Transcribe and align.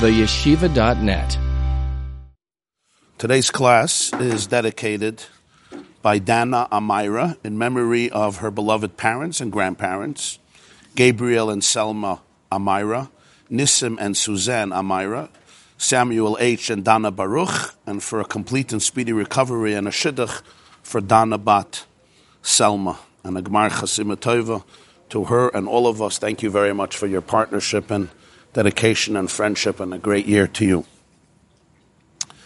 theyeshiva.net. 0.00 1.38
Today's 3.16 3.50
class 3.50 4.12
is 4.20 4.46
dedicated 4.46 5.24
by 6.02 6.18
Dana 6.18 6.68
Amira 6.70 7.38
in 7.42 7.56
memory 7.56 8.10
of 8.10 8.36
her 8.38 8.50
beloved 8.50 8.98
parents 8.98 9.40
and 9.40 9.50
grandparents, 9.50 10.38
Gabriel 10.96 11.48
and 11.48 11.64
Selma 11.64 12.20
Amira, 12.52 13.08
Nissim 13.50 13.96
and 13.98 14.14
Suzanne 14.14 14.68
Amira, 14.68 15.30
Samuel 15.78 16.36
H. 16.40 16.68
and 16.68 16.84
Dana 16.84 17.10
Baruch, 17.10 17.74
and 17.86 18.02
for 18.02 18.20
a 18.20 18.24
complete 18.26 18.72
and 18.72 18.82
speedy 18.82 19.14
recovery 19.14 19.72
and 19.72 19.88
a 19.88 19.90
shidduch 19.90 20.42
for 20.82 21.00
Dana 21.00 21.38
Bat 21.38 21.86
Selma 22.42 22.98
and 23.24 23.38
a 23.38 23.42
Gmar 23.42 23.70
Chasima 23.70 24.16
Tova 24.16 24.62
to 25.08 25.24
her 25.24 25.48
and 25.48 25.66
all 25.66 25.86
of 25.86 26.02
us. 26.02 26.18
Thank 26.18 26.42
you 26.42 26.50
very 26.50 26.74
much 26.74 26.98
for 26.98 27.06
your 27.06 27.22
partnership 27.22 27.90
and 27.90 28.10
dedication 28.56 29.16
and 29.16 29.30
friendship 29.30 29.80
and 29.80 29.92
a 29.92 29.98
great 29.98 30.24
year 30.24 30.46
to 30.46 30.64
you. 30.64 30.86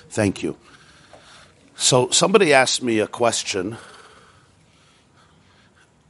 Thank 0.09 0.43
you. 0.43 0.57
So 1.77 2.11
somebody 2.11 2.53
asked 2.53 2.83
me 2.83 2.99
a 2.99 3.07
question, 3.07 3.77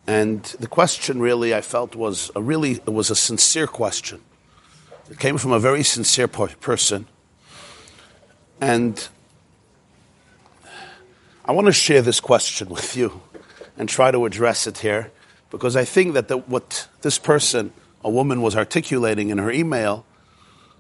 and 0.07 0.43
the 0.59 0.67
question 0.67 1.21
really 1.21 1.55
I 1.55 1.61
felt 1.61 1.95
was 1.95 2.31
a 2.35 2.41
really 2.41 2.73
it 2.73 2.95
was 2.95 3.11
a 3.11 3.15
sincere 3.15 3.67
question. 3.67 4.23
It 5.11 5.19
came 5.19 5.37
from 5.37 5.53
a 5.53 5.59
very 5.59 5.83
sincere 5.83 6.29
person, 6.29 7.07
and 8.59 9.07
I 11.45 11.53
want 11.53 11.67
to 11.67 11.75
share 11.75 12.01
this 12.01 12.21
question 12.21 12.71
with 12.71 12.97
you 12.97 13.21
and 13.77 13.87
try 13.87 14.11
to 14.11 14.25
address 14.25 14.67
it 14.67 14.79
here 14.79 15.13
because 15.51 15.77
I 15.77 15.85
think 15.85 16.15
that 16.15 16.29
the, 16.29 16.39
what 16.39 16.89
this 17.03 17.19
person, 17.19 17.75
a 18.03 18.11
woman, 18.11 18.41
was 18.43 18.57
articulating 18.57 19.31
in 19.31 19.39
her 19.39 19.51
email 19.51 20.05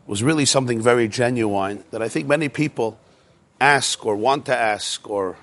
was 0.06 0.22
really 0.22 0.44
something 0.44 0.80
very 0.80 1.06
genuine 1.06 1.84
that 1.90 2.02
I 2.02 2.08
think 2.08 2.26
many 2.26 2.48
people 2.48 2.98
ask 3.60 4.04
or 4.04 4.16
want 4.16 4.46
to 4.46 4.56
ask 4.56 5.08
or, 5.08 5.36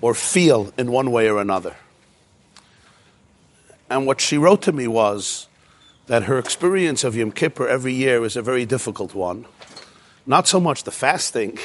or 0.00 0.14
feel 0.14 0.72
in 0.78 0.92
one 0.92 1.10
way 1.10 1.28
or 1.28 1.40
another. 1.40 1.74
And 3.90 4.06
what 4.06 4.20
she 4.20 4.38
wrote 4.38 4.62
to 4.62 4.72
me 4.72 4.86
was 4.86 5.48
that 6.06 6.24
her 6.24 6.38
experience 6.38 7.04
of 7.04 7.16
Yom 7.16 7.32
Kippur 7.32 7.66
every 7.66 7.92
year 7.92 8.24
is 8.24 8.36
a 8.36 8.42
very 8.42 8.66
difficult 8.66 9.14
one. 9.14 9.46
Not 10.26 10.46
so 10.46 10.60
much 10.60 10.84
the 10.84 10.90
fasting, 10.90 11.58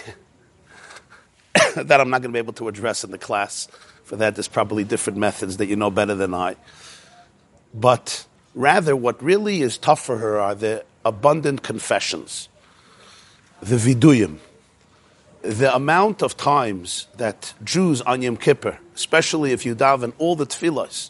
that 1.75 1.99
I'm 1.99 2.09
not 2.09 2.21
going 2.21 2.31
to 2.31 2.33
be 2.33 2.39
able 2.39 2.53
to 2.53 2.67
address 2.67 3.03
in 3.03 3.11
the 3.11 3.17
class. 3.17 3.67
For 4.05 4.15
that, 4.17 4.35
there's 4.35 4.47
probably 4.47 4.83
different 4.83 5.19
methods 5.19 5.57
that 5.57 5.67
you 5.67 5.75
know 5.75 5.91
better 5.91 6.15
than 6.15 6.33
I. 6.33 6.55
But 7.73 8.25
rather, 8.55 8.95
what 8.95 9.21
really 9.21 9.61
is 9.61 9.77
tough 9.77 10.03
for 10.03 10.17
her 10.17 10.39
are 10.39 10.55
the 10.55 10.83
abundant 11.05 11.63
confessions, 11.63 12.49
the 13.61 13.75
viduyim, 13.75 14.37
the 15.41 15.73
amount 15.75 16.21
of 16.21 16.37
times 16.37 17.07
that 17.17 17.53
Jews 17.63 18.01
on 18.01 18.21
Yom 18.21 18.37
Kippur, 18.37 18.79
especially 18.95 19.51
if 19.51 19.65
you 19.65 19.75
daven 19.75 20.13
all 20.17 20.35
the 20.35 20.45
tefillahs, 20.45 21.09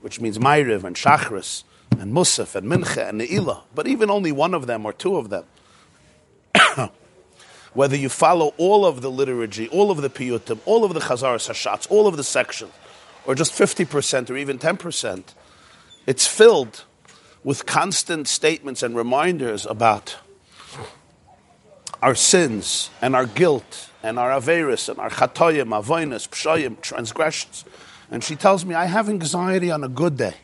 which 0.00 0.20
means 0.20 0.38
Ma'ariv 0.38 0.84
and 0.84 0.96
Shachris 0.96 1.64
and 1.98 2.12
Musaf 2.12 2.54
and 2.54 2.70
Mincha 2.70 3.08
and 3.08 3.20
Ne'ilah, 3.20 3.62
but 3.74 3.86
even 3.86 4.10
only 4.10 4.32
one 4.32 4.54
of 4.54 4.66
them 4.66 4.86
or 4.86 4.92
two 4.92 5.16
of 5.16 5.30
them, 5.30 5.44
whether 7.74 7.96
you 7.96 8.08
follow 8.08 8.54
all 8.56 8.86
of 8.86 9.00
the 9.00 9.10
liturgy, 9.10 9.68
all 9.68 9.90
of 9.90 10.00
the 10.00 10.10
piyutim, 10.10 10.60
all 10.64 10.84
of 10.84 10.94
the 10.94 11.00
Chazaras 11.00 11.48
Hashatz, 11.48 11.90
all 11.90 12.06
of 12.06 12.16
the 12.16 12.24
sections, 12.24 12.72
or 13.26 13.34
just 13.34 13.52
50% 13.52 14.30
or 14.30 14.36
even 14.36 14.58
10%, 14.58 15.22
it's 16.06 16.26
filled 16.26 16.84
with 17.44 17.66
constant 17.66 18.28
statements 18.28 18.82
and 18.82 18.96
reminders 18.96 19.66
about 19.66 20.16
our 22.00 22.14
sins 22.14 22.90
and 23.00 23.14
our 23.14 23.26
guilt 23.26 23.90
and 24.02 24.18
our 24.18 24.30
averis 24.30 24.88
and 24.88 24.98
our 24.98 25.10
chatoyim, 25.10 25.68
avoinas, 25.68 26.28
pshayim, 26.28 26.80
transgressions. 26.80 27.64
And 28.10 28.22
she 28.22 28.36
tells 28.36 28.64
me, 28.64 28.74
I 28.74 28.86
have 28.86 29.08
anxiety 29.08 29.70
on 29.70 29.84
a 29.84 29.88
good 29.88 30.16
day. 30.16 30.34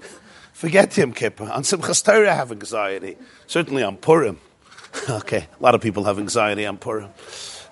Forget 0.52 0.96
Yom 0.96 1.12
Kippur. 1.12 1.50
On 1.50 1.62
Simchas 1.62 2.04
Torah, 2.04 2.30
I 2.30 2.34
have 2.34 2.52
anxiety. 2.52 3.16
Certainly 3.46 3.82
on 3.82 3.96
Purim. 3.96 4.38
okay, 5.10 5.48
a 5.58 5.62
lot 5.62 5.74
of 5.74 5.80
people 5.80 6.04
have 6.04 6.18
anxiety 6.18 6.64
on 6.64 6.78
Purim. 6.78 7.10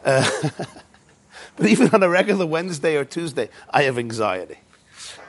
Uh, 0.05 0.29
but 1.57 1.67
even 1.67 1.89
on 1.91 2.03
a 2.03 2.09
regular 2.09 2.45
Wednesday 2.45 2.97
or 2.97 3.05
Tuesday, 3.05 3.49
I 3.71 3.85
have 3.85 3.99
anxiety. 3.99 4.59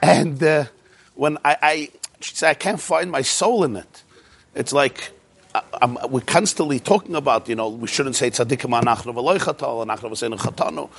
And 0.01 0.41
uh, 0.43 0.65
when 1.17 1.37
I, 1.43 1.57
I, 1.61 1.89
she 2.21 2.35
said, 2.35 2.49
I 2.49 2.53
can't 2.53 2.79
find 2.79 3.11
my 3.11 3.23
soul 3.23 3.63
in 3.63 3.75
it. 3.75 4.03
It's 4.55 4.71
like 4.71 5.11
I'm, 5.81 5.97
we're 6.09 6.21
constantly 6.21 6.79
talking 6.79 7.15
about, 7.15 7.49
you 7.49 7.55
know, 7.55 7.69
we 7.69 7.87
shouldn't 7.87 8.15
say 8.15 8.29
tzaddikim 8.29 8.79
anachnu 8.79 9.13
v'loichatal, 9.13 9.85
anachnu 9.85 10.11
v'seinu 10.11 10.37
chatanu, 10.37 10.89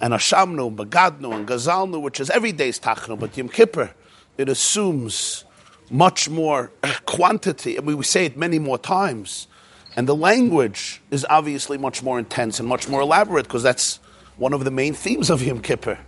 and 0.00 0.12
ashamnu, 0.12 0.74
bagadnu, 0.74 1.34
and 1.34 1.48
gazalnu, 1.48 2.00
which 2.00 2.20
is 2.20 2.30
every 2.30 2.52
day's 2.52 2.78
tachnu, 2.78 3.18
but 3.18 3.36
Yom 3.36 3.48
Kippur, 3.48 3.90
it 4.36 4.48
assumes 4.48 5.44
much 5.90 6.28
more 6.28 6.70
uh, 6.82 6.92
quantity, 7.06 7.76
I 7.76 7.78
and 7.78 7.86
we 7.86 8.02
say 8.04 8.26
it 8.26 8.36
many 8.36 8.58
more 8.58 8.78
times. 8.78 9.48
And 9.96 10.06
the 10.06 10.14
language 10.14 11.00
is 11.10 11.26
obviously 11.28 11.78
much 11.78 12.02
more 12.02 12.18
intense 12.18 12.60
and 12.60 12.68
much 12.68 12.88
more 12.88 13.00
elaborate 13.00 13.44
because 13.44 13.62
that's 13.62 13.96
one 14.36 14.52
of 14.52 14.64
the 14.64 14.70
main 14.70 14.92
themes 14.92 15.30
of 15.30 15.42
Yom 15.42 15.60
Kippur 15.60 15.98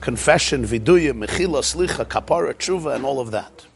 confession, 0.00 0.64
viduya, 0.64 1.12
mechila, 1.12 1.60
slicha, 1.60 2.04
kapara, 2.04 2.54
tshuva, 2.54 2.94
and 2.94 3.04
all 3.04 3.20
of 3.20 3.30
that. 3.30 3.66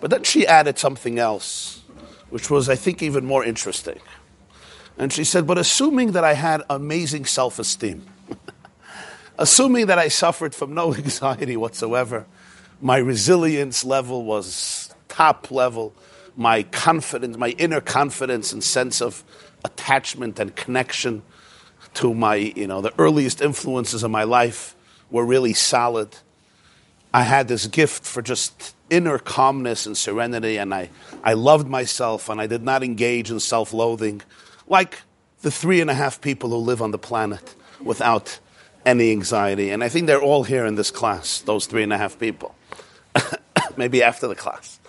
But 0.00 0.10
then 0.10 0.24
she 0.24 0.46
added 0.46 0.78
something 0.78 1.18
else, 1.18 1.82
which 2.30 2.50
was, 2.50 2.68
I 2.68 2.74
think, 2.74 3.02
even 3.02 3.24
more 3.24 3.44
interesting. 3.44 4.00
And 4.98 5.12
she 5.12 5.24
said, 5.24 5.46
But 5.46 5.58
assuming 5.58 6.12
that 6.12 6.24
I 6.24 6.34
had 6.34 6.62
amazing 6.68 7.24
self 7.26 7.58
esteem, 7.58 8.06
assuming 9.38 9.86
that 9.86 9.98
I 9.98 10.08
suffered 10.08 10.54
from 10.54 10.74
no 10.74 10.94
anxiety 10.94 11.56
whatsoever, 11.56 12.26
my 12.80 12.96
resilience 12.96 13.84
level 13.84 14.24
was 14.24 14.92
top 15.08 15.50
level, 15.50 15.94
my 16.36 16.64
confidence, 16.64 17.36
my 17.36 17.50
inner 17.50 17.80
confidence 17.80 18.52
and 18.52 18.62
sense 18.64 19.00
of 19.00 19.22
attachment 19.64 20.40
and 20.40 20.56
connection 20.56 21.22
to 21.94 22.12
my, 22.12 22.34
you 22.34 22.66
know, 22.66 22.80
the 22.80 22.92
earliest 22.98 23.40
influences 23.40 24.02
of 24.02 24.10
my 24.10 24.24
life 24.24 24.74
were 25.12 25.24
really 25.24 25.52
solid. 25.52 26.16
I 27.14 27.22
had 27.22 27.46
this 27.46 27.66
gift 27.66 28.04
for 28.04 28.22
just 28.22 28.74
inner 28.90 29.18
calmness 29.18 29.86
and 29.86 29.96
serenity, 29.96 30.56
and 30.56 30.74
I, 30.74 30.90
I 31.22 31.34
loved 31.34 31.68
myself, 31.68 32.28
and 32.28 32.40
I 32.40 32.48
did 32.48 32.62
not 32.62 32.82
engage 32.82 33.30
in 33.30 33.38
self 33.38 33.72
loathing 33.72 34.22
like 34.66 35.02
the 35.42 35.50
three 35.50 35.80
and 35.80 35.90
a 35.90 35.94
half 35.94 36.20
people 36.20 36.50
who 36.50 36.56
live 36.56 36.82
on 36.82 36.90
the 36.90 36.98
planet 36.98 37.54
without 37.80 38.40
any 38.86 39.12
anxiety. 39.12 39.70
And 39.70 39.84
I 39.84 39.88
think 39.88 40.06
they're 40.06 40.20
all 40.20 40.44
here 40.44 40.64
in 40.64 40.74
this 40.74 40.90
class, 40.90 41.40
those 41.42 41.66
three 41.66 41.82
and 41.82 41.92
a 41.92 41.98
half 41.98 42.18
people. 42.18 42.54
maybe 43.76 44.02
after 44.02 44.26
the 44.26 44.34
class, 44.34 44.80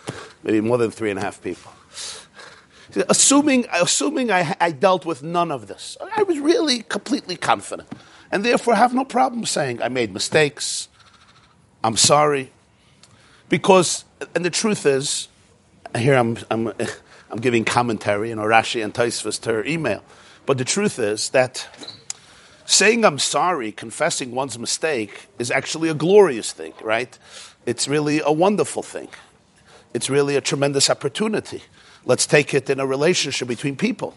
maybe 0.43 0.61
more 0.61 0.77
than 0.77 0.91
three 0.91 1.09
and 1.09 1.19
a 1.19 1.21
half 1.21 1.41
people. 1.41 1.71
Assuming, 3.09 3.65
assuming 3.73 4.31
I, 4.31 4.55
I 4.61 4.71
dealt 4.71 5.05
with 5.05 5.23
none 5.23 5.51
of 5.51 5.67
this, 5.67 5.97
I 6.15 6.23
was 6.23 6.39
really 6.39 6.83
completely 6.83 7.35
confident 7.35 7.89
and 8.33 8.43
therefore 8.43 8.73
have 8.73 8.95
no 8.95 9.05
problem 9.05 9.45
saying, 9.45 9.79
I 9.79 9.89
made 9.89 10.11
mistakes, 10.11 10.87
I'm 11.83 11.95
sorry. 11.95 12.51
Because, 13.47 14.05
and 14.33 14.43
the 14.43 14.49
truth 14.49 14.87
is, 14.87 15.27
here 15.95 16.15
I'm, 16.15 16.39
I'm, 16.49 16.73
I'm 17.29 17.39
giving 17.39 17.63
commentary, 17.63 18.29
you 18.29 18.35
know, 18.35 18.41
Rashi 18.41 18.83
and 18.83 18.91
Tosfos 18.91 19.39
to 19.41 19.53
her 19.53 19.65
email, 19.65 20.03
but 20.47 20.57
the 20.57 20.65
truth 20.65 20.97
is 20.97 21.29
that 21.29 21.67
saying 22.65 23.05
I'm 23.05 23.19
sorry, 23.19 23.71
confessing 23.71 24.31
one's 24.31 24.57
mistake, 24.57 25.27
is 25.37 25.51
actually 25.51 25.89
a 25.89 25.93
glorious 25.93 26.51
thing, 26.51 26.73
right? 26.81 27.15
It's 27.67 27.87
really 27.87 28.19
a 28.19 28.31
wonderful 28.31 28.81
thing. 28.81 29.09
It's 29.93 30.09
really 30.09 30.35
a 30.35 30.41
tremendous 30.41 30.89
opportunity. 30.89 31.61
Let's 32.03 32.25
take 32.25 32.55
it 32.55 32.67
in 32.67 32.79
a 32.79 32.87
relationship 32.87 33.47
between 33.47 33.75
people. 33.75 34.15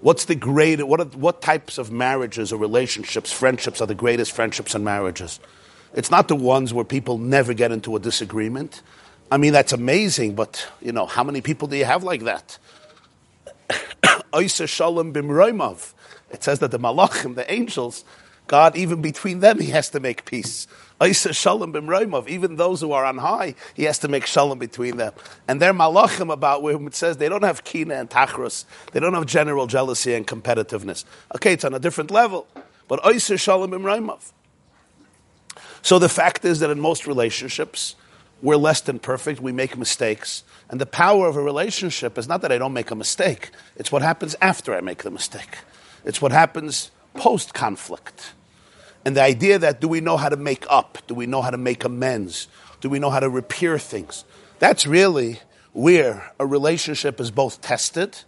What's 0.00 0.26
the 0.26 0.36
great, 0.36 0.86
what, 0.86 1.00
are, 1.00 1.06
what 1.06 1.42
types 1.42 1.76
of 1.76 1.90
marriages 1.90 2.52
or 2.52 2.56
relationships, 2.56 3.32
friendships 3.32 3.80
are 3.80 3.86
the 3.86 3.94
greatest 3.94 4.32
friendships 4.32 4.74
and 4.74 4.84
marriages? 4.84 5.40
It's 5.94 6.10
not 6.10 6.28
the 6.28 6.36
ones 6.36 6.72
where 6.72 6.84
people 6.84 7.18
never 7.18 7.52
get 7.52 7.72
into 7.72 7.96
a 7.96 7.98
disagreement. 7.98 8.82
I 9.30 9.38
mean, 9.38 9.52
that's 9.52 9.72
amazing, 9.72 10.34
but, 10.34 10.68
you 10.80 10.92
know, 10.92 11.06
how 11.06 11.24
many 11.24 11.40
people 11.40 11.66
do 11.66 11.76
you 11.76 11.84
have 11.84 12.04
like 12.04 12.22
that? 12.24 12.58
Shalom. 14.46 15.16
It 15.16 16.44
says 16.44 16.58
that 16.60 16.70
the 16.70 16.78
malachim, 16.78 17.34
the 17.34 17.50
angels, 17.50 18.04
God, 18.46 18.76
even 18.76 19.02
between 19.02 19.40
them, 19.40 19.58
He 19.60 19.70
has 19.70 19.90
to 19.90 20.00
make 20.00 20.24
peace. 20.24 20.66
Isa 21.04 21.32
shalom 21.32 21.72
b'mroimov. 21.72 22.28
Even 22.28 22.56
those 22.56 22.80
who 22.80 22.92
are 22.92 23.04
on 23.04 23.18
high, 23.18 23.54
he 23.74 23.84
has 23.84 23.98
to 24.00 24.08
make 24.08 24.26
shalom 24.26 24.58
between 24.58 24.96
them. 24.96 25.12
And 25.46 25.62
they're 25.62 25.74
malachim 25.74 26.32
about 26.32 26.62
whom 26.62 26.86
it 26.86 26.94
says 26.94 27.16
they 27.18 27.28
don't 27.28 27.44
have 27.44 27.64
kina 27.64 27.94
and 27.94 28.10
tachrus. 28.10 28.64
They 28.92 29.00
don't 29.00 29.14
have 29.14 29.26
general 29.26 29.66
jealousy 29.66 30.14
and 30.14 30.26
competitiveness. 30.26 31.04
Okay, 31.36 31.52
it's 31.52 31.64
on 31.64 31.74
a 31.74 31.78
different 31.78 32.10
level. 32.10 32.46
But 32.88 33.00
Isa 33.06 33.36
shalom 33.36 33.70
b'mroimov. 33.70 34.32
So 35.82 35.98
the 35.98 36.08
fact 36.08 36.44
is 36.44 36.60
that 36.60 36.70
in 36.70 36.80
most 36.80 37.06
relationships, 37.06 37.94
We're 38.40 38.56
less 38.56 38.80
than 38.80 38.98
perfect. 38.98 39.40
We 39.40 39.52
make 39.52 39.76
mistakes. 39.76 40.44
And 40.70 40.80
the 40.80 40.86
power 40.86 41.26
of 41.26 41.36
a 41.36 41.42
relationship 41.42 42.16
is 42.18 42.28
not 42.28 42.42
that 42.42 42.52
I 42.52 42.58
don't 42.58 42.72
make 42.72 42.90
a 42.90 42.94
mistake, 42.94 43.50
it's 43.76 43.90
what 43.90 44.02
happens 44.02 44.36
after 44.40 44.74
I 44.74 44.80
make 44.80 45.02
the 45.02 45.10
mistake. 45.10 45.58
It's 46.04 46.22
what 46.22 46.32
happens 46.32 46.90
post 47.14 47.52
conflict. 47.52 48.32
And 49.08 49.16
the 49.16 49.22
idea 49.22 49.58
that 49.60 49.80
do 49.80 49.88
we 49.88 50.02
know 50.02 50.18
how 50.18 50.28
to 50.28 50.36
make 50.36 50.66
up? 50.68 50.98
Do 51.06 51.14
we 51.14 51.24
know 51.24 51.40
how 51.40 51.48
to 51.48 51.56
make 51.56 51.82
amends? 51.82 52.46
Do 52.82 52.90
we 52.90 52.98
know 52.98 53.08
how 53.08 53.20
to 53.20 53.30
repair 53.30 53.78
things? 53.78 54.26
That's 54.58 54.86
really 54.86 55.40
where 55.72 56.30
a 56.38 56.44
relationship 56.44 57.18
is 57.18 57.30
both 57.30 57.62
tested 57.62 58.18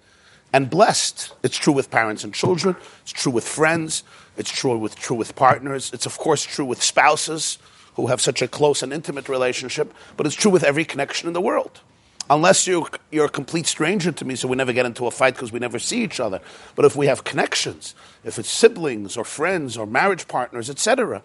and 0.55 0.71
blessed. 0.71 1.35
It's 1.43 1.59
true 1.59 1.75
with 1.75 1.91
parents 1.91 2.25
and 2.25 2.33
children, 2.33 2.77
it's 3.03 3.13
true 3.13 3.31
with 3.31 3.47
friends, 3.47 4.05
it's 4.39 4.51
true 4.51 4.79
with, 4.79 4.97
true 4.97 5.17
with 5.19 5.37
partners, 5.37 5.91
it's 5.93 6.07
of 6.07 6.17
course 6.17 6.45
true 6.45 6.65
with 6.65 6.83
spouses 6.83 7.59
who 7.97 8.07
have 8.07 8.23
such 8.23 8.41
a 8.41 8.49
close 8.49 8.83
and 8.83 8.91
intimate 8.91 9.29
relationship, 9.29 9.93
but 10.17 10.25
it's 10.25 10.35
true 10.35 10.51
with 10.51 10.65
every 10.65 10.87
connection 10.87 11.29
in 11.29 11.35
the 11.35 11.43
world. 11.43 11.83
Unless 12.31 12.69
you're, 12.69 12.89
you're 13.11 13.25
a 13.25 13.29
complete 13.29 13.67
stranger 13.67 14.13
to 14.13 14.25
me, 14.25 14.37
so 14.37 14.47
we 14.47 14.57
never 14.57 14.73
get 14.73 14.87
into 14.87 15.09
a 15.09 15.11
fight 15.11 15.35
because 15.35 15.51
we 15.51 15.59
never 15.59 15.81
see 15.81 16.05
each 16.05 16.21
other. 16.21 16.41
But 16.77 16.85
if 16.85 16.95
we 16.95 17.07
have 17.07 17.25
connections, 17.25 17.97
if 18.23 18.39
it's 18.39 18.49
siblings 18.49 19.17
or 19.17 19.25
friends 19.25 19.77
or 19.77 19.85
marriage 19.85 20.29
partners, 20.29 20.71
etc., 20.71 21.23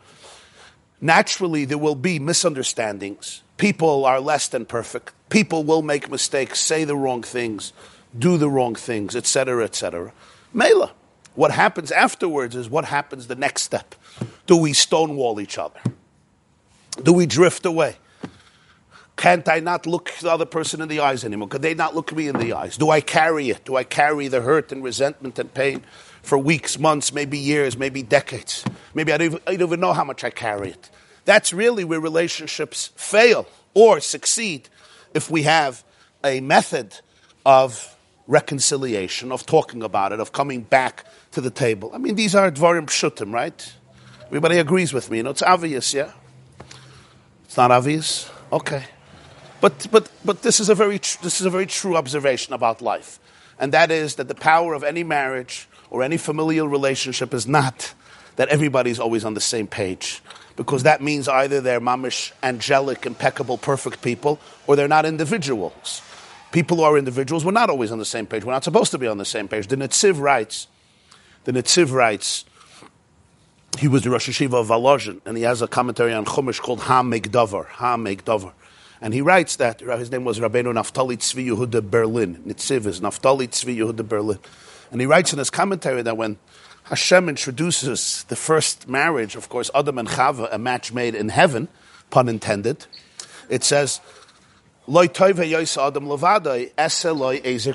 naturally 1.00 1.64
there 1.64 1.78
will 1.78 1.94
be 1.94 2.18
misunderstandings. 2.18 3.44
People 3.58 4.04
are 4.04 4.20
less 4.20 4.48
than 4.48 4.66
perfect. 4.66 5.14
People 5.30 5.64
will 5.64 5.84
make 5.84 6.10
mistakes, 6.10 6.60
say 6.60 6.84
the 6.84 6.96
wrong 6.96 7.22
things, 7.22 7.72
do 8.18 8.40
the 8.40 8.50
wrong 8.50 8.74
things, 8.74 9.16
etc., 9.16 9.64
etc. 9.64 10.12
Mela. 10.54 10.92
What 11.36 11.52
happens 11.52 11.92
afterwards 11.92 12.56
is 12.56 12.68
what 12.68 12.86
happens 12.86 13.28
the 13.28 13.36
next 13.36 13.62
step. 13.62 13.94
Do 14.48 14.58
we 14.58 14.74
stonewall 14.74 15.40
each 15.40 15.60
other? 15.60 15.80
Do 17.04 17.14
we 17.14 17.28
drift 17.28 17.66
away? 17.66 17.98
Can't 19.18 19.48
I 19.48 19.60
not 19.62 19.86
look 19.86 20.12
the 20.20 20.30
other 20.30 20.46
person 20.46 20.82
in 20.82 20.90
the 20.90 21.00
eyes 21.00 21.24
anymore? 21.24 21.48
Could 21.48 21.62
they 21.62 21.74
not 21.74 21.96
look 21.96 22.14
me 22.14 22.28
in 22.28 22.38
the 22.38 22.54
eyes? 22.54 22.78
Do 22.78 22.90
I 22.90 23.00
carry 23.00 23.50
it? 23.50 23.64
Do 23.64 23.78
I 23.78 23.84
carry 23.84 24.28
the 24.28 24.42
hurt 24.42 24.72
and 24.72 24.84
resentment 24.84 25.40
and 25.40 25.54
pain 25.54 25.84
for 26.22 26.38
weeks, 26.38 26.78
months, 26.78 27.14
maybe 27.14 27.38
years, 27.38 27.78
maybe 27.78 28.04
decades? 28.04 28.66
Maybe 28.94 29.14
I 29.14 29.18
don't, 29.18 29.26
even, 29.26 29.40
I 29.48 29.56
don't 29.56 29.70
even 29.70 29.80
know 29.80 29.94
how 29.94 30.04
much 30.04 30.24
I 30.24 30.32
carry 30.32 30.72
it. 30.72 30.90
That's 31.24 31.54
really 31.54 31.86
where 31.86 32.00
relationships 32.00 32.92
fail 32.96 33.48
or 33.74 34.00
succeed 34.02 34.68
if 35.14 35.32
we 35.32 35.44
have 35.44 35.84
a 36.24 36.42
method 36.42 37.00
of 37.46 37.96
reconciliation, 38.28 39.32
of 39.32 39.46
talking 39.46 39.82
about 39.82 40.12
it, 40.12 40.20
of 40.20 40.34
coming 40.34 40.62
back 40.62 41.06
to 41.32 41.42
the 41.42 41.52
table. 41.52 41.92
I 41.94 42.00
mean, 42.00 42.16
these 42.16 42.36
are 42.36 42.52
dvarim 42.52 42.88
pshutim, 42.88 43.34
right? 43.34 43.74
Everybody 44.28 44.58
agrees 44.58 44.92
with 44.92 45.10
me. 45.10 45.18
You 45.18 45.24
know, 45.24 45.30
it's 45.30 45.42
obvious, 45.42 45.94
yeah? 45.94 46.12
It's 47.46 47.56
not 47.56 47.72
obvious? 47.72 48.30
Okay. 48.52 48.84
But, 49.66 49.88
but, 49.90 50.12
but 50.24 50.44
this, 50.44 50.60
is 50.60 50.70
a 50.70 50.76
very 50.76 51.00
tr- 51.00 51.18
this 51.24 51.42
is 51.42 51.48
a 51.48 51.50
very 51.50 51.66
true 51.66 51.98
observation 51.98 52.54
about 52.54 52.84
life. 52.84 53.20
And 53.58 53.72
that 53.72 53.90
is 53.90 54.14
that 54.18 54.28
the 54.28 54.36
power 54.36 54.76
of 54.76 54.84
any 54.84 55.04
marriage 55.04 55.68
or 55.90 56.04
any 56.04 56.18
familial 56.18 56.68
relationship 56.68 57.34
is 57.34 57.48
not 57.48 57.96
that 58.36 58.50
everybody's 58.50 59.00
always 59.00 59.26
on 59.26 59.34
the 59.34 59.42
same 59.42 59.66
page. 59.66 60.22
Because 60.56 60.84
that 60.84 61.02
means 61.02 61.28
either 61.28 61.62
they're 61.62 61.82
mamish, 61.82 62.32
angelic, 62.44 63.08
impeccable, 63.08 63.58
perfect 63.58 64.04
people, 64.04 64.40
or 64.68 64.76
they're 64.76 64.88
not 64.88 65.04
individuals. 65.04 66.04
People 66.52 66.78
who 66.78 66.84
are 66.84 66.96
individuals, 66.96 67.44
we're 67.44 67.52
not 67.52 67.72
always 67.72 67.92
on 67.92 67.98
the 67.98 68.06
same 68.06 68.28
page. 68.28 68.46
We're 68.46 68.54
not 68.54 68.64
supposed 68.64 68.92
to 68.92 69.00
be 69.00 69.08
on 69.08 69.18
the 69.18 69.26
same 69.26 69.48
page. 69.48 69.66
The 69.66 69.78
Netziv 69.78 70.22
writes, 70.22 70.68
the 71.46 71.54
Netziv 71.54 71.92
writes, 71.92 72.46
he 73.80 73.88
was 73.88 74.04
the 74.04 74.12
Rosh 74.12 74.30
Yeshiva 74.30 74.62
of 74.62 74.68
Volozhin, 74.68 75.22
and 75.26 75.36
he 75.36 75.42
has 75.42 75.64
a 75.64 75.68
commentary 75.68 76.14
on 76.14 76.24
Chumash 76.24 76.60
called 76.60 76.82
Ha'amek 76.82 77.30
Davar. 77.30 77.66
Ha'amek 77.66 78.22
Davar. 78.22 78.52
And 79.02 79.14
he 79.14 79.22
writes 79.22 79.58
that 79.58 79.82
uh, 79.82 79.98
his 79.98 80.12
name 80.12 80.24
was 80.24 80.40
Rabbeinu 80.40 80.74
Naftali 80.74 81.18
Tzvi 81.18 81.48
Yehuda 81.48 81.90
Berlin. 81.90 82.44
Netziv 82.48 82.86
is 82.86 83.02
Naftali 83.02 83.48
Tzvi 83.48 83.78
Yehuda 83.78 84.08
Berlin. 84.08 84.40
And 84.92 85.02
he 85.02 85.08
writes 85.08 85.34
in 85.34 85.40
his 85.40 85.50
commentary 85.50 86.02
that 86.02 86.18
when 86.18 86.38
Hashem 86.86 87.28
introduces 87.30 88.24
the 88.26 88.36
first 88.36 88.88
marriage, 88.88 89.36
of 89.36 89.50
course, 89.50 89.72
Adam 89.74 89.98
and 89.98 90.08
Chava, 90.08 90.48
a 90.52 90.58
match 90.58 90.94
made 90.94 91.16
in 91.16 91.30
heaven, 91.30 91.68
pun 92.10 92.30
intended, 92.30 92.86
it 93.50 93.64
says, 93.64 94.00
Loi 94.88 95.06
Adam 95.06 96.06
Levadai, 96.06 96.72
Ese 96.78 97.06
Loi 97.06 97.42
Ezer. 97.44 97.74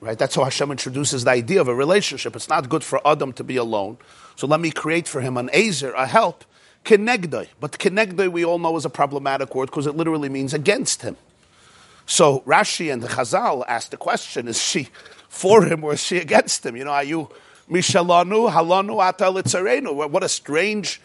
Right? 0.00 0.18
That's 0.18 0.34
how 0.34 0.44
Hashem 0.44 0.70
introduces 0.70 1.24
the 1.24 1.30
idea 1.30 1.60
of 1.60 1.68
a 1.68 1.74
relationship. 1.74 2.36
It's 2.36 2.48
not 2.48 2.68
good 2.68 2.84
for 2.84 3.06
Adam 3.06 3.32
to 3.34 3.44
be 3.44 3.56
alone. 3.56 3.98
So 4.36 4.46
let 4.46 4.60
me 4.60 4.70
create 4.70 5.08
for 5.08 5.20
him 5.20 5.36
an 5.36 5.50
Ezer, 5.52 5.92
a 5.92 6.06
help, 6.06 6.44
Kenegdai. 6.84 7.48
But 7.60 7.72
Kenegdai, 7.78 8.30
we 8.30 8.44
all 8.44 8.58
know, 8.58 8.76
is 8.76 8.84
a 8.84 8.90
problematic 8.90 9.54
word 9.54 9.66
because 9.66 9.86
it 9.86 9.96
literally 9.96 10.28
means 10.28 10.54
against 10.54 11.02
him. 11.02 11.16
So 12.06 12.40
Rashi 12.40 12.92
and 12.92 13.02
the 13.02 13.08
Chazal 13.08 13.64
asked 13.68 13.90
the 13.90 13.96
question: 13.96 14.48
Is 14.48 14.60
she 14.60 14.88
for 15.28 15.64
him 15.64 15.84
or 15.84 15.92
is 15.92 16.02
she 16.02 16.18
against 16.18 16.64
him? 16.66 16.76
You 16.76 16.84
know, 16.84 16.92
are 16.92 17.04
you 17.04 17.28
mishalanu 17.70 18.50
halanu 18.50 18.98
atal 18.98 20.10
What 20.10 20.22
a 20.22 20.28
strange 20.28 21.00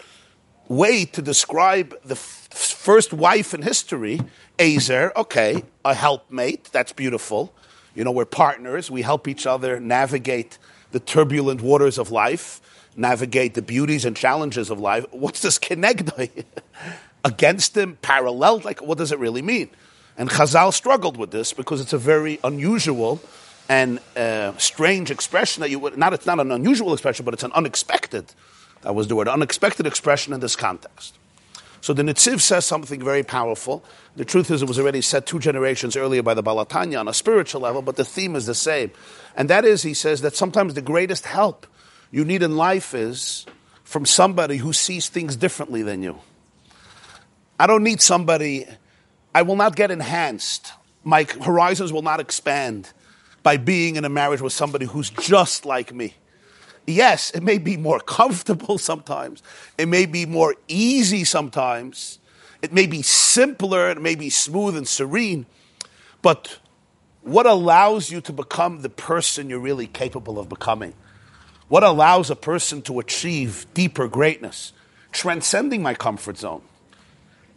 way 0.67 1.05
to 1.05 1.21
describe 1.21 1.95
the 2.03 2.15
f- 2.15 2.47
first 2.51 3.13
wife 3.13 3.53
in 3.53 3.61
history. 3.61 4.21
Ezer, 4.57 5.11
okay, 5.15 5.63
a 5.83 5.93
helpmate. 5.93 6.69
That's 6.71 6.93
beautiful. 6.93 7.53
You 7.93 8.03
know, 8.03 8.11
we're 8.11 8.25
partners. 8.25 8.89
We 8.89 9.03
help 9.03 9.27
each 9.27 9.45
other 9.45 9.79
navigate 9.79 10.57
the 10.91 10.99
turbulent 10.99 11.61
waters 11.61 11.97
of 11.97 12.11
life 12.11 12.61
navigate 12.95 13.53
the 13.53 13.61
beauties 13.61 14.05
and 14.05 14.15
challenges 14.15 14.69
of 14.69 14.79
life. 14.79 15.05
What's 15.11 15.41
this 15.41 15.59
kenegdoi? 15.59 16.45
Against 17.25 17.75
him, 17.75 17.97
parallel? 18.01 18.59
Like, 18.59 18.81
what 18.81 18.97
does 18.97 19.11
it 19.11 19.19
really 19.19 19.41
mean? 19.41 19.69
And 20.17 20.29
Chazal 20.29 20.73
struggled 20.73 21.17
with 21.17 21.31
this 21.31 21.53
because 21.53 21.81
it's 21.81 21.93
a 21.93 21.97
very 21.97 22.39
unusual 22.43 23.19
and 23.67 23.99
uh, 24.15 24.55
strange 24.57 25.11
expression 25.11 25.61
that 25.61 25.69
you 25.69 25.79
would 25.79 25.97
not. 25.97 26.13
It's 26.13 26.25
not 26.25 26.39
an 26.39 26.51
unusual 26.51 26.93
expression, 26.93 27.25
but 27.25 27.33
it's 27.33 27.43
an 27.43 27.51
unexpected. 27.53 28.25
That 28.81 28.93
was 28.93 29.07
the 29.07 29.15
word, 29.15 29.27
unexpected 29.27 29.87
expression 29.87 30.33
in 30.33 30.39
this 30.39 30.55
context. 30.55 31.17
So 31.81 31.93
the 31.93 32.03
Netziv 32.03 32.41
says 32.41 32.65
something 32.65 33.03
very 33.03 33.23
powerful. 33.23 33.83
The 34.15 34.25
truth 34.25 34.49
is, 34.49 34.61
it 34.61 34.67
was 34.67 34.79
already 34.79 35.01
said 35.01 35.25
two 35.25 35.39
generations 35.39 35.95
earlier 35.95 36.23
by 36.23 36.33
the 36.33 36.41
Baal 36.41 36.65
HaTanya 36.65 36.99
on 36.99 37.07
a 37.07 37.13
spiritual 37.13 37.61
level, 37.61 37.81
but 37.81 37.95
the 37.95 38.05
theme 38.05 38.35
is 38.35 38.45
the 38.45 38.55
same. 38.55 38.91
And 39.35 39.49
that 39.49 39.65
is, 39.65 39.83
he 39.83 39.93
says, 39.93 40.21
that 40.21 40.35
sometimes 40.35 40.73
the 40.73 40.81
greatest 40.81 41.25
help 41.25 41.67
you 42.15 42.23
need 42.23 42.43
in 42.43 42.55
life 42.55 42.93
is 42.93 43.45
from 43.83 44.05
somebody 44.05 44.55
who 44.55 44.71
sees 44.71 45.09
things 45.09 45.35
differently 45.35 45.81
than 45.83 46.01
you. 46.01 46.17
I 47.59 47.67
don't 47.67 47.83
need 47.83 47.99
somebody, 47.99 48.65
I 49.33 49.41
will 49.41 49.57
not 49.57 49.75
get 49.75 49.91
enhanced. 49.91 50.71
My 51.03 51.27
horizons 51.43 51.91
will 51.91 52.03
not 52.03 52.21
expand 52.21 52.93
by 53.43 53.57
being 53.57 53.97
in 53.97 54.05
a 54.05 54.09
marriage 54.09 54.39
with 54.39 54.53
somebody 54.53 54.85
who's 54.85 55.09
just 55.09 55.65
like 55.65 55.93
me. 55.93 56.13
Yes, 56.87 57.31
it 57.31 57.43
may 57.43 57.57
be 57.57 57.75
more 57.75 57.99
comfortable 58.17 58.77
sometimes, 58.77 59.43
it 59.77 59.89
may 59.89 60.05
be 60.05 60.25
more 60.25 60.55
easy 60.69 61.25
sometimes, 61.25 62.19
it 62.61 62.71
may 62.71 62.87
be 62.87 63.01
simpler, 63.01 63.89
it 63.89 64.01
may 64.01 64.15
be 64.15 64.29
smooth 64.29 64.77
and 64.77 64.87
serene, 64.87 65.47
but 66.21 66.59
what 67.23 67.45
allows 67.45 68.09
you 68.09 68.21
to 68.21 68.31
become 68.31 68.83
the 68.83 68.89
person 68.89 69.49
you're 69.49 69.59
really 69.59 69.87
capable 69.87 70.39
of 70.39 70.47
becoming? 70.47 70.93
What 71.67 71.83
allows 71.83 72.29
a 72.29 72.35
person 72.35 72.81
to 72.83 72.99
achieve 72.99 73.65
deeper 73.73 74.07
greatness? 74.07 74.73
Transcending 75.11 75.81
my 75.81 75.93
comfort 75.93 76.37
zone, 76.37 76.61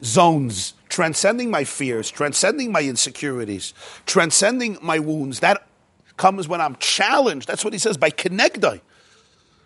zones, 0.02 0.74
transcending 0.88 1.50
my 1.50 1.64
fears, 1.64 2.10
transcending 2.10 2.72
my 2.72 2.82
insecurities, 2.82 3.74
transcending 4.06 4.78
my 4.80 4.98
wounds. 4.98 5.40
That 5.40 5.66
comes 6.16 6.48
when 6.48 6.60
I'm 6.60 6.76
challenged. 6.76 7.48
That's 7.48 7.64
what 7.64 7.72
he 7.72 7.78
says 7.78 7.96
by 7.96 8.10
kenegdai, 8.10 8.80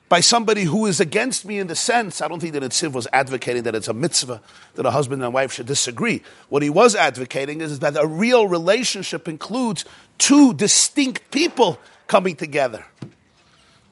by 0.09 0.21
somebody 0.21 0.65
who 0.65 0.87
is 0.87 1.01
against 1.01 1.45
me 1.45 1.59
in 1.59 1.67
the 1.67 1.77
sense. 1.77 2.21
I 2.21 2.29
don't 2.29 2.41
think 2.41 2.55
the 2.55 2.61
Netziv 2.61 2.93
was 2.93 3.07
advocating 3.13 3.63
that 3.65 3.75
it's 3.75 3.89
a 3.89 3.95
mitzvah 3.95 4.41
that 4.75 4.87
a 4.87 4.91
husband 4.91 5.23
and 5.23 5.33
wife 5.33 5.53
should 5.53 5.67
disagree. 5.67 6.23
What 6.49 6.63
he 6.63 6.71
was 6.71 6.95
advocating 6.95 7.61
is 7.61 7.79
that 7.81 7.97
a 7.97 8.07
real 8.07 8.49
relationship 8.49 9.29
includes 9.29 9.85
two 10.19 10.55
distinct 10.55 11.31
people 11.31 11.79
coming 12.09 12.37
together. 12.37 12.85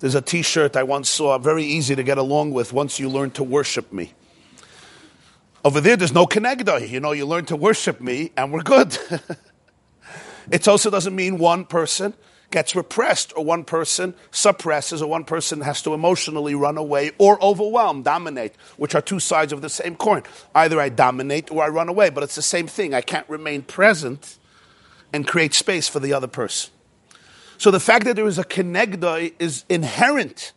There's 0.00 0.14
a 0.14 0.23
t 0.23 0.42
shirt 0.42 0.76
I 0.76 0.83
once 0.83 1.09
saw, 1.09 1.37
very 1.38 1.64
easy 1.64 1.95
to 1.95 2.02
get 2.02 2.19
along 2.19 2.52
with 2.52 2.73
once 2.73 2.99
you 2.99 3.09
learn 3.09 3.30
to 3.33 3.45
worship 3.45 3.92
me. 3.92 4.14
Over 5.62 5.80
there, 5.80 5.97
there's 5.97 6.14
no 6.14 6.26
connector. 6.26 6.87
You 6.88 7.00
know, 7.00 7.12
you 7.12 7.26
learn 7.26 7.45
to 7.47 7.57
worship 7.57 8.00
me 8.00 8.33
and 8.37 8.50
we're 8.50 8.62
good. 8.62 8.97
it 10.50 10.66
also 10.66 10.90
doesn't 10.90 11.14
mean 11.14 11.37
one 11.37 11.66
person 11.66 12.14
gets 12.50 12.75
repressed 12.75 13.33
or 13.37 13.45
one 13.45 13.62
person 13.62 14.14
suppresses 14.30 15.02
or 15.02 15.09
one 15.09 15.25
person 15.25 15.61
has 15.61 15.83
to 15.83 15.95
emotionally 15.95 16.54
run 16.54 16.76
away 16.76 17.12
or 17.19 17.42
overwhelm, 17.42 18.02
dominate, 18.02 18.54
which 18.76 18.95
are 18.95 19.00
two 19.00 19.21
sides 19.21 19.52
of 19.52 19.62
the 19.62 19.69
same 19.69 19.95
coin. 19.97 20.23
Either 20.54 20.80
I 20.80 20.88
dominate 20.88 21.50
or 21.52 21.62
I 21.62 21.69
run 21.69 21.88
away, 21.88 22.11
but 22.11 22.25
it's 22.25 22.35
the 22.35 22.42
same 22.42 22.66
thing. 22.66 22.92
I 22.95 23.02
can't 23.02 23.28
remain 23.28 23.62
present 23.62 24.38
and 25.12 25.26
create 25.26 25.54
space 25.54 25.88
for 25.88 26.00
the 26.00 26.12
other 26.12 26.26
person. 26.26 26.73
So 27.61 27.71
the 27.71 27.79
fact 27.79 28.07
that 28.07 28.17
there 28.17 28.26
is 28.26 28.38
a 28.38 28.43
kenegda 28.43 29.35
is 29.38 29.67
inherent 29.69 30.55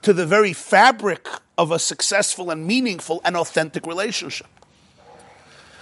to 0.00 0.14
the 0.14 0.24
very 0.24 0.54
fabric 0.54 1.28
of 1.58 1.70
a 1.70 1.78
successful 1.78 2.50
and 2.50 2.66
meaningful 2.66 3.20
and 3.26 3.36
authentic 3.36 3.86
relationship. 3.86 4.46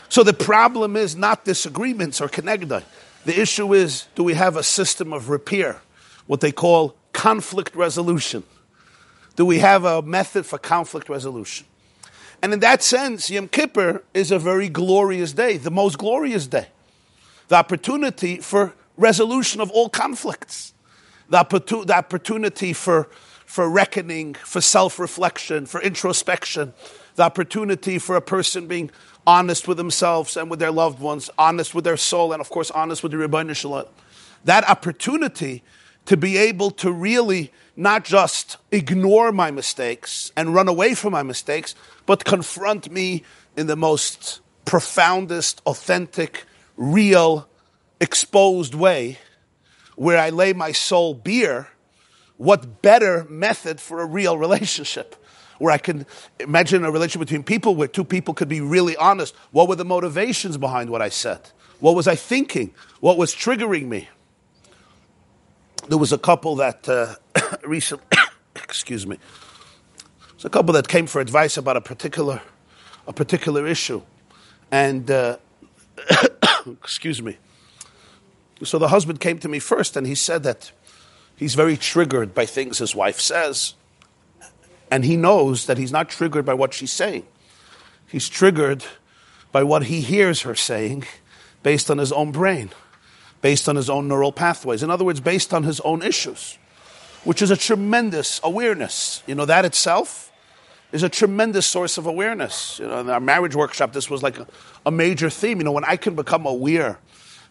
So 0.09 0.25
the 0.25 0.33
problem 0.33 0.97
is 0.97 1.15
not 1.15 1.45
disagreements 1.45 2.21
or 2.21 2.27
connected. 2.27 2.83
The 3.25 3.41
issue 3.41 3.73
is 3.73 4.09
do 4.17 4.25
we 4.25 4.35
have 4.35 4.57
a 4.57 4.65
system 4.65 5.13
of 5.13 5.29
repair, 5.29 5.81
what 6.27 6.41
they 6.41 6.51
call 6.51 6.97
conflict 7.13 7.77
resolution? 7.77 8.43
Do 9.37 9.47
we 9.47 9.61
have 9.61 9.85
a 9.85 10.03
method 10.03 10.45
for 10.45 10.59
conflict 10.59 11.09
resolution? 11.09 11.69
And 12.43 12.53
in 12.53 12.59
that 12.61 12.83
sense, 12.83 13.31
Yom 13.31 13.47
Kippur 13.47 14.03
is 14.13 14.33
a 14.33 14.41
very 14.41 14.69
glorious 14.69 15.35
day, 15.35 15.57
the 15.57 15.71
most 15.71 15.99
glorious 15.99 16.49
day. 16.49 16.67
The 17.47 17.55
opportunity 17.55 18.39
for 18.39 18.75
resolution 18.97 19.61
of 19.61 19.71
all 19.71 19.89
conflicts, 19.89 20.75
the, 21.29 21.39
opportu- 21.39 21.87
the 21.87 21.97
opportunity 21.97 22.73
for, 22.73 23.09
for 23.47 23.69
reckoning, 23.69 24.35
for 24.35 24.61
self 24.61 24.99
reflection, 24.99 25.67
for 25.67 25.81
introspection, 25.81 26.73
the 27.17 27.23
opportunity 27.23 27.99
for 27.99 28.17
a 28.17 28.21
person 28.23 28.67
being 28.67 28.91
honest 29.27 29.67
with 29.67 29.77
themselves 29.77 30.37
and 30.37 30.51
with 30.51 30.59
their 30.59 30.71
loved 30.73 31.01
ones, 31.01 31.31
honest 31.39 31.75
with 31.75 31.85
their 31.85 31.97
soul, 31.97 32.33
and 32.33 32.41
of 32.41 32.51
course, 32.51 32.71
honest 32.73 33.03
with 33.03 33.13
the 33.13 33.19
Ribono 33.19 33.55
Shel 33.55 33.73
Olam. 33.73 33.89
That 34.45 34.69
opportunity 34.69 35.63
to 36.07 36.17
be 36.17 36.37
able 36.37 36.71
to 36.73 36.93
really 36.93 37.51
not 37.77 38.05
just 38.05 38.59
ignore 38.71 39.33
my 39.33 39.51
mistakes 39.51 40.31
and 40.37 40.55
run 40.55 40.69
away 40.69 40.95
from 40.95 41.13
my 41.13 41.23
mistakes, 41.23 41.75
but 42.07 42.25
confront 42.25 42.91
me 42.91 43.23
in 43.57 43.67
the 43.67 43.77
most 43.77 44.41
profoundest, 44.65 45.63
authentic, 45.67 46.45
real, 46.77 47.49
exposed 48.05 48.75
way, 48.75 49.19
where 49.97 50.19
I 50.19 50.31
lay 50.31 50.53
my 50.53 50.71
soul 50.71 51.15
bare. 51.15 51.69
What 52.37 52.83
better 52.83 53.25
method 53.29 53.81
for 53.81 54.01
a 54.01 54.07
real 54.07 54.37
relationship? 54.39 55.17
Where 55.59 55.73
I 55.73 55.79
can 55.79 56.05
imagine 56.39 56.85
a 56.85 56.91
relationship 56.91 57.29
between 57.29 57.45
people 57.45 57.75
where 57.75 57.89
two 57.89 58.05
people 58.05 58.35
could 58.35 58.49
be 58.49 58.61
really 58.61 58.97
honest. 58.97 59.35
What 59.53 59.69
were 59.69 59.77
the 59.77 59.85
motivations 59.85 60.57
behind 60.57 60.91
what 60.91 61.01
I 61.01 61.09
said? 61.09 61.41
What 61.81 61.95
was 61.95 62.07
I 62.07 62.17
thinking? 62.17 62.75
What 63.01 63.17
was 63.17 63.35
triggering 63.35 63.87
me? 63.87 64.09
There 65.89 65.99
was 65.99 66.13
a 66.13 66.19
couple 66.19 66.57
that 66.57 66.89
uh, 66.89 67.15
recently, 67.65 68.07
excuse 68.57 69.07
me, 69.07 69.19
there's 70.31 70.45
a 70.45 70.51
couple 70.51 70.75
that 70.75 70.89
came 70.89 71.07
for 71.07 71.21
advice 71.21 71.57
about 71.57 71.77
a 71.77 71.81
particular, 71.81 72.43
a 73.07 73.13
particular 73.13 73.67
issue, 73.67 74.03
and 74.71 75.11
uh, 75.11 75.37
excuse 76.67 77.23
me. 77.23 77.39
So 78.63 78.79
the 78.79 78.89
husband 78.89 79.21
came 79.21 79.39
to 79.41 79.49
me 79.49 79.59
first, 79.59 79.97
and 79.97 80.07
he 80.07 80.15
said 80.15 80.43
that 80.45 80.71
he's 81.37 81.55
very 81.55 81.77
triggered 81.77 82.35
by 82.35 82.47
things 82.47 82.79
his 82.79 82.95
wife 82.95 83.21
says, 83.21 83.75
and 84.91 85.05
he 85.05 85.17
knows 85.17 85.67
that 85.67 85.79
he's 85.79 85.93
not 85.93 86.09
triggered 86.09 86.45
by 86.45 86.55
what 86.55 86.73
she's 86.73 86.93
saying. 86.93 87.27
He's 88.07 88.29
triggered 88.29 88.85
by 89.51 89.63
what 89.65 89.85
he 89.85 90.01
hears 90.01 90.43
her 90.43 90.55
saying, 90.55 91.05
based 91.63 91.91
on 91.91 91.99
his 91.99 92.13
own 92.13 92.33
brain 92.33 92.71
based 93.45 93.69
on 93.69 93.77
his 93.77 93.91
own 93.91 94.09
neural 94.09 94.33
pathways. 94.33 94.83
In 94.83 94.91
other 94.91 95.05
words, 95.05 95.21
based 95.21 95.53
on 95.53 95.65
his 95.65 95.79
own 95.81 96.01
issues, 96.01 96.57
which 97.25 97.43
is 97.43 97.51
a 97.51 97.57
tremendous 97.59 98.41
awareness. 98.43 99.23
You 99.27 99.35
know, 99.35 99.45
that 99.45 99.67
itself 99.67 100.33
is 100.93 101.03
a 101.03 101.11
tremendous 101.11 101.67
source 101.67 101.99
of 101.99 102.07
awareness. 102.07 102.79
You 102.79 102.89
know, 102.89 103.01
in 103.01 103.11
our 103.11 103.21
marriage 103.21 103.55
workshop, 103.55 103.93
this 103.93 104.09
was 104.09 104.23
like 104.23 104.39
a, 104.39 104.47
a 104.87 104.91
major 104.91 105.29
theme. 105.29 105.59
You 105.59 105.65
know, 105.65 105.73
when 105.73 105.85
I 105.85 105.99
can 105.99 106.15
become 106.15 106.47
aware 106.47 106.99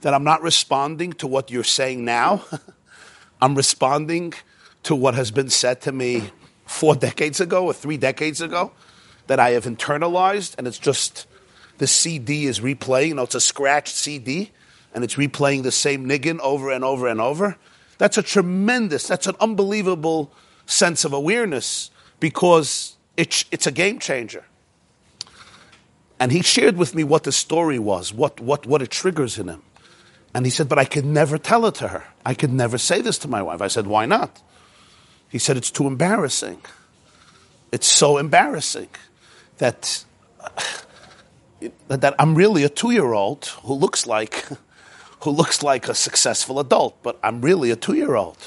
that 0.03 0.13
I'm 0.13 0.23
not 0.23 0.41
responding 0.41 1.13
to 1.13 1.27
what 1.27 1.49
you're 1.49 1.63
saying 1.63 2.03
now, 2.03 2.43
I'm 3.41 3.55
responding 3.55 4.33
to 4.83 4.95
what 4.95 5.15
has 5.15 5.31
been 5.31 5.49
said 5.49 5.81
to 5.81 5.91
me 5.93 6.29
four 6.65 6.93
decades 6.93 7.39
ago 7.39 7.65
or 7.65 7.73
three 7.73 7.97
decades 7.97 8.41
ago 8.41 8.73
that 9.27 9.39
I 9.39 9.51
have 9.51 9.63
internalized, 9.63 10.55
and 10.57 10.67
it's 10.67 10.77
just 10.77 11.25
the 11.77 11.87
CD 11.87 12.45
is 12.45 12.59
replaying. 12.59 13.07
You 13.09 13.15
know, 13.15 13.23
it's 13.23 13.35
a 13.35 13.41
scratched 13.41 13.95
CD 13.95 14.51
and 14.93 15.05
it's 15.05 15.15
replaying 15.15 15.63
the 15.63 15.71
same 15.71 16.05
niggin 16.05 16.39
over 16.41 16.69
and 16.69 16.83
over 16.83 17.07
and 17.07 17.21
over. 17.21 17.55
That's 17.97 18.17
a 18.17 18.23
tremendous, 18.23 19.07
that's 19.07 19.27
an 19.27 19.35
unbelievable 19.39 20.33
sense 20.65 21.05
of 21.05 21.13
awareness 21.13 21.91
because 22.19 22.97
it's, 23.15 23.45
it's 23.51 23.67
a 23.67 23.71
game 23.71 23.99
changer. 23.99 24.43
And 26.19 26.31
he 26.31 26.41
shared 26.41 26.75
with 26.75 26.93
me 26.93 27.05
what 27.05 27.23
the 27.23 27.31
story 27.31 27.79
was, 27.79 28.13
what, 28.13 28.41
what, 28.41 28.65
what 28.65 28.81
it 28.81 28.91
triggers 28.91 29.39
in 29.39 29.47
him. 29.47 29.61
And 30.33 30.45
he 30.45 30.49
said, 30.49 30.67
But 30.69 30.79
I 30.79 30.85
could 30.85 31.05
never 31.05 31.37
tell 31.37 31.65
it 31.65 31.75
to 31.75 31.89
her. 31.89 32.05
I 32.25 32.33
could 32.33 32.51
never 32.51 32.77
say 32.77 33.01
this 33.01 33.17
to 33.19 33.27
my 33.27 33.41
wife. 33.41 33.61
I 33.61 33.67
said, 33.67 33.87
Why 33.87 34.05
not? 34.05 34.41
He 35.29 35.39
said, 35.39 35.57
It's 35.57 35.71
too 35.71 35.87
embarrassing. 35.87 36.61
It's 37.71 37.87
so 37.87 38.17
embarrassing 38.17 38.89
that, 39.57 40.03
uh, 40.39 40.49
that 41.87 42.15
I'm 42.19 42.35
really 42.35 42.63
a 42.63 42.69
two 42.69 42.91
year 42.91 43.13
old 43.13 43.45
who 43.63 43.73
looks 43.73 44.05
like 44.05 44.45
who 45.23 45.31
looks 45.31 45.63
like 45.63 45.87
a 45.87 45.95
successful 45.95 46.59
adult, 46.59 47.01
but 47.01 47.17
I'm 47.23 47.39
really 47.41 47.71
a 47.71 47.77
two 47.77 47.93
year 47.93 48.15
old. 48.15 48.37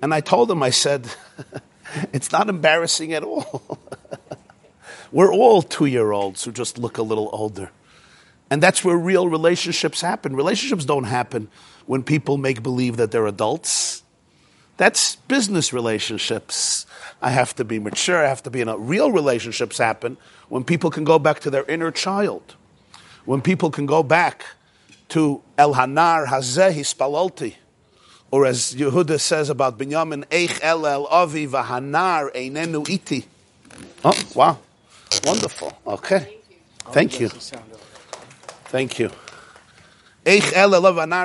And 0.00 0.14
I 0.14 0.20
told 0.20 0.50
him, 0.50 0.62
I 0.62 0.70
said, 0.70 1.08
it's 2.12 2.32
not 2.32 2.48
embarrassing 2.48 3.12
at 3.12 3.22
all. 3.22 3.78
We're 5.12 5.32
all 5.32 5.60
two 5.62 5.86
year 5.86 6.12
olds 6.12 6.42
who 6.44 6.52
just 6.52 6.78
look 6.78 6.96
a 6.96 7.02
little 7.02 7.28
older. 7.32 7.70
And 8.54 8.62
that's 8.62 8.84
where 8.84 8.96
real 8.96 9.28
relationships 9.28 10.00
happen. 10.00 10.36
Relationships 10.36 10.84
don't 10.84 11.04
happen 11.04 11.48
when 11.86 12.04
people 12.04 12.36
make 12.38 12.62
believe 12.62 12.98
that 12.98 13.10
they're 13.10 13.26
adults. 13.26 14.04
That's 14.76 15.16
business 15.16 15.72
relationships. 15.72 16.86
I 17.20 17.30
have 17.30 17.56
to 17.56 17.64
be 17.64 17.80
mature, 17.80 18.24
I 18.24 18.28
have 18.28 18.44
to 18.44 18.50
be 18.50 18.60
in 18.60 18.68
a 18.68 18.78
real 18.78 19.10
relationships 19.10 19.78
happen 19.78 20.18
when 20.48 20.62
people 20.62 20.90
can 20.92 21.02
go 21.02 21.18
back 21.18 21.40
to 21.40 21.50
their 21.50 21.64
inner 21.64 21.90
child 21.90 22.54
when 23.24 23.40
people 23.40 23.70
can 23.70 23.86
go 23.86 24.02
back 24.02 24.44
to 25.08 25.42
El 25.56 25.74
Hanar 25.74 26.26
Hazeh 26.26 26.78
Spalalti. 26.80 27.54
or 28.30 28.46
as 28.46 28.74
Yehuda 28.74 29.20
says 29.20 29.50
about 29.50 29.78
Binyamin, 29.78 30.24
Eich 30.26 30.60
El 30.62 30.86
El 30.86 31.06
Avi 31.06 31.46
Vahanar 31.48 32.32
Einenu 32.34 32.88
Iti. 32.88 33.24
Oh, 34.04 34.14
wow. 34.34 34.58
Wonderful. 35.24 35.72
Okay. 35.86 36.38
Thank 36.92 37.18
you. 37.18 37.28
Thank 37.28 37.68
you. 37.68 37.73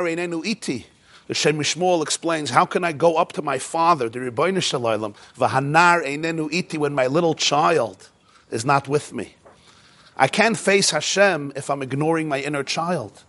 Einenu 0.05 0.45
Iti. 0.45 0.85
The 1.27 1.33
Shem 1.33 1.59
Shmuel 1.59 2.01
explains, 2.01 2.49
how 2.49 2.65
can 2.65 2.83
I 2.83 2.91
go 2.91 3.15
up 3.17 3.33
to 3.33 3.41
my 3.41 3.59
father, 3.59 4.09
the 4.09 4.19
Ribono 4.19 4.61
Shel 4.61 4.81
Olam, 4.81 5.15
Vahanar 5.37 6.03
Einenu 6.05 6.51
Iti, 6.51 6.77
when 6.77 6.93
my 6.93 7.07
little 7.07 7.35
child 7.35 8.09
is 8.51 8.65
not 8.65 8.87
with 8.87 9.13
me? 9.13 9.35
I 10.17 10.27
can't 10.27 10.57
face 10.57 10.91
Hashem 10.91 11.53
if 11.55 11.69
I'm 11.69 11.81
ignoring 11.81 12.27
my 12.27 12.39
inner 12.39 12.63
child, 12.63 13.23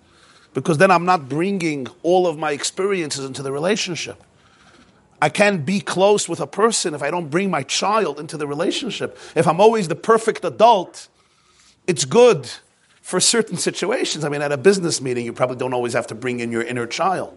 because 0.54 0.78
then 0.78 0.90
I'm 0.90 1.04
not 1.04 1.28
bringing 1.28 1.86
all 2.02 2.26
of 2.26 2.36
my 2.36 2.52
experiences 2.52 3.24
into 3.24 3.42
the 3.42 3.52
relationship. 3.52 4.22
I 5.22 5.28
can't 5.28 5.66
be 5.66 5.80
close 5.80 6.28
with 6.28 6.40
a 6.40 6.46
person 6.46 6.94
if 6.94 7.02
I 7.02 7.10
don't 7.10 7.28
bring 7.28 7.50
my 7.50 7.62
child 7.62 8.18
into 8.18 8.36
the 8.36 8.46
relationship. 8.46 9.18
If 9.34 9.46
I'm 9.46 9.60
always 9.60 9.88
the 9.88 9.94
perfect 9.94 10.44
adult, 10.44 11.08
it's 11.86 12.06
good 12.06 12.50
for 13.10 13.18
certain 13.18 13.56
situations. 13.56 14.24
I 14.24 14.28
mean, 14.28 14.40
at 14.40 14.52
a 14.52 14.56
business 14.56 15.00
meeting, 15.00 15.26
you 15.26 15.32
probably 15.32 15.56
don't 15.56 15.74
always 15.74 15.94
have 15.94 16.06
to 16.06 16.14
bring 16.14 16.38
in 16.38 16.52
your 16.52 16.62
inner 16.62 16.86
child. 16.86 17.36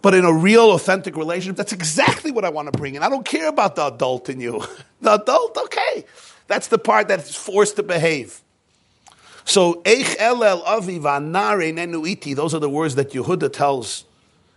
But 0.00 0.14
in 0.14 0.24
a 0.24 0.32
real, 0.32 0.70
authentic 0.70 1.18
relationship, 1.18 1.56
that's 1.56 1.72
exactly 1.72 2.30
what 2.30 2.46
I 2.46 2.48
want 2.48 2.72
to 2.72 2.78
bring 2.78 2.94
in. 2.94 3.02
I 3.02 3.10
don't 3.10 3.26
care 3.26 3.48
about 3.48 3.76
the 3.76 3.88
adult 3.88 4.30
in 4.30 4.40
you. 4.40 4.64
The 5.02 5.16
adult, 5.16 5.58
okay. 5.58 6.06
That's 6.46 6.68
the 6.68 6.78
part 6.78 7.08
that's 7.08 7.36
forced 7.36 7.76
to 7.76 7.82
behave. 7.82 8.40
So, 9.44 9.82
Eich 9.82 10.16
Elel 10.16 10.62
Avi 10.64 10.98
Vanare 10.98 11.70
Nenuiti, 11.74 12.34
those 12.34 12.54
are 12.54 12.58
the 12.58 12.70
words 12.70 12.94
that 12.94 13.10
Yehuda 13.10 13.52
tells 13.52 14.06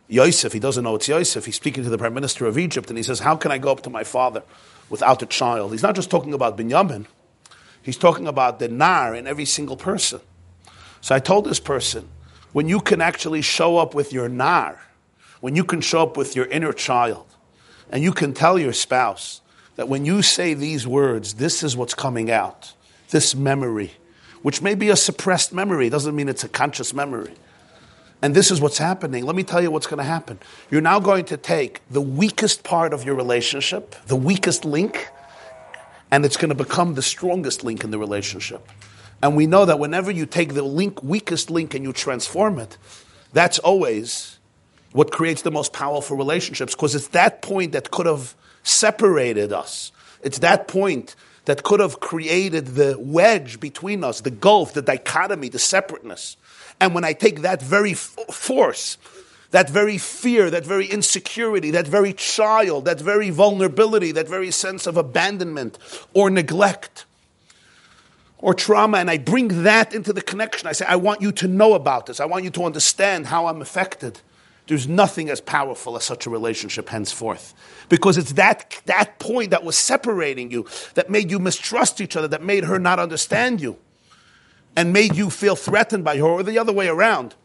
Yosef. 0.07 0.53
He 0.53 0.59
doesn't 0.59 0.85
know 0.85 0.95
it's 0.95 1.09
Yosef. 1.09 1.45
He's 1.45 1.57
speaking 1.57 1.83
to 1.83 1.89
the 1.89 1.97
prime 1.97 2.13
minister 2.13 2.45
of 2.45 2.57
Egypt, 2.57 2.89
and 2.89 2.95
he 2.95 3.03
says, 3.03 3.19
How 3.19 3.35
can 3.35 3.51
I 3.51 3.57
go 3.57 3.69
up 3.69 3.81
to 3.83 3.89
my 3.89 4.05
father 4.05 4.43
without 4.89 5.21
a 5.21 5.25
child? 5.25 5.73
He's 5.73 5.83
not 5.83 5.93
just 5.93 6.09
talking 6.09 6.33
about 6.33 6.57
Binyamin, 6.57 7.05
he's 7.89 7.97
talking 7.97 8.27
about 8.27 8.59
the 8.59 8.67
Nar 8.67 9.15
in 9.15 9.25
every 9.25 9.45
single 9.45 9.75
person. 9.75 10.21
So 11.01 11.15
I 11.15 11.19
told 11.19 11.45
this 11.45 11.59
person, 11.59 12.07
when 12.53 12.69
you 12.69 12.79
can 12.79 13.01
actually 13.01 13.41
show 13.41 13.77
up 13.77 13.95
with 13.95 14.13
your 14.13 14.29
Nar, 14.29 14.79
when 15.39 15.55
you 15.55 15.63
can 15.63 15.81
show 15.81 16.03
up 16.03 16.15
with 16.15 16.35
your 16.35 16.45
inner 16.45 16.71
child, 16.71 17.25
and 17.89 18.03
you 18.03 18.11
can 18.11 18.33
tell 18.33 18.59
your 18.59 18.73
spouse, 18.73 19.41
that 19.75 19.87
when 19.89 20.05
you 20.05 20.21
say 20.21 20.53
these 20.53 20.85
words, 20.85 21.35
this 21.35 21.63
is 21.63 21.75
what's 21.75 21.95
coming 21.95 22.29
out, 22.29 22.73
this 23.09 23.33
memory, 23.33 23.93
which 24.43 24.61
may 24.61 24.75
be 24.75 24.89
a 24.89 24.95
suppressed 24.95 25.51
memory, 25.51 25.89
doesn't 25.89 26.15
mean 26.15 26.29
it's 26.29 26.43
a 26.43 26.49
conscious 26.49 26.93
memory. 26.93 27.33
And 28.21 28.35
this 28.35 28.51
is 28.51 28.59
what's 28.61 28.77
happening. 28.77 29.25
Let 29.25 29.35
me 29.35 29.43
tell 29.43 29.61
you 29.61 29.71
what's 29.71 29.87
going 29.87 29.99
to 29.99 30.03
happen. 30.03 30.37
You're 30.69 30.81
now 30.81 30.99
going 30.99 31.25
to 31.25 31.37
take 31.37 31.81
the 31.89 32.01
weakest 32.01 32.63
part 32.63 32.93
of 32.93 33.05
your 33.05 33.15
relationship, 33.15 33.95
the 34.07 34.17
weakest 34.17 34.65
link, 34.65 35.09
and 36.11 36.25
it's 36.25 36.37
going 36.37 36.49
to 36.49 36.55
become 36.55 36.95
the 36.95 37.01
strongest 37.01 37.63
link 37.63 37.83
in 37.83 37.91
the 37.91 37.99
relationship. 37.99 38.67
And 39.21 39.35
we 39.35 39.47
know 39.47 39.65
that 39.65 39.79
whenever 39.79 40.11
you 40.11 40.25
take 40.25 40.53
the 40.53 40.63
link, 40.63 41.03
weakest 41.03 41.49
link 41.49 41.73
and 41.73 41.83
you 41.83 41.93
transform 41.93 42.59
it, 42.59 42.77
that's 43.33 43.59
always 43.59 44.39
what 44.91 45.11
creates 45.11 45.41
the 45.43 45.51
most 45.51 45.73
powerful 45.73 46.17
relationships 46.17 46.73
because 46.73 46.95
it's 46.95 47.09
that 47.09 47.41
point 47.41 47.73
that 47.73 47.91
could 47.91 48.05
have 48.05 48.35
separated 48.63 49.53
us. 49.53 49.91
It's 50.23 50.39
that 50.39 50.67
point 50.67 51.15
that 51.45 51.63
could 51.63 51.79
have 51.79 51.99
created 51.99 52.67
the 52.67 52.95
wedge 52.99 53.59
between 53.59 54.03
us, 54.03 54.21
the 54.21 54.31
gulf, 54.31 54.73
the 54.73 54.81
dichotomy, 54.81 55.49
the 55.49 55.59
separateness. 55.59 56.37
And 56.79 56.95
when 56.95 57.03
I 57.03 57.13
take 57.13 57.41
that 57.41 57.61
very 57.61 57.91
f- 57.91 58.15
force, 58.31 58.97
that 59.51 59.69
very 59.69 59.97
fear, 59.97 60.49
that 60.49 60.65
very 60.65 60.85
insecurity, 60.85 61.71
that 61.71 61.87
very 61.87 62.13
child, 62.13 62.85
that 62.85 62.99
very 62.99 63.29
vulnerability, 63.29 64.11
that 64.11 64.27
very 64.27 64.51
sense 64.51 64.85
of 64.85 64.95
abandonment 64.97 65.77
or 66.13 66.29
neglect 66.29 67.05
or 68.41 68.53
trauma, 68.53 68.99
and 68.99 69.09
I 69.09 69.17
bring 69.17 69.63
that 69.63 69.93
into 69.93 70.13
the 70.13 70.21
connection. 70.21 70.67
I 70.67 70.71
say, 70.71 70.85
I 70.85 70.95
want 70.95 71.21
you 71.21 71.31
to 71.33 71.47
know 71.47 71.73
about 71.73 72.05
this. 72.05 72.19
I 72.19 72.25
want 72.25 72.45
you 72.45 72.49
to 72.51 72.63
understand 72.63 73.27
how 73.27 73.47
I'm 73.47 73.61
affected. 73.61 74.21
There's 74.67 74.87
nothing 74.87 75.29
as 75.29 75.41
powerful 75.41 75.97
as 75.97 76.05
such 76.05 76.25
a 76.25 76.29
relationship 76.29 76.89
henceforth. 76.89 77.53
Because 77.89 78.17
it's 78.17 78.33
that, 78.33 78.81
that 78.85 79.19
point 79.19 79.49
that 79.49 79.63
was 79.63 79.77
separating 79.77 80.51
you, 80.51 80.67
that 80.93 81.09
made 81.09 81.31
you 81.31 81.39
mistrust 81.39 81.99
each 81.99 82.15
other, 82.15 82.27
that 82.29 82.43
made 82.43 82.63
her 82.63 82.79
not 82.79 82.97
understand 82.99 83.59
you, 83.59 83.77
and 84.75 84.93
made 84.93 85.15
you 85.15 85.29
feel 85.29 85.57
threatened 85.57 86.05
by 86.05 86.17
her, 86.17 86.23
or 86.23 86.43
the 86.43 86.59
other 86.59 86.71
way 86.71 86.87
around 86.87 87.35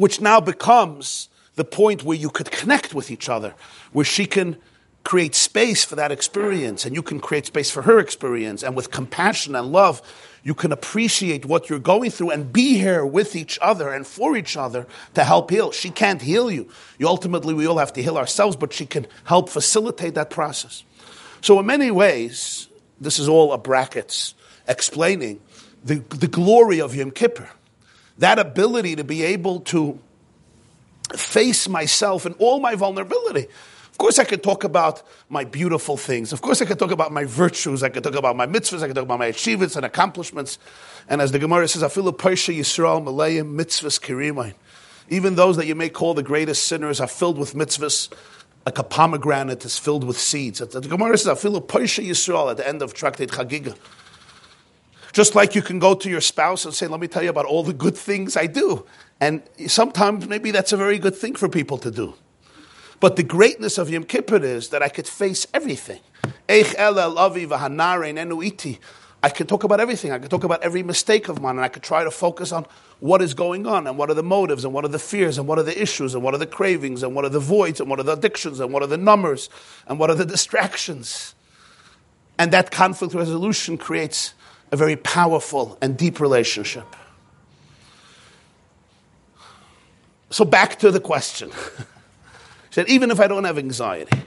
which 0.00 0.18
now 0.18 0.40
becomes 0.40 1.28
the 1.56 1.64
point 1.64 2.02
where 2.02 2.16
you 2.16 2.30
could 2.30 2.50
connect 2.50 2.94
with 2.94 3.10
each 3.10 3.28
other, 3.28 3.54
where 3.92 4.04
she 4.04 4.24
can 4.24 4.56
create 5.04 5.34
space 5.34 5.84
for 5.84 5.94
that 5.94 6.10
experience 6.10 6.86
and 6.86 6.94
you 6.94 7.02
can 7.02 7.20
create 7.20 7.44
space 7.44 7.70
for 7.70 7.82
her 7.82 7.98
experience. 7.98 8.62
And 8.62 8.74
with 8.74 8.90
compassion 8.90 9.54
and 9.54 9.70
love, 9.70 10.00
you 10.42 10.54
can 10.54 10.72
appreciate 10.72 11.44
what 11.44 11.68
you're 11.68 11.78
going 11.78 12.10
through 12.10 12.30
and 12.30 12.50
be 12.50 12.78
here 12.78 13.04
with 13.04 13.36
each 13.36 13.58
other 13.60 13.90
and 13.92 14.06
for 14.06 14.38
each 14.38 14.56
other 14.56 14.86
to 15.12 15.22
help 15.22 15.50
heal. 15.50 15.70
She 15.70 15.90
can't 15.90 16.22
heal 16.22 16.50
you. 16.50 16.70
you 16.98 17.06
ultimately, 17.06 17.52
we 17.52 17.66
all 17.66 17.76
have 17.76 17.92
to 17.92 18.02
heal 18.02 18.16
ourselves, 18.16 18.56
but 18.56 18.72
she 18.72 18.86
can 18.86 19.06
help 19.24 19.50
facilitate 19.50 20.14
that 20.14 20.30
process. 20.30 20.82
So, 21.42 21.60
in 21.60 21.66
many 21.66 21.90
ways, 21.90 22.70
this 22.98 23.18
is 23.18 23.28
all 23.28 23.52
a 23.52 23.58
brackets 23.58 24.34
explaining 24.66 25.40
the, 25.84 25.96
the 26.08 26.28
glory 26.28 26.80
of 26.80 26.94
Yom 26.94 27.10
Kippur 27.10 27.50
that 28.20 28.38
ability 28.38 28.96
to 28.96 29.04
be 29.04 29.22
able 29.22 29.60
to 29.60 29.98
face 31.14 31.68
myself 31.68 32.24
and 32.24 32.34
all 32.38 32.60
my 32.60 32.74
vulnerability. 32.76 33.48
Of 33.90 33.98
course, 33.98 34.18
I 34.18 34.24
could 34.24 34.42
talk 34.42 34.64
about 34.64 35.02
my 35.28 35.44
beautiful 35.44 35.96
things. 35.96 36.32
Of 36.32 36.40
course, 36.40 36.62
I 36.62 36.64
could 36.64 36.78
talk 36.78 36.90
about 36.90 37.12
my 37.12 37.24
virtues. 37.24 37.82
I 37.82 37.88
could 37.90 38.02
talk 38.04 38.14
about 38.14 38.36
my 38.36 38.46
mitzvahs. 38.46 38.82
I 38.82 38.86
could 38.86 38.94
talk 38.94 39.04
about 39.04 39.18
my 39.18 39.26
achievements 39.26 39.76
and 39.76 39.84
accomplishments. 39.84 40.58
And 41.08 41.20
as 41.20 41.32
the 41.32 41.38
Gemara 41.38 41.66
says, 41.68 41.82
"Afilu 41.82 42.16
Parsha 42.16 42.56
Yisrael 42.56 43.02
Malayim 43.02 43.56
Mitzvahs 43.56 44.00
Kirimain." 44.00 44.54
Even 45.08 45.34
those 45.34 45.56
that 45.56 45.66
you 45.66 45.74
may 45.74 45.88
call 45.88 46.14
the 46.14 46.22
greatest 46.22 46.66
sinners 46.66 47.00
are 47.00 47.08
filled 47.08 47.36
with 47.36 47.54
mitzvahs, 47.54 48.08
like 48.64 48.78
a 48.78 48.84
pomegranate 48.84 49.64
is 49.64 49.76
filled 49.76 50.04
with 50.04 50.18
seeds. 50.18 50.60
The 50.60 50.80
Gemara 50.80 51.18
says, 51.18 51.38
"Afilu 51.38 51.60
Parsha 51.66 52.06
Yisrael" 52.06 52.50
at 52.50 52.58
the 52.58 52.68
end 52.68 52.80
of 52.80 52.94
Tractate 52.94 53.30
Chagiga. 53.30 53.74
Just 55.12 55.34
like 55.34 55.54
you 55.54 55.62
can 55.62 55.78
go 55.78 55.94
to 55.94 56.08
your 56.08 56.20
spouse 56.20 56.64
and 56.64 56.74
say, 56.74 56.86
Let 56.86 57.00
me 57.00 57.08
tell 57.08 57.22
you 57.22 57.30
about 57.30 57.46
all 57.46 57.62
the 57.62 57.72
good 57.72 57.96
things 57.96 58.36
I 58.36 58.46
do. 58.46 58.86
And 59.20 59.42
sometimes 59.66 60.26
maybe 60.28 60.50
that's 60.50 60.72
a 60.72 60.76
very 60.76 60.98
good 60.98 61.14
thing 61.14 61.34
for 61.34 61.48
people 61.48 61.78
to 61.78 61.90
do. 61.90 62.14
But 63.00 63.16
the 63.16 63.22
greatness 63.22 63.78
of 63.78 63.90
Yom 63.90 64.04
Kippur 64.04 64.44
is 64.44 64.68
that 64.68 64.82
I 64.82 64.88
could 64.88 65.06
face 65.08 65.46
everything. 65.54 66.00
I 66.48 66.62
can 69.28 69.46
talk 69.46 69.64
about 69.64 69.80
everything. 69.80 70.12
I 70.12 70.18
can 70.18 70.28
talk 70.28 70.44
about 70.44 70.62
every 70.62 70.82
mistake 70.82 71.28
of 71.28 71.40
mine, 71.40 71.56
and 71.56 71.64
I 71.64 71.68
could 71.68 71.82
try 71.82 72.04
to 72.04 72.10
focus 72.10 72.52
on 72.52 72.66
what 73.00 73.22
is 73.22 73.32
going 73.34 73.66
on, 73.66 73.86
and 73.86 73.96
what 73.96 74.10
are 74.10 74.14
the 74.14 74.22
motives, 74.22 74.64
and 74.64 74.74
what 74.74 74.84
are 74.84 74.88
the 74.88 74.98
fears, 74.98 75.38
and 75.38 75.48
what 75.48 75.58
are 75.58 75.62
the 75.62 75.80
issues, 75.80 76.14
and 76.14 76.22
what 76.22 76.34
are 76.34 76.38
the 76.38 76.46
cravings, 76.46 77.02
and 77.02 77.14
what 77.14 77.24
are 77.24 77.30
the 77.30 77.40
voids, 77.40 77.80
and 77.80 77.88
what 77.88 77.98
are 78.00 78.02
the 78.02 78.12
addictions, 78.12 78.60
and 78.60 78.72
what 78.72 78.82
are 78.82 78.86
the 78.86 78.98
numbers, 78.98 79.48
and 79.86 79.98
what 79.98 80.10
are 80.10 80.14
the 80.14 80.26
distractions. 80.26 81.34
And 82.38 82.52
that 82.52 82.70
conflict 82.70 83.14
resolution 83.14 83.78
creates 83.78 84.34
a 84.72 84.76
very 84.76 84.96
powerful 84.96 85.76
and 85.80 85.96
deep 85.96 86.20
relationship. 86.20 86.84
So 90.30 90.44
back 90.44 90.78
to 90.78 90.90
the 90.90 91.00
question. 91.00 91.50
he 91.50 91.84
said, 92.70 92.88
even 92.88 93.10
if 93.10 93.18
I 93.18 93.26
don't 93.26 93.44
have 93.44 93.58
anxiety, 93.58 94.22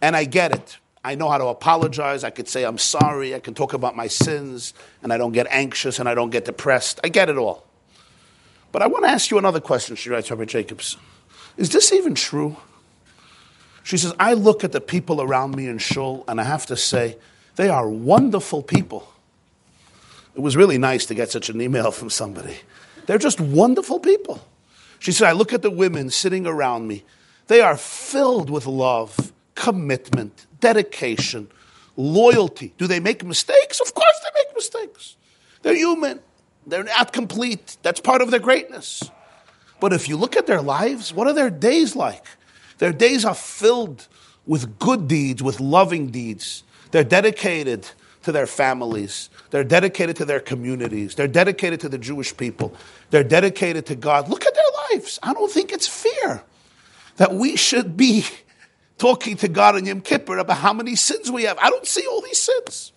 and 0.00 0.14
I 0.16 0.24
get 0.24 0.52
it, 0.52 0.78
I 1.04 1.16
know 1.16 1.28
how 1.28 1.38
to 1.38 1.46
apologize, 1.46 2.22
I 2.22 2.30
could 2.30 2.48
say 2.48 2.64
I'm 2.64 2.78
sorry, 2.78 3.34
I 3.34 3.40
can 3.40 3.54
talk 3.54 3.72
about 3.72 3.96
my 3.96 4.06
sins, 4.06 4.72
and 5.02 5.12
I 5.12 5.18
don't 5.18 5.32
get 5.32 5.48
anxious 5.50 5.98
and 5.98 6.08
I 6.08 6.14
don't 6.14 6.30
get 6.30 6.44
depressed. 6.44 7.00
I 7.02 7.08
get 7.08 7.28
it 7.28 7.36
all. 7.36 7.66
But 8.70 8.82
I 8.82 8.86
want 8.86 9.04
to 9.04 9.10
ask 9.10 9.30
you 9.30 9.38
another 9.38 9.60
question, 9.60 9.96
she 9.96 10.10
writes, 10.10 10.30
Rabbi 10.30 10.44
Jacobson. 10.44 11.00
Is 11.56 11.70
this 11.70 11.92
even 11.92 12.14
true? 12.14 12.56
She 13.82 13.96
says, 13.96 14.14
I 14.18 14.34
look 14.34 14.62
at 14.62 14.72
the 14.72 14.80
people 14.80 15.20
around 15.20 15.56
me 15.56 15.66
in 15.66 15.78
Shul, 15.78 16.24
and 16.28 16.40
I 16.40 16.44
have 16.44 16.66
to 16.66 16.76
say, 16.76 17.18
they 17.56 17.68
are 17.68 17.88
wonderful 17.88 18.62
people. 18.62 19.11
It 20.34 20.40
was 20.40 20.56
really 20.56 20.78
nice 20.78 21.06
to 21.06 21.14
get 21.14 21.30
such 21.30 21.48
an 21.48 21.60
email 21.60 21.90
from 21.90 22.10
somebody. 22.10 22.56
They're 23.06 23.18
just 23.18 23.40
wonderful 23.40 24.00
people. 24.00 24.46
She 24.98 25.12
said, 25.12 25.28
I 25.28 25.32
look 25.32 25.52
at 25.52 25.62
the 25.62 25.70
women 25.70 26.10
sitting 26.10 26.46
around 26.46 26.86
me. 26.86 27.04
They 27.48 27.60
are 27.60 27.76
filled 27.76 28.48
with 28.48 28.66
love, 28.66 29.32
commitment, 29.54 30.46
dedication, 30.60 31.48
loyalty. 31.96 32.72
Do 32.78 32.86
they 32.86 33.00
make 33.00 33.24
mistakes? 33.24 33.80
Of 33.80 33.94
course 33.94 34.20
they 34.22 34.40
make 34.40 34.54
mistakes. 34.54 35.16
They're 35.62 35.74
human. 35.74 36.20
They're 36.66 36.84
not 36.84 37.12
complete. 37.12 37.76
That's 37.82 38.00
part 38.00 38.22
of 38.22 38.30
their 38.30 38.40
greatness. 38.40 39.10
But 39.80 39.92
if 39.92 40.08
you 40.08 40.16
look 40.16 40.36
at 40.36 40.46
their 40.46 40.62
lives, 40.62 41.12
what 41.12 41.26
are 41.26 41.32
their 41.32 41.50
days 41.50 41.96
like? 41.96 42.24
Their 42.78 42.92
days 42.92 43.24
are 43.24 43.34
filled 43.34 44.06
with 44.46 44.78
good 44.78 45.08
deeds, 45.08 45.42
with 45.42 45.60
loving 45.60 46.08
deeds. 46.08 46.62
They're 46.92 47.04
dedicated 47.04 47.88
to 48.22 48.32
their 48.32 48.46
families. 48.46 49.30
They're 49.50 49.64
dedicated 49.64 50.16
to 50.16 50.24
their 50.24 50.40
communities. 50.40 51.14
They're 51.14 51.28
dedicated 51.28 51.80
to 51.80 51.88
the 51.88 51.98
Jewish 51.98 52.36
people. 52.36 52.74
They're 53.10 53.24
dedicated 53.24 53.86
to 53.86 53.94
God. 53.94 54.28
Look 54.28 54.46
at 54.46 54.54
their 54.54 54.64
lives. 54.90 55.18
I 55.22 55.32
don't 55.32 55.50
think 55.50 55.72
it's 55.72 55.88
fair 55.88 56.42
that 57.16 57.34
we 57.34 57.56
should 57.56 57.96
be 57.96 58.24
talking 58.98 59.36
to 59.38 59.48
God 59.48 59.76
on 59.76 59.86
Yom 59.86 60.00
Kippur 60.00 60.38
about 60.38 60.58
how 60.58 60.72
many 60.72 60.96
sins 60.96 61.30
we 61.30 61.44
have. 61.44 61.58
I 61.58 61.70
don't 61.70 61.86
see 61.86 62.06
all 62.06 62.20
these 62.20 62.40
sins. 62.40 62.92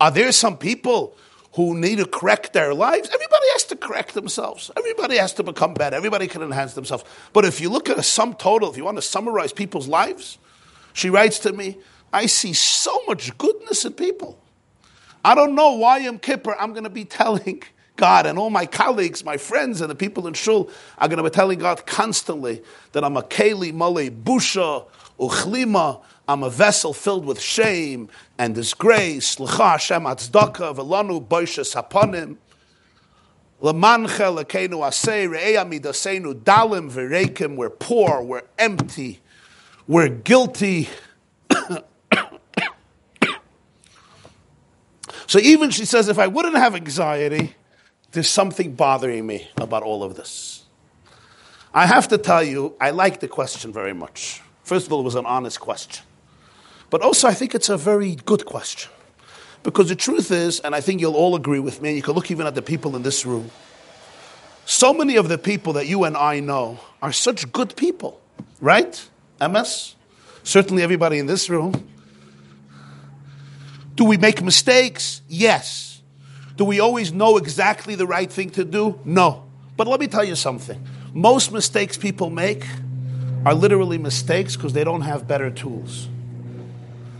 Are 0.00 0.10
there 0.10 0.30
some 0.32 0.56
people 0.56 1.16
who 1.54 1.76
need 1.78 1.96
to 1.96 2.06
correct 2.06 2.52
their 2.52 2.74
lives? 2.74 3.08
Everybody 3.12 3.46
has 3.52 3.64
to 3.64 3.76
correct 3.76 4.14
themselves. 4.14 4.70
Everybody 4.76 5.16
has 5.16 5.32
to 5.34 5.42
become 5.42 5.74
better. 5.74 5.96
Everybody 5.96 6.28
can 6.28 6.42
enhance 6.42 6.74
themselves. 6.74 7.04
But 7.32 7.44
if 7.44 7.60
you 7.60 7.70
look 7.70 7.88
at 7.88 7.98
a 7.98 8.02
sum 8.02 8.34
total, 8.34 8.70
if 8.70 8.76
you 8.76 8.84
want 8.84 8.98
to 8.98 9.02
summarize 9.02 9.52
people's 9.52 9.88
lives, 9.88 10.38
she 10.92 11.10
writes 11.10 11.38
to 11.40 11.52
me, 11.52 11.78
I 12.12 12.26
see 12.26 12.52
so 12.52 13.02
much 13.06 13.36
goodness 13.38 13.84
in 13.84 13.92
people. 13.92 14.38
I 15.24 15.34
don't 15.34 15.54
know 15.54 15.72
why 15.74 15.98
Yom 15.98 16.18
Kippur 16.18 16.54
I'm 16.58 16.72
going 16.72 16.84
to 16.84 16.90
be 16.90 17.04
telling 17.20 17.62
God 17.96 18.26
and 18.26 18.38
all 18.38 18.50
my 18.50 18.66
colleagues, 18.66 19.24
my 19.24 19.36
friends, 19.36 19.80
and 19.80 19.90
the 19.90 19.94
people 19.94 20.26
in 20.26 20.34
Shul 20.34 20.70
are 20.98 21.08
going 21.08 21.16
to 21.16 21.24
be 21.24 21.30
telling 21.30 21.58
God 21.58 21.86
constantly 21.86 22.62
that 22.92 23.02
I'm 23.02 23.16
a 23.16 23.22
Keli 23.22 23.72
Male 23.72 24.10
Busha 24.10 24.84
Uchlima. 25.18 26.02
I'm 26.28 26.42
a 26.42 26.50
vessel 26.50 26.92
filled 26.92 27.24
with 27.24 27.40
shame 27.40 28.08
and 28.36 28.54
disgrace. 28.54 29.40
L'cha 29.40 29.72
Hashem 29.72 30.02
Atzdaka 30.02 30.74
v'lanu 30.76 31.26
boishes 31.26 31.74
haponim. 31.74 32.36
L'mancha 33.60 34.34
l'keinu 34.34 34.80
asei 34.86 35.26
re'ei 35.26 35.54
amidaseinu 35.54 36.34
dalim 36.34 36.90
v'reikim. 36.90 37.56
We're 37.56 37.70
poor, 37.70 38.22
we're 38.22 38.42
empty, 38.58 39.20
we're 39.86 40.08
guilty. 40.08 40.88
So 45.28 45.40
even 45.40 45.70
she 45.70 45.84
says, 45.84 46.08
if 46.08 46.18
I 46.18 46.28
wouldn't 46.28 46.56
have 46.56 46.74
anxiety, 46.76 47.56
there's 48.12 48.28
something 48.28 48.74
bothering 48.74 49.26
me 49.26 49.48
about 49.56 49.82
all 49.82 50.04
of 50.04 50.14
this. 50.14 50.64
I 51.74 51.86
have 51.86 52.08
to 52.08 52.18
tell 52.18 52.42
you, 52.42 52.76
I 52.80 52.90
like 52.90 53.20
the 53.20 53.28
question 53.28 53.72
very 53.72 53.92
much. 53.92 54.40
First 54.62 54.86
of 54.86 54.92
all, 54.92 55.00
it 55.00 55.04
was 55.04 55.16
an 55.16 55.26
honest 55.26 55.60
question. 55.60 56.04
But 56.90 57.02
also, 57.02 57.28
I 57.28 57.34
think 57.34 57.54
it's 57.54 57.68
a 57.68 57.76
very 57.76 58.14
good 58.14 58.46
question. 58.46 58.90
Because 59.62 59.88
the 59.88 59.96
truth 59.96 60.30
is, 60.30 60.60
and 60.60 60.74
I 60.74 60.80
think 60.80 61.00
you'll 61.00 61.16
all 61.16 61.34
agree 61.34 61.58
with 61.58 61.82
me, 61.82 61.90
and 61.90 61.96
you 61.96 62.02
can 62.02 62.14
look 62.14 62.30
even 62.30 62.46
at 62.46 62.54
the 62.54 62.62
people 62.62 62.94
in 62.94 63.02
this 63.02 63.26
room, 63.26 63.50
so 64.64 64.94
many 64.94 65.16
of 65.16 65.28
the 65.28 65.38
people 65.38 65.74
that 65.74 65.86
you 65.86 66.04
and 66.04 66.16
I 66.16 66.40
know 66.40 66.78
are 67.02 67.12
such 67.12 67.52
good 67.52 67.76
people, 67.76 68.20
right? 68.60 69.08
MS? 69.40 69.96
Certainly 70.44 70.82
everybody 70.82 71.18
in 71.18 71.26
this 71.26 71.50
room. 71.50 71.88
Do 73.96 74.04
we 74.04 74.18
make 74.18 74.42
mistakes? 74.42 75.22
Yes. 75.26 76.02
Do 76.56 76.64
we 76.64 76.80
always 76.80 77.12
know 77.12 77.38
exactly 77.38 77.94
the 77.94 78.06
right 78.06 78.30
thing 78.30 78.50
to 78.50 78.64
do? 78.64 79.00
No. 79.04 79.44
But 79.76 79.88
let 79.88 80.00
me 80.00 80.06
tell 80.06 80.24
you 80.24 80.36
something. 80.36 80.86
Most 81.12 81.50
mistakes 81.50 81.96
people 81.96 82.30
make 82.30 82.64
are 83.44 83.54
literally 83.54 83.98
mistakes 83.98 84.54
because 84.54 84.74
they 84.74 84.84
don't 84.84 85.00
have 85.00 85.26
better 85.26 85.50
tools. 85.50 86.08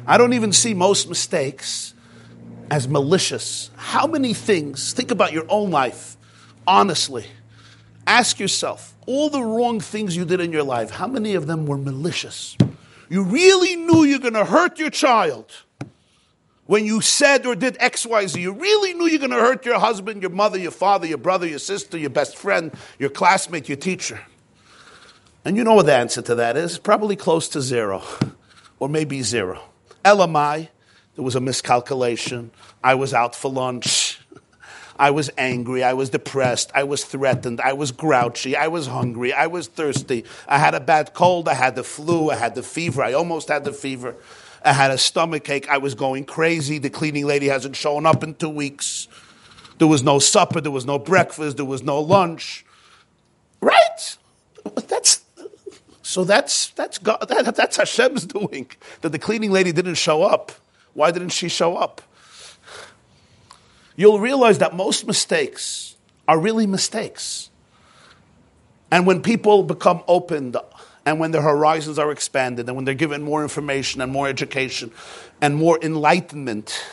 I 0.07 0.19
don't 0.19 0.35
even 0.35 0.53
see 0.53 0.75
most 0.75 1.09
mistakes 1.09 1.95
as 2.71 2.87
malicious. 2.89 3.71
How 3.77 4.07
many 4.07 4.35
things, 4.35 4.93
think 4.93 5.11
about 5.11 5.33
your 5.33 5.47
own 5.49 5.71
life, 5.71 6.17
honestly. 6.67 7.27
Ask 8.07 8.39
yourself, 8.39 8.95
all 9.07 9.31
the 9.31 9.43
wrong 9.43 9.81
things 9.81 10.17
you 10.17 10.25
did 10.25 10.41
in 10.41 10.53
your 10.53 10.63
life, 10.63 10.91
how 10.91 11.07
many 11.07 11.35
of 11.35 11.47
them 11.47 11.67
were 11.67 11.79
malicious? 11.79 12.57
You 13.09 13.23
really 13.23 13.77
knew 13.77 14.05
you're 14.05 14.19
going 14.19 14.35
to 14.35 14.45
hurt 14.45 14.79
your 14.79 14.91
child 14.91 15.51
when 16.67 16.85
you 16.85 17.01
said 17.01 17.47
or 17.47 17.55
did 17.55 17.75
XYZ, 17.79 18.41
you 18.41 18.53
really 18.53 18.95
knew 18.95 19.07
you're 19.07 19.19
going 19.19 19.31
to 19.31 19.37
hurt 19.37 19.65
your 19.65 19.79
husband, 19.79 20.23
your 20.23 20.31
mother, 20.31 20.59
your 20.59 20.73
father, 20.73 21.07
your 21.07 21.19
brother, 21.19 21.47
your 21.47 21.59
sister, 21.59 21.97
your 21.97 22.11
best 22.11 22.37
friend, 22.37 22.73
your 22.99 23.11
classmate, 23.11 23.69
your 23.69 23.77
teacher. 23.77 24.21
And 25.45 25.57
you 25.57 25.63
know 25.63 25.75
what 25.75 25.87
the 25.87 25.95
answer 25.95 26.23
to 26.23 26.35
that 26.35 26.57
is? 26.57 26.77
Probably 26.79 27.15
close 27.15 27.49
to 27.51 27.63
zero, 27.63 28.03
or 28.81 28.89
maybe 28.89 29.23
zero. 29.23 29.63
LMI, 30.05 30.69
there 31.15 31.25
was 31.25 31.37
a 31.37 31.41
miscalculation. 31.41 32.51
I 32.83 32.95
was 32.97 33.15
out 33.15 33.37
for 33.37 33.51
lunch. 33.51 34.21
I 34.99 35.11
was 35.11 35.31
angry. 35.39 35.85
I 35.85 35.93
was 35.93 36.11
depressed. 36.11 36.73
I 36.75 36.85
was 36.85 37.05
threatened. 37.05 37.61
I 37.61 37.75
was 37.75 37.93
grouchy. 37.93 38.57
I 38.57 38.69
was 38.69 38.87
hungry. 38.87 39.33
I 39.33 39.47
was 39.47 39.69
thirsty. 39.69 40.25
I 40.49 40.59
had 40.59 40.75
a 40.75 40.81
bad 40.81 41.15
cold. 41.15 41.49
I 41.49 41.55
had 41.55 41.77
the 41.77 41.85
flu. 41.85 42.31
I 42.31 42.37
had 42.37 42.55
the 42.55 42.63
fever. 42.63 43.03
I 43.03 43.13
almost 43.13 43.49
had 43.49 43.65
the 43.65 43.73
fever. 43.73 44.17
I 44.67 44.73
had 44.73 44.91
a 44.91 44.99
stomach 44.99 45.49
ache. 45.49 45.69
I 45.69 45.79
was 45.79 45.95
going 45.95 46.25
crazy. 46.25 46.79
The 46.79 46.91
cleaning 46.91 47.25
lady 47.25 47.47
hasn't 47.47 47.77
shown 47.77 48.05
up 48.05 48.25
in 48.25 48.35
two 48.35 48.49
weeks. 48.49 49.07
There 49.79 49.87
was 49.87 50.03
no 50.03 50.19
supper. 50.19 50.61
There 50.61 50.73
was 50.73 50.85
no 50.85 50.99
breakfast. 50.99 51.57
There 51.57 51.67
was 51.67 51.83
no 51.83 52.01
lunch. 52.01 52.67
Right? 53.61 54.17
That's 54.89 55.23
so 56.03 56.25
that's 56.25 56.71
that's 56.71 56.99
God, 56.99 57.19
that, 57.29 57.55
that's 57.55 57.77
Hashem's 57.77 58.27
doing. 58.27 58.71
That 59.03 59.11
the 59.11 59.19
cleaning 59.19 59.53
lady 59.53 59.71
didn't 59.71 59.95
show 59.95 60.23
up. 60.23 60.53
Why 60.95 61.13
didn't 61.13 61.29
she 61.29 61.49
show 61.49 61.77
up? 61.77 62.03
You'll 63.95 64.19
realize 64.19 64.59
that 64.59 64.75
most 64.75 65.07
mistakes 65.07 65.97
are 66.27 66.39
really 66.39 66.67
mistakes. 66.67 67.51
And 68.91 69.07
when 69.07 69.23
people 69.23 69.63
become 69.63 70.03
opened 70.09 70.57
and 71.07 71.19
when 71.21 71.31
their 71.31 71.43
horizons 71.43 71.99
are 71.99 72.11
expanded, 72.11 72.67
and 72.69 72.77
when 72.77 72.85
they're 72.85 72.95
given 72.95 73.23
more 73.23 73.43
information 73.43 74.01
and 74.03 74.13
more 74.13 74.29
education 74.29 74.91
and 75.41 75.57
more 75.57 75.79
enlightenment, 75.81 76.85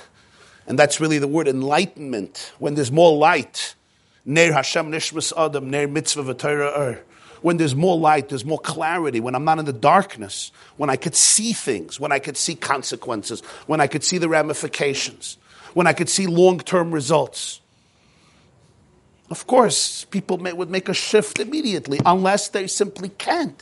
and 0.67 0.79
that's 0.79 1.01
really 1.01 1.17
the 1.17 1.27
word 1.27 1.47
enlightenment, 1.47 2.53
when 2.59 2.75
there's 2.75 2.91
more 2.91 3.17
light, 3.17 3.75
Ner 4.23 4.53
Hashem 4.53 4.91
Nishmas 4.91 5.33
Adam, 5.35 5.69
Ner 5.69 5.87
Mitzvah 5.87 6.33
V'Torah 6.33 6.99
when 7.43 7.57
there's 7.57 7.75
more 7.75 7.97
light, 7.97 8.29
there's 8.29 8.45
more 8.45 8.57
clarity, 8.57 9.19
when 9.19 9.35
I'm 9.35 9.43
not 9.43 9.59
in 9.59 9.65
the 9.65 9.73
darkness, 9.73 10.51
when 10.77 10.89
I 10.89 10.95
could 10.95 11.13
see 11.13 11.51
things, 11.51 11.99
when 11.99 12.13
I 12.13 12.19
could 12.19 12.37
see 12.37 12.55
consequences, 12.55 13.41
when 13.67 13.81
I 13.81 13.87
could 13.87 14.03
see 14.03 14.17
the 14.17 14.29
ramifications, 14.29 15.37
when 15.73 15.85
I 15.85 15.91
could 15.91 16.07
see 16.07 16.25
long 16.25 16.59
term 16.59 16.91
results. 16.91 17.59
Of 19.29 19.45
course, 19.45 20.05
people 20.05 20.37
may, 20.37 20.53
would 20.53 20.69
make 20.69 20.87
a 20.87 20.93
shift 20.93 21.39
immediately 21.39 21.99
unless 22.05 22.47
they 22.47 22.65
simply 22.65 23.09
can't. 23.09 23.61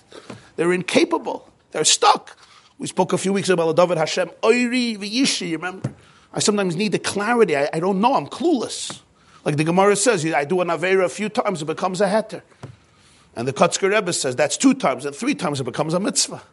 They're 0.62 0.74
incapable. 0.74 1.50
They're 1.72 1.84
stuck. 1.84 2.38
We 2.78 2.86
spoke 2.86 3.14
a 3.14 3.18
few 3.18 3.34
weeks 3.34 3.50
about 3.50 3.76
David 3.76 3.98
Hashem, 3.98 4.30
Oiri 4.44 4.96
v'yishi, 4.96 5.54
remember? 5.54 5.92
I 6.32 6.40
sometimes 6.40 6.76
need 6.76 6.92
the 6.92 7.00
clarity. 7.00 7.58
I, 7.58 7.68
I, 7.74 7.80
don't 7.80 8.00
know. 8.00 8.14
I'm 8.14 8.28
clueless. 8.28 9.02
Like 9.44 9.58
the 9.58 9.64
Gemara 9.64 9.96
says, 9.96 10.24
I 10.24 10.46
do 10.46 10.62
an 10.62 10.68
Avera 10.68 11.04
a 11.04 11.10
few 11.10 11.30
times, 11.30 11.64
it 11.64 11.66
becomes 11.66 12.00
a 12.00 12.06
heter. 12.06 12.44
And 13.36 13.48
the 13.48 13.54
Kotzker 13.54 13.92
Rebbe 13.92 14.14
says 14.14 14.36
that's 14.36 14.56
two 14.56 14.76
times, 14.76 15.04
and 15.04 15.16
three 15.16 15.34
times 15.34 15.60
it 15.60 15.64
becomes 15.64 15.96
a 15.96 16.00
mitzvah. 16.00 16.44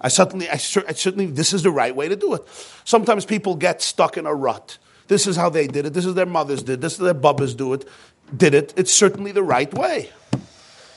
I 0.00 0.08
certainly, 0.08 0.48
I, 0.48 0.54
I 0.54 0.56
certainly, 0.56 1.26
this 1.26 1.52
is 1.52 1.62
the 1.62 1.70
right 1.70 1.94
way 1.94 2.08
to 2.08 2.16
do 2.16 2.32
it. 2.32 2.48
Sometimes 2.86 3.26
people 3.26 3.54
get 3.54 3.82
stuck 3.82 4.16
in 4.16 4.24
a 4.24 4.34
rut. 4.34 4.78
This 5.08 5.26
is 5.26 5.36
how 5.36 5.50
they 5.50 5.66
did 5.66 5.84
it. 5.84 5.92
This 5.92 6.06
is 6.06 6.14
their 6.14 6.24
mothers 6.24 6.62
did. 6.62 6.80
This 6.80 6.94
is 6.94 7.00
their 7.00 7.12
bubbas 7.12 7.54
do 7.54 7.74
it. 7.74 7.86
Did 8.34 8.54
it. 8.54 8.72
It's 8.78 8.94
certainly 8.94 9.30
the 9.30 9.42
right 9.42 9.74
way. 9.74 10.08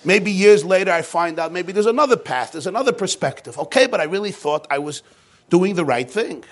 Maybe 0.06 0.32
years 0.32 0.66
later 0.66 0.92
I 0.92 1.02
find 1.02 1.40
out 1.40 1.52
maybe 1.52 1.72
there's 1.72 1.86
another 1.86 2.18
path, 2.18 2.52
there's 2.52 2.68
another 2.68 2.92
perspective. 2.92 3.58
Okay, 3.58 3.88
but 3.88 4.00
I 4.02 4.04
really 4.04 4.32
thought 4.32 4.68
I 4.70 4.80
was 4.80 5.02
doing 5.50 5.76
the 5.76 5.86
right 5.86 6.10
thing. 6.10 6.44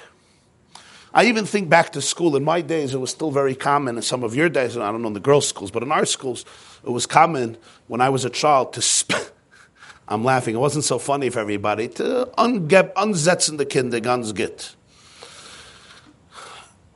I 1.13 1.25
even 1.25 1.45
think 1.45 1.67
back 1.67 1.91
to 1.93 2.01
school. 2.01 2.37
In 2.37 2.43
my 2.45 2.61
days, 2.61 2.93
it 2.93 2.99
was 2.99 3.09
still 3.09 3.31
very 3.31 3.53
common. 3.53 3.97
In 3.97 4.01
some 4.01 4.23
of 4.23 4.33
your 4.33 4.47
days, 4.47 4.77
I 4.77 4.91
don't 4.91 5.01
know 5.01 5.09
in 5.09 5.13
the 5.13 5.19
girls' 5.19 5.47
schools, 5.47 5.69
but 5.69 5.83
in 5.83 5.91
our 5.91 6.05
schools, 6.05 6.45
it 6.85 6.89
was 6.89 7.05
common 7.05 7.57
when 7.87 7.99
I 7.99 8.09
was 8.09 8.23
a 8.23 8.29
child 8.29 8.73
to. 8.73 8.81
Sp- 8.81 9.33
I'm 10.07 10.23
laughing. 10.23 10.55
It 10.55 10.59
wasn't 10.59 10.85
so 10.85 10.97
funny 10.99 11.29
for 11.29 11.39
everybody 11.39 11.89
to 11.89 12.29
unge- 12.37 12.93
unsetzen 12.93 13.57
the 13.57 13.65
Kinder 13.65 13.99
ganz 13.99 14.31
git. 14.31 14.75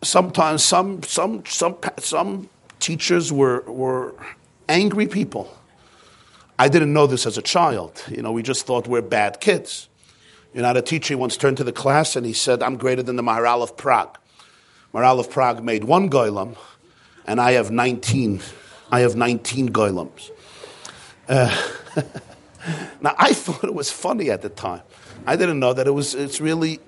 Sometimes 0.02 0.64
some 0.64 1.04
some 1.04 1.44
some 1.46 1.78
some 1.98 2.50
teachers 2.80 3.34
were 3.34 3.62
were 3.62 4.16
angry 4.70 5.08
people 5.08 5.50
I 6.58 6.70
didn't 6.70 6.94
know 6.94 7.08
this 7.08 7.26
as 7.26 7.38
a 7.38 7.42
child. 7.42 8.02
You 8.10 8.22
know, 8.22 8.32
we 8.32 8.42
just 8.42 8.66
thought 8.66 8.88
we're 8.88 9.02
bad 9.02 9.42
kids. 9.42 9.90
You 10.54 10.62
know, 10.62 10.72
a 10.72 10.82
teacher 10.82 11.18
once 11.18 11.36
turned 11.36 11.58
to 11.58 11.66
the 11.66 11.74
class 11.74 12.16
and 12.16 12.26
he 12.26 12.32
said, 12.32 12.64
I'm 12.64 12.78
greater 12.78 13.04
than 13.04 13.18
the 13.18 13.24
Maharal 13.24 13.62
of 13.62 13.76
Prague. 13.76 14.18
Maharal 14.94 15.20
of 15.20 15.30
Prague 15.30 15.62
made 15.62 15.84
one 15.84 16.10
goylem, 16.10 16.56
and 17.26 17.42
I 17.42 17.54
have 17.54 17.72
19. 17.72 18.40
I 18.90 19.02
have 19.02 19.18
19 19.18 19.70
goylems. 19.70 20.32
Uh, 21.28 21.54
now, 23.02 23.14
I 23.18 23.34
thought 23.34 23.66
it 23.66 23.74
was 23.74 23.92
funny 23.92 24.32
at 24.32 24.42
the 24.42 24.50
time. 24.50 24.82
I 25.26 25.36
didn't 25.36 25.60
know 25.60 25.74
that 25.74 25.88
it 25.88 25.92
was, 25.92 26.16
it's 26.16 26.40
really, 26.40 26.80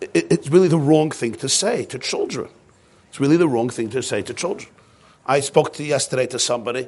it, 0.00 0.30
it's 0.30 0.48
really 0.48 0.68
the 0.68 0.78
wrong 0.78 1.10
thing 1.10 1.32
to 1.36 1.48
say 1.48 1.86
to 1.86 1.98
children. 1.98 2.48
It's 3.08 3.18
really 3.18 3.36
the 3.36 3.48
wrong 3.48 3.70
thing 3.70 3.90
to 3.90 4.02
say 4.02 4.22
to 4.22 4.32
children. 4.32 4.70
I 5.26 5.40
spoke 5.40 5.72
to 5.74 5.84
yesterday 5.84 6.26
to 6.28 6.38
somebody 6.38 6.86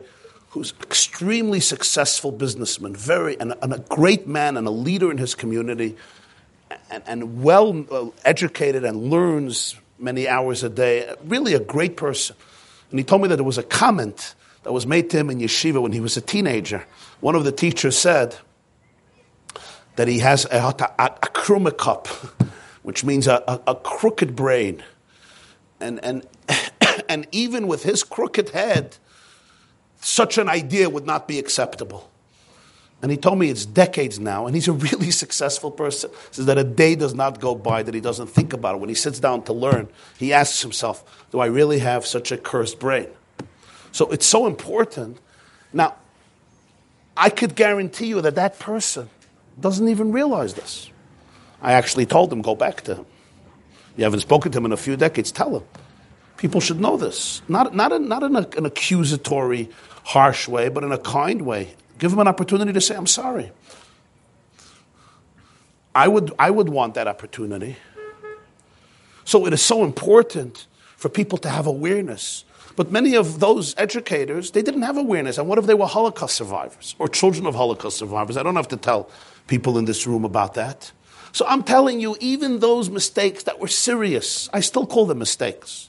who's 0.51 0.73
extremely 0.83 1.61
successful 1.61 2.33
businessman, 2.33 2.95
very 2.95 3.39
and, 3.39 3.55
and, 3.63 3.73
a 3.73 3.79
great 3.79 4.27
man 4.27 4.57
and 4.57 4.67
a 4.67 4.71
leader 4.71 5.11
in 5.11 5.19
his 5.19 5.35
community, 5.35 5.97
and, 6.91 7.03
and 7.07 7.43
well 7.43 7.85
uh, 7.91 8.07
educated 8.25 8.85
and 8.85 9.11
learns 9.11 9.77
many 9.99 10.27
hours 10.27 10.63
a 10.63 10.69
day. 10.69 11.13
Really 11.25 11.55
a 11.55 11.61
great 11.61 11.97
person. 11.97 12.37
And 12.91 12.99
he 12.99 13.05
told 13.05 13.23
me 13.23 13.29
that 13.29 13.37
there 13.37 13.45
was 13.45 13.59
a 13.59 13.63
comment 13.63 14.35
that 14.63 14.73
was 14.73 14.87
made 14.87 15.11
to 15.11 15.19
him 15.19 15.31
in 15.31 15.39
yeshiva 15.39 15.81
when 15.81 15.93
he 15.93 16.01
was 16.01 16.17
a 16.17 16.21
teenager. 16.21 16.87
One 17.21 17.35
of 17.35 17.45
the 17.45 17.53
teachers 17.53 17.97
said 17.97 18.37
that 19.97 20.09
he 20.09 20.21
has 20.21 20.47
a, 20.47 20.59
a, 20.59 20.95
a, 20.99 21.71
cup, 21.73 22.07
which 22.83 23.05
means 23.05 23.27
a, 23.27 23.43
a, 23.47 23.73
a 23.73 23.75
crooked 23.75 24.35
brain. 24.35 24.83
And, 25.81 26.03
and, 26.03 26.27
and 27.09 27.27
even 27.33 27.67
with 27.67 27.83
his 27.83 28.03
crooked 28.05 28.51
head, 28.51 28.97
such 30.01 30.39
an 30.39 30.49
idea 30.49 30.89
would 30.89 31.07
not 31.07 31.29
be 31.29 31.39
acceptable. 31.39 32.11
And 33.01 33.13
he 33.13 33.17
told 33.17 33.39
me 33.39 33.49
it's 33.49 33.65
decades 33.65 34.19
now, 34.19 34.47
and 34.47 34.55
he's 34.57 34.69
a 34.69 34.73
really 34.73 35.11
successful 35.13 35.71
person. 35.71 36.11
He 36.11 36.17
says 36.33 36.47
that 36.47 36.59
a 36.59 36.65
day 36.65 36.97
does 36.97 37.15
not 37.15 37.41
go 37.41 37.55
by 37.55 37.83
that 37.83 37.95
he 37.95 38.01
doesn't 38.01 38.29
think 38.29 38.53
about 38.53 38.75
it. 38.75 38.81
When 38.81 38.89
he 38.89 38.95
sits 38.95 39.21
down 39.21 39.43
to 39.45 39.53
learn, 39.53 39.89
he 40.19 40.33
asks 40.33 40.63
himself, 40.63 41.27
Do 41.31 41.39
I 41.41 41.47
really 41.47 41.79
have 41.79 42.07
such 42.07 42.33
a 42.33 42.37
cursed 42.37 42.81
brain? 42.81 43.09
So 43.93 44.11
it's 44.11 44.27
so 44.27 44.47
important. 44.47 45.19
Now, 45.73 45.95
I 47.17 47.31
could 47.31 47.55
guarantee 47.55 48.07
you 48.07 48.21
that 48.21 48.35
that 48.35 48.59
person 48.59 49.11
doesn't 49.61 49.89
even 49.89 50.13
realize 50.13 50.55
this. 50.55 50.91
I 51.63 51.73
actually 51.73 52.07
told 52.07 52.33
him, 52.33 52.43
Go 52.43 52.55
back 52.57 52.83
to 52.83 52.97
him. 52.97 53.07
You 53.97 54.05
haven't 54.05 54.21
spoken 54.21 54.53
to 54.53 54.59
him 54.59 54.65
in 54.65 54.73
a 54.73 54.77
few 54.77 54.97
decades, 54.97 55.33
tell 55.33 55.57
him. 55.57 55.65
People 56.39 56.61
should 56.61 56.81
know 56.81 56.97
this. 56.97 57.43
Not, 57.49 57.75
not, 57.75 57.93
in, 57.93 58.09
not 58.09 58.23
in 58.23 58.37
a, 58.37 58.49
an 58.57 58.65
accusatory, 58.65 59.69
harsh 60.05 60.49
way, 60.49 60.69
but 60.71 60.85
in 60.85 60.93
a 60.93 60.99
kind 60.99 61.43
way. 61.43 61.75
Give 61.99 62.11
them 62.11 62.21
an 62.21 62.29
opportunity 62.29 62.73
to 62.73 62.81
say, 62.81 62.95
I'm 62.95 63.07
sorry. 63.07 63.51
I 65.95 66.07
would, 66.07 66.33
I 66.39 66.51
would 66.51 66.69
want 66.69 66.95
that 66.95 67.09
opportunity. 67.09 67.77
So 69.25 69.47
it 69.47 69.53
is 69.53 69.61
so 69.61 69.85
important 69.85 70.67
for 70.97 71.09
people 71.09 71.39
to 71.39 71.49
have 71.49 71.67
awareness. 71.67 72.45
But 72.77 72.93
many 72.93 73.17
of 73.17 73.41
those 73.41 73.75
educators, 73.77 74.53
they 74.53 74.63
didn't 74.63 74.83
have 74.83 74.97
awareness. 74.97 75.39
And 75.39 75.49
what 75.49 75.59
if 75.59 75.67
they 75.67 75.75
were 75.75 75.87
Holocaust 75.87 76.37
survivors 76.37 76.95
or 77.01 77.09
children 77.09 77.47
of 77.47 77.57
Holocaust 77.57 77.99
survivors? 77.99 78.37
I 78.37 78.45
don't 78.45 78.55
have 78.55 78.69
to 78.69 78.77
tell 78.77 79.11
people 79.49 79.77
in 79.77 79.87
this 79.87 80.07
room 80.07 80.25
about 80.25 80.55
that. 80.55 80.93
So 81.33 81.45
I'm 81.49 81.65
telling 81.65 81.99
you, 82.01 82.17
even 82.21 82.61
those 82.61 82.89
mistakes 82.89 83.43
that 83.43 83.59
were 83.59 83.69
serious, 83.69 84.49
I 84.53 84.61
still 84.61 84.87
call 84.87 85.07
them 85.07 85.19
mistakes. 85.19 85.88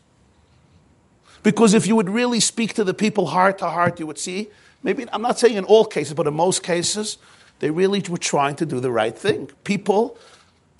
Because 1.44 1.74
if 1.74 1.88
you 1.88 1.96
would 1.96 2.10
really 2.10 2.40
speak 2.40 2.74
to 2.76 2.84
the 2.84 2.94
people 2.94 3.28
heart 3.28 3.60
to 3.60 3.70
heart, 3.70 4.00
you 4.00 4.08
would 4.08 4.18
see, 4.18 4.50
maybe, 4.84 5.06
I'm 5.12 5.22
not 5.22 5.40
saying 5.40 5.56
in 5.56 5.64
all 5.64 5.86
cases, 5.86 6.14
but 6.14 6.28
in 6.28 6.34
most 6.34 6.64
cases, 6.64 7.18
they 7.60 7.72
really 7.72 8.04
were 8.10 8.18
trying 8.18 8.56
to 8.58 8.66
do 8.66 8.80
the 8.80 8.92
right 8.92 9.18
thing. 9.18 9.50
People, 9.64 10.18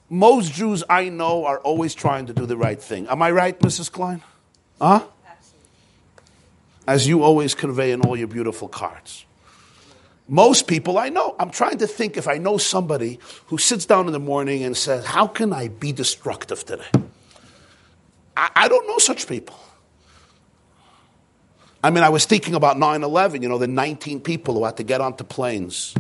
most 0.10 0.54
Jews 0.54 0.84
I 0.90 1.10
know 1.10 1.46
are 1.46 1.60
always 1.60 1.94
trying 1.94 2.26
to 2.28 2.34
do 2.34 2.46
the 2.46 2.58
right 2.58 2.82
thing. 2.82 3.08
Am 3.08 3.22
I 3.22 3.32
right, 3.32 3.58
Mrs. 3.60 3.92
Klein? 3.92 4.22
Huh? 4.82 5.04
As 6.88 7.08
you 7.08 7.22
always 7.22 7.54
convey 7.54 7.92
in 7.92 8.02
all 8.02 8.18
your 8.18 8.28
beautiful 8.28 8.68
cards. 8.68 9.26
Most 10.28 10.68
people 10.68 10.98
I 10.98 11.10
know, 11.10 11.36
I'm 11.40 11.50
trying 11.50 11.80
to 11.80 11.88
think 11.88 12.16
if 12.16 12.28
I 12.28 12.38
know 12.38 12.58
somebody 12.58 13.20
who 13.48 13.58
sits 13.58 13.86
down 13.86 14.06
in 14.06 14.14
the 14.14 14.20
morning 14.20 14.64
and 14.64 14.78
says, 14.78 15.06
How 15.06 15.26
can 15.26 15.52
I 15.52 15.70
be 15.70 15.92
destructive 15.92 16.64
today? 16.66 16.86
I, 18.38 18.50
I 18.56 18.68
don't 18.68 18.88
know 18.88 19.00
such 19.00 19.28
people. 19.28 19.60
I 21.84 21.92
mean, 21.92 22.04
I 22.04 22.10
was 22.10 22.26
thinking 22.26 22.56
about 22.56 22.78
9 22.78 23.04
11, 23.04 23.42
you 23.42 23.50
know, 23.50 23.58
the 23.58 23.68
19 23.68 24.22
people 24.22 24.54
who 24.56 24.66
had 24.66 24.78
to 24.78 24.84
get 24.84 25.00
onto 25.02 25.24
planes, 25.24 25.96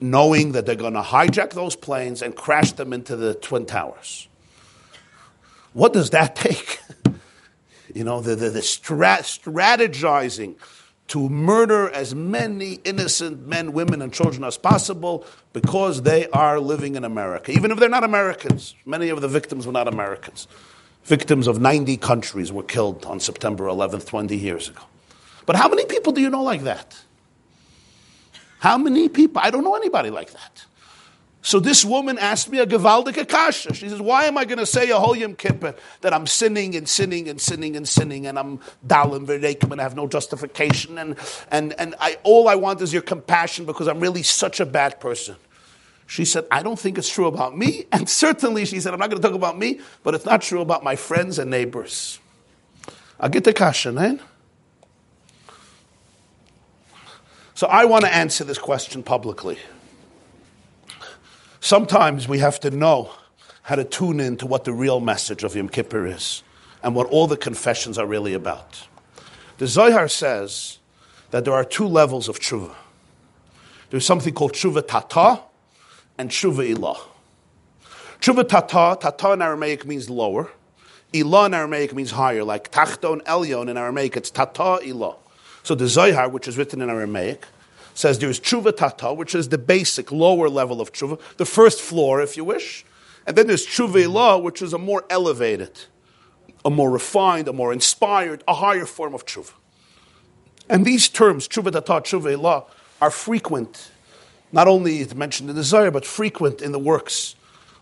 knowing 0.00 0.52
that 0.52 0.66
they're 0.66 0.74
going 0.74 0.94
to 0.94 1.02
hijack 1.02 1.50
those 1.52 1.76
planes 1.76 2.20
and 2.20 2.36
crash 2.36 2.72
them 2.72 2.92
into 2.92 3.16
the 3.16 3.34
Twin 3.34 3.64
Towers. 3.64 4.28
What 5.72 5.92
does 5.92 6.10
that 6.10 6.36
take? 6.36 6.80
you 7.94 8.04
know, 8.04 8.20
the, 8.20 8.34
the, 8.34 8.50
the 8.50 8.62
stra- 8.62 9.22
strategizing 9.22 10.56
to 11.06 11.28
murder 11.28 11.90
as 11.90 12.14
many 12.14 12.74
innocent 12.84 13.46
men, 13.46 13.72
women, 13.72 14.02
and 14.02 14.12
children 14.12 14.42
as 14.44 14.56
possible 14.56 15.24
because 15.52 16.02
they 16.02 16.26
are 16.28 16.58
living 16.58 16.96
in 16.96 17.04
America. 17.04 17.52
Even 17.52 17.70
if 17.70 17.78
they're 17.78 17.88
not 17.88 18.04
Americans, 18.04 18.74
many 18.84 19.10
of 19.10 19.20
the 19.20 19.28
victims 19.28 19.66
were 19.66 19.72
not 19.72 19.86
Americans. 19.86 20.48
Victims 21.04 21.46
of 21.46 21.60
90 21.60 21.96
countries 21.98 22.50
were 22.50 22.62
killed 22.62 23.04
on 23.04 23.20
September 23.20 23.64
11th, 23.64 24.06
20 24.06 24.36
years 24.36 24.68
ago. 24.68 24.82
But 25.46 25.56
how 25.56 25.68
many 25.68 25.84
people 25.84 26.12
do 26.12 26.20
you 26.20 26.30
know 26.30 26.42
like 26.42 26.62
that? 26.62 26.96
How 28.60 28.78
many 28.78 29.10
people? 29.10 29.42
I 29.44 29.50
don't 29.50 29.64
know 29.64 29.74
anybody 29.74 30.08
like 30.08 30.32
that. 30.32 30.64
So 31.42 31.60
this 31.60 31.84
woman 31.84 32.18
asked 32.18 32.48
me 32.48 32.58
a 32.58 32.66
gewaldige 32.66 33.28
kasha. 33.28 33.74
She 33.74 33.90
says, 33.90 34.00
why 34.00 34.24
am 34.24 34.38
I 34.38 34.46
going 34.46 34.60
to 34.60 34.64
say 34.64 34.88
a 34.88 34.98
whole 34.98 35.14
Yom 35.14 35.34
Kippur 35.34 35.74
that 36.00 36.14
I'm 36.14 36.26
sinning 36.26 36.74
and 36.74 36.88
sinning 36.88 37.28
and 37.28 37.38
sinning 37.38 37.76
and 37.76 37.86
sinning 37.86 38.26
and 38.26 38.38
I'm 38.38 38.60
dalim 38.86 39.26
v'reikim 39.26 39.70
and 39.70 39.78
I 39.78 39.84
have 39.84 39.94
no 39.94 40.08
justification 40.08 40.96
and, 40.96 41.18
and, 41.50 41.78
and 41.78 41.94
I, 42.00 42.16
all 42.22 42.48
I 42.48 42.54
want 42.54 42.80
is 42.80 42.94
your 42.94 43.02
compassion 43.02 43.66
because 43.66 43.88
I'm 43.88 44.00
really 44.00 44.22
such 44.22 44.58
a 44.58 44.64
bad 44.64 45.00
person. 45.00 45.36
She 46.06 46.24
said, 46.24 46.46
I 46.50 46.62
don't 46.62 46.78
think 46.78 46.98
it's 46.98 47.08
true 47.08 47.26
about 47.26 47.56
me. 47.56 47.86
And 47.92 48.08
certainly 48.08 48.64
she 48.64 48.80
said, 48.80 48.92
I'm 48.92 49.00
not 49.00 49.10
going 49.10 49.20
to 49.20 49.26
talk 49.26 49.36
about 49.36 49.58
me, 49.58 49.80
but 50.02 50.14
it's 50.14 50.26
not 50.26 50.42
true 50.42 50.60
about 50.60 50.82
my 50.84 50.96
friends 50.96 51.38
and 51.38 51.50
neighbors. 51.50 52.18
I 53.18 53.28
get 53.28 53.44
the 53.44 53.52
kasha, 53.52 53.92
man. 53.92 54.20
Eh? 54.20 54.22
So 57.54 57.68
I 57.68 57.84
want 57.84 58.04
to 58.04 58.12
answer 58.12 58.42
this 58.42 58.58
question 58.58 59.02
publicly. 59.02 59.58
Sometimes 61.60 62.28
we 62.28 62.40
have 62.40 62.58
to 62.60 62.70
know 62.70 63.10
how 63.62 63.76
to 63.76 63.84
tune 63.84 64.20
in 64.20 64.36
to 64.38 64.46
what 64.46 64.64
the 64.64 64.72
real 64.72 65.00
message 65.00 65.44
of 65.44 65.54
Yom 65.54 65.68
Kippur 65.68 66.06
is 66.06 66.42
and 66.82 66.94
what 66.94 67.06
all 67.06 67.26
the 67.26 67.36
confessions 67.36 67.96
are 67.96 68.06
really 68.06 68.34
about. 68.34 68.86
The 69.58 69.66
Zohar 69.66 70.08
says 70.08 70.78
that 71.30 71.44
there 71.44 71.54
are 71.54 71.64
two 71.64 71.86
levels 71.86 72.28
of 72.28 72.38
tshuva. 72.40 72.74
There's 73.90 74.04
something 74.04 74.34
called 74.34 74.52
tshuva 74.52 74.86
tata 74.86 75.40
and 76.18 76.30
tshuva 76.30 76.74
ilah. 76.74 76.98
Tshuva 78.20 78.48
tata, 78.48 78.98
tata 79.00 79.32
in 79.32 79.42
Aramaic 79.42 79.86
means 79.86 80.08
lower. 80.08 80.50
Ilah 81.12 81.46
in 81.46 81.54
Aramaic 81.54 81.94
means 81.94 82.12
higher, 82.12 82.42
like 82.42 82.72
tachton 82.72 83.22
elyon 83.24 83.68
in 83.68 83.76
Aramaic, 83.76 84.16
it's 84.16 84.30
tata 84.30 84.80
ilah. 84.82 85.16
So 85.62 85.74
the 85.74 85.88
Zohar, 85.88 86.28
which 86.28 86.48
is 86.48 86.58
written 86.58 86.82
in 86.82 86.90
Aramaic, 86.90 87.46
says 87.94 88.18
there's 88.18 88.40
tshuva 88.40 88.76
tata, 88.76 89.14
which 89.14 89.34
is 89.34 89.48
the 89.48 89.58
basic 89.58 90.10
lower 90.10 90.48
level 90.48 90.80
of 90.80 90.92
tshuva, 90.92 91.20
the 91.36 91.46
first 91.46 91.80
floor, 91.80 92.20
if 92.20 92.36
you 92.36 92.44
wish. 92.44 92.84
And 93.26 93.36
then 93.36 93.46
there's 93.46 93.66
tshuva 93.66 94.04
ilah, 94.04 94.42
which 94.42 94.60
is 94.60 94.72
a 94.72 94.78
more 94.78 95.04
elevated, 95.08 95.84
a 96.64 96.70
more 96.70 96.90
refined, 96.90 97.48
a 97.48 97.52
more 97.52 97.72
inspired, 97.72 98.42
a 98.48 98.54
higher 98.54 98.86
form 98.86 99.14
of 99.14 99.24
tshuva. 99.24 99.52
And 100.68 100.84
these 100.84 101.08
terms, 101.08 101.46
tshuva 101.46 101.72
tata, 101.72 101.92
tshuva 102.00 102.36
ilah, 102.36 102.66
are 103.00 103.10
frequent, 103.10 103.90
not 104.54 104.68
only 104.68 105.00
it 105.00 105.16
mentioned 105.16 105.50
in 105.50 105.56
the 105.56 105.64
Zohar, 105.64 105.90
but 105.90 106.06
frequent 106.06 106.62
in 106.62 106.70
the 106.70 106.78
works 106.78 107.34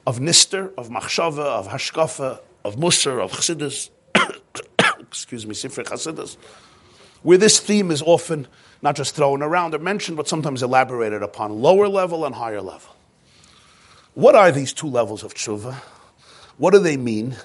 of 0.07 0.21
Nister, 0.21 0.73
of 0.79 0.89
Machshava, 0.89 1.45
of 1.45 1.69
Hashkafa, 1.69 2.41
of 2.65 2.77
Musar, 2.77 3.23
of 3.23 3.31
Chassidus, 3.31 3.91
excuse 5.01 5.47
me, 5.47 5.55
Sifrei 5.55 5.85
Chassidus, 5.85 6.39
where 7.23 7.37
this 7.37 7.61
theme 7.61 7.91
is 7.91 8.01
often 8.01 8.49
not 8.81 8.97
just 8.97 9.15
thrown 9.15 9.43
around 9.43 9.75
or 9.75 9.81
mentioned, 9.81 10.17
but 10.17 10.27
sometimes 10.27 10.63
elaborated 10.63 11.23
upon, 11.23 11.61
lower 11.61 11.89
level 11.89 12.25
and 12.25 12.35
higher 12.35 12.63
level. 12.63 12.97
What 14.15 14.35
are 14.35 14.51
these 14.51 14.73
two 14.73 14.89
levels 14.89 15.23
of 15.23 15.35
tshuva? 15.35 15.75
What 16.57 16.73
do 16.73 16.79
they 16.79 16.97
mean? 16.97 17.37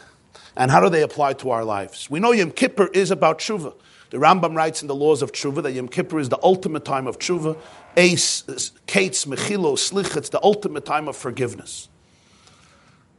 And 0.55 0.71
how 0.71 0.79
do 0.79 0.87
they 0.89 1.01
apply 1.01 1.33
to 1.33 1.49
our 1.49 1.65
lives? 1.65 2.09
We 2.09 2.21
know 2.21 2.31
Yom 2.31 2.51
Kippur 2.51 2.87
is 2.93 3.11
about 3.11 3.39
tshuva. 3.39 3.73
The 4.09 4.17
Rambam 4.17 4.55
writes 4.55 4.81
in 4.81 4.87
the 4.87 4.95
laws 4.95 5.21
of 5.21 5.31
tshuva 5.31 5.63
that 5.63 5.73
Yom 5.73 5.89
Kippur 5.89 6.19
is 6.19 6.29
the 6.29 6.39
ultimate 6.41 6.85
time 6.85 7.07
of 7.07 7.19
tshuva. 7.19 7.57
Ace, 7.97 8.71
kates, 8.85 9.25
mechilo, 9.25 9.73
slich, 9.73 10.15
it's 10.15 10.29
the 10.29 10.41
ultimate 10.43 10.85
time 10.85 11.07
of 11.07 11.17
forgiveness. 11.17 11.89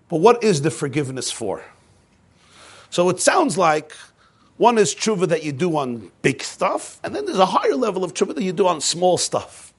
But 0.08 0.18
what 0.18 0.42
is 0.42 0.62
the 0.62 0.70
forgiveness 0.70 1.30
for? 1.30 1.62
So 2.90 3.10
it 3.10 3.20
sounds 3.20 3.58
like 3.58 3.92
one 4.56 4.78
is 4.78 4.94
tshuva 4.94 5.28
that 5.28 5.44
you 5.44 5.52
do 5.52 5.76
on 5.76 6.10
big 6.22 6.42
stuff, 6.42 6.98
and 7.04 7.14
then 7.14 7.26
there's 7.26 7.38
a 7.38 7.46
higher 7.46 7.74
level 7.74 8.02
of 8.02 8.14
tshuva 8.14 8.34
that 8.34 8.42
you 8.42 8.52
do 8.52 8.66
on 8.66 8.80
small 8.80 9.18
stuff. 9.18 9.74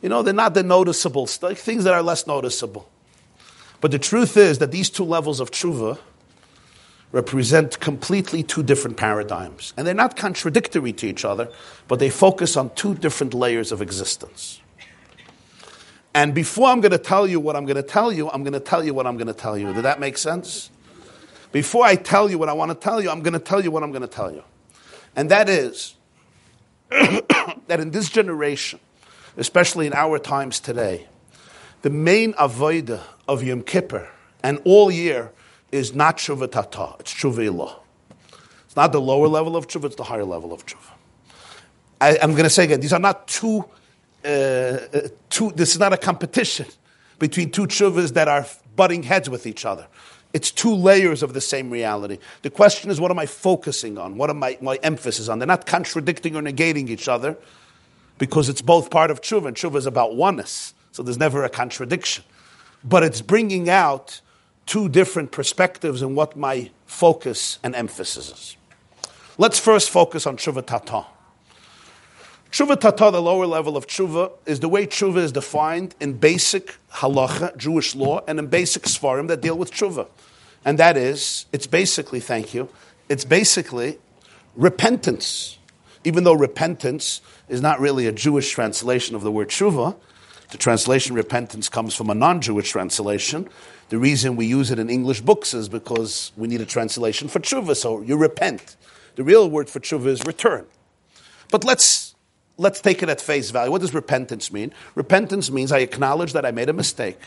You 0.00 0.08
know, 0.08 0.22
they're 0.22 0.34
not 0.34 0.54
the 0.54 0.62
noticeable 0.62 1.26
stuff, 1.26 1.58
things 1.58 1.84
that 1.84 1.92
are 1.92 2.02
less 2.02 2.26
noticeable. 2.26 2.88
But 3.80 3.90
the 3.90 3.98
truth 3.98 4.36
is 4.36 4.58
that 4.58 4.70
these 4.70 4.88
two 4.88 5.04
levels 5.04 5.40
of 5.40 5.50
tshuva 5.50 5.98
represent 7.14 7.78
completely 7.78 8.42
two 8.42 8.64
different 8.64 8.96
paradigms. 8.96 9.72
And 9.76 9.86
they're 9.86 9.94
not 9.94 10.16
contradictory 10.16 10.92
to 10.94 11.06
each 11.06 11.24
other, 11.24 11.48
but 11.86 12.00
they 12.00 12.10
focus 12.10 12.56
on 12.56 12.74
two 12.74 12.96
different 12.96 13.32
layers 13.32 13.70
of 13.70 13.80
existence. 13.80 14.60
And 16.12 16.34
before 16.34 16.68
I'm 16.68 16.80
going 16.80 16.90
to 16.90 16.98
tell 16.98 17.28
you 17.28 17.38
what 17.38 17.54
I'm 17.54 17.66
going 17.66 17.76
to 17.76 17.84
tell 17.84 18.10
you, 18.12 18.28
I'm 18.30 18.42
going 18.42 18.52
to 18.52 18.58
tell 18.58 18.84
you 18.84 18.92
what 18.94 19.06
I'm 19.06 19.16
going 19.16 19.28
to 19.28 19.32
tell 19.32 19.56
you. 19.56 19.72
Did 19.72 19.84
that 19.84 20.00
make 20.00 20.18
sense? 20.18 20.70
Before 21.52 21.84
I 21.84 21.94
tell 21.94 22.28
you 22.28 22.36
what 22.36 22.48
I 22.48 22.52
want 22.52 22.72
to 22.72 22.74
tell 22.74 23.00
you, 23.00 23.10
I'm 23.10 23.22
going 23.22 23.32
to 23.32 23.38
tell 23.38 23.62
you 23.62 23.70
what 23.70 23.84
I'm 23.84 23.92
going 23.92 24.02
to 24.02 24.08
tell 24.08 24.32
you. 24.32 24.42
And 25.14 25.30
that 25.30 25.48
is 25.48 25.94
that 26.90 27.78
in 27.78 27.92
this 27.92 28.10
generation, 28.10 28.80
especially 29.36 29.86
in 29.86 29.92
our 29.92 30.18
times 30.18 30.58
today, 30.58 31.06
the 31.82 31.90
main 31.90 32.32
avodah 32.34 33.02
of 33.28 33.44
Yom 33.44 33.62
Kippur 33.62 34.08
and 34.42 34.60
all 34.64 34.90
year 34.90 35.30
is 35.74 35.94
not 35.94 36.18
tshuva 36.18 36.50
tata, 36.50 36.94
it's 37.00 37.12
tshuva 37.12 37.48
ilah. 37.50 37.74
It's 38.66 38.76
not 38.76 38.92
the 38.92 39.00
lower 39.00 39.28
level 39.28 39.56
of 39.56 39.66
tshuva, 39.66 39.86
it's 39.86 39.96
the 39.96 40.04
higher 40.04 40.24
level 40.24 40.52
of 40.52 40.64
tshuva. 40.64 40.92
I, 42.00 42.16
am 42.22 42.32
going 42.32 42.44
to 42.44 42.50
say 42.50 42.64
again, 42.64 42.80
these 42.80 42.92
are 42.92 43.00
not 43.00 43.26
two, 43.26 43.64
uh, 44.24 44.28
uh, 44.28 45.08
two, 45.30 45.50
this 45.52 45.72
is 45.72 45.80
not 45.80 45.92
a 45.92 45.96
competition 45.96 46.66
between 47.18 47.50
two 47.50 47.66
tshuvas 47.66 48.14
that 48.14 48.28
are 48.28 48.46
butting 48.76 49.02
heads 49.02 49.28
with 49.28 49.46
each 49.46 49.64
other. 49.64 49.86
It's 50.32 50.50
two 50.50 50.74
layers 50.74 51.22
of 51.22 51.32
the 51.32 51.40
same 51.40 51.70
reality. 51.70 52.18
The 52.42 52.50
question 52.50 52.90
is, 52.90 53.00
what 53.00 53.10
am 53.10 53.18
I 53.18 53.26
focusing 53.26 53.98
on? 53.98 54.16
What 54.16 54.30
am 54.30 54.42
I, 54.42 54.58
my 54.60 54.76
emphasis 54.82 55.28
on? 55.28 55.38
They're 55.38 55.46
not 55.46 55.66
contradicting 55.66 56.36
or 56.36 56.42
negating 56.42 56.88
each 56.88 57.08
other 57.08 57.36
because 58.18 58.48
it's 58.48 58.62
both 58.62 58.90
part 58.90 59.10
of 59.10 59.20
tshuva, 59.20 59.48
and 59.48 59.56
tshuva 59.56 59.76
is 59.76 59.86
about 59.86 60.14
oneness. 60.14 60.74
So 60.92 61.02
there's 61.02 61.18
never 61.18 61.42
a 61.44 61.48
contradiction. 61.48 62.24
But 62.84 63.02
it's 63.02 63.22
bringing 63.22 63.68
out 63.68 64.20
two 64.66 64.88
different 64.88 65.30
perspectives 65.30 66.02
and 66.02 66.16
what 66.16 66.36
my 66.36 66.70
focus 66.86 67.58
and 67.62 67.74
emphasis 67.74 68.30
is. 68.30 68.56
Let's 69.36 69.58
first 69.58 69.90
focus 69.90 70.26
on 70.26 70.36
tshuva 70.36 70.64
tata. 70.64 71.06
Tshuva 72.50 72.78
tata, 72.78 73.10
the 73.10 73.20
lower 73.20 73.46
level 73.46 73.76
of 73.76 73.86
tshuva, 73.88 74.30
is 74.46 74.60
the 74.60 74.68
way 74.68 74.86
tshuva 74.86 75.16
is 75.16 75.32
defined 75.32 75.94
in 75.98 76.12
basic 76.12 76.76
halacha, 76.92 77.56
Jewish 77.56 77.96
law, 77.96 78.22
and 78.28 78.38
in 78.38 78.46
basic 78.46 78.84
svarim 78.84 79.26
that 79.26 79.40
deal 79.40 79.58
with 79.58 79.72
tshuva. 79.72 80.06
And 80.64 80.78
that 80.78 80.96
is, 80.96 81.46
it's 81.52 81.66
basically, 81.66 82.20
thank 82.20 82.54
you, 82.54 82.68
it's 83.08 83.24
basically 83.24 83.98
repentance. 84.54 85.58
Even 86.04 86.22
though 86.22 86.34
repentance 86.34 87.20
is 87.48 87.60
not 87.60 87.80
really 87.80 88.06
a 88.06 88.12
Jewish 88.12 88.50
translation 88.50 89.16
of 89.16 89.22
the 89.22 89.32
word 89.32 89.48
tshuva, 89.48 89.96
the 90.50 90.58
translation 90.58 91.16
repentance 91.16 91.68
comes 91.68 91.94
from 91.94 92.08
a 92.08 92.14
non 92.14 92.40
Jewish 92.40 92.70
translation. 92.70 93.48
The 93.88 93.98
reason 93.98 94.36
we 94.36 94.46
use 94.46 94.70
it 94.70 94.78
in 94.78 94.88
English 94.90 95.20
books 95.20 95.54
is 95.54 95.68
because 95.68 96.32
we 96.36 96.48
need 96.48 96.60
a 96.60 96.66
translation 96.66 97.28
for 97.28 97.38
tshuva, 97.38 97.76
so 97.76 98.00
you 98.00 98.16
repent. 98.16 98.76
The 99.16 99.24
real 99.24 99.48
word 99.48 99.68
for 99.68 99.80
tshuva 99.80 100.06
is 100.06 100.24
return. 100.24 100.66
But 101.50 101.64
let's, 101.64 102.14
let's 102.56 102.80
take 102.80 103.02
it 103.02 103.08
at 103.08 103.20
face 103.20 103.50
value. 103.50 103.70
What 103.70 103.82
does 103.82 103.94
repentance 103.94 104.52
mean? 104.52 104.72
Repentance 104.94 105.50
means 105.50 105.70
I 105.70 105.78
acknowledge 105.78 106.32
that 106.32 106.46
I 106.46 106.50
made 106.50 106.68
a 106.68 106.72
mistake 106.72 107.18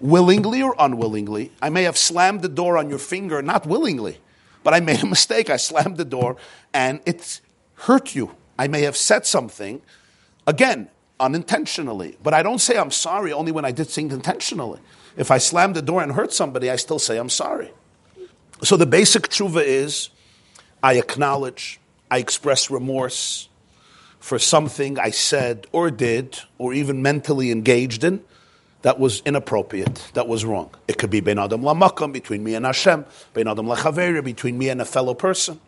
willingly 0.00 0.62
or 0.62 0.74
unwillingly. 0.78 1.52
I 1.60 1.68
may 1.68 1.84
have 1.84 1.96
slammed 1.96 2.42
the 2.42 2.48
door 2.48 2.78
on 2.78 2.88
your 2.88 2.98
finger, 2.98 3.42
not 3.42 3.66
willingly, 3.66 4.18
but 4.64 4.74
I 4.74 4.80
made 4.80 5.02
a 5.02 5.06
mistake. 5.06 5.50
I 5.50 5.56
slammed 5.56 5.96
the 5.96 6.04
door 6.04 6.36
and 6.72 7.00
it 7.06 7.40
hurt 7.74 8.14
you. 8.14 8.34
I 8.58 8.68
may 8.68 8.82
have 8.82 8.96
said 8.96 9.26
something, 9.26 9.80
again, 10.46 10.88
unintentionally, 11.18 12.16
but 12.22 12.34
I 12.34 12.42
don't 12.42 12.58
say 12.58 12.76
I'm 12.76 12.90
sorry 12.90 13.32
only 13.32 13.52
when 13.52 13.64
I 13.64 13.72
did 13.72 13.88
things 13.88 14.12
intentionally. 14.12 14.80
If 15.16 15.30
I 15.30 15.38
slammed 15.38 15.76
the 15.76 15.82
door 15.82 16.02
and 16.02 16.12
hurt 16.12 16.32
somebody, 16.32 16.70
I 16.70 16.76
still 16.76 16.98
say 16.98 17.18
I'm 17.18 17.28
sorry. 17.28 17.70
So 18.62 18.76
the 18.76 18.86
basic 18.86 19.28
tshuva 19.28 19.64
is 19.64 20.10
I 20.82 20.94
acknowledge, 20.94 21.80
I 22.10 22.18
express 22.18 22.70
remorse 22.70 23.48
for 24.18 24.38
something 24.38 24.98
I 24.98 25.10
said 25.10 25.66
or 25.72 25.90
did 25.90 26.40
or 26.58 26.74
even 26.74 27.02
mentally 27.02 27.50
engaged 27.50 28.04
in 28.04 28.22
that 28.82 28.98
was 28.98 29.20
inappropriate, 29.26 30.10
that 30.14 30.26
was 30.26 30.44
wrong. 30.44 30.70
It 30.88 30.96
could 30.98 31.10
be 31.10 31.20
Ben 31.20 31.38
Adam 31.38 31.62
Lamakam, 31.62 32.12
between 32.12 32.42
me 32.42 32.54
and 32.54 32.64
Hashem, 32.64 33.04
Ben 33.34 33.46
Adam 33.46 33.66
Lachaveri, 33.66 34.24
between 34.24 34.56
me 34.56 34.70
and 34.70 34.80
a 34.80 34.86
fellow 34.86 35.12
person. 35.12 35.60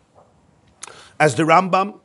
As 1.19 1.35
the 1.35 1.43
Rambam, 1.43 1.99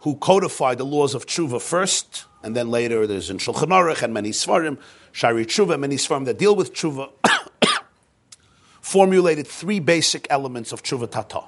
who 0.00 0.16
codified 0.16 0.78
the 0.78 0.84
laws 0.84 1.14
of 1.14 1.26
tshuva 1.26 1.60
first, 1.60 2.24
and 2.42 2.56
then 2.56 2.70
later 2.70 3.06
there's 3.06 3.30
in 3.30 3.38
Shulchan 3.38 3.68
Aruch 3.68 4.02
and 4.02 4.12
many 4.12 4.30
Svarim, 4.30 4.78
Sha'arei 5.18 5.44
Tshuva, 5.44 5.80
many 5.80 5.96
Svarim 5.96 6.26
that 6.26 6.38
deal 6.38 6.54
with 6.54 6.72
tshuva. 6.72 7.10
formulated 8.80 9.48
three 9.48 9.80
basic 9.80 10.28
elements 10.30 10.70
of 10.70 10.80
tshuva 10.84 11.10
tata. 11.10 11.42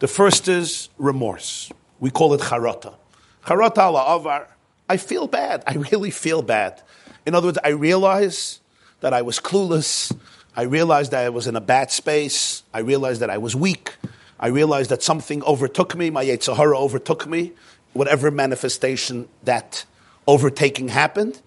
The 0.00 0.06
first 0.06 0.48
is 0.48 0.90
remorse. 0.98 1.72
We 1.98 2.10
call 2.10 2.34
it 2.34 2.42
charata. 2.42 2.94
Charata 3.46 3.88
ala 3.88 4.04
avar. 4.04 4.54
I 4.86 4.98
feel 4.98 5.28
bad. 5.28 5.64
I 5.66 5.76
really 5.90 6.10
feel 6.10 6.42
bad. 6.42 6.82
In 7.24 7.34
other 7.34 7.48
words, 7.48 7.58
I 7.64 7.70
realize 7.70 8.60
that 9.00 9.14
I 9.14 9.22
was 9.22 9.40
clueless. 9.40 10.14
I 10.54 10.64
realized 10.64 11.12
that 11.12 11.24
I 11.24 11.30
was 11.30 11.46
in 11.46 11.56
a 11.56 11.60
bad 11.62 11.90
space. 11.90 12.64
I 12.74 12.80
realized 12.80 13.22
that 13.22 13.30
I 13.30 13.38
was 13.38 13.56
weak. 13.56 13.94
I 14.38 14.48
realized 14.48 14.90
that 14.90 15.02
something 15.02 15.42
overtook 15.44 15.96
me. 15.96 16.10
My 16.10 16.22
Yetzer 16.22 16.54
Hara 16.54 16.78
overtook 16.78 17.26
me. 17.26 17.54
Whatever 17.94 18.30
manifestation 18.30 19.26
that 19.44 19.86
overtaking 20.26 20.88
happened. 20.88 21.40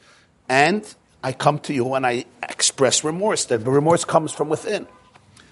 And 0.49 0.83
I 1.23 1.33
come 1.33 1.59
to 1.59 1.73
you 1.73 1.93
and 1.95 2.05
I 2.05 2.25
express 2.43 3.03
remorse. 3.03 3.45
The 3.45 3.59
remorse 3.59 4.05
comes 4.05 4.31
from 4.31 4.49
within. 4.49 4.87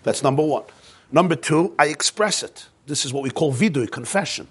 That's 0.04 0.24
number 0.24 0.44
one. 0.44 0.64
Number 1.12 1.36
two, 1.36 1.74
I 1.78 1.88
express 1.88 2.44
it. 2.44 2.68
This 2.86 3.06
is 3.06 3.14
what 3.14 3.24
we 3.24 3.30
call 3.30 3.54
vidui, 3.54 3.90
confession. 3.92 4.48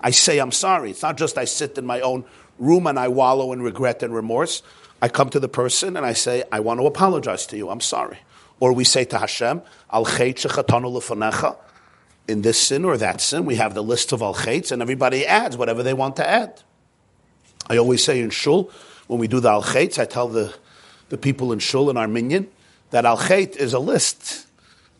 I 0.00 0.10
say 0.10 0.38
I'm 0.38 0.52
sorry. 0.52 0.90
It's 0.90 1.02
not 1.02 1.16
just 1.16 1.38
I 1.38 1.44
sit 1.44 1.76
in 1.78 1.86
my 1.86 2.00
own 2.00 2.24
room 2.58 2.86
and 2.86 2.98
I 2.98 3.08
wallow 3.08 3.52
in 3.52 3.62
regret 3.62 4.02
and 4.02 4.14
remorse. 4.14 4.62
I 5.02 5.08
come 5.08 5.28
to 5.30 5.40
the 5.40 5.48
person 5.48 5.96
and 5.96 6.06
I 6.06 6.12
say, 6.12 6.44
I 6.50 6.60
want 6.60 6.80
to 6.80 6.86
apologize 6.86 7.46
to 7.48 7.56
you. 7.56 7.68
I'm 7.68 7.80
sorry. 7.80 8.18
Or 8.60 8.72
we 8.72 8.84
say 8.84 9.04
to 9.04 9.18
Hashem, 9.18 9.62
Al. 9.90 10.06
In 12.26 12.40
this 12.40 12.58
sin 12.58 12.84
or 12.86 12.96
that 12.96 13.20
sin, 13.20 13.44
we 13.44 13.56
have 13.56 13.74
the 13.74 13.82
list 13.82 14.12
of 14.12 14.22
al 14.22 14.34
and 14.34 14.80
everybody 14.80 15.26
adds 15.26 15.58
whatever 15.58 15.82
they 15.82 15.92
want 15.92 16.16
to 16.16 16.26
add. 16.26 16.62
I 17.68 17.76
always 17.76 18.02
say 18.02 18.20
in 18.20 18.30
shul, 18.30 18.70
when 19.06 19.18
we 19.18 19.28
do 19.28 19.40
the 19.40 19.50
al 19.50 19.64
I 19.64 19.86
tell 19.86 20.28
the, 20.28 20.54
the 21.08 21.18
people 21.18 21.52
in 21.52 21.58
shul 21.58 21.90
in 21.90 21.96
our 21.96 22.08
minyan 22.08 22.48
that 22.90 23.04
al 23.04 23.20
is 23.30 23.72
a 23.72 23.78
list 23.78 24.46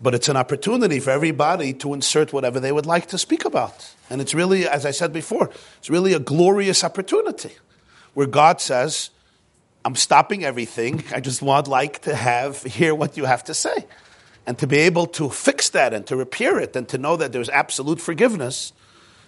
but 0.05 0.14
it's 0.14 0.29
an 0.29 0.37
opportunity 0.37 1.01
for 1.01 1.11
everybody 1.11 1.73
to 1.73 1.95
insert 1.95 2.33
whatever 2.33 2.61
they 2.61 2.73
would 2.73 2.85
like 2.85 3.07
to 3.07 3.19
speak 3.19 3.45
about. 3.45 3.95
And 4.11 4.21
it's 4.21 4.35
really, 4.35 4.69
as 4.69 4.85
I 4.85 4.90
said 4.90 5.12
before, 5.12 5.51
it's 5.79 5.88
really 5.88 6.12
a 6.12 6.19
glorious 6.19 6.85
opportunity 6.85 7.53
where 8.12 8.27
God 8.27 8.61
says, 8.61 9.11
I'm 9.85 9.95
stopping 9.95 10.45
everything. 10.45 11.05
I 11.14 11.21
just 11.21 11.43
want 11.43 11.69
like 11.69 12.01
to 12.03 12.14
have 12.14 12.62
hear 12.64 12.95
what 12.95 13.17
you 13.17 13.25
have 13.25 13.45
to 13.45 13.55
say. 13.55 13.87
And 14.47 14.59
to 14.59 14.67
be 14.67 14.79
able 14.79 15.07
to 15.07 15.31
fix 15.31 15.71
that 15.71 15.95
and 15.95 16.07
to 16.07 16.17
repair 16.17 16.59
it 16.59 16.77
and 16.77 16.87
to 16.88 16.99
know 16.99 17.17
that 17.17 17.33
there's 17.33 17.49
absolute 17.49 18.01
forgiveness 18.01 18.75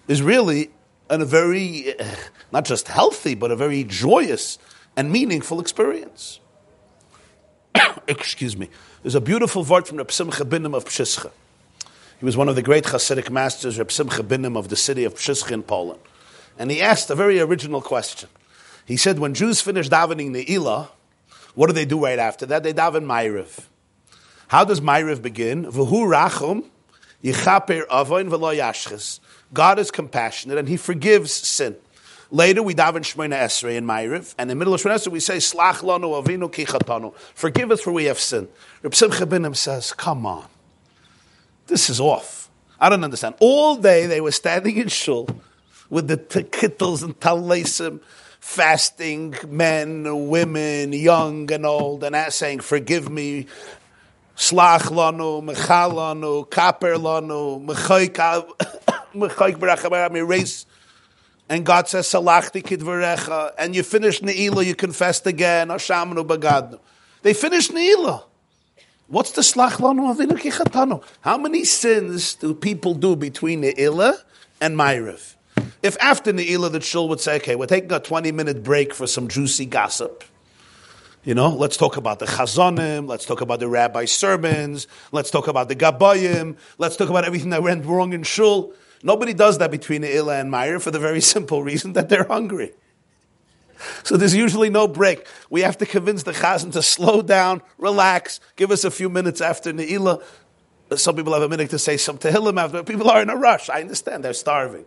is 0.08 0.20
really 0.20 0.70
a 1.08 1.24
very, 1.24 1.98
eh, 1.98 2.16
not 2.52 2.64
just 2.64 2.88
healthy, 2.88 3.34
but 3.34 3.50
a 3.50 3.56
very 3.56 3.84
joyous 3.84 4.58
and 4.96 5.10
meaningful 5.10 5.60
experience. 5.60 6.40
Excuse 8.08 8.56
me. 8.56 8.70
There's 9.02 9.14
a 9.14 9.20
beautiful 9.20 9.62
word 9.62 9.86
from 9.86 9.98
Reb 9.98 10.10
Simcha 10.10 10.44
Binim 10.44 10.74
of 10.74 10.84
Pshischa. 10.84 11.30
He 12.18 12.24
was 12.24 12.36
one 12.36 12.48
of 12.48 12.56
the 12.56 12.62
great 12.62 12.84
Hasidic 12.84 13.30
masters, 13.30 13.78
Reb 13.78 13.92
Simcha 13.92 14.22
Binim 14.22 14.56
of 14.56 14.68
the 14.68 14.76
city 14.76 15.04
of 15.04 15.14
Pshischa 15.14 15.52
in 15.52 15.62
Poland. 15.62 16.00
And 16.58 16.70
he 16.70 16.80
asked 16.80 17.10
a 17.10 17.14
very 17.14 17.38
original 17.40 17.82
question. 17.82 18.28
He 18.86 18.96
said, 18.96 19.18
when 19.18 19.34
Jews 19.34 19.60
finish 19.60 19.88
davening 19.88 20.30
Ne'ilah, 20.30 20.88
what 21.54 21.66
do 21.66 21.72
they 21.72 21.84
do 21.84 22.02
right 22.02 22.18
after 22.18 22.46
that? 22.46 22.62
They 22.62 22.72
daven 22.72 23.04
Ma'ariv. 23.04 23.66
How 24.48 24.64
does 24.64 24.80
Ma'ariv 24.80 25.20
begin? 25.22 25.66
V'hu 25.66 26.06
rachum 26.06 26.64
yichaper 27.22 27.84
avoin 27.90 28.30
v'lo 28.30 28.56
yashches. 28.56 29.20
God 29.52 29.78
is 29.78 29.90
compassionate 29.90 30.58
and 30.58 30.68
He 30.68 30.76
forgives 30.76 31.32
sin. 31.32 31.76
Later, 32.30 32.62
we 32.62 32.74
daven 32.74 33.02
Shemona 33.02 33.36
Esrei 33.42 33.76
in 33.76 33.86
Ma'ariv, 33.86 34.34
and 34.36 34.50
in 34.50 34.58
the 34.58 34.58
middle 34.58 34.74
of 34.74 34.82
Shemona 34.82 34.96
Esrei, 34.96 35.12
we 35.12 35.20
say, 35.20 35.36
Slach 35.36 35.76
lanu 35.82 36.20
avinu 36.22 36.50
kichatanu. 36.52 37.14
Forgive 37.34 37.70
us 37.70 37.80
for 37.80 37.92
we 37.92 38.06
have 38.06 38.18
sinned. 38.18 38.48
Reb 38.82 38.94
Simcha 38.94 39.26
Binim 39.26 39.54
says, 39.54 39.92
come 39.92 40.26
on. 40.26 40.46
This 41.68 41.88
is 41.88 42.00
off. 42.00 42.50
I 42.80 42.88
don't 42.88 43.04
understand. 43.04 43.36
All 43.40 43.76
day 43.76 44.06
they 44.06 44.20
were 44.20 44.32
standing 44.32 44.76
in 44.76 44.88
shul 44.88 45.28
with 45.88 46.08
the 46.08 46.16
kittles 46.42 47.04
and 47.04 47.18
talesim, 47.20 48.00
fasting 48.40 49.34
men, 49.48 50.28
women, 50.28 50.92
young 50.92 51.50
and 51.52 51.64
old, 51.64 52.02
and 52.02 52.32
saying, 52.32 52.60
forgive 52.60 53.08
me, 53.08 53.46
slach 54.36 54.90
lanu, 54.90 55.42
mechal 55.42 55.92
lanu, 55.92 56.50
kaper 56.50 56.96
lanu, 56.96 57.64
mechoik 57.64 58.16
barachamar, 59.58 60.16
erase 60.16 60.66
and 61.48 61.64
God 61.64 61.88
says, 61.88 62.06
Salachti 62.06 62.62
kidvarecha, 62.62 63.52
and 63.58 63.74
you 63.74 63.82
finish 63.82 64.20
Ne'ilah, 64.20 64.64
you 64.64 64.74
confessed 64.74 65.26
again, 65.26 65.68
Ashamanu 65.68 66.26
bagadu. 66.26 66.78
They 67.22 67.34
finished 67.34 67.72
Ne'ilah. 67.72 68.24
What's 69.08 69.30
the 69.32 69.42
slach 69.42 69.74
lanu 69.74 70.12
avinu 70.14 70.36
kichatanu? 70.38 71.02
How 71.20 71.38
many 71.38 71.64
sins 71.64 72.34
do 72.34 72.54
people 72.54 72.94
do 72.94 73.14
between 73.14 73.62
Ne'ilah 73.62 74.20
and 74.60 74.76
Ma'ariv? 74.76 75.34
If 75.82 75.96
after 76.00 76.32
Ne'ilah 76.32 76.72
the 76.72 76.80
shul 76.80 77.08
would 77.08 77.20
say, 77.20 77.36
okay, 77.36 77.54
we're 77.54 77.66
taking 77.66 77.92
a 77.92 78.00
20 78.00 78.32
minute 78.32 78.64
break 78.64 78.92
for 78.92 79.06
some 79.06 79.28
juicy 79.28 79.66
gossip. 79.66 80.24
You 81.22 81.34
know, 81.34 81.48
let's 81.48 81.76
talk 81.76 81.96
about 81.96 82.18
the 82.18 82.26
chazonim, 82.26 83.08
let's 83.08 83.24
talk 83.24 83.40
about 83.40 83.60
the 83.60 83.68
rabbi's 83.68 84.12
sermons, 84.12 84.86
let's 85.10 85.30
talk 85.30 85.48
about 85.48 85.68
the 85.68 85.74
gabayim, 85.74 86.56
let's 86.78 86.96
talk 86.96 87.08
about 87.08 87.24
everything 87.24 87.50
that 87.50 87.62
went 87.62 87.84
wrong 87.84 88.12
in 88.12 88.22
shul. 88.22 88.72
Nobody 89.02 89.34
does 89.34 89.58
that 89.58 89.70
between 89.70 90.04
Ila 90.04 90.36
and 90.36 90.50
Meyer 90.50 90.78
for 90.78 90.90
the 90.90 90.98
very 90.98 91.20
simple 91.34 91.62
reason 91.62 91.92
that 91.94 92.08
they're 92.08 92.26
hungry. 92.26 92.72
So 94.04 94.16
there's 94.16 94.34
usually 94.34 94.70
no 94.70 94.88
break. 94.88 95.26
We 95.50 95.60
have 95.62 95.78
to 95.78 95.86
convince 95.86 96.22
the 96.22 96.32
chazan 96.32 96.72
to 96.72 96.82
slow 96.82 97.22
down, 97.22 97.62
relax, 97.78 98.40
give 98.56 98.70
us 98.70 98.84
a 98.84 98.90
few 98.90 99.08
minutes 99.08 99.40
after 99.40 99.72
Ne'ilah. 99.72 100.22
Some 100.94 101.16
people 101.16 101.32
have 101.32 101.42
a 101.42 101.48
minute 101.48 101.70
to 101.70 101.78
say 101.78 101.96
some 101.96 102.16
Tehillim 102.16 102.60
after. 102.60 102.82
People 102.84 103.10
are 103.10 103.20
in 103.20 103.28
a 103.28 103.36
rush. 103.36 103.68
I 103.68 103.80
understand. 103.80 104.24
They're 104.24 104.32
starving. 104.32 104.86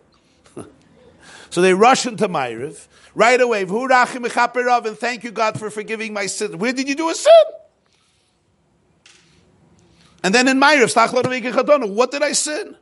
so 1.50 1.60
they 1.60 1.74
rush 1.74 2.06
into 2.06 2.26
Ma'ariv 2.28 2.86
right 3.14 3.40
away. 3.40 3.62
And 3.62 4.98
thank 4.98 5.24
you, 5.24 5.30
God, 5.30 5.58
for 5.58 5.70
forgiving 5.70 6.14
my 6.14 6.26
sin. 6.26 6.58
Where 6.58 6.72
did 6.72 6.88
you 6.88 6.94
do 6.94 7.10
a 7.10 7.14
sin? 7.14 7.32
And 10.24 10.34
then 10.34 10.48
in 10.48 10.58
Ma'ariv, 10.58 11.94
what 11.94 12.10
did 12.10 12.22
I 12.22 12.32
sin? 12.32 12.76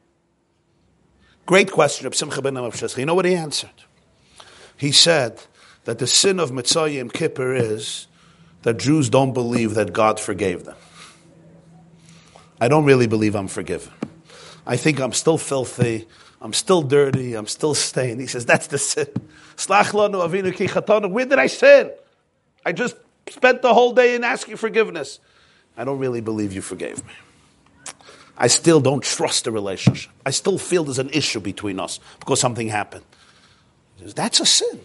Great 1.48 1.72
question 1.72 2.06
of 2.06 2.14
Simcha 2.14 2.42
ben 2.42 2.54
You 2.54 3.06
know 3.06 3.14
what 3.14 3.24
he 3.24 3.34
answered? 3.34 3.70
He 4.76 4.92
said 4.92 5.40
that 5.84 5.98
the 5.98 6.06
sin 6.06 6.38
of 6.40 6.52
Mitzvah 6.52 7.08
Kippur 7.08 7.54
is 7.54 8.06
that 8.64 8.78
Jews 8.78 9.08
don't 9.08 9.32
believe 9.32 9.72
that 9.72 9.94
God 9.94 10.20
forgave 10.20 10.66
them. 10.66 10.76
I 12.60 12.68
don't 12.68 12.84
really 12.84 13.06
believe 13.06 13.34
I'm 13.34 13.48
forgiven. 13.48 13.94
I 14.66 14.76
think 14.76 15.00
I'm 15.00 15.14
still 15.14 15.38
filthy. 15.38 16.06
I'm 16.42 16.52
still 16.52 16.82
dirty. 16.82 17.32
I'm 17.32 17.46
still 17.46 17.72
stained. 17.72 18.20
He 18.20 18.26
says, 18.26 18.44
that's 18.44 18.66
the 18.66 18.76
sin. 18.76 19.08
Where 21.14 21.24
did 21.24 21.38
I 21.38 21.46
sin? 21.46 21.90
I 22.66 22.72
just 22.72 22.96
spent 23.30 23.62
the 23.62 23.72
whole 23.72 23.94
day 23.94 24.14
in 24.14 24.22
asking 24.22 24.56
forgiveness. 24.56 25.18
I 25.78 25.84
don't 25.84 25.98
really 25.98 26.20
believe 26.20 26.52
you 26.52 26.60
forgave 26.60 27.02
me. 27.06 27.12
I 28.38 28.46
still 28.46 28.80
don't 28.80 29.02
trust 29.02 29.44
the 29.44 29.52
relationship. 29.52 30.12
I 30.24 30.30
still 30.30 30.58
feel 30.58 30.84
there's 30.84 31.00
an 31.00 31.10
issue 31.10 31.40
between 31.40 31.80
us 31.80 31.98
because 32.20 32.40
something 32.40 32.68
happened. 32.68 33.04
That's 34.00 34.38
a 34.38 34.46
sin. 34.46 34.80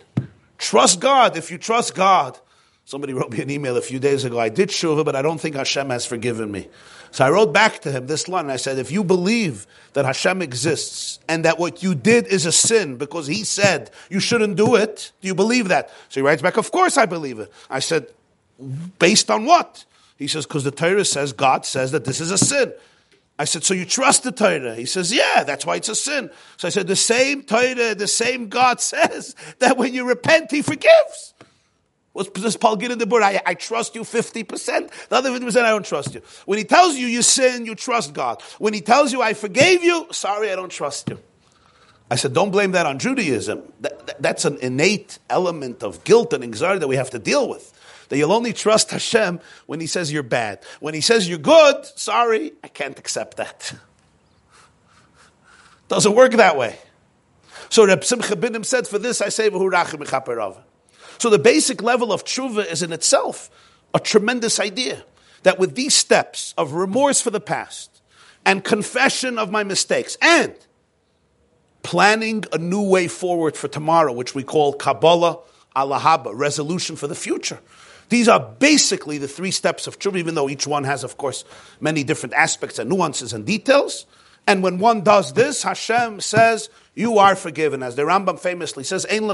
Trust 0.58 1.00
God. 1.00 1.38
If 1.38 1.52
you 1.52 1.60
trust 1.60 1.94
God, 1.94 2.40
somebody 2.86 3.14
wrote 3.14 3.32
me 3.32 3.42
an 3.42 3.52
email 3.52 3.78
a 3.78 3.82
few 3.82 4.00
days 4.00 4.26
ago. 4.26 4.40
I 4.40 4.50
did 4.50 4.70
shuvah, 4.70 5.06
but 5.06 5.16
I 5.16 5.22
don't 5.22 5.40
think 5.40 5.56
Hashem 5.56 5.92
has 5.92 6.04
forgiven 6.04 6.52
me. 6.52 6.68
So 7.12 7.24
I 7.24 7.30
wrote 7.30 7.54
back 7.54 7.80
to 7.82 7.92
him 7.92 8.08
this 8.08 8.28
line. 8.28 8.50
I 8.50 8.56
said, 8.56 8.80
if 8.80 8.92
you 8.92 9.04
believe 9.04 9.68
that 9.94 10.04
Hashem 10.04 10.42
exists 10.42 11.20
and 11.28 11.46
that 11.46 11.60
what 11.60 11.84
you 11.84 11.94
did 11.94 12.26
is 12.26 12.48
a 12.48 12.52
sin 12.52 12.98
because 12.98 13.28
He 13.28 13.44
said 13.44 13.92
you 14.10 14.20
shouldn't 14.20 14.56
do 14.56 14.74
it, 14.74 15.12
do 15.22 15.28
you 15.28 15.36
believe 15.36 15.68
that? 15.68 15.92
So 16.10 16.20
he 16.20 16.26
writes 16.26 16.42
back, 16.42 16.58
of 16.58 16.72
course 16.72 16.98
I 16.98 17.06
believe 17.06 17.38
it. 17.38 17.54
I 17.70 17.80
said, 17.80 18.08
based 18.98 19.30
on 19.30 19.46
what? 19.46 19.86
He 20.18 20.28
says, 20.28 20.48
because 20.48 20.64
the 20.64 20.72
Torah 20.72 21.06
says, 21.06 21.34
God 21.34 21.68
says 21.68 21.92
that 21.92 22.06
this 22.06 22.20
is 22.20 22.32
a 22.32 22.38
sin. 22.38 22.74
I 23.44 23.46
said, 23.46 23.66
so 23.66 23.74
you 23.74 23.84
trust 23.84 24.24
the 24.24 24.32
Torah? 24.32 24.74
He 24.74 24.86
says, 24.86 25.12
yeah, 25.12 25.44
that's 25.44 25.66
why 25.66 25.76
it's 25.76 25.90
a 25.90 25.96
sin. 25.96 26.32
So 26.56 26.66
I 26.66 26.72
said, 26.72 26.88
the 26.88 26.96
same 26.96 27.44
Torah, 27.44 27.94
the 27.94 28.08
same 28.08 28.48
God 28.48 28.80
says 28.94 29.36
that 29.60 29.76
when 29.76 29.94
you 29.94 30.08
repent, 30.08 30.50
He 30.50 30.62
forgives. 30.62 31.34
What's 32.14 32.30
this 32.40 32.56
Paul 32.56 32.78
get 32.78 32.92
in 32.92 33.00
the 33.00 33.06
board? 33.06 33.22
I, 33.22 33.42
I 33.46 33.56
trust 33.56 33.96
you 33.96 34.04
50%. 34.04 35.10
The 35.10 35.16
other 35.16 35.30
50% 35.32 35.62
I 35.62 35.72
don't 35.72 35.86
trust 35.86 36.16
you. 36.16 36.22
When 36.46 36.58
he 36.58 36.64
tells 36.64 36.96
you 36.96 37.06
you 37.06 37.22
sin, 37.22 37.66
you 37.66 37.76
trust 37.76 38.14
God. 38.14 38.42
When 38.60 38.74
he 38.74 38.80
tells 38.80 39.12
you 39.12 39.22
I 39.22 39.34
forgave 39.34 39.84
you, 39.84 40.08
sorry, 40.12 40.50
I 40.50 40.56
don't 40.56 40.72
trust 40.72 41.10
you. 41.10 41.20
I 42.10 42.16
said, 42.16 42.34
don't 42.34 42.52
blame 42.52 42.72
that 42.72 42.86
on 42.86 42.98
Judaism. 42.98 43.64
That, 43.82 44.08
that, 44.08 44.22
that's 44.22 44.46
an 44.46 44.58
innate 44.62 45.20
element 45.30 45.84
of 45.84 46.06
guilt 46.06 46.32
and 46.32 46.46
anxiety 46.46 46.80
that 46.80 46.88
we 46.88 46.96
have 46.96 47.10
to 47.10 47.20
deal 47.20 47.50
with 47.50 47.73
that 48.14 48.20
you'll 48.20 48.32
only 48.32 48.54
trust 48.54 48.92
Hashem 48.92 49.40
when 49.66 49.80
He 49.80 49.88
says 49.88 50.14
you're 50.14 50.22
bad. 50.22 50.64
When 50.80 50.94
He 50.94 51.02
says 51.02 51.28
you're 51.28 51.40
good, 51.40 51.84
sorry, 51.96 52.54
I 52.64 52.68
can't 52.68 53.00
accept 53.00 53.38
that. 53.38 53.74
Doesn't 55.88 56.14
work 56.14 56.34
that 56.34 56.56
way. 56.56 56.78
So 57.70 57.88
Reb 57.88 58.04
Simcha 58.04 58.36
Binim 58.36 58.64
said, 58.64 58.88
for 58.88 59.00
this 59.00 59.20
I 59.20 59.30
say, 59.30 59.50
So 59.50 61.30
the 61.32 61.40
basic 61.40 61.82
level 61.82 62.14
of 62.14 62.24
tshuva 62.24 62.72
is 62.72 62.84
in 62.84 62.94
itself 62.94 63.50
a 63.96 64.00
tremendous 64.00 64.60
idea. 64.60 65.04
That 65.42 65.58
with 65.58 65.74
these 65.74 65.96
steps 65.96 66.54
of 66.56 66.74
remorse 66.74 67.20
for 67.20 67.32
the 67.32 67.40
past, 67.40 68.00
and 68.46 68.64
confession 68.64 69.40
of 69.40 69.50
my 69.50 69.64
mistakes 69.64 70.20
and 70.22 70.54
planning 71.82 72.44
a 72.54 72.60
new 72.60 72.88
way 72.88 73.08
forward 73.08 73.58
for 73.58 73.68
tomorrow, 73.68 74.14
which 74.14 74.36
we 74.36 74.44
call 74.44 74.74
Kabbalah 74.74 75.40
Alahaba, 75.76 76.32
resolution 76.34 76.96
for 76.96 77.08
the 77.08 77.16
future. 77.16 77.60
These 78.10 78.28
are 78.28 78.40
basically 78.40 79.18
the 79.18 79.28
three 79.28 79.52
steps 79.52 79.88
of 79.88 80.00
tshuva, 80.00 80.18
even 80.18 80.36
though 80.36 80.50
each 80.50 80.68
one 80.68 80.84
has, 80.84 81.04
of 81.04 81.18
course, 81.18 81.44
many 81.80 82.04
different 82.04 82.34
aspects 82.34 82.80
and 82.80 82.90
nuances 82.90 83.34
and 83.34 83.46
details. 83.46 84.06
And 84.46 84.62
when 84.62 84.78
one 84.80 85.02
does 85.02 85.34
this, 85.34 85.64
Hashem 85.64 86.20
says, 86.20 86.70
you 86.96 87.18
are 87.18 87.36
forgiven. 87.36 87.82
As 87.82 87.96
the 87.96 88.04
Rambam 88.04 88.40
famously 88.40 88.84
says, 88.84 89.06
Ein 89.10 89.28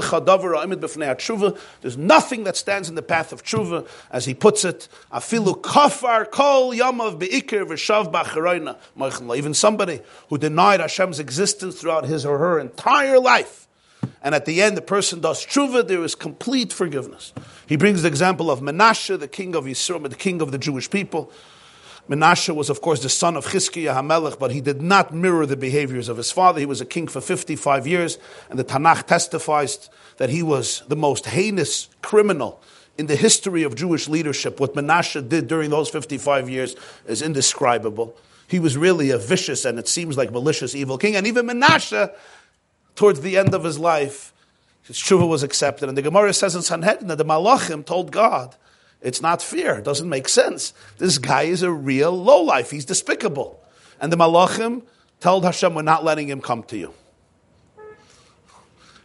There's 1.80 1.96
nothing 1.98 2.44
that 2.44 2.56
stands 2.56 2.88
in 2.88 2.94
the 2.94 3.02
path 3.02 3.32
of 3.32 3.44
tshuva, 3.44 3.86
as 4.10 4.24
he 4.24 4.32
puts 4.32 4.64
it. 4.64 4.88
Afilu 5.12 5.60
kafar 5.60 6.30
kol 6.30 6.72
yamav 6.72 7.20
beikir 7.20 7.66
v'shav 7.66 8.10
b'acharoina. 8.10 9.36
Even 9.36 9.52
somebody 9.52 10.00
who 10.30 10.38
denied 10.38 10.80
Hashem's 10.80 11.18
existence 11.18 11.78
throughout 11.78 12.06
his 12.06 12.24
or 12.24 12.38
her 12.38 12.58
entire 12.58 13.18
life. 13.18 13.59
And 14.22 14.34
at 14.34 14.44
the 14.44 14.62
end, 14.62 14.76
the 14.76 14.82
person 14.82 15.20
does 15.20 15.44
tshuva, 15.44 15.86
there 15.86 16.02
is 16.04 16.14
complete 16.14 16.72
forgiveness. 16.72 17.32
He 17.66 17.76
brings 17.76 18.02
the 18.02 18.08
example 18.08 18.50
of 18.50 18.60
Menashe, 18.60 19.18
the 19.18 19.28
king 19.28 19.54
of 19.54 19.64
Yisrael, 19.64 20.08
the 20.08 20.16
king 20.16 20.42
of 20.42 20.52
the 20.52 20.58
Jewish 20.58 20.90
people. 20.90 21.32
Menashe 22.08 22.54
was, 22.54 22.70
of 22.70 22.80
course, 22.80 23.02
the 23.02 23.08
son 23.08 23.36
of 23.36 23.46
Chizkiah 23.46 23.94
HaMelech, 23.94 24.38
but 24.38 24.50
he 24.50 24.60
did 24.60 24.82
not 24.82 25.14
mirror 25.14 25.46
the 25.46 25.56
behaviors 25.56 26.08
of 26.08 26.16
his 26.16 26.32
father. 26.32 26.58
He 26.58 26.66
was 26.66 26.80
a 26.80 26.86
king 26.86 27.06
for 27.06 27.20
55 27.20 27.86
years, 27.86 28.18
and 28.48 28.58
the 28.58 28.64
Tanakh 28.64 29.06
testifies 29.06 29.88
that 30.16 30.28
he 30.28 30.42
was 30.42 30.82
the 30.88 30.96
most 30.96 31.26
heinous 31.26 31.88
criminal 32.02 32.60
in 32.98 33.06
the 33.06 33.16
history 33.16 33.62
of 33.62 33.74
Jewish 33.74 34.08
leadership. 34.08 34.60
What 34.60 34.74
Menashe 34.74 35.26
did 35.28 35.46
during 35.46 35.70
those 35.70 35.88
55 35.88 36.50
years 36.50 36.76
is 37.06 37.22
indescribable. 37.22 38.16
He 38.46 38.58
was 38.58 38.76
really 38.76 39.10
a 39.10 39.16
vicious 39.16 39.64
and 39.64 39.78
it 39.78 39.88
seems 39.88 40.18
like 40.18 40.32
malicious 40.32 40.74
evil 40.74 40.98
king. 40.98 41.16
And 41.16 41.26
even 41.26 41.46
Menashe, 41.46 42.12
towards 42.94 43.20
the 43.20 43.36
end 43.36 43.54
of 43.54 43.64
his 43.64 43.78
life, 43.78 44.32
his 44.82 44.96
tshuva 44.96 45.28
was 45.28 45.42
accepted. 45.42 45.88
And 45.88 45.96
the 45.96 46.02
Gemara 46.02 46.32
says 46.32 46.54
in 46.54 46.62
Sanhedrin 46.62 47.08
that 47.08 47.16
the 47.16 47.24
Malachim 47.24 47.84
told 47.84 48.10
God, 48.10 48.56
it's 49.00 49.22
not 49.22 49.42
fair. 49.42 49.78
It 49.78 49.84
doesn't 49.84 50.08
make 50.08 50.28
sense. 50.28 50.74
This 50.98 51.18
guy 51.18 51.42
is 51.42 51.62
a 51.62 51.70
real 51.70 52.12
lowlife. 52.12 52.70
He's 52.70 52.84
despicable. 52.84 53.62
And 54.00 54.12
the 54.12 54.16
Malachim 54.16 54.82
told 55.20 55.44
Hashem, 55.44 55.74
we're 55.74 55.82
not 55.82 56.04
letting 56.04 56.28
him 56.28 56.40
come 56.40 56.62
to 56.64 56.76
you. 56.76 56.92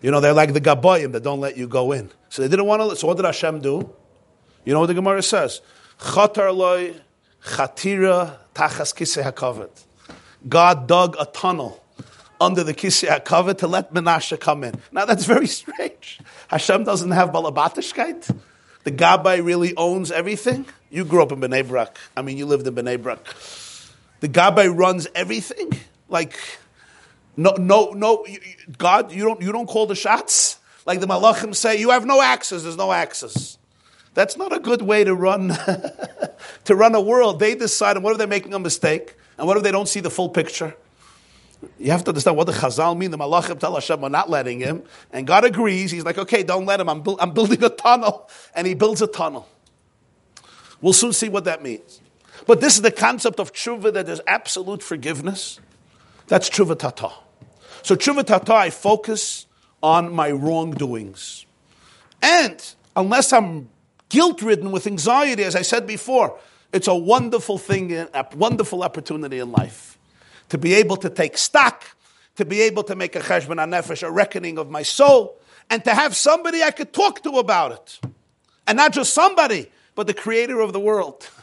You 0.02 0.12
know, 0.12 0.20
they're 0.20 0.34
like 0.34 0.54
the 0.54 0.62
Gaboyim 0.62 1.14
that 1.14 1.24
don't 1.24 1.40
let 1.40 1.58
you 1.58 1.68
go 1.68 1.92
in. 1.92 2.12
So 2.30 2.42
they 2.42 2.48
didn't 2.48 2.66
want 2.66 2.82
to. 2.82 2.96
So 2.96 3.08
what 3.08 3.18
did 3.18 3.26
Hashem 3.26 3.62
do? 3.62 3.90
You 4.66 4.74
know 4.74 4.82
what 4.82 4.88
the 4.88 4.94
Gemara 4.94 5.22
says? 5.22 5.62
Chatar 6.00 6.56
loy 6.56 6.96
chatira 7.44 8.38
tachas. 8.54 9.84
God 10.48 10.88
dug 10.88 11.16
a 11.20 11.26
tunnel 11.26 11.84
under 12.40 12.64
the 12.64 12.74
kisei 12.74 13.10
hakavet 13.10 13.60
to 13.60 13.68
let 13.68 13.94
Menashe 13.94 14.40
come 14.40 14.64
in. 14.64 14.76
Now 14.92 15.06
that's 15.06 15.26
very 15.26 15.48
strange. 15.62 16.20
Hashem 16.48 16.84
doesn't 16.84 17.12
have 17.12 17.30
balabatishkeit 17.30 18.36
the 18.86 18.92
Gabbai 18.92 19.44
really 19.44 19.76
owns 19.76 20.12
everything. 20.12 20.66
You 20.90 21.06
grew 21.06 21.24
up 21.24 21.32
in 21.32 21.42
Bnei 21.42 21.68
Brak. 21.68 21.98
I 22.16 22.22
mean, 22.22 22.38
you 22.38 22.46
lived 22.46 22.68
in 22.68 22.76
Bnei 22.76 23.02
Brak. 23.02 23.20
The 24.20 24.30
Gabbai 24.30 24.74
runs 24.74 25.08
everything. 25.16 25.72
Like, 26.08 26.38
no, 27.36 27.56
no, 27.58 27.90
no. 27.92 28.26
God, 28.78 29.12
you 29.12 29.26
don't, 29.26 29.42
you 29.42 29.52
don't 29.52 29.66
call 29.66 29.88
the 29.88 29.96
shots. 29.96 30.60
Like 30.86 31.00
the 31.00 31.08
Malachim 31.08 31.56
say, 31.56 31.80
you 31.80 31.90
have 31.90 32.06
no 32.06 32.22
access. 32.22 32.62
There's 32.62 32.78
no 32.78 32.92
access. 32.92 33.58
That's 34.14 34.38
not 34.38 34.54
a 34.54 34.60
good 34.60 34.84
way 34.84 35.04
to 35.04 35.16
run 35.16 35.50
to 36.66 36.76
run 36.76 36.94
a 36.94 37.02
world. 37.02 37.40
They 37.40 37.56
decide. 37.56 37.98
And 37.98 38.04
what 38.04 38.12
if 38.12 38.20
they're 38.20 38.28
making 38.28 38.54
a 38.54 38.60
mistake? 38.60 39.16
And 39.40 39.48
what 39.48 39.58
if 39.58 39.64
they 39.64 39.72
don't 39.72 39.90
see 39.90 40.00
the 40.00 40.12
full 40.12 40.30
picture? 40.30 40.76
You 41.80 41.92
have 41.92 42.04
to 42.06 42.10
understand 42.10 42.38
what 42.38 42.48
the 42.48 42.54
Chazal 42.54 42.98
mean. 42.98 43.12
The 43.12 43.18
Malachim 43.18 43.60
tell 43.60 43.74
Hashem 43.74 44.02
we're 44.02 44.10
not 44.10 44.30
letting 44.30 44.60
him, 44.60 44.84
and 45.12 45.26
God 45.26 45.46
agrees. 45.46 45.92
He's 45.92 46.06
like, 46.06 46.18
okay, 46.18 46.44
don't 46.44 46.66
let 46.66 46.80
him. 46.80 46.90
I'm, 46.90 47.02
bu- 47.02 47.18
I'm 47.20 47.32
building 47.32 47.64
a 47.64 47.70
tunnel, 47.70 48.30
and 48.54 48.68
he 48.68 48.74
builds 48.74 49.02
a 49.02 49.08
tunnel. 49.08 49.48
We'll 50.82 50.94
soon 50.94 51.14
see 51.14 51.30
what 51.30 51.46
that 51.46 51.64
means. 51.64 52.02
But 52.46 52.62
this 52.62 52.76
is 52.76 52.82
the 52.82 52.92
concept 52.92 53.40
of 53.40 53.54
tshuva 53.54 53.94
that 53.94 54.06
there's 54.06 54.22
absolute 54.28 54.84
forgiveness. 54.84 55.60
That's 56.28 56.50
tshuva 56.50 56.78
tata. 56.78 57.12
So 57.82 57.96
tshuva 57.96 58.26
tata, 58.26 58.54
I 58.54 58.70
focus 58.70 59.48
on 59.82 60.12
my 60.12 60.32
wrongdoings, 60.32 61.46
and 62.22 62.74
unless 62.96 63.32
I'm 63.32 63.70
guilt 64.10 64.42
ridden 64.42 64.72
with 64.72 64.88
anxiety, 64.88 65.44
as 65.44 65.56
I 65.56 65.62
said 65.62 65.86
before, 65.86 66.40
it's 66.74 66.88
a 66.88 66.96
wonderful 66.96 67.58
thing, 67.58 67.94
a 67.94 68.28
wonderful 68.36 68.84
opportunity 68.84 69.40
in 69.40 69.52
life 69.52 69.96
to 70.50 70.58
be 70.58 70.74
able 70.76 70.98
to 70.98 71.10
take 71.10 71.38
stock, 71.38 71.84
to 72.36 72.46
be 72.46 72.62
able 72.62 72.84
to 72.84 72.96
make 72.96 73.16
a 73.16 73.20
cheshbon 73.20 73.58
nefesh, 73.58 74.04
a 74.04 74.12
reckoning 74.12 74.58
of 74.58 74.70
my 74.70 74.84
soul, 74.84 75.40
and 75.70 75.84
to 75.84 75.94
have 75.94 76.16
somebody 76.16 76.64
I 76.64 76.72
could 76.72 76.94
talk 76.94 77.24
to 77.24 77.32
about 77.40 77.72
it. 77.72 78.00
And 78.68 78.78
not 78.78 78.94
just 78.94 79.14
somebody, 79.14 79.72
but 79.96 80.08
the 80.08 80.14
creator 80.14 80.60
of 80.60 80.74
the 80.74 80.80
world. 80.80 81.30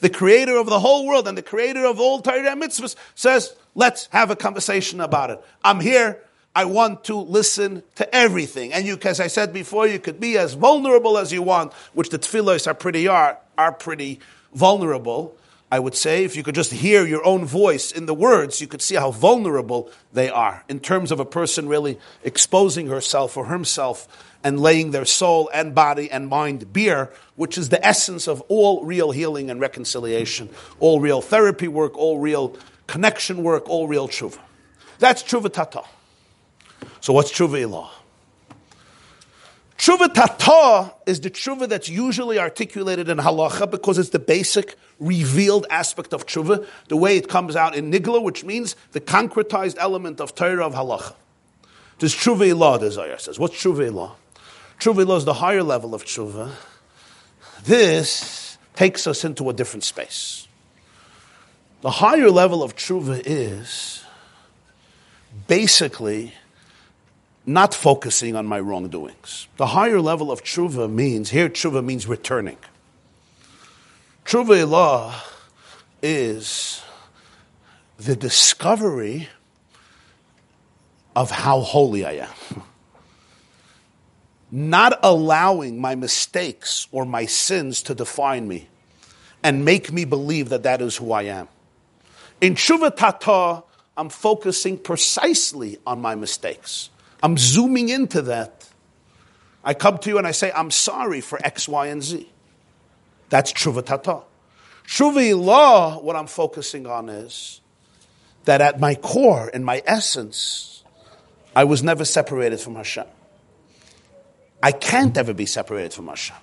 The 0.00 0.08
creator 0.08 0.56
of 0.56 0.64
the 0.64 0.80
whole 0.80 1.06
world 1.06 1.28
and 1.28 1.36
the 1.36 1.42
creator 1.42 1.84
of 1.84 2.00
all 2.00 2.22
Torah 2.22 2.56
mitzvahs 2.56 2.96
says, 3.14 3.54
let's 3.74 4.06
have 4.12 4.30
a 4.30 4.34
conversation 4.34 4.98
about 4.98 5.28
it. 5.28 5.44
I'm 5.62 5.78
here. 5.78 6.22
I 6.54 6.64
want 6.64 7.04
to 7.04 7.16
listen 7.16 7.82
to 7.96 8.14
everything. 8.14 8.72
And 8.72 8.86
you, 8.86 8.98
as 9.02 9.20
I 9.20 9.26
said 9.26 9.52
before, 9.52 9.86
you 9.86 9.98
could 9.98 10.18
be 10.18 10.38
as 10.38 10.54
vulnerable 10.54 11.18
as 11.18 11.32
you 11.32 11.42
want, 11.42 11.74
which 11.92 12.08
the 12.08 12.18
tefillos 12.18 12.66
are 12.66 12.72
pretty 12.72 13.06
are, 13.08 13.38
are 13.58 13.72
pretty 13.72 14.20
vulnerable. 14.54 15.36
I 15.72 15.78
would 15.78 15.94
say, 15.94 16.24
if 16.24 16.34
you 16.34 16.42
could 16.42 16.56
just 16.56 16.72
hear 16.72 17.06
your 17.06 17.24
own 17.24 17.44
voice 17.44 17.92
in 17.92 18.06
the 18.06 18.14
words, 18.14 18.60
you 18.60 18.66
could 18.66 18.82
see 18.82 18.96
how 18.96 19.12
vulnerable 19.12 19.88
they 20.12 20.28
are 20.28 20.64
in 20.68 20.80
terms 20.80 21.12
of 21.12 21.20
a 21.20 21.24
person 21.24 21.68
really 21.68 21.98
exposing 22.24 22.88
herself 22.88 23.36
or 23.36 23.46
himself 23.46 24.08
and 24.42 24.58
laying 24.58 24.90
their 24.90 25.04
soul 25.04 25.48
and 25.54 25.72
body 25.72 26.10
and 26.10 26.26
mind 26.28 26.72
bare, 26.72 27.12
which 27.36 27.56
is 27.56 27.68
the 27.68 27.84
essence 27.86 28.26
of 28.26 28.40
all 28.48 28.84
real 28.84 29.12
healing 29.12 29.48
and 29.48 29.60
reconciliation, 29.60 30.48
all 30.80 30.98
real 30.98 31.20
therapy 31.20 31.68
work, 31.68 31.96
all 31.96 32.18
real 32.18 32.56
connection 32.88 33.44
work, 33.44 33.68
all 33.68 33.86
real 33.86 34.08
tshuva. 34.08 34.38
That's 34.98 35.22
tshuva 35.22 35.52
tata. 35.52 35.82
So 37.00 37.12
what's 37.12 37.30
tshuva 37.30 37.62
ilah? 37.62 37.88
Tshuva 39.80 40.12
tata 40.12 40.92
is 41.06 41.20
the 41.20 41.30
tshuva 41.30 41.66
that's 41.66 41.88
usually 41.88 42.38
articulated 42.38 43.08
in 43.08 43.16
halacha 43.16 43.70
because 43.70 43.96
it's 43.96 44.10
the 44.10 44.18
basic 44.18 44.76
revealed 44.98 45.66
aspect 45.70 46.12
of 46.12 46.26
tshuva, 46.26 46.66
the 46.88 46.98
way 46.98 47.16
it 47.16 47.30
comes 47.30 47.56
out 47.56 47.74
in 47.74 47.90
nigla, 47.90 48.22
which 48.22 48.44
means 48.44 48.76
the 48.92 49.00
concretized 49.00 49.76
element 49.78 50.20
of 50.20 50.34
Torah 50.34 50.66
of 50.66 50.74
halacha. 50.74 51.14
There's 51.98 52.14
tshuva 52.14 52.52
ilah, 52.52 52.78
the 52.78 52.90
Zohar 52.90 53.18
says. 53.18 53.38
What's 53.38 53.56
tshuva 53.56 53.90
ilah? 53.90 54.12
Tshuva 54.78 55.02
ilah 55.02 55.16
is 55.16 55.24
the 55.24 55.32
higher 55.32 55.62
level 55.62 55.94
of 55.94 56.04
tshuva. 56.04 56.50
This 57.64 58.58
takes 58.76 59.06
us 59.06 59.24
into 59.24 59.48
a 59.48 59.54
different 59.54 59.84
space. 59.84 60.46
The 61.80 61.90
higher 61.90 62.30
level 62.30 62.62
of 62.62 62.76
tshuva 62.76 63.22
is 63.24 64.04
basically 65.48 66.34
not 67.46 67.74
focusing 67.74 68.36
on 68.36 68.46
my 68.46 68.60
wrongdoings. 68.60 69.48
The 69.56 69.66
higher 69.66 70.00
level 70.00 70.30
of 70.30 70.42
tshuva 70.42 70.90
means, 70.90 71.30
here 71.30 71.48
tshuva 71.48 71.84
means 71.84 72.06
returning. 72.06 72.58
Tshuva 74.24 74.64
ilah 74.64 75.14
is 76.02 76.82
the 77.98 78.16
discovery 78.16 79.28
of 81.16 81.30
how 81.30 81.60
holy 81.60 82.04
I 82.04 82.12
am. 82.12 82.62
Not 84.50 84.98
allowing 85.02 85.80
my 85.80 85.94
mistakes 85.94 86.88
or 86.92 87.04
my 87.04 87.26
sins 87.26 87.82
to 87.82 87.94
define 87.94 88.48
me 88.48 88.68
and 89.42 89.64
make 89.64 89.92
me 89.92 90.04
believe 90.04 90.48
that 90.50 90.64
that 90.64 90.82
is 90.82 90.96
who 90.96 91.12
I 91.12 91.22
am. 91.22 91.48
In 92.40 92.54
Tshuva 92.54 92.94
Tata, 92.96 93.62
I'm 93.96 94.08
focusing 94.08 94.78
precisely 94.78 95.78
on 95.86 96.00
my 96.00 96.14
mistakes. 96.14 96.90
I'm 97.22 97.36
zooming 97.36 97.88
into 97.88 98.22
that. 98.22 98.68
I 99.62 99.74
come 99.74 99.98
to 99.98 100.10
you 100.10 100.18
and 100.18 100.26
I 100.26 100.30
say, 100.30 100.50
I'm 100.52 100.70
sorry 100.70 101.20
for 101.20 101.38
X, 101.44 101.68
Y, 101.68 101.86
and 101.86 102.02
Z. 102.02 102.28
That's 103.28 103.52
Tshuva 103.52 103.84
Tata. 103.84 104.22
Tshuva 104.86 105.30
ilah, 105.30 106.02
what 106.02 106.16
I'm 106.16 106.26
focusing 106.26 106.86
on 106.86 107.08
is 107.08 107.60
that 108.44 108.60
at 108.60 108.80
my 108.80 108.94
core, 108.94 109.48
in 109.50 109.62
my 109.62 109.82
essence, 109.86 110.82
I 111.54 111.64
was 111.64 111.82
never 111.82 112.04
separated 112.04 112.60
from 112.60 112.74
Hashem. 112.74 113.06
I 114.62 114.72
can't 114.72 115.16
ever 115.16 115.34
be 115.34 115.46
separated 115.46 115.92
from 115.92 116.08
Hashem. 116.08 116.36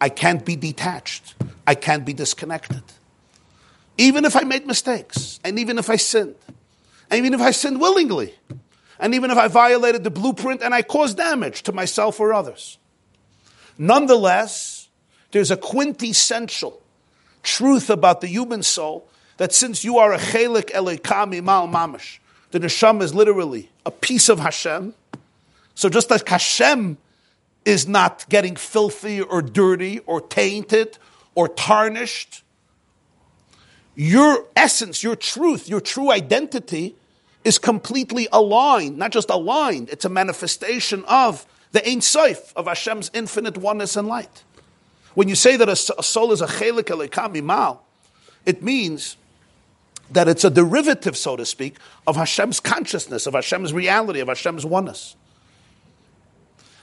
I 0.00 0.08
can't 0.08 0.44
be 0.44 0.56
detached. 0.56 1.34
I 1.66 1.74
can't 1.74 2.04
be 2.04 2.12
disconnected. 2.12 2.82
Even 3.98 4.24
if 4.24 4.34
I 4.34 4.42
made 4.42 4.66
mistakes, 4.66 5.40
and 5.44 5.58
even 5.58 5.78
if 5.78 5.90
I 5.90 5.96
sinned, 5.96 6.36
and 7.10 7.18
even 7.18 7.34
if 7.34 7.40
I 7.40 7.50
sinned 7.50 7.80
willingly, 7.80 8.34
and 9.00 9.14
even 9.14 9.30
if 9.30 9.38
I 9.38 9.48
violated 9.48 10.04
the 10.04 10.10
blueprint 10.10 10.62
and 10.62 10.74
I 10.74 10.82
caused 10.82 11.16
damage 11.16 11.62
to 11.64 11.72
myself 11.72 12.20
or 12.20 12.34
others. 12.34 12.78
Nonetheless, 13.78 14.88
there's 15.30 15.50
a 15.50 15.56
quintessential 15.56 16.80
truth 17.42 17.88
about 17.88 18.20
the 18.20 18.26
human 18.26 18.62
soul 18.62 19.08
that 19.38 19.54
since 19.54 19.84
you 19.84 19.98
are 19.98 20.12
a 20.12 20.18
chelik 20.18 20.70
elikami 20.70 21.42
mal 21.42 21.66
mamish, 21.66 22.18
the 22.50 22.60
neshama 22.60 23.02
is 23.02 23.14
literally 23.14 23.70
a 23.86 23.90
piece 23.90 24.28
of 24.28 24.38
Hashem. 24.38 24.94
So 25.74 25.88
just 25.88 26.10
like 26.10 26.28
Hashem 26.28 26.98
is 27.64 27.88
not 27.88 28.26
getting 28.28 28.54
filthy 28.54 29.22
or 29.22 29.40
dirty 29.40 30.00
or 30.00 30.20
tainted 30.20 30.98
or 31.34 31.48
tarnished, 31.48 32.42
your 33.94 34.46
essence, 34.54 35.02
your 35.02 35.16
truth, 35.16 35.68
your 35.68 35.80
true 35.80 36.10
identity 36.10 36.96
is 37.44 37.58
completely 37.58 38.28
aligned, 38.32 38.98
not 38.98 39.12
just 39.12 39.30
aligned, 39.30 39.88
it's 39.88 40.04
a 40.04 40.08
manifestation 40.08 41.04
of 41.06 41.46
the 41.72 41.88
Ein 41.88 42.00
Sof, 42.00 42.52
of 42.56 42.66
Hashem's 42.66 43.10
infinite 43.14 43.56
oneness 43.56 43.96
and 43.96 44.08
light. 44.08 44.44
When 45.14 45.28
you 45.28 45.34
say 45.34 45.56
that 45.56 45.68
a, 45.68 45.76
soul 45.76 46.32
is 46.32 46.40
a 46.40 46.46
chelik 46.46 46.84
elikami 46.84 47.42
mal, 47.42 47.84
it 48.44 48.62
means 48.62 49.16
that 50.10 50.28
it's 50.28 50.44
a 50.44 50.50
derivative, 50.50 51.16
so 51.16 51.36
to 51.36 51.46
speak, 51.46 51.76
of 52.06 52.16
Hashem's 52.16 52.60
consciousness, 52.60 53.26
of 53.26 53.34
Hashem's 53.34 53.72
reality, 53.72 54.20
of 54.20 54.28
Hashem's 54.28 54.66
oneness. 54.66 55.16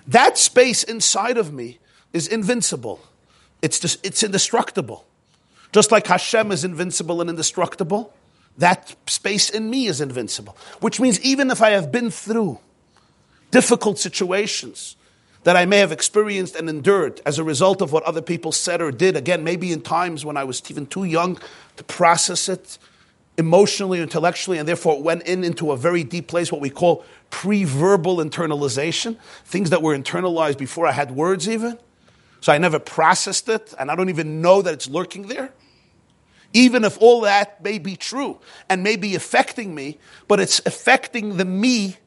That 0.08 0.38
space 0.38 0.84
inside 0.84 1.38
of 1.38 1.52
me 1.52 1.80
is 2.14 2.28
invincible. 2.28 3.02
It's, 3.62 3.98
it's 4.04 4.24
indestructible. 4.24 5.06
Just 5.74 5.92
like 5.92 6.08
Hashem 6.08 6.52
is 6.52 6.64
invincible 6.64 7.20
and 7.20 7.30
indestructible, 7.30 8.14
that 8.58 8.96
space 9.08 9.50
in 9.50 9.70
me 9.70 9.88
is 9.88 10.02
invincible. 10.02 10.58
Which 10.80 11.00
means 11.00 11.20
even 11.22 11.52
if 11.52 11.62
I 11.62 11.72
have 11.72 11.92
been 11.92 12.10
through 12.10 12.60
difficult 13.52 14.00
situations 14.00 14.96
that 15.44 15.56
I 15.56 15.66
may 15.66 15.78
have 15.78 15.92
experienced 15.92 16.56
and 16.56 16.70
endured 16.70 17.22
as 17.26 17.40
a 17.40 17.44
result 17.44 17.82
of 17.82 17.94
what 17.94 18.04
other 18.04 18.22
people 18.22 18.52
said 18.52 18.82
or 18.82 18.92
did, 18.92 19.16
again, 19.16 19.44
maybe 19.44 19.72
in 19.72 19.82
times 19.82 20.26
when 20.26 20.36
I 20.36 20.44
was 20.44 20.62
even 20.70 20.86
too 20.86 21.06
young 21.06 21.40
to 21.78 21.84
process 21.84 22.50
it 22.50 22.78
emotionally, 23.38 24.00
or 24.00 24.04
intellectually, 24.04 24.58
and 24.58 24.68
therefore 24.68 25.02
went 25.02 25.22
in 25.24 25.44
into 25.44 25.72
a 25.72 25.78
very 25.78 26.04
deep 26.04 26.28
place, 26.28 26.52
what 26.52 26.60
we 26.60 26.72
call 26.72 27.06
pre-verbal 27.30 28.18
internalization, 28.18 29.16
things 29.46 29.70
that 29.70 29.84
were 29.84 29.96
internalized 29.96 30.58
before 30.58 30.88
I 30.88 30.92
had 30.92 31.12
words 31.12 31.48
even. 31.48 31.78
So 32.42 32.52
I 32.52 32.58
never 32.58 32.80
processed 32.80 33.48
it, 33.48 33.76
and 33.80 33.92
I 33.92 33.96
don't 33.96 34.10
even 34.10 34.42
know 34.42 34.64
that 34.64 34.74
it's 34.74 34.90
lurking 34.90 35.28
there. 35.28 35.52
Even 36.58 36.84
if 36.84 36.98
all 36.98 37.22
that 37.22 37.64
may 37.64 37.78
be 37.78 37.96
true 37.96 38.40
and 38.68 38.82
may 38.82 38.96
be 38.96 39.14
affecting 39.14 39.76
me, 39.76 40.00
but 40.28 40.40
it's 40.40 40.60
affecting 40.66 41.38
the 41.38 41.46
me 41.46 41.98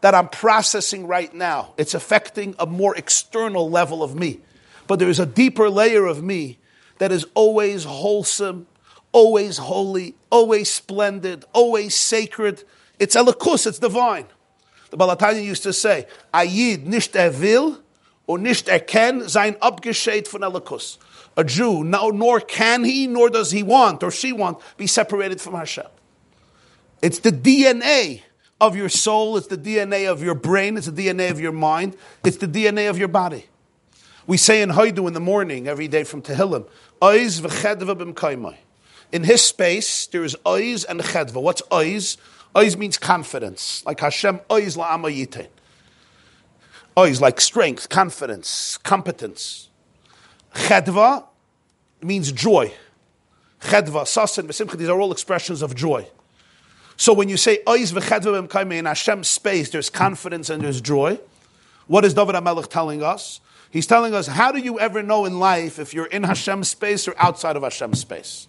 that 0.00 0.16
I'm 0.16 0.28
processing 0.28 1.06
right 1.06 1.32
now. 1.32 1.74
It's 1.76 1.94
affecting 1.94 2.56
a 2.58 2.66
more 2.66 2.96
external 2.96 3.70
level 3.70 4.02
of 4.02 4.16
me. 4.16 4.40
But 4.88 4.98
there 4.98 5.08
is 5.08 5.20
a 5.20 5.26
deeper 5.26 5.70
layer 5.70 6.06
of 6.06 6.24
me 6.24 6.58
that 6.98 7.12
is 7.12 7.24
always 7.34 7.84
wholesome, 7.84 8.66
always 9.12 9.58
holy, 9.58 10.16
always 10.28 10.68
splendid, 10.68 11.44
always 11.52 11.94
sacred. 11.94 12.64
It's 12.98 13.14
elikus, 13.14 13.64
it's 13.64 13.78
divine. 13.78 14.26
The 14.90 14.96
Baal 14.96 15.16
HaTanya 15.16 15.44
used 15.44 15.62
to 15.62 15.72
say, 15.72 16.08
Ayid 16.34 16.82
nicht 16.82 17.14
er 17.14 17.30
will 17.30 17.78
or 18.26 18.38
nicht 18.38 18.66
sein 18.66 19.54
abgescheit 19.62 20.26
von 20.26 20.40
elikus. 20.40 20.98
A 21.40 21.44
Jew, 21.44 21.82
no, 21.82 22.10
nor 22.10 22.38
can 22.38 22.84
he, 22.84 23.06
nor 23.06 23.30
does 23.30 23.50
he 23.50 23.62
want 23.62 24.02
or 24.02 24.10
she 24.10 24.30
want, 24.30 24.58
be 24.76 24.86
separated 24.86 25.40
from 25.40 25.54
Hashem. 25.54 25.86
It's 27.00 27.20
the 27.20 27.32
DNA 27.32 28.20
of 28.60 28.76
your 28.76 28.90
soul, 28.90 29.38
it's 29.38 29.46
the 29.46 29.56
DNA 29.56 30.12
of 30.12 30.22
your 30.22 30.34
brain, 30.34 30.76
it's 30.76 30.84
the 30.84 31.06
DNA 31.06 31.30
of 31.30 31.40
your 31.40 31.52
mind, 31.52 31.96
it's 32.22 32.36
the 32.36 32.46
DNA 32.46 32.90
of 32.90 32.98
your 32.98 33.08
body. 33.08 33.46
We 34.26 34.36
say 34.36 34.60
in 34.60 34.68
Haidu 34.68 35.08
in 35.08 35.14
the 35.14 35.20
morning 35.20 35.66
every 35.66 35.88
day 35.88 36.04
from 36.04 36.20
Tehillim, 36.20 36.68
Oiz 37.00 37.40
v'chedva 37.40 37.96
b'mkaimai. 37.96 38.58
In 39.10 39.24
his 39.24 39.42
space, 39.42 40.08
there 40.08 40.22
is 40.22 40.36
oiz 40.44 40.84
and 40.84 41.00
chedva. 41.00 41.40
What's 41.40 41.62
oiz? 41.72 42.18
Oiz 42.54 42.76
means 42.76 42.98
confidence, 42.98 43.82
like 43.86 44.00
Hashem 44.00 44.40
oiz 44.50 44.76
la'amayite. 44.76 45.48
Oiz, 46.98 47.18
like 47.18 47.40
strength, 47.40 47.88
confidence, 47.88 48.76
competence. 48.82 49.70
Chedva 50.54 51.24
means 52.02 52.32
joy. 52.32 52.72
Chedva, 53.60 54.02
sasin, 54.04 54.46
v'simcha, 54.46 54.76
these 54.76 54.88
are 54.88 55.00
all 55.00 55.12
expressions 55.12 55.62
of 55.62 55.74
joy. 55.74 56.06
So 56.96 57.12
when 57.12 57.28
you 57.28 57.36
say 57.36 57.58
oiz 57.66 57.92
v'chedva 57.92 58.78
in 58.78 58.84
Hashem's 58.84 59.28
space, 59.28 59.70
there's 59.70 59.90
confidence 59.90 60.50
and 60.50 60.62
there's 60.62 60.80
joy. 60.80 61.18
What 61.86 62.04
is 62.04 62.14
David 62.14 62.34
HaMelech 62.34 62.68
telling 62.68 63.02
us? 63.02 63.40
He's 63.70 63.86
telling 63.86 64.14
us, 64.14 64.26
how 64.26 64.50
do 64.50 64.58
you 64.58 64.80
ever 64.80 65.02
know 65.02 65.24
in 65.24 65.38
life 65.38 65.78
if 65.78 65.94
you're 65.94 66.06
in 66.06 66.24
Hashem's 66.24 66.68
space 66.68 67.06
or 67.06 67.14
outside 67.18 67.56
of 67.56 67.62
Hashem's 67.62 68.00
space? 68.00 68.48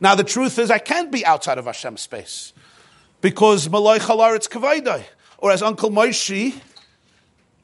Now, 0.00 0.14
the 0.14 0.24
truth 0.24 0.58
is, 0.58 0.70
I 0.70 0.78
can't 0.78 1.10
be 1.10 1.24
outside 1.24 1.58
of 1.58 1.64
Hashem's 1.64 2.02
space 2.02 2.52
because 3.20 3.68
Malay 3.68 3.98
Chalar, 3.98 4.36
it's 4.36 4.48
Kavaidai. 4.48 5.04
Or 5.38 5.50
as 5.50 5.62
Uncle 5.62 5.90
Moishy, 5.90 6.60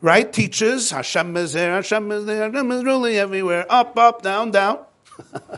right, 0.00 0.32
teaches, 0.32 0.90
Hashem 0.90 1.36
is 1.36 1.52
there, 1.52 1.74
Hashem 1.74 2.10
is 2.10 2.24
there, 2.24 2.50
Hashem 2.50 2.72
is 2.72 2.84
really 2.84 3.18
everywhere, 3.18 3.66
up, 3.68 3.98
up, 3.98 4.22
down, 4.22 4.50
down. 4.50 4.85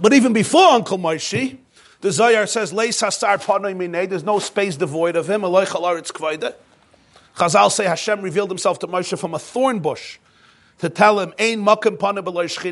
but 0.00 0.12
even 0.12 0.32
before 0.32 0.72
Uncle 0.72 0.98
Moishy, 0.98 1.58
the 2.00 2.10
Zohar 2.12 2.46
says, 2.46 2.72
Leis 2.72 3.00
there's 3.00 4.24
no 4.24 4.38
space 4.38 4.76
devoid 4.76 5.16
of 5.16 5.28
him. 5.28 5.42
Chazal 5.42 7.70
say 7.70 7.84
Hashem 7.84 8.22
revealed 8.22 8.50
himself 8.50 8.78
to 8.80 8.86
Moshe 8.86 9.18
from 9.18 9.34
a 9.34 9.38
thorn 9.38 9.80
bush 9.80 10.18
to 10.78 10.88
tell 10.88 11.20
him, 11.20 11.34
Ein 11.38 11.60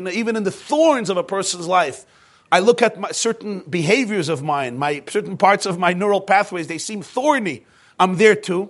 even 0.07 0.35
in 0.35 0.43
the 0.43 0.51
thorns 0.51 1.09
of 1.09 1.17
a 1.17 1.23
person's 1.23 1.67
life. 1.67 2.05
I 2.51 2.59
look 2.59 2.81
at 2.81 2.99
my, 2.99 3.11
certain 3.11 3.61
behaviors 3.61 4.29
of 4.29 4.43
mine, 4.43 4.77
my 4.77 5.03
certain 5.09 5.37
parts 5.37 5.65
of 5.65 5.79
my 5.79 5.93
neural 5.93 6.21
pathways, 6.21 6.67
they 6.67 6.77
seem 6.77 7.01
thorny. 7.01 7.65
I'm 7.99 8.17
there 8.17 8.35
too. 8.35 8.69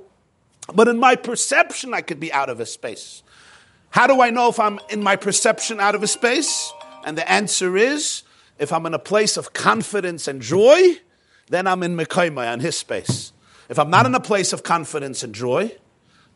But 0.73 0.87
in 0.87 0.97
my 0.97 1.15
perception, 1.15 1.93
I 1.93 2.01
could 2.01 2.19
be 2.19 2.31
out 2.31 2.49
of 2.49 2.59
a 2.59 2.65
space. 2.65 3.21
How 3.95 4.07
do 4.07 4.19
I 4.19 4.29
know 4.29 4.49
if 4.49 4.59
I'm 4.59 4.77
in 4.89 5.01
my 5.01 5.15
perception 5.15 5.79
out 5.79 5.95
of 5.95 6.03
a 6.03 6.07
space? 6.07 6.73
And 7.05 7.17
the 7.17 7.31
answer 7.31 7.77
is, 7.77 8.23
if 8.59 8.73
I'm 8.73 8.85
in 8.85 8.93
a 8.93 8.99
place 8.99 9.37
of 9.37 9.53
confidence 9.53 10.27
and 10.27 10.41
joy, 10.41 10.97
then 11.47 11.65
I'm 11.65 11.81
in 11.81 11.95
Mekaimai, 11.95 12.51
on 12.51 12.59
his 12.59 12.77
space. 12.77 13.31
If 13.69 13.79
I'm 13.79 13.89
not 13.89 14.05
in 14.05 14.13
a 14.13 14.19
place 14.19 14.51
of 14.51 14.63
confidence 14.63 15.23
and 15.23 15.33
joy, 15.33 15.71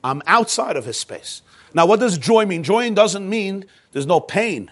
I'm 0.05 0.21
outside 0.25 0.77
of 0.77 0.85
his 0.85 0.95
space. 0.95 1.41
Now, 1.73 1.85
what 1.85 1.99
does 1.99 2.17
joy 2.17 2.45
mean? 2.45 2.63
Joy 2.63 2.89
doesn't 2.91 3.29
mean 3.29 3.65
there's 3.91 4.07
no 4.07 4.21
pain. 4.21 4.71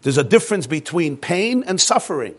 There's 0.00 0.16
a 0.16 0.24
difference 0.24 0.66
between 0.66 1.18
pain 1.18 1.62
and 1.62 1.78
suffering. 1.78 2.36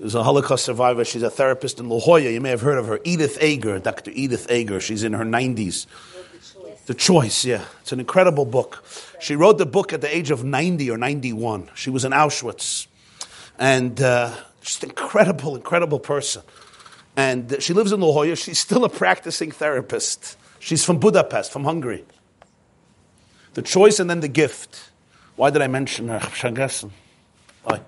There's 0.00 0.16
a 0.16 0.24
Holocaust 0.24 0.64
survivor. 0.64 1.04
She's 1.04 1.22
a 1.22 1.30
therapist 1.30 1.78
in 1.78 1.88
La 1.88 2.00
Jolla. 2.00 2.22
You 2.22 2.40
may 2.40 2.50
have 2.50 2.62
heard 2.62 2.78
of 2.78 2.88
her, 2.88 2.98
Edith 3.04 3.40
Eger, 3.40 3.78
Dr. 3.78 4.10
Edith 4.12 4.50
Eger. 4.50 4.80
She's 4.80 5.04
in 5.04 5.12
her 5.12 5.24
90s. 5.24 5.86
The 6.90 6.96
Choice, 6.96 7.44
yeah. 7.44 7.66
It's 7.82 7.92
an 7.92 8.00
incredible 8.00 8.44
book. 8.44 8.84
She 9.20 9.36
wrote 9.36 9.58
the 9.58 9.64
book 9.64 9.92
at 9.92 10.00
the 10.00 10.12
age 10.12 10.32
of 10.32 10.42
90 10.42 10.90
or 10.90 10.98
91. 10.98 11.70
She 11.76 11.88
was 11.88 12.04
in 12.04 12.10
Auschwitz. 12.10 12.88
And 13.60 14.02
uh, 14.02 14.34
just 14.60 14.82
incredible, 14.82 15.54
incredible 15.54 16.00
person. 16.00 16.42
And 17.16 17.58
she 17.60 17.74
lives 17.74 17.92
in 17.92 18.00
La 18.00 18.12
Jolla. 18.12 18.34
She's 18.34 18.58
still 18.58 18.84
a 18.84 18.88
practicing 18.88 19.52
therapist. 19.52 20.36
She's 20.58 20.84
from 20.84 20.98
Budapest, 20.98 21.52
from 21.52 21.62
Hungary. 21.62 22.04
The 23.54 23.62
choice 23.62 24.00
and 24.00 24.10
then 24.10 24.18
the 24.18 24.26
gift. 24.26 24.90
Why 25.36 25.50
did 25.50 25.62
I 25.62 25.68
mention 25.68 26.08
her? 26.08 26.18
Why? 26.18 27.82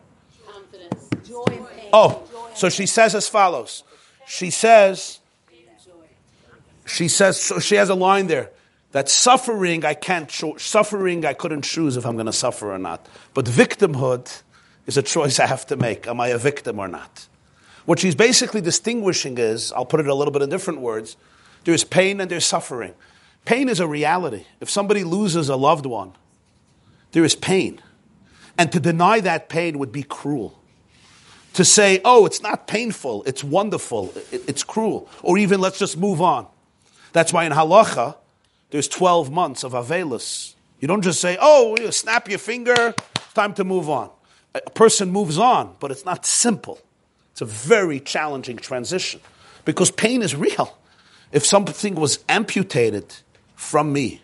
Confidence. 0.46 1.28
Joy 1.28 1.42
and 1.48 1.66
pain. 1.66 1.90
Oh, 1.92 2.22
so 2.54 2.68
she 2.68 2.86
says 2.86 3.16
as 3.16 3.28
follows. 3.28 3.82
She 4.28 4.50
says, 4.50 5.18
she 6.86 7.08
says, 7.08 7.40
so 7.40 7.58
she 7.58 7.74
has 7.74 7.88
a 7.88 7.96
line 7.96 8.28
there 8.28 8.52
that 8.92 9.08
suffering 9.08 9.84
I 9.84 9.94
can't 9.94 10.28
cho- 10.28 10.56
suffering 10.56 11.24
I 11.26 11.34
couldn't 11.34 11.62
choose 11.62 11.96
if 11.96 12.06
I'm 12.06 12.14
going 12.14 12.26
to 12.26 12.32
suffer 12.32 12.72
or 12.72 12.78
not. 12.78 13.06
But 13.34 13.46
victimhood 13.46 14.42
is 14.86 14.96
a 14.96 15.02
choice 15.02 15.40
I 15.40 15.46
have 15.46 15.66
to 15.66 15.76
make. 15.76 16.06
Am 16.06 16.20
I 16.20 16.28
a 16.28 16.38
victim 16.38 16.78
or 16.78 16.88
not? 16.88 17.26
What 17.84 17.98
she's 17.98 18.14
basically 18.14 18.60
distinguishing 18.60 19.38
is, 19.38 19.72
I'll 19.72 19.86
put 19.86 20.00
it 20.00 20.06
a 20.06 20.14
little 20.14 20.32
bit 20.32 20.42
in 20.42 20.50
different 20.50 20.80
words. 20.80 21.16
There's 21.64 21.84
pain 21.84 22.20
and 22.20 22.30
there's 22.30 22.44
suffering. 22.44 22.94
Pain 23.44 23.68
is 23.68 23.80
a 23.80 23.86
reality. 23.86 24.44
If 24.60 24.70
somebody 24.70 25.02
loses 25.04 25.48
a 25.48 25.56
loved 25.56 25.86
one, 25.86 26.12
there 27.12 27.24
is 27.24 27.34
pain. 27.34 27.80
And 28.56 28.70
to 28.72 28.80
deny 28.80 29.20
that 29.20 29.48
pain 29.48 29.78
would 29.78 29.90
be 29.90 30.02
cruel. 30.02 30.58
To 31.54 31.64
say, 31.64 32.00
oh, 32.04 32.24
it's 32.24 32.40
not 32.40 32.66
painful, 32.66 33.24
it's 33.24 33.44
wonderful, 33.44 34.12
it's 34.30 34.62
cruel. 34.62 35.08
Or 35.22 35.36
even 35.36 35.60
let's 35.60 35.78
just 35.78 35.98
move 35.98 36.22
on. 36.22 36.46
That's 37.12 37.32
why 37.32 37.44
in 37.44 37.52
halacha, 37.52 38.16
there's 38.72 38.88
12 38.88 39.30
months 39.30 39.62
of 39.62 39.72
avelus. 39.72 40.54
You 40.80 40.88
don't 40.88 41.02
just 41.02 41.20
say, 41.20 41.38
oh, 41.40 41.76
you 41.78 41.92
snap 41.92 42.28
your 42.28 42.38
finger, 42.38 42.94
time 43.34 43.54
to 43.54 43.64
move 43.64 43.88
on. 43.88 44.10
A 44.54 44.70
person 44.70 45.10
moves 45.10 45.38
on, 45.38 45.76
but 45.78 45.90
it's 45.92 46.04
not 46.04 46.26
simple. 46.26 46.80
It's 47.30 47.40
a 47.40 47.46
very 47.46 48.00
challenging 48.00 48.56
transition 48.56 49.20
because 49.64 49.90
pain 49.90 50.22
is 50.22 50.34
real 50.34 50.76
if 51.32 51.46
something 51.46 51.94
was 51.94 52.22
amputated 52.28 53.14
from 53.54 53.92
me, 53.92 54.20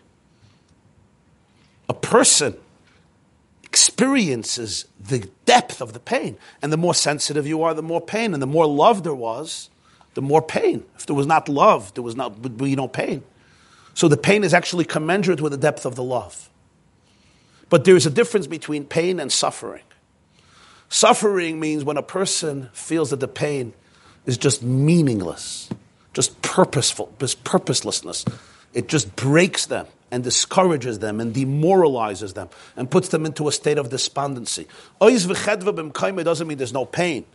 a 1.89 1.93
person 1.93 2.55
experiences 3.63 4.85
the 4.99 5.29
depth 5.45 5.81
of 5.81 5.93
the 5.93 5.99
pain. 5.99 6.37
And 6.61 6.71
the 6.71 6.77
more 6.77 6.93
sensitive 6.93 7.47
you 7.47 7.63
are, 7.63 7.73
the 7.73 7.81
more 7.81 8.01
pain. 8.01 8.33
And 8.33 8.41
the 8.41 8.47
more 8.47 8.67
love 8.67 9.03
there 9.03 9.15
was, 9.15 9.69
the 10.13 10.21
more 10.21 10.41
pain. 10.41 10.85
If 10.95 11.07
there 11.07 11.15
was 11.15 11.27
not 11.27 11.49
love, 11.49 11.93
there 11.95 12.03
was 12.03 12.15
not 12.15 12.39
would 12.39 12.57
be 12.57 12.75
no 12.75 12.87
pain. 12.87 13.23
So 13.93 14.07
the 14.07 14.17
pain 14.17 14.43
is 14.43 14.53
actually 14.53 14.85
commensurate 14.85 15.41
with 15.41 15.51
the 15.51 15.57
depth 15.57 15.85
of 15.85 15.95
the 15.95 16.03
love. 16.03 16.49
But 17.69 17.85
there 17.85 17.95
is 17.95 18.05
a 18.05 18.09
difference 18.09 18.47
between 18.47 18.85
pain 18.85 19.19
and 19.19 19.31
suffering. 19.31 19.83
Suffering 20.89 21.59
means 21.59 21.83
when 21.83 21.97
a 21.97 22.03
person 22.03 22.69
feels 22.73 23.11
that 23.11 23.19
the 23.19 23.27
pain 23.27 23.73
is 24.25 24.37
just 24.37 24.63
meaningless, 24.63 25.69
just 26.13 26.41
purposeful, 26.41 27.13
just 27.19 27.43
purposelessness. 27.43 28.25
It 28.73 28.87
just 28.87 29.15
breaks 29.15 29.67
them 29.67 29.87
and 30.11 30.23
discourages 30.23 30.99
them 30.99 31.19
and 31.19 31.33
demoralizes 31.33 32.33
them 32.33 32.49
and 32.75 32.89
puts 32.89 33.09
them 33.09 33.25
into 33.25 33.47
a 33.47 33.51
state 33.51 33.77
of 33.77 33.89
despondency. 33.89 34.67
doesn't 36.23 36.47
mean 36.47 36.57
there's 36.57 36.73
no 36.73 36.85
pain, 36.85 37.25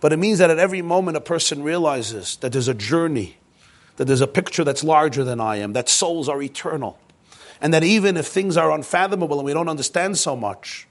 but 0.00 0.12
it 0.12 0.18
means 0.18 0.38
that 0.38 0.50
at 0.50 0.58
every 0.58 0.82
moment 0.82 1.16
a 1.16 1.20
person 1.20 1.62
realizes 1.62 2.36
that 2.36 2.52
there's 2.52 2.68
a 2.68 2.74
journey, 2.74 3.36
that 4.02 4.06
there's 4.06 4.20
a 4.20 4.26
picture 4.26 4.64
that's 4.64 4.82
larger 4.82 5.22
than 5.22 5.40
I 5.40 5.58
am, 5.58 5.74
that 5.74 5.88
souls 5.88 6.28
are 6.28 6.42
eternal, 6.42 6.98
and 7.60 7.72
that 7.72 7.84
even 7.84 8.16
if 8.16 8.26
things 8.26 8.56
are 8.56 8.72
unfathomable 8.72 9.38
and 9.38 9.46
we 9.46 9.52
don't 9.52 9.68
understand 9.68 10.18
so 10.18 10.34
much, 10.34 10.88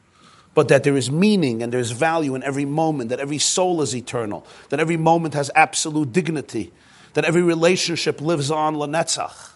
but 0.53 0.69
that 0.69 0.85
there 0.85 0.95
is 0.95 1.11
meaning 1.11 1.61
and 1.61 1.73
there's 1.73 1.91
value 1.91 2.35
in 2.35 2.43
every 2.43 2.63
moment, 2.63 3.09
that 3.09 3.19
every 3.19 3.37
soul 3.37 3.81
is 3.81 3.93
eternal, 3.93 4.47
that 4.69 4.79
every 4.79 4.95
moment 4.95 5.33
has 5.33 5.51
absolute 5.55 6.13
dignity, 6.13 6.71
that 7.13 7.25
every 7.25 7.41
relationship 7.41 8.21
lives 8.21 8.49
on 8.49 8.75
lanetzach. 8.75 9.55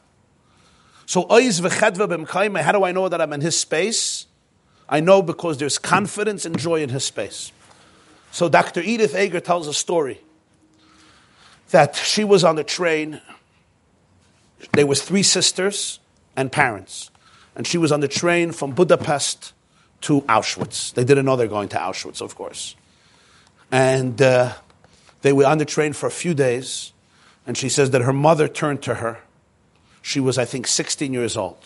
So, 1.06 1.26
how 1.30 1.40
do 1.40 2.84
I 2.84 2.92
know 2.92 3.08
that 3.08 3.22
I'm 3.22 3.32
in 3.32 3.40
his 3.40 3.58
space? 3.58 4.28
I 4.90 5.00
know 5.00 5.22
because 5.22 5.60
there's 5.60 5.78
confidence 5.78 6.46
and 6.46 6.60
joy 6.60 6.82
in 6.82 6.90
his 6.90 7.06
space. 7.06 7.54
So, 8.32 8.50
Dr. 8.50 8.82
Edith 8.82 9.16
Eger 9.16 9.40
tells 9.40 9.66
a 9.70 9.74
story 9.74 10.20
that 11.72 11.96
she 11.96 12.24
was 12.24 12.44
on 12.44 12.56
the 12.56 12.64
train. 12.64 13.22
There 14.74 14.88
was 14.88 15.02
three 15.02 15.24
sisters 15.24 16.00
and 16.36 16.52
parents, 16.52 17.12
and 17.56 17.66
she 17.66 17.78
was 17.78 17.92
on 17.92 18.00
the 18.00 18.08
train 18.08 18.52
from 18.52 18.72
Budapest 18.72 19.54
to 20.02 20.22
Auschwitz. 20.22 20.94
They 20.94 21.04
didn't 21.04 21.26
know 21.26 21.36
they're 21.36 21.48
going 21.48 21.70
to 21.70 21.78
Auschwitz, 21.78 22.22
of 22.22 22.36
course. 22.36 22.76
And 23.72 24.22
uh, 24.22 24.54
they 25.22 25.34
were 25.34 25.46
on 25.46 25.58
the 25.58 25.66
train 25.66 25.94
for 25.94 26.08
a 26.08 26.12
few 26.12 26.34
days, 26.34 26.94
and 27.48 27.58
she 27.58 27.70
says 27.70 27.92
that 27.92 28.02
her 28.02 28.14
mother 28.14 28.48
turned 28.48 28.82
to 28.84 28.96
her 28.96 29.20
she 30.06 30.20
was, 30.20 30.38
I 30.38 30.46
think, 30.46 30.68
16 30.68 31.14
years 31.14 31.36
old. 31.36 31.58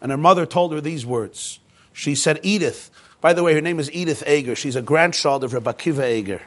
And 0.00 0.10
her 0.10 0.16
mother 0.16 0.46
told 0.46 0.72
her 0.72 0.80
these 0.80 1.04
words. 1.04 1.60
She 1.92 2.14
said, 2.14 2.40
Edith, 2.42 2.90
by 3.20 3.34
the 3.34 3.42
way, 3.42 3.52
her 3.52 3.60
name 3.60 3.78
is 3.78 3.92
Edith 3.92 4.26
Eger. 4.26 4.56
She's 4.56 4.76
a 4.76 4.80
grandchild 4.80 5.44
of 5.44 5.52
Rabbi 5.52 5.72
Akiva 5.72 6.10
Eger. 6.10 6.40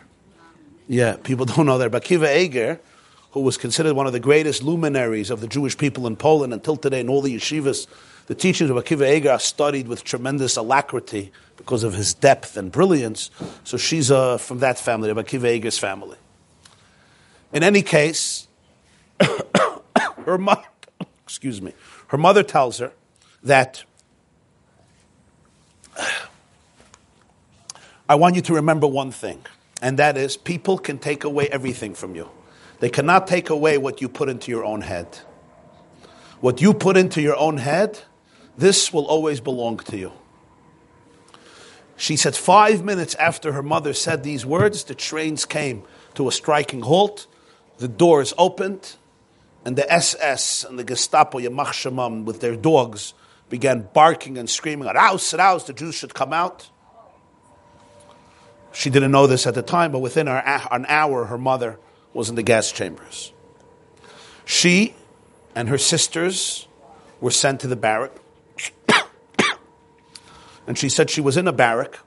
Yeah, 0.88 1.18
people 1.18 1.46
don't 1.56 1.68
know 1.68 1.78
that. 1.78 1.92
Rabbi 1.92 2.00
Akiva 2.00 2.36
Eger, 2.36 2.80
who 3.36 3.42
was 3.42 3.58
considered 3.58 3.94
one 3.94 4.08
of 4.08 4.14
the 4.14 4.20
greatest 4.20 4.64
luminaries 4.64 5.30
of 5.30 5.42
the 5.42 5.48
Jewish 5.48 5.78
people 5.78 6.08
in 6.08 6.16
Poland 6.16 6.54
until 6.54 6.78
today 6.78 7.02
in 7.02 7.10
all 7.10 7.22
the 7.22 7.36
yeshivas, 7.36 7.86
the 8.28 8.34
teachings 8.34 8.70
of 8.70 8.78
Akiva 8.78 9.14
Eger 9.14 9.32
are 9.32 9.40
studied 9.40 9.90
with 9.90 10.06
tremendous 10.06 10.56
alacrity 10.56 11.34
because 11.58 11.84
of 11.84 11.94
his 11.94 12.14
depth 12.14 12.56
and 12.56 12.72
brilliance. 12.72 13.30
So 13.66 13.76
she's 13.76 14.10
uh, 14.10 14.38
from 14.38 14.60
that 14.60 14.80
family, 14.80 15.12
Rabbi 15.12 15.28
Akiva 15.28 15.54
Eger's 15.54 15.78
family. 15.78 16.16
In 17.52 17.62
any 17.62 17.82
case, 17.82 18.48
her 20.26 20.38
mother 20.38 20.64
excuse 21.26 21.62
me, 21.62 21.74
her 22.08 22.18
mother 22.18 22.42
tells 22.42 22.78
her 22.78 22.94
that 23.44 23.84
I 28.08 28.16
want 28.16 28.36
you 28.36 28.42
to 28.44 28.54
remember 28.54 28.88
one 28.88 29.12
thing, 29.12 29.42
and 29.82 30.00
that 30.00 30.16
is 30.16 30.38
people 30.38 30.78
can 30.78 31.00
take 31.00 31.26
away 31.26 31.50
everything 31.50 31.96
from 31.96 32.16
you. 32.16 32.30
They 32.80 32.90
cannot 32.90 33.28
take 33.28 33.50
away 33.50 33.78
what 33.78 34.02
you 34.02 34.10
put 34.10 34.30
into 34.30 34.52
your 34.52 34.66
own 34.66 34.82
head. 34.82 35.20
What 36.42 36.62
you 36.62 36.74
put 36.74 36.98
into 36.98 37.22
your 37.22 37.38
own 37.38 37.58
head, 37.58 38.00
this 38.58 38.92
will 38.92 39.06
always 39.06 39.40
belong 39.40 39.78
to 39.78 39.98
you. 39.98 40.12
She 41.98 42.18
said, 42.18 42.36
five 42.36 42.84
minutes 42.84 43.16
after 43.16 43.54
her 43.54 43.64
mother 43.64 43.94
said 43.94 44.24
these 44.24 44.46
words, 44.46 44.84
the 44.84 44.96
trains 44.96 45.46
came 45.46 45.84
to 46.16 46.28
a 46.28 46.32
striking 46.32 46.82
halt. 46.82 47.28
The 47.78 47.88
doors 47.88 48.34
opened, 48.38 48.96
and 49.64 49.76
the 49.78 49.92
SS 49.92 50.64
and 50.64 50.78
the 50.78 50.84
Gestapo, 50.84 51.40
Yamach 51.40 51.68
Shemam, 51.68 52.26
with 52.26 52.42
their 52.42 52.56
dogs, 52.56 53.14
began 53.50 53.88
barking 53.94 54.38
and 54.38 54.50
screaming, 54.50 54.88
Raus, 54.88 55.38
Raus, 55.38 55.66
the 55.66 55.74
Jews 55.74 55.96
should 55.96 56.14
come 56.14 56.34
out. 56.34 56.70
She 58.74 58.90
didn't 58.90 59.12
know 59.12 59.26
this 59.26 59.48
at 59.48 59.56
the 59.56 59.62
time, 59.62 59.92
but 59.92 60.00
within 60.00 60.28
an 60.28 60.86
hour, 60.88 61.26
her 61.26 61.38
mother 61.38 61.80
was 62.16 62.30
in 62.30 62.36
the 62.36 62.44
gas 62.44 62.72
chambers. 62.72 63.32
She 64.46 64.96
and 65.54 65.70
her 65.70 65.78
sisters 65.78 66.68
were 67.22 67.32
sent 67.32 67.60
to 67.62 67.68
the 67.68 67.76
barrack. 67.76 68.14
and 70.68 70.78
she 70.78 70.90
said 70.90 71.10
she 71.10 71.22
was 71.22 71.38
in 71.38 71.48
a 71.48 71.54
barrack. 71.54 72.00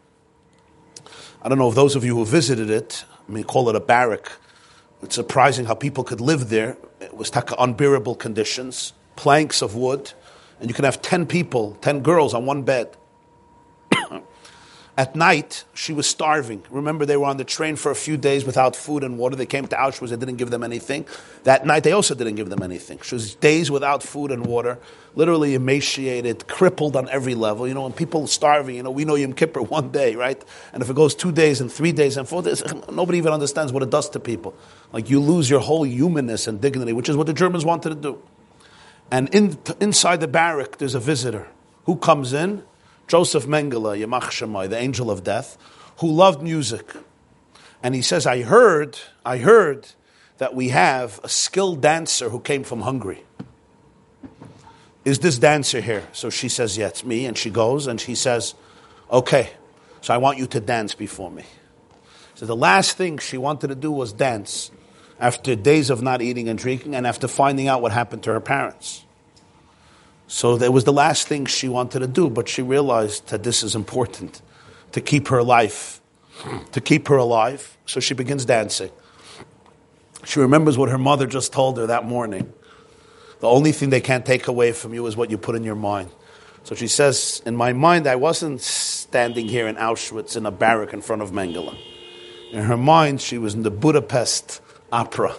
I 1.43 1.49
don't 1.49 1.59
know 1.59 1.69
if 1.69 1.75
those 1.75 1.95
of 1.95 2.05
you 2.05 2.17
who 2.17 2.25
visited 2.25 2.71
it, 2.71 3.05
I 3.29 3.33
mean, 3.33 3.45
call 3.45 3.69
it 3.69 3.77
a 3.77 3.81
barrack. 3.81 4.33
It's 5.03 5.15
surprising 5.15 5.67
how 5.67 5.75
people 5.75 6.03
could 6.03 6.21
live 6.21 6.49
there 6.49 6.77
it 7.01 7.17
was 7.17 7.31
taka 7.31 7.55
unbearable 7.59 8.17
conditions, 8.17 8.93
planks 9.17 9.63
of 9.63 9.75
wood, 9.75 10.13
and 10.61 10.69
you 10.69 10.75
can 10.75 10.85
have 10.85 11.01
10 11.01 11.27
people, 11.27 11.77
10 11.81 12.01
girls 12.01 12.35
on 12.35 12.47
one 12.47 12.63
bed. 12.63 12.97
At 14.99 15.15
night, 15.15 15.63
she 15.75 15.93
was 15.93 16.09
starving. 16.09 16.65
Remember, 16.71 17.07
they 17.07 17.17
were 17.17 17.27
on 17.27 17.37
the 17.37 17.45
train 17.45 17.77
for 17.77 17.93
a 17.93 17.95
few 17.95 18.17
days 18.17 18.45
without 18.45 18.75
food 18.75 19.05
and 19.05 19.17
water. 19.17 19.37
They 19.37 19.47
came 19.47 19.69
to 19.69 19.77
Auschwitz, 19.77 20.09
they 20.09 20.17
didn't 20.17 20.39
give 20.39 20.51
them 20.51 20.65
anything. 20.65 21.07
That 21.45 21.65
night, 21.65 21.85
they 21.85 21.93
also 21.93 22.17
didn't 22.17 22.35
give 22.35 22.51
them 22.51 22.65
anything. 22.65 22.99
She 23.05 23.15
was 23.15 23.37
days 23.37 23.71
without 23.71 24.03
food 24.03 24.33
and 24.33 24.45
water, 24.45 24.77
literally 25.15 25.55
emaciated, 25.55 26.49
crippled 26.49 26.97
on 26.97 27.09
every 27.11 27.37
level. 27.37 27.69
You 27.69 27.75
know, 27.75 27.83
when 27.83 27.93
people 27.93 28.27
starving, 28.27 28.75
you 28.75 28.83
know, 28.83 28.91
we 28.91 29.05
know 29.05 29.15
Yom 29.15 29.35
Kippur 29.35 29.63
one 29.79 29.93
day, 29.93 30.17
right? 30.17 30.45
And 30.73 30.83
if 30.83 30.91
it 30.91 30.97
goes 30.97 31.15
two 31.15 31.31
days 31.31 31.61
and 31.61 31.71
three 31.71 31.93
days 31.93 32.17
and 32.17 32.29
four 32.29 32.43
days, 32.43 32.65
nobody 32.93 33.19
even 33.19 33.33
understands 33.33 33.73
what 33.73 33.85
it 33.85 33.91
does 33.91 34.11
to 34.11 34.19
people. 34.19 34.53
Like 34.93 35.09
you 35.09 35.21
lose 35.21 35.49
your 35.49 35.61
whole 35.61 35.85
humanness 35.85 36.49
and 36.49 36.61
dignity, 36.61 36.93
which 36.93 37.09
is 37.09 37.17
what 37.17 37.29
the 37.29 37.33
Germans 37.33 37.65
wanted 37.65 37.91
to 37.91 37.95
do. 37.95 38.21
And 39.13 39.33
in, 39.33 39.59
inside 39.81 40.19
the 40.19 40.27
barrack, 40.27 40.79
there's 40.79 40.97
a 40.97 41.01
visitor 41.01 41.47
who 41.85 41.95
comes 41.95 42.33
in 42.33 42.65
Joseph 43.09 43.47
Mengele, 43.47 43.99
Yamach 43.99 44.31
Shemai, 44.31 44.69
the 44.69 44.79
angel 44.79 45.11
of 45.11 45.25
death, 45.25 45.59
who 45.99 46.11
loved 46.11 46.43
music. 46.43 46.93
And 47.83 47.95
he 47.95 48.03
says, 48.03 48.27
I 48.27 48.43
heard, 48.43 48.99
I 49.25 49.39
heard 49.39 49.89
that 50.37 50.55
we 50.55 50.69
have 50.69 51.19
a 51.25 51.29
skilled 51.29 51.81
dancer 51.81 52.29
who 52.29 52.39
came 52.39 52.65
from 52.65 52.83
Hungary. 52.83 53.25
Is 55.05 55.21
this 55.21 55.39
dancer 55.39 55.81
here? 55.81 56.07
So 56.13 56.29
she 56.29 56.49
says, 56.49 56.77
Yeah, 56.77 56.89
it's 56.89 57.05
me. 57.05 57.25
And 57.25 57.37
she 57.37 57.51
goes 57.51 57.87
and 57.87 58.01
she 58.01 58.15
says, 58.15 58.55
Okay, 59.11 59.51
so 60.03 60.13
I 60.13 60.19
want 60.19 60.39
you 60.39 60.47
to 60.49 60.61
dance 60.61 60.95
before 60.95 61.31
me. 61.31 61.45
So 62.35 62.47
the 62.47 62.57
last 62.57 62.97
thing 62.97 63.19
she 63.19 63.39
wanted 63.39 63.69
to 63.69 63.75
do 63.75 63.91
was 63.91 64.13
dance 64.13 64.71
after 65.19 65.57
days 65.57 65.91
of 65.91 66.03
not 66.03 66.21
eating 66.21 66.49
and 66.49 66.59
drinking 66.59 66.95
and 66.95 67.07
after 67.07 67.27
finding 67.27 67.69
out 67.69 67.81
what 67.81 67.91
happened 67.91 68.23
to 68.25 68.33
her 68.33 68.41
parents. 68.41 69.05
So 70.29 70.59
that 70.59 70.73
was 70.73 70.85
the 70.85 70.93
last 70.93 71.27
thing 71.27 71.47
she 71.47 71.69
wanted 71.69 72.01
to 72.01 72.07
do, 72.07 72.29
but 72.29 72.49
she 72.49 72.61
realized 72.61 73.29
that 73.31 73.43
this 73.43 73.63
is 73.63 73.75
important 73.75 74.43
to 74.93 75.01
keep 75.01 75.29
her 75.29 75.43
life, 75.43 76.03
to 76.73 76.81
keep 76.83 77.09
her 77.09 77.17
alive. 77.17 77.77
So 77.87 77.99
she 77.99 78.13
begins 78.13 78.45
dancing. 78.45 78.91
She 80.25 80.39
remembers 80.39 80.77
what 80.77 80.91
her 80.91 80.99
mother 80.99 81.27
just 81.27 81.53
told 81.53 81.79
her 81.79 81.87
that 81.87 82.05
morning. 82.05 82.53
The 83.41 83.49
only 83.49 83.73
thing 83.73 83.89
they 83.89 84.03
can't 84.03 84.27
take 84.27 84.49
away 84.49 84.73
from 84.73 84.93
you 84.93 85.07
is 85.07 85.17
what 85.17 85.31
you 85.31 85.39
put 85.39 85.57
in 85.57 85.65
your 85.65 85.75
mind. 85.75 86.11
So 86.63 86.75
she 86.75 86.89
says, 86.89 87.43
In 87.47 87.57
my 87.57 87.73
mind, 87.73 88.07
I 88.07 88.17
wasn't 88.17 88.61
standing 88.61 89.49
here 89.49 89.67
in 89.67 89.77
Auschwitz 89.77 90.37
in 90.37 90.45
a 90.45 90.51
barrack 90.51 90.93
in 90.93 91.01
front 91.01 91.23
of 91.23 91.31
Mengele. 91.31 91.75
In 92.53 92.65
her 92.65 92.77
mind, 92.77 93.23
she 93.23 93.39
was 93.39 93.55
in 93.55 93.63
the 93.63 93.71
Budapest 93.71 94.61
opera. 94.93 95.35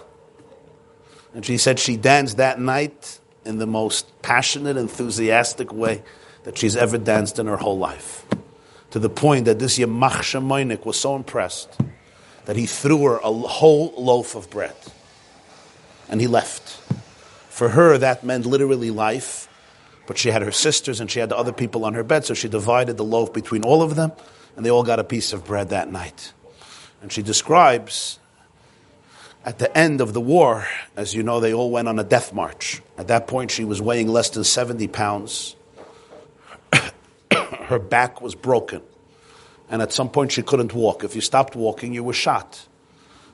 And 1.35 1.45
she 1.45 1.59
said 1.59 1.77
she 1.77 1.95
danced 1.95 2.37
that 2.37 2.59
night 2.59 3.18
in 3.45 3.57
the 3.57 3.67
most 3.67 4.21
passionate, 4.21 4.77
enthusiastic 4.77 5.73
way 5.73 6.03
that 6.43 6.57
she's 6.57 6.75
ever 6.75 6.97
danced 6.97 7.39
in 7.39 7.47
her 7.47 7.57
whole 7.57 7.77
life. 7.77 8.25
To 8.91 8.99
the 8.99 9.09
point 9.09 9.45
that 9.45 9.59
this 9.59 9.77
Yamach 9.77 10.21
Shemoinik 10.21 10.85
was 10.85 10.99
so 10.99 11.15
impressed 11.15 11.79
that 12.45 12.55
he 12.55 12.65
threw 12.65 13.03
her 13.03 13.17
a 13.17 13.31
whole 13.31 13.93
loaf 13.97 14.35
of 14.35 14.49
bread. 14.49 14.75
And 16.09 16.19
he 16.19 16.27
left. 16.27 16.81
For 17.49 17.69
her, 17.69 17.97
that 17.97 18.23
meant 18.23 18.45
literally 18.45 18.89
life. 18.89 19.47
But 20.07 20.17
she 20.17 20.31
had 20.31 20.41
her 20.41 20.51
sisters 20.51 20.99
and 20.99 21.11
she 21.11 21.19
had 21.19 21.29
the 21.29 21.37
other 21.37 21.53
people 21.53 21.85
on 21.85 21.93
her 21.93 22.03
bed, 22.03 22.25
so 22.25 22.33
she 22.33 22.49
divided 22.49 22.97
the 22.97 23.03
loaf 23.03 23.31
between 23.31 23.63
all 23.63 23.83
of 23.83 23.95
them, 23.95 24.11
and 24.55 24.65
they 24.65 24.71
all 24.71 24.81
got 24.81 24.97
a 24.97 25.03
piece 25.03 25.33
of 25.33 25.45
bread 25.45 25.69
that 25.69 25.91
night. 25.91 26.33
And 27.01 27.11
she 27.11 27.21
describes 27.21 28.17
at 29.49 29.57
the 29.57 29.75
end 29.75 29.99
of 29.99 30.13
the 30.13 30.21
war, 30.21 30.67
as 30.95 31.15
you 31.15 31.23
know, 31.23 31.39
they 31.39 31.55
all 31.55 31.71
went 31.71 31.87
on 31.87 31.97
a 31.97 32.03
death 32.03 32.31
march. 32.35 32.83
At 32.99 33.07
that 33.07 33.25
point, 33.25 33.49
she 33.49 33.65
was 33.65 33.81
weighing 33.81 34.07
less 34.07 34.29
than 34.29 34.43
70 34.43 34.87
pounds. 34.89 35.55
Her 37.31 37.79
back 37.79 38.21
was 38.21 38.35
broken. 38.35 38.83
And 39.67 39.81
at 39.81 39.91
some 39.91 40.09
point, 40.09 40.33
she 40.33 40.43
couldn't 40.43 40.75
walk. 40.75 41.03
If 41.03 41.15
you 41.15 41.21
stopped 41.21 41.55
walking, 41.55 41.95
you 41.95 42.03
were 42.03 42.13
shot. 42.13 42.67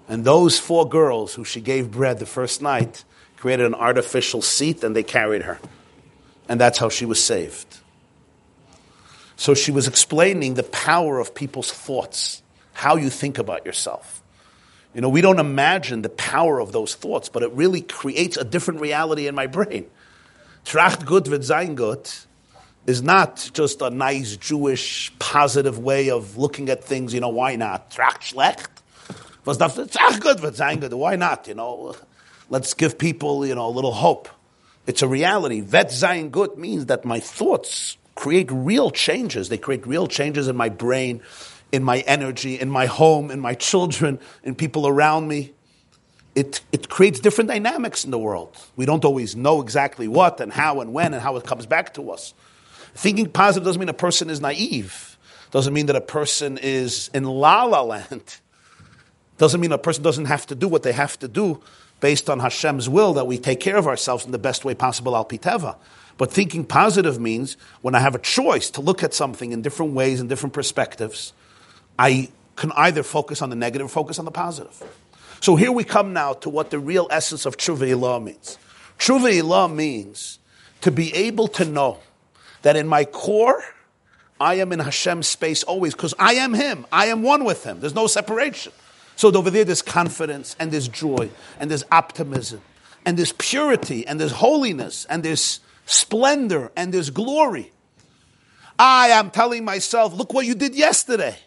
And 0.07 0.24
those 0.24 0.57
four 0.57 0.88
girls 0.88 1.34
who 1.34 1.43
she 1.43 1.59
gave 1.59 1.91
bread 1.91 2.20
the 2.20 2.26
first 2.26 2.61
night 2.61 3.03
created 3.36 3.66
an 3.66 3.76
artificial 3.76 4.41
seat 4.41 4.86
and 4.86 4.95
they 4.95 5.03
carried 5.03 5.41
her. 5.41 5.59
And 6.47 6.61
that's 6.61 6.78
how 6.78 6.88
she 6.88 7.05
was 7.05 7.22
saved. 7.22 7.80
So 9.36 9.53
she 9.53 9.74
was 9.74 9.86
explaining 9.86 10.53
the 10.53 10.63
power 10.63 11.20
of 11.20 11.36
people's 11.36 11.74
thoughts, 11.74 12.41
how 12.72 12.95
you 12.95 13.09
think 13.09 13.38
about 13.38 13.66
yourself. 13.66 14.14
You 14.95 15.01
know, 15.01 15.09
we 15.09 15.19
don't 15.19 15.39
imagine 15.39 16.01
the 16.03 16.09
power 16.09 16.61
of 16.61 16.71
those 16.71 16.95
thoughts, 16.95 17.27
but 17.27 17.43
it 17.43 17.51
really 17.51 17.81
creates 17.81 18.37
a 18.37 18.45
different 18.45 18.79
reality 18.79 19.27
in 19.27 19.35
my 19.35 19.45
brain. 19.45 19.87
Tracht 20.63 21.05
gut 21.05 21.25
wird 21.27 21.43
sein 21.43 21.75
gut 21.75 22.25
is 22.87 23.01
not 23.01 23.51
just 23.53 23.81
a 23.81 23.89
nice 23.89 24.37
Jewish 24.37 25.11
positive 25.19 25.77
way 25.77 26.09
of 26.09 26.37
looking 26.37 26.69
at 26.69 26.81
things, 26.81 27.13
you 27.13 27.19
know, 27.19 27.29
why 27.29 27.57
not? 27.57 27.91
Tracht 27.91 28.23
schlecht. 28.23 28.69
Was 29.43 29.57
tracht 29.57 30.21
gut 30.21 30.41
wird 30.41 30.55
sein 30.55 30.79
gut. 30.79 30.93
Why 30.93 31.17
not? 31.17 31.45
You 31.49 31.55
know, 31.55 31.95
let's 32.49 32.73
give 32.73 32.97
people, 32.97 33.45
you 33.45 33.53
know, 33.53 33.67
a 33.67 33.73
little 33.75 33.91
hope. 33.91 34.29
It's 34.87 35.01
a 35.01 35.07
reality. 35.09 35.59
Vet 35.59 35.91
sein 35.91 36.29
gut 36.29 36.57
means 36.57 36.85
that 36.85 37.03
my 37.03 37.19
thoughts 37.19 37.97
create 38.15 38.49
real 38.49 38.91
changes. 38.91 39.49
They 39.49 39.57
create 39.57 39.85
real 39.85 40.07
changes 40.07 40.47
in 40.47 40.55
my 40.55 40.69
brain, 40.69 41.21
in 41.72 41.84
my 41.84 41.99
energy, 42.01 42.59
in 42.59 42.70
my 42.70 42.86
home, 42.86 43.32
in 43.32 43.39
my 43.39 43.53
children, 43.53 44.20
in 44.43 44.55
people 44.55 44.88
around 44.88 45.28
me. 45.28 45.53
It, 46.36 46.61
it 46.72 46.89
creates 46.89 47.20
different 47.20 47.49
dynamics 47.49 48.03
in 48.03 48.11
the 48.11 48.20
world. 48.20 48.57
We 48.76 48.86
don't 48.86 49.05
always 49.05 49.36
know 49.36 49.61
exactly 49.61 50.07
what 50.07 50.41
and 50.41 50.51
how 50.51 50.82
and 50.82 50.93
when 50.93 51.13
and 51.13 51.22
how 51.22 51.38
it 51.38 51.45
comes 51.45 51.66
back 51.66 51.93
to 51.93 52.11
us. 52.11 52.34
Thinking 52.93 53.30
positive 53.30 53.66
doesn't 53.66 53.80
mean 53.80 53.89
a 53.89 53.93
person 53.93 54.30
is 54.30 54.41
naive. 54.41 55.18
Doesn't 55.51 55.74
mean 55.74 55.86
that 55.86 55.95
a 55.95 56.01
person 56.01 56.57
is 56.57 57.09
in 57.13 57.24
la 57.24 57.63
la 57.63 57.82
land. 57.82 58.39
Doesn't 59.38 59.61
mean 59.61 59.72
a 59.72 59.78
person 59.78 60.03
doesn't 60.03 60.26
have 60.26 60.45
to 60.47 60.55
do 60.55 60.68
what 60.68 60.84
they 60.84 60.93
have 60.93 61.18
to 61.20 61.28
do 61.28 61.61
based 61.99 62.30
on 62.30 62.39
Hashem's 62.39 62.89
will 62.89 63.13
that 63.13 63.28
we 63.28 63.38
take 63.38 63.59
care 63.59 63.78
of 63.78 63.88
ourselves 63.88 64.26
in 64.26 64.32
the 64.32 64.38
best 64.38 64.66
way 64.66 64.76
possible, 64.76 65.16
al 65.16 65.26
piteva. 65.26 65.78
But 66.18 66.32
thinking 66.32 66.66
positive 66.66 67.20
means 67.20 67.57
when 67.82 67.95
I 67.95 67.99
have 67.99 68.16
a 68.16 68.20
choice 68.20 68.70
to 68.72 68.82
look 68.82 69.03
at 69.03 69.13
something 69.13 69.51
in 69.51 69.61
different 69.61 69.93
ways 69.93 70.20
and 70.20 70.30
different 70.30 70.53
perspectives, 70.53 71.34
I 71.97 72.29
can 72.55 72.71
either 72.73 73.03
focus 73.03 73.41
on 73.41 73.49
the 73.49 73.55
negative 73.55 73.85
or 73.85 73.89
focus 73.89 74.19
on 74.19 74.25
the 74.25 74.31
positive. 74.31 74.81
So 75.41 75.55
here 75.55 75.71
we 75.71 75.83
come 75.83 76.13
now 76.13 76.33
to 76.33 76.49
what 76.49 76.71
the 76.71 76.79
real 76.79 77.07
essence 77.11 77.45
of 77.45 77.57
Tshuva 77.57 78.23
means. 78.23 78.57
Tshuva 78.97 79.75
means 79.75 80.39
to 80.81 80.91
be 80.91 81.13
able 81.13 81.47
to 81.49 81.65
know 81.65 81.99
that 82.61 82.75
in 82.75 82.87
my 82.87 83.05
core, 83.05 83.63
I 84.39 84.55
am 84.55 84.71
in 84.71 84.79
Hashem's 84.79 85.27
space 85.27 85.63
always 85.63 85.93
because 85.93 86.13
I 86.19 86.33
am 86.33 86.53
Him. 86.53 86.85
I 86.91 87.07
am 87.07 87.21
one 87.21 87.43
with 87.45 87.63
Him. 87.63 87.79
There's 87.79 87.95
no 87.95 88.07
separation. 88.07 88.73
So 89.15 89.31
over 89.31 89.49
there, 89.49 89.63
there's 89.63 89.81
confidence 89.81 90.55
and 90.59 90.71
there's 90.71 90.87
joy 90.87 91.29
and 91.59 91.69
there's 91.69 91.85
optimism 91.91 92.61
and 93.05 93.17
there's 93.17 93.31
purity 93.33 94.05
and 94.05 94.19
there's 94.19 94.33
holiness 94.33 95.05
and 95.09 95.23
there's 95.23 95.61
splendor 95.85 96.71
and 96.75 96.93
there's 96.93 97.09
glory. 97.09 97.71
I 98.77 99.09
am 99.09 99.31
telling 99.31 99.63
myself, 99.63 100.13
look 100.13 100.33
what 100.33 100.45
you 100.45 100.55
did 100.55 100.75
yesterday. 100.75 101.37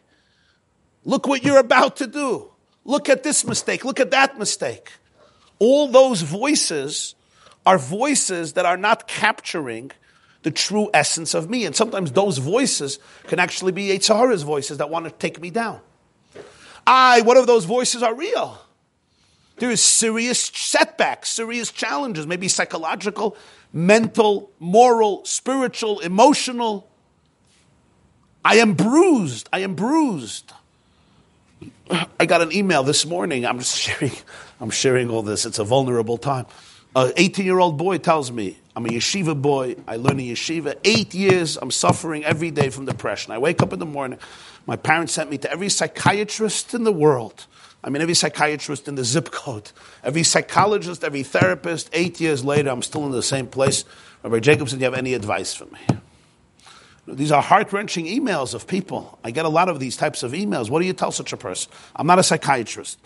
Look 1.08 1.26
what 1.26 1.42
you're 1.42 1.58
about 1.58 1.96
to 1.96 2.06
do. 2.06 2.50
Look 2.84 3.08
at 3.08 3.22
this 3.22 3.42
mistake. 3.46 3.82
Look 3.82 3.98
at 3.98 4.10
that 4.10 4.38
mistake. 4.38 4.92
All 5.58 5.88
those 5.88 6.20
voices 6.20 7.14
are 7.64 7.78
voices 7.78 8.52
that 8.52 8.66
are 8.66 8.76
not 8.76 9.08
capturing 9.08 9.90
the 10.42 10.50
true 10.50 10.90
essence 10.92 11.32
of 11.32 11.48
me. 11.48 11.64
And 11.64 11.74
sometimes 11.74 12.12
those 12.12 12.36
voices 12.36 12.98
can 13.26 13.38
actually 13.38 13.72
be 13.72 13.88
Yetzer 13.88 14.18
Hara's 14.18 14.42
voices 14.42 14.76
that 14.78 14.90
want 14.90 15.06
to 15.06 15.10
take 15.10 15.40
me 15.40 15.48
down. 15.48 15.80
I, 16.86 17.22
what 17.22 17.38
if 17.38 17.46
those 17.46 17.64
voices 17.64 18.02
are 18.02 18.14
real? 18.14 18.60
There 19.56 19.70
is 19.70 19.82
serious 19.82 20.38
setbacks, 20.38 21.30
serious 21.30 21.72
challenges, 21.72 22.26
maybe 22.26 22.48
psychological, 22.48 23.34
mental, 23.72 24.50
moral, 24.58 25.24
spiritual, 25.24 26.00
emotional. 26.00 26.86
I 28.44 28.56
am 28.56 28.74
bruised. 28.74 29.48
I 29.54 29.60
am 29.60 29.74
bruised. 29.74 30.52
I 31.90 32.26
got 32.26 32.40
an 32.42 32.52
email 32.52 32.82
this 32.82 33.06
morning. 33.06 33.46
I'm 33.46 33.60
sharing, 33.62 34.12
I'm 34.60 34.70
sharing 34.70 35.10
all 35.10 35.22
this. 35.22 35.46
It's 35.46 35.58
a 35.58 35.64
vulnerable 35.64 36.18
time. 36.18 36.46
An 36.96 37.12
18 37.16 37.44
year 37.44 37.58
old 37.58 37.78
boy 37.78 37.98
tells 37.98 38.32
me, 38.32 38.58
I'm 38.74 38.86
a 38.86 38.88
yeshiva 38.88 39.40
boy. 39.40 39.76
I 39.86 39.96
learn 39.96 40.20
in 40.20 40.26
yeshiva. 40.26 40.76
Eight 40.84 41.14
years, 41.14 41.56
I'm 41.56 41.70
suffering 41.70 42.24
every 42.24 42.50
day 42.50 42.70
from 42.70 42.86
depression. 42.86 43.32
I 43.32 43.38
wake 43.38 43.62
up 43.62 43.72
in 43.72 43.78
the 43.78 43.86
morning. 43.86 44.18
My 44.66 44.76
parents 44.76 45.12
sent 45.12 45.30
me 45.30 45.38
to 45.38 45.50
every 45.50 45.68
psychiatrist 45.68 46.74
in 46.74 46.84
the 46.84 46.92
world. 46.92 47.46
I 47.82 47.90
mean, 47.90 48.02
every 48.02 48.14
psychiatrist 48.14 48.88
in 48.88 48.96
the 48.96 49.04
zip 49.04 49.30
code, 49.30 49.70
every 50.02 50.24
psychologist, 50.24 51.04
every 51.04 51.22
therapist. 51.22 51.88
Eight 51.92 52.20
years 52.20 52.44
later, 52.44 52.70
I'm 52.70 52.82
still 52.82 53.06
in 53.06 53.12
the 53.12 53.22
same 53.22 53.46
place. 53.46 53.84
Rabbi 54.22 54.40
Jacobson, 54.40 54.78
do 54.78 54.84
you 54.84 54.90
have 54.90 54.98
any 54.98 55.14
advice 55.14 55.54
for 55.54 55.66
me? 55.66 55.78
These 57.14 57.32
are 57.32 57.42
heart 57.42 57.72
wrenching 57.72 58.06
emails 58.06 58.54
of 58.54 58.66
people. 58.66 59.18
I 59.24 59.30
get 59.30 59.44
a 59.44 59.48
lot 59.48 59.68
of 59.68 59.80
these 59.80 59.96
types 59.96 60.22
of 60.22 60.32
emails. 60.32 60.68
What 60.70 60.80
do 60.80 60.86
you 60.86 60.92
tell 60.92 61.12
such 61.12 61.32
a 61.32 61.36
person? 61.36 61.72
I'm 61.96 62.06
not 62.06 62.18
a 62.18 62.22
psychiatrist. 62.22 62.98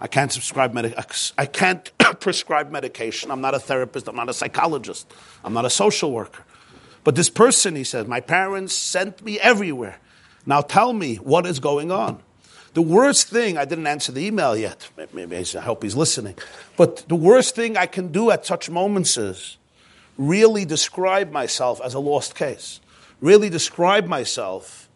I 0.00 0.06
can't 0.08 0.32
prescribe 0.32 0.74
medic- 0.74 0.94
I 1.38 1.46
can't 1.46 1.90
prescribe 2.20 2.70
medication. 2.70 3.30
I'm 3.30 3.40
not 3.40 3.54
a 3.54 3.60
therapist. 3.60 4.08
I'm 4.08 4.16
not 4.16 4.28
a 4.28 4.34
psychologist. 4.34 5.12
I'm 5.44 5.54
not 5.54 5.64
a 5.64 5.70
social 5.70 6.12
worker. 6.12 6.44
But 7.04 7.14
this 7.14 7.30
person, 7.30 7.76
he 7.76 7.84
said, 7.84 8.08
my 8.08 8.20
parents 8.20 8.74
sent 8.74 9.22
me 9.24 9.38
everywhere. 9.38 9.98
Now 10.46 10.60
tell 10.60 10.92
me 10.92 11.16
what 11.16 11.46
is 11.46 11.58
going 11.58 11.92
on. 11.92 12.20
The 12.72 12.82
worst 12.82 13.28
thing, 13.28 13.56
I 13.56 13.64
didn't 13.66 13.86
answer 13.86 14.10
the 14.10 14.26
email 14.26 14.56
yet. 14.56 14.90
Maybe 15.12 15.36
I 15.36 15.60
hope 15.60 15.84
he's 15.84 15.94
listening. 15.94 16.34
But 16.76 17.04
the 17.08 17.14
worst 17.14 17.54
thing 17.54 17.76
I 17.76 17.86
can 17.86 18.10
do 18.10 18.32
at 18.32 18.44
such 18.44 18.68
moments 18.68 19.16
is 19.16 19.58
really 20.18 20.64
describe 20.64 21.30
myself 21.30 21.80
as 21.84 21.94
a 21.94 22.00
lost 22.00 22.34
case. 22.34 22.80
Really 23.24 23.48
describe 23.48 24.06
myself 24.06 24.90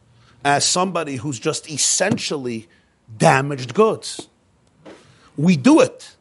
as 0.44 0.62
somebody 0.62 1.16
who's 1.16 1.38
just 1.38 1.70
essentially 1.70 2.68
damaged 3.16 3.72
goods. 3.72 4.28
We 5.38 5.56
do 5.56 5.80
it. 5.80 6.14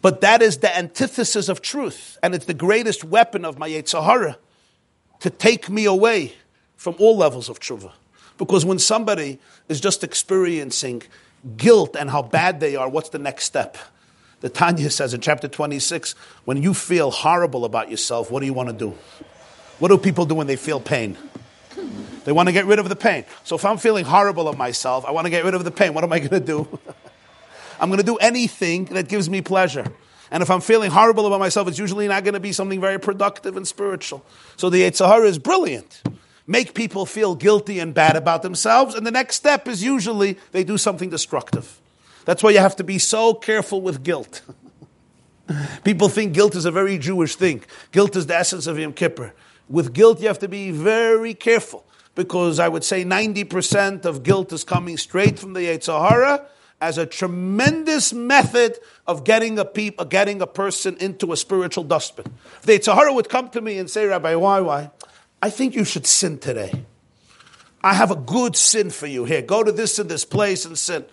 But 0.00 0.20
that 0.22 0.42
is 0.42 0.58
the 0.58 0.76
antithesis 0.76 1.48
of 1.48 1.62
truth. 1.62 2.18
And 2.24 2.34
it's 2.34 2.46
the 2.46 2.54
greatest 2.54 3.04
weapon 3.04 3.44
of 3.44 3.56
my 3.56 3.68
Yetzer 3.68 4.02
Hara 4.04 4.36
to 5.20 5.30
take 5.30 5.70
me 5.70 5.84
away 5.84 6.32
from 6.74 6.96
all 6.98 7.16
levels 7.16 7.48
of 7.48 7.60
tshuva. 7.60 7.92
Because 8.36 8.64
when 8.64 8.80
somebody 8.80 9.38
is 9.68 9.80
just 9.80 10.02
experiencing 10.02 11.04
guilt 11.56 11.94
and 11.96 12.10
how 12.10 12.22
bad 12.22 12.58
they 12.58 12.74
are, 12.74 12.88
what's 12.88 13.10
the 13.10 13.20
next 13.20 13.44
step? 13.44 13.78
The 14.40 14.48
Tanya 14.48 14.90
says 14.90 15.14
in 15.14 15.20
chapter 15.20 15.46
26, 15.46 16.16
when 16.46 16.60
you 16.60 16.74
feel 16.74 17.12
horrible 17.12 17.64
about 17.64 17.92
yourself, 17.92 18.28
what 18.28 18.40
do 18.40 18.46
you 18.46 18.54
want 18.54 18.70
to 18.70 18.74
do? 18.74 18.98
What 19.78 19.88
do 19.88 19.98
people 19.98 20.26
do 20.26 20.34
when 20.34 20.46
they 20.46 20.56
feel 20.56 20.80
pain? 20.80 21.16
They 22.24 22.32
want 22.32 22.48
to 22.48 22.52
get 22.52 22.66
rid 22.66 22.78
of 22.78 22.88
the 22.88 22.96
pain. 22.96 23.24
So 23.42 23.56
if 23.56 23.64
I'm 23.64 23.78
feeling 23.78 24.04
horrible 24.04 24.48
of 24.48 24.56
myself, 24.56 25.04
I 25.04 25.10
want 25.10 25.26
to 25.26 25.30
get 25.30 25.44
rid 25.44 25.54
of 25.54 25.64
the 25.64 25.70
pain. 25.70 25.92
What 25.94 26.04
am 26.04 26.12
I 26.12 26.18
going 26.18 26.30
to 26.30 26.40
do? 26.40 26.78
I'm 27.80 27.88
going 27.88 27.98
to 27.98 28.06
do 28.06 28.16
anything 28.16 28.84
that 28.86 29.08
gives 29.08 29.28
me 29.28 29.40
pleasure. 29.40 29.86
And 30.30 30.42
if 30.42 30.50
I'm 30.50 30.60
feeling 30.60 30.90
horrible 30.90 31.26
about 31.26 31.40
myself, 31.40 31.66
it's 31.66 31.78
usually 31.78 32.06
not 32.06 32.22
going 32.22 32.34
to 32.34 32.40
be 32.40 32.52
something 32.52 32.80
very 32.80 32.98
productive 32.98 33.56
and 33.56 33.66
spiritual. 33.66 34.24
So 34.56 34.70
the 34.70 34.82
Yetzer 34.82 35.24
is 35.24 35.38
brilliant 35.38 36.02
make 36.46 36.74
people 36.74 37.06
feel 37.06 37.34
guilty 37.34 37.78
and 37.78 37.94
bad 37.94 38.16
about 38.16 38.42
themselves, 38.42 38.94
and 38.94 39.06
the 39.06 39.10
next 39.10 39.36
step 39.36 39.68
is 39.68 39.82
usually 39.82 40.38
they 40.52 40.64
do 40.64 40.78
something 40.78 41.10
destructive. 41.10 41.80
That's 42.24 42.42
why 42.42 42.50
you 42.50 42.58
have 42.58 42.76
to 42.76 42.84
be 42.84 42.98
so 42.98 43.34
careful 43.34 43.80
with 43.80 44.02
guilt. 44.02 44.42
people 45.84 46.08
think 46.08 46.32
guilt 46.32 46.54
is 46.54 46.64
a 46.64 46.70
very 46.70 46.98
Jewish 46.98 47.36
thing. 47.36 47.62
Guilt 47.90 48.16
is 48.16 48.26
the 48.26 48.36
essence 48.36 48.66
of 48.66 48.78
Yom 48.78 48.92
Kippur. 48.92 49.34
With 49.72 49.94
guilt, 49.94 50.20
you 50.20 50.28
have 50.28 50.38
to 50.40 50.48
be 50.48 50.70
very 50.70 51.32
careful 51.32 51.86
because 52.14 52.58
I 52.58 52.68
would 52.68 52.84
say 52.84 53.06
90% 53.06 54.04
of 54.04 54.22
guilt 54.22 54.52
is 54.52 54.64
coming 54.64 54.98
straight 54.98 55.38
from 55.38 55.54
the 55.54 55.60
Yetzer 55.60 56.10
Hara 56.10 56.46
as 56.78 56.98
a 56.98 57.06
tremendous 57.06 58.12
method 58.12 58.78
of 59.06 59.24
getting 59.24 59.58
a 59.58 59.64
peep, 59.64 59.98
uh, 59.98 60.04
getting 60.04 60.42
a 60.42 60.46
person 60.46 60.98
into 61.00 61.32
a 61.32 61.38
spiritual 61.38 61.84
dustbin. 61.84 62.26
If 62.58 62.62
the 62.62 62.78
Yetzer 62.78 62.94
Hara 62.94 63.14
would 63.14 63.30
come 63.30 63.48
to 63.48 63.62
me 63.62 63.78
and 63.78 63.88
say, 63.88 64.04
Rabbi, 64.04 64.34
why, 64.34 64.60
why? 64.60 64.90
I 65.40 65.48
think 65.48 65.74
you 65.74 65.84
should 65.84 66.06
sin 66.06 66.38
today. 66.38 66.84
I 67.82 67.94
have 67.94 68.10
a 68.10 68.16
good 68.16 68.56
sin 68.56 68.90
for 68.90 69.06
you 69.06 69.24
here. 69.24 69.40
Go 69.40 69.64
to 69.64 69.72
this 69.72 69.98
and 69.98 70.10
this 70.10 70.26
place 70.26 70.66
and 70.66 70.76
sin. 70.76 71.06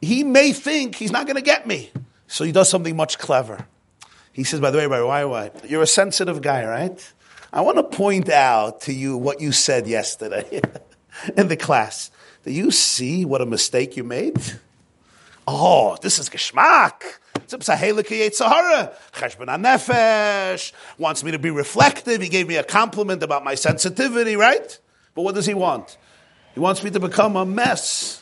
He 0.00 0.24
may 0.24 0.54
think 0.54 0.94
he's 0.94 1.12
not 1.12 1.26
going 1.26 1.36
to 1.36 1.42
get 1.42 1.66
me. 1.66 1.90
So 2.28 2.44
he 2.44 2.52
does 2.52 2.70
something 2.70 2.96
much 2.96 3.18
clever. 3.18 3.66
He 4.32 4.42
says, 4.42 4.60
by 4.60 4.70
the 4.70 4.78
way, 4.78 4.86
Rabbi, 4.86 5.04
why, 5.04 5.24
why? 5.24 5.50
You're 5.68 5.82
a 5.82 5.86
sensitive 5.86 6.40
guy, 6.40 6.64
right? 6.64 7.12
I 7.56 7.62
want 7.62 7.78
to 7.78 7.82
point 7.84 8.28
out 8.28 8.82
to 8.82 8.92
you 8.92 9.16
what 9.16 9.40
you 9.40 9.50
said 9.50 9.86
yesterday 9.86 10.60
in 11.38 11.48
the 11.48 11.56
class. 11.56 12.10
Do 12.44 12.52
you 12.52 12.70
see 12.70 13.24
what 13.24 13.40
a 13.40 13.46
mistake 13.46 13.96
you 13.96 14.04
made? 14.04 14.36
Oh, 15.48 15.96
this 16.02 16.18
is 16.18 16.28
geschmack. 16.28 17.00
Nefesh 19.56 20.72
wants 20.98 21.24
me 21.24 21.30
to 21.30 21.38
be 21.38 21.48
reflective. 21.48 22.20
He 22.20 22.28
gave 22.28 22.46
me 22.46 22.56
a 22.56 22.62
compliment 22.62 23.22
about 23.22 23.42
my 23.42 23.54
sensitivity, 23.54 24.36
right? 24.36 24.78
But 25.14 25.22
what 25.22 25.34
does 25.34 25.46
he 25.46 25.54
want? 25.54 25.96
He 26.52 26.60
wants 26.60 26.84
me 26.84 26.90
to 26.90 27.00
become 27.00 27.36
a 27.36 27.46
mess. 27.46 28.20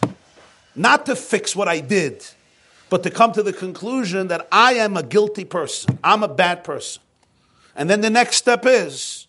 Not 0.76 1.06
to 1.06 1.16
fix 1.16 1.56
what 1.56 1.66
I 1.66 1.80
did, 1.80 2.24
but 2.88 3.02
to 3.02 3.10
come 3.10 3.32
to 3.32 3.42
the 3.42 3.52
conclusion 3.52 4.28
that 4.28 4.46
I 4.52 4.74
am 4.74 4.96
a 4.96 5.02
guilty 5.02 5.44
person. 5.44 5.98
I'm 6.04 6.22
a 6.22 6.28
bad 6.28 6.62
person. 6.62 7.02
And 7.76 7.90
then 7.90 8.00
the 8.00 8.10
next 8.10 8.36
step 8.36 8.64
is, 8.66 9.23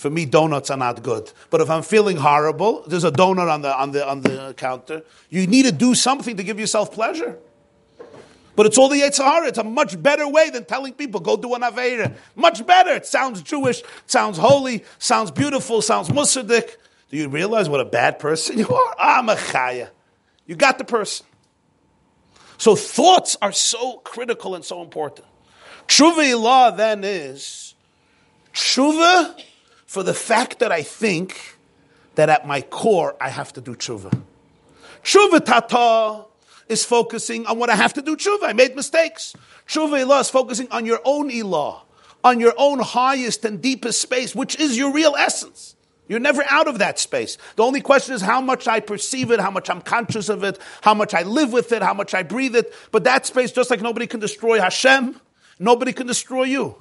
for 0.00 0.08
me, 0.08 0.24
donuts 0.24 0.70
are 0.70 0.78
not 0.78 1.02
good. 1.02 1.30
But 1.50 1.60
if 1.60 1.68
I'm 1.68 1.82
feeling 1.82 2.16
horrible, 2.16 2.84
there's 2.86 3.04
a 3.04 3.12
donut 3.12 3.52
on 3.52 3.60
the, 3.60 3.78
on 3.78 3.90
the, 3.90 4.08
on 4.08 4.22
the 4.22 4.54
counter. 4.56 5.02
You 5.28 5.46
need 5.46 5.66
to 5.66 5.72
do 5.72 5.94
something 5.94 6.38
to 6.38 6.42
give 6.42 6.58
yourself 6.58 6.90
pleasure. 6.90 7.38
But 8.56 8.64
it's 8.64 8.78
all 8.78 8.88
the 8.88 8.98
Yetzer 8.98 9.22
Hara. 9.22 9.48
It's 9.48 9.58
a 9.58 9.62
much 9.62 10.02
better 10.02 10.26
way 10.26 10.48
than 10.48 10.64
telling 10.64 10.94
people, 10.94 11.20
go 11.20 11.36
do 11.36 11.52
an 11.52 11.60
Aveira. 11.60 12.14
Much 12.34 12.66
better. 12.66 12.94
It 12.94 13.04
sounds 13.04 13.42
Jewish, 13.42 13.82
sounds 14.06 14.38
holy, 14.38 14.84
sounds 14.98 15.30
beautiful, 15.30 15.82
sounds 15.82 16.08
Musadik. 16.08 16.76
Do 17.10 17.18
you 17.18 17.28
realize 17.28 17.68
what 17.68 17.80
a 17.80 17.84
bad 17.84 18.18
person 18.18 18.56
you 18.58 18.68
are? 18.70 18.96
I'm 18.98 19.28
a 19.28 19.34
chaya. 19.34 19.90
You 20.46 20.56
got 20.56 20.78
the 20.78 20.84
person. 20.84 21.26
So 22.56 22.74
thoughts 22.74 23.36
are 23.42 23.52
so 23.52 23.98
critical 23.98 24.54
and 24.54 24.64
so 24.64 24.80
important. 24.80 25.26
Tshuva 25.88 26.24
ilah 26.24 26.74
then 26.74 27.04
is 27.04 27.74
tshuva 28.54 29.38
for 29.90 30.04
the 30.04 30.14
fact 30.14 30.60
that 30.60 30.70
I 30.70 30.84
think 30.84 31.58
that 32.14 32.28
at 32.28 32.46
my 32.46 32.60
core 32.60 33.16
I 33.20 33.28
have 33.28 33.52
to 33.54 33.60
do 33.60 33.74
tshuva. 33.74 34.22
Tshuva 35.02 35.44
tata 35.44 36.26
is 36.68 36.84
focusing 36.84 37.44
on 37.46 37.58
what 37.58 37.70
I 37.70 37.74
have 37.74 37.94
to 37.94 38.02
do 38.02 38.16
tshuva. 38.16 38.44
I 38.44 38.52
made 38.52 38.76
mistakes. 38.76 39.34
Tshuva 39.66 40.04
ilah 40.04 40.20
is 40.20 40.30
focusing 40.30 40.68
on 40.70 40.86
your 40.86 41.00
own 41.04 41.28
ilah, 41.28 41.80
on 42.22 42.38
your 42.38 42.54
own 42.56 42.78
highest 42.78 43.44
and 43.44 43.60
deepest 43.60 44.00
space, 44.00 44.32
which 44.32 44.60
is 44.60 44.78
your 44.78 44.92
real 44.92 45.16
essence. 45.16 45.74
You're 46.06 46.20
never 46.20 46.44
out 46.48 46.68
of 46.68 46.78
that 46.78 47.00
space. 47.00 47.36
The 47.56 47.64
only 47.64 47.80
question 47.80 48.14
is 48.14 48.22
how 48.22 48.40
much 48.40 48.68
I 48.68 48.78
perceive 48.78 49.32
it, 49.32 49.40
how 49.40 49.50
much 49.50 49.68
I'm 49.68 49.82
conscious 49.82 50.28
of 50.28 50.44
it, 50.44 50.60
how 50.82 50.94
much 50.94 51.14
I 51.14 51.22
live 51.24 51.52
with 51.52 51.72
it, 51.72 51.82
how 51.82 51.94
much 51.94 52.14
I 52.14 52.22
breathe 52.22 52.54
it. 52.54 52.72
But 52.92 53.02
that 53.04 53.26
space, 53.26 53.50
just 53.50 53.70
like 53.70 53.82
nobody 53.82 54.06
can 54.06 54.20
destroy 54.20 54.60
Hashem, 54.60 55.20
nobody 55.58 55.92
can 55.92 56.06
destroy 56.06 56.44
you. 56.44 56.76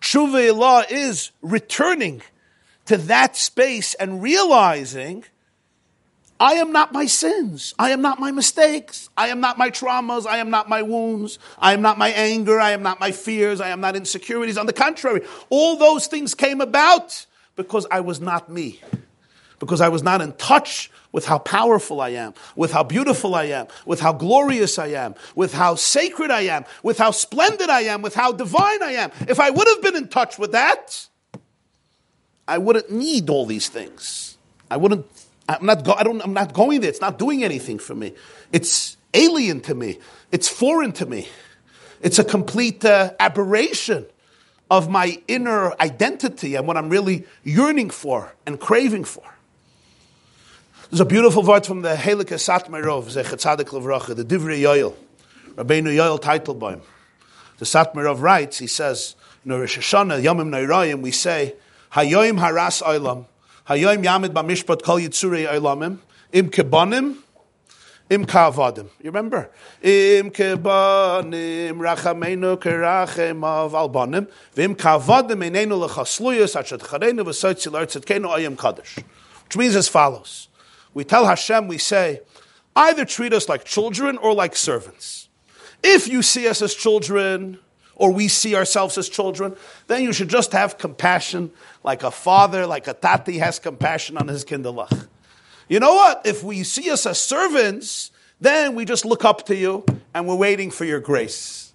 Tshuva 0.00 0.48
ilah 0.52 0.86
is 0.88 1.32
returning 1.42 2.22
to 2.86 2.96
that 2.96 3.36
space 3.36 3.94
and 3.94 4.22
realizing 4.22 5.24
I 6.42 6.54
am 6.54 6.72
not 6.72 6.92
my 6.92 7.06
sins. 7.06 7.72
I 7.78 7.90
am 7.90 8.02
not 8.02 8.18
my 8.18 8.32
mistakes. 8.32 9.08
I 9.16 9.28
am 9.28 9.40
not 9.40 9.58
my 9.58 9.70
traumas. 9.70 10.26
I 10.26 10.38
am 10.38 10.50
not 10.50 10.68
my 10.68 10.82
wounds. 10.82 11.38
I 11.56 11.72
am 11.72 11.82
not 11.82 11.98
my 11.98 12.08
anger. 12.08 12.58
I 12.58 12.72
am 12.72 12.82
not 12.82 12.98
my 12.98 13.12
fears. 13.12 13.60
I 13.60 13.68
am 13.68 13.80
not 13.80 13.94
insecurities. 13.94 14.58
On 14.58 14.66
the 14.66 14.72
contrary, 14.72 15.20
all 15.50 15.76
those 15.76 16.08
things 16.08 16.34
came 16.34 16.60
about 16.60 17.26
because 17.54 17.86
I 17.92 18.00
was 18.00 18.20
not 18.20 18.50
me. 18.50 18.80
Because 19.60 19.80
I 19.80 19.88
was 19.88 20.02
not 20.02 20.20
in 20.20 20.32
touch 20.32 20.90
with 21.12 21.26
how 21.26 21.38
powerful 21.38 22.00
I 22.00 22.08
am, 22.08 22.34
with 22.56 22.72
how 22.72 22.82
beautiful 22.82 23.36
I 23.36 23.44
am, 23.44 23.68
with 23.86 24.00
how 24.00 24.12
glorious 24.12 24.80
I 24.80 24.88
am, 24.88 25.14
with 25.36 25.54
how 25.54 25.76
sacred 25.76 26.32
I 26.32 26.40
am, 26.40 26.64
with 26.82 26.98
how 26.98 27.12
splendid 27.12 27.70
I 27.70 27.82
am, 27.82 28.02
with 28.02 28.16
how 28.16 28.32
divine 28.32 28.82
I 28.82 28.94
am. 28.94 29.12
If 29.28 29.38
I 29.38 29.50
would 29.50 29.68
have 29.68 29.80
been 29.80 29.94
in 29.94 30.08
touch 30.08 30.38
with 30.40 30.50
that, 30.50 31.06
I 32.46 32.58
wouldn't 32.58 32.90
need 32.90 33.30
all 33.30 33.46
these 33.46 33.68
things. 33.68 34.36
I 34.70 34.76
wouldn't, 34.76 35.06
I'm 35.48 35.66
not, 35.66 35.84
go, 35.84 35.92
I 35.92 36.02
don't, 36.02 36.20
I'm 36.22 36.32
not 36.32 36.52
going 36.52 36.80
there. 36.80 36.90
It's 36.90 37.00
not 37.00 37.18
doing 37.18 37.44
anything 37.44 37.78
for 37.78 37.94
me. 37.94 38.14
It's 38.52 38.96
alien 39.14 39.60
to 39.62 39.74
me. 39.74 39.98
It's 40.30 40.48
foreign 40.48 40.92
to 40.92 41.06
me. 41.06 41.28
It's 42.00 42.18
a 42.18 42.24
complete 42.24 42.84
uh, 42.84 43.12
aberration 43.20 44.06
of 44.70 44.88
my 44.88 45.20
inner 45.28 45.72
identity 45.80 46.54
and 46.54 46.66
what 46.66 46.76
I'm 46.76 46.88
really 46.88 47.26
yearning 47.44 47.90
for 47.90 48.32
and 48.46 48.58
craving 48.58 49.04
for. 49.04 49.22
There's 50.90 51.00
a 51.00 51.06
beautiful 51.06 51.42
word 51.42 51.64
from 51.64 51.82
the 51.82 51.94
Helike 51.94 52.34
Satmarov, 52.36 53.04
Zechat 53.04 53.40
Tzadik 53.40 53.68
Levracha, 53.68 54.16
the 54.16 54.24
Divrei 54.24 54.60
Yoel, 54.60 54.94
Rabbeinu 55.54 55.94
Yoel 55.94 56.20
Teitelbaum. 56.20 56.80
The 57.58 57.64
Satmarov 57.64 58.20
writes, 58.20 58.58
he 58.58 58.66
says, 58.66 59.14
in 59.44 59.52
Rosh 59.52 59.78
Hashanah, 59.78 60.22
Yomim 60.22 60.48
Nairayim, 60.48 61.00
we 61.00 61.10
say, 61.10 61.54
Hayoim 61.94 62.38
haras 62.38 62.82
oilam, 62.82 63.26
Hayoim 63.68 64.04
yamid 64.04 64.32
b'mishpat 64.32 64.82
kol 64.82 64.98
yitzurei 64.98 65.46
oilamim, 65.48 65.98
im 66.32 66.50
kebanim, 66.50 67.16
Im 68.12 68.26
kavadim. 68.26 68.90
You 69.00 69.10
remember? 69.10 69.50
Im 69.80 70.30
kebanim 70.30 71.78
rachameinu 71.78 72.58
kerachem 72.58 73.42
of 73.42 73.72
albanim. 73.72 74.28
Vim 74.52 74.74
kavadim 74.74 75.42
enenu 75.42 75.88
lechasluyas 75.88 76.54
achat 76.54 76.80
charenu 76.80 77.20
v'soitzi 77.20 77.72
l'artzetkenu 77.72 78.26
ayim 78.26 78.58
kaddish. 78.58 78.96
Which 79.44 79.56
means 79.56 79.74
as 79.76 79.88
follows. 79.88 80.48
We 80.92 81.04
tell 81.04 81.24
Hashem, 81.24 81.68
we 81.68 81.78
say, 81.78 82.20
either 82.76 83.06
treat 83.06 83.32
us 83.32 83.48
like 83.48 83.64
children 83.64 84.18
or 84.18 84.34
like 84.34 84.56
servants. 84.56 85.30
If 85.82 86.06
you 86.06 86.20
see 86.20 86.46
us 86.48 86.60
as 86.60 86.74
children, 86.74 87.60
or 88.02 88.10
we 88.10 88.26
see 88.26 88.56
ourselves 88.56 88.98
as 88.98 89.08
children, 89.08 89.54
then 89.86 90.02
you 90.02 90.12
should 90.12 90.28
just 90.28 90.50
have 90.50 90.76
compassion 90.76 91.52
like 91.84 92.02
a 92.02 92.10
father, 92.10 92.66
like 92.66 92.88
a 92.88 92.94
tati 92.94 93.38
has 93.38 93.60
compassion 93.60 94.18
on 94.18 94.26
his 94.26 94.44
kindalach. 94.44 95.06
You 95.68 95.78
know 95.78 95.94
what? 95.94 96.22
If 96.24 96.42
we 96.42 96.64
see 96.64 96.90
us 96.90 97.06
as 97.06 97.22
servants, 97.22 98.10
then 98.40 98.74
we 98.74 98.84
just 98.84 99.04
look 99.04 99.24
up 99.24 99.46
to 99.46 99.54
you 99.54 99.84
and 100.14 100.26
we're 100.26 100.34
waiting 100.34 100.72
for 100.72 100.84
your 100.84 100.98
grace. 100.98 101.74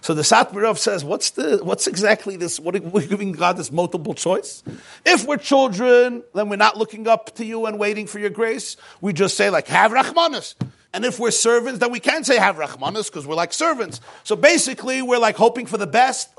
So 0.00 0.14
the 0.14 0.22
Satmarov 0.22 0.78
says, 0.78 1.04
what's 1.04 1.28
the, 1.28 1.58
what's 1.62 1.86
exactly 1.86 2.38
this? 2.38 2.58
What 2.58 2.74
are 2.74 2.80
we 2.80 3.06
giving 3.06 3.32
God 3.32 3.58
this 3.58 3.70
multiple 3.70 4.14
choice? 4.14 4.62
If 5.04 5.26
we're 5.26 5.36
children, 5.36 6.22
then 6.34 6.48
we're 6.48 6.56
not 6.56 6.78
looking 6.78 7.06
up 7.06 7.34
to 7.34 7.44
you 7.44 7.66
and 7.66 7.78
waiting 7.78 8.06
for 8.06 8.18
your 8.18 8.30
grace. 8.30 8.78
We 9.02 9.12
just 9.12 9.36
say 9.36 9.50
like, 9.50 9.68
have 9.68 9.92
Rahmanas. 9.92 10.54
And 10.96 11.04
if 11.04 11.20
we're 11.20 11.30
servants, 11.30 11.80
then 11.80 11.92
we 11.92 12.00
can 12.00 12.24
say 12.24 12.38
have 12.38 12.56
Rahmanas 12.56 13.08
because 13.08 13.26
we're 13.26 13.34
like 13.34 13.52
servants. 13.52 14.00
So 14.24 14.34
basically, 14.34 15.02
we're 15.02 15.18
like 15.18 15.36
hoping 15.36 15.66
for 15.66 15.76
the 15.76 15.86
best. 15.86 16.30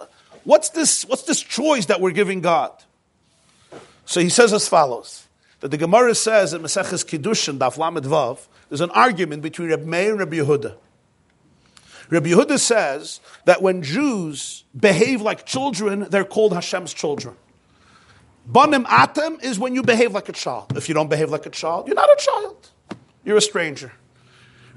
What's 0.45 0.70
this, 0.70 1.05
what's 1.05 1.22
this 1.22 1.39
choice 1.39 1.86
that 1.86 2.01
we're 2.01 2.10
giving 2.10 2.41
God? 2.41 2.72
So 4.08 4.20
he 4.20 4.30
says 4.30 4.53
as 4.53 4.68
follows 4.68 5.28
that 5.60 5.70
the 5.70 5.78
Gemara 5.78 6.16
says 6.16 6.55
in 6.55 6.64
Maseches 6.64 7.05
Kiddushin, 7.05 7.60
Daf 7.60 7.78
Lamed 7.78 8.08
Vav, 8.08 8.47
there's 8.68 8.82
an 8.82 8.89
argument 8.89 9.43
between 9.43 9.70
Reb 9.70 9.86
Meir 9.86 10.10
and 10.10 10.20
Reb 10.22 10.32
Yehuda. 10.32 10.74
Reb 12.10 12.26
Yehuda 12.26 12.58
says 12.58 13.20
that 13.45 13.62
when 13.62 13.84
Jews 13.84 14.64
behave 14.76 15.22
like 15.22 15.45
children, 15.45 16.08
they're 16.10 16.26
called 16.26 16.53
Hashem's 16.53 16.95
children. 16.95 17.36
Banim 18.47 18.86
atem 18.86 19.43
is 19.43 19.60
when 19.60 19.76
you 19.76 19.84
behave 19.84 20.14
like 20.14 20.30
a 20.30 20.34
child. 20.34 20.76
If 20.76 20.89
you 20.89 20.95
don't 20.95 21.12
behave 21.12 21.30
like 21.30 21.45
a 21.45 21.51
child, 21.51 21.86
you're 21.86 21.95
not 21.95 22.10
a 22.10 22.18
child. 22.18 22.70
You're 23.24 23.38
a 23.38 23.41
stranger. 23.41 23.91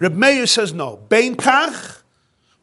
Reb 0.00 0.16
Meir 0.16 0.46
says 0.46 0.72
no. 0.72 0.96
Bein 1.08 1.36
kach, 1.36 2.00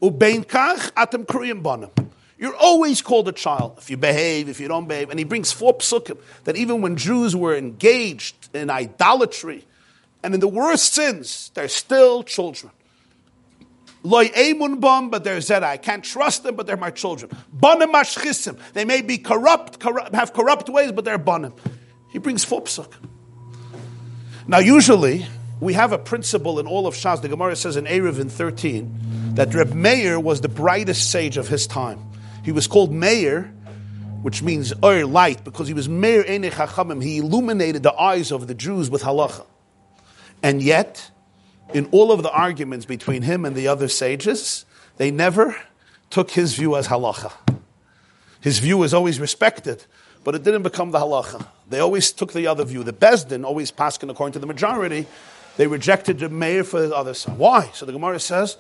u 0.02 0.12
bein 0.12 0.44
kach 0.44 0.92
atem 0.94 1.26
kriyim 1.26 1.64
banim. 1.64 1.92
You're 2.40 2.56
always 2.56 3.02
called 3.02 3.28
a 3.28 3.32
child 3.32 3.76
if 3.78 3.90
you 3.90 3.98
behave, 3.98 4.50
if 4.50 4.60
you 4.60 4.68
don't 4.68 4.88
behave. 4.88 5.10
And 5.10 5.18
he 5.18 5.24
brings 5.24 5.52
four 5.52 5.76
psukim 5.76 6.18
that 6.44 6.56
even 6.56 6.82
when 6.82 6.98
Jews 6.98 7.36
were 7.36 7.56
engaged 7.56 8.50
in 8.54 8.70
idolatry 8.70 9.66
and 10.24 10.34
in 10.34 10.40
the 10.40 10.48
worst 10.48 10.94
sins, 10.94 11.52
they're 11.54 11.68
still 11.68 12.24
children. 12.24 12.72
Loy 14.04 14.28
emun 14.30 14.80
bum, 14.80 15.10
but 15.10 15.24
they're 15.24 15.40
zera. 15.40 15.64
I 15.64 15.78
can't 15.78 16.04
trust 16.04 16.44
them, 16.44 16.56
but 16.56 16.68
they're 16.68 16.78
my 16.78 16.92
children. 16.92 17.32
Banim 17.52 17.92
mashchisim. 17.92 18.58
They 18.74 18.86
may 18.86 19.02
be 19.02 19.18
corrupt, 19.18 19.80
corrupt, 19.80 20.14
have 20.14 20.34
corrupt 20.34 20.70
ways, 20.70 20.92
but 20.92 21.06
they're 21.06 21.18
banim. 21.18 21.54
He 22.10 22.20
brings 22.20 22.44
four 22.44 22.62
psukim. 22.62 23.10
Now, 24.48 24.60
usually, 24.60 25.26
we 25.60 25.74
have 25.74 25.92
a 25.92 25.98
principle 25.98 26.60
in 26.60 26.68
all 26.68 26.88
of 26.88 26.96
Shas. 26.96 27.22
The 27.22 27.30
Gemara 27.30 27.56
says 27.56 27.78
in 27.78 27.86
Eruvin 27.86 28.30
13 28.30 29.36
that 29.36 29.54
Reb 29.54 29.74
Meir 29.74 30.20
was 30.20 30.42
the 30.42 30.50
brightest 30.50 31.12
sage 31.12 31.38
of 31.38 31.48
his 31.48 31.68
time. 31.68 32.00
He 32.44 32.52
was 32.52 32.68
called 32.68 32.92
Meir, 32.92 33.44
which 34.22 34.42
means 34.42 34.74
Ur, 34.84 35.06
light, 35.06 35.44
because 35.44 35.68
he 35.68 35.74
was 35.74 35.90
Meir 35.90 36.24
Enei 36.24 36.52
Chachamim. 36.52 37.04
He 37.04 37.18
illuminated 37.18 37.84
the 37.84 37.94
eyes 37.94 38.32
of 38.32 38.48
the 38.48 38.54
Jews 38.54 38.90
with 38.90 39.04
halacha. 39.04 39.46
And 40.44 40.62
yet, 40.62 41.10
in 41.74 41.88
all 41.92 42.12
of 42.12 42.24
the 42.24 42.32
arguments 42.32 42.86
between 42.86 43.24
him 43.24 43.44
and 43.44 43.56
the 43.56 43.68
other 43.68 43.88
sages, 43.88 44.66
they 44.98 45.12
never 45.12 45.56
took 46.10 46.32
his 46.32 46.54
view 46.54 46.76
as 46.76 46.88
halacha. 46.88 47.34
His 48.42 48.60
view 48.60 48.78
was 48.78 48.94
always 48.94 49.20
respected, 49.20 49.84
but 50.24 50.36
it 50.36 50.44
didn't 50.44 50.64
become 50.64 50.92
the 50.92 51.00
halacha. 51.00 51.46
They 51.70 51.80
always 51.80 52.12
took 52.12 52.34
the 52.34 52.48
other 52.48 52.64
view. 52.64 52.84
The 52.84 52.94
Besdin 52.94 53.44
always 53.44 53.72
passing 53.72 54.10
according 54.10 54.34
to 54.34 54.40
the 54.40 54.46
majority. 54.46 55.08
They 55.58 55.68
rejected 55.68 56.20
the 56.20 56.30
mayor 56.30 56.64
for 56.64 56.88
the 56.88 56.96
other 56.96 57.14
side. 57.14 57.38
Why? 57.38 57.70
So 57.74 57.86
the 57.86 57.92
Gemara 57.92 58.20
says, 58.20 58.58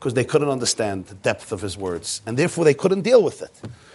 because 0.00 0.14
they 0.14 0.24
couldn't 0.24 0.48
understand 0.48 1.06
the 1.06 1.14
depth 1.14 1.52
of 1.52 1.60
his 1.60 1.76
words. 1.76 2.22
And 2.26 2.36
therefore, 2.36 2.64
they 2.64 2.74
couldn't 2.74 3.02
deal 3.02 3.22
with 3.22 3.42
it. 3.42 3.52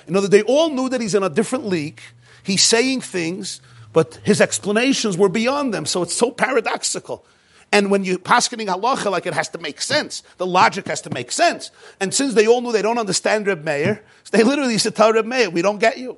In 0.07 0.15
other 0.15 0.27
they 0.27 0.43
all 0.43 0.69
knew 0.69 0.87
that 0.89 1.01
he's 1.01 1.15
in 1.15 1.23
a 1.23 1.29
different 1.29 1.65
league. 1.65 1.99
He's 2.43 2.63
saying 2.63 3.01
things, 3.01 3.61
but 3.91 4.19
his 4.23 4.39
explanations 4.39 5.17
were 5.17 5.29
beyond 5.29 5.73
them. 5.73 5.85
So 5.85 6.03
it's 6.03 6.13
so 6.15 6.29
paradoxical. 6.31 7.25
And 7.71 7.89
when 7.89 8.03
you're 8.03 8.19
paskening 8.19 8.67
halacha, 8.67 9.09
like 9.09 9.25
it 9.25 9.33
has 9.33 9.49
to 9.49 9.57
make 9.57 9.81
sense. 9.81 10.21
The 10.37 10.45
logic 10.45 10.87
has 10.87 11.01
to 11.01 11.09
make 11.09 11.31
sense. 11.31 11.71
And 11.99 12.13
since 12.13 12.35
they 12.35 12.45
all 12.45 12.61
knew 12.61 12.71
they 12.71 12.83
don't 12.83 12.99
understand 12.99 13.47
Reb 13.47 13.63
Meir, 13.63 14.03
they 14.31 14.43
literally 14.43 14.77
said, 14.77 14.95
tell 14.95 15.11
Reb 15.11 15.25
Meir, 15.25 15.49
we 15.49 15.63
don't 15.63 15.79
get 15.79 15.97
you. 15.97 16.17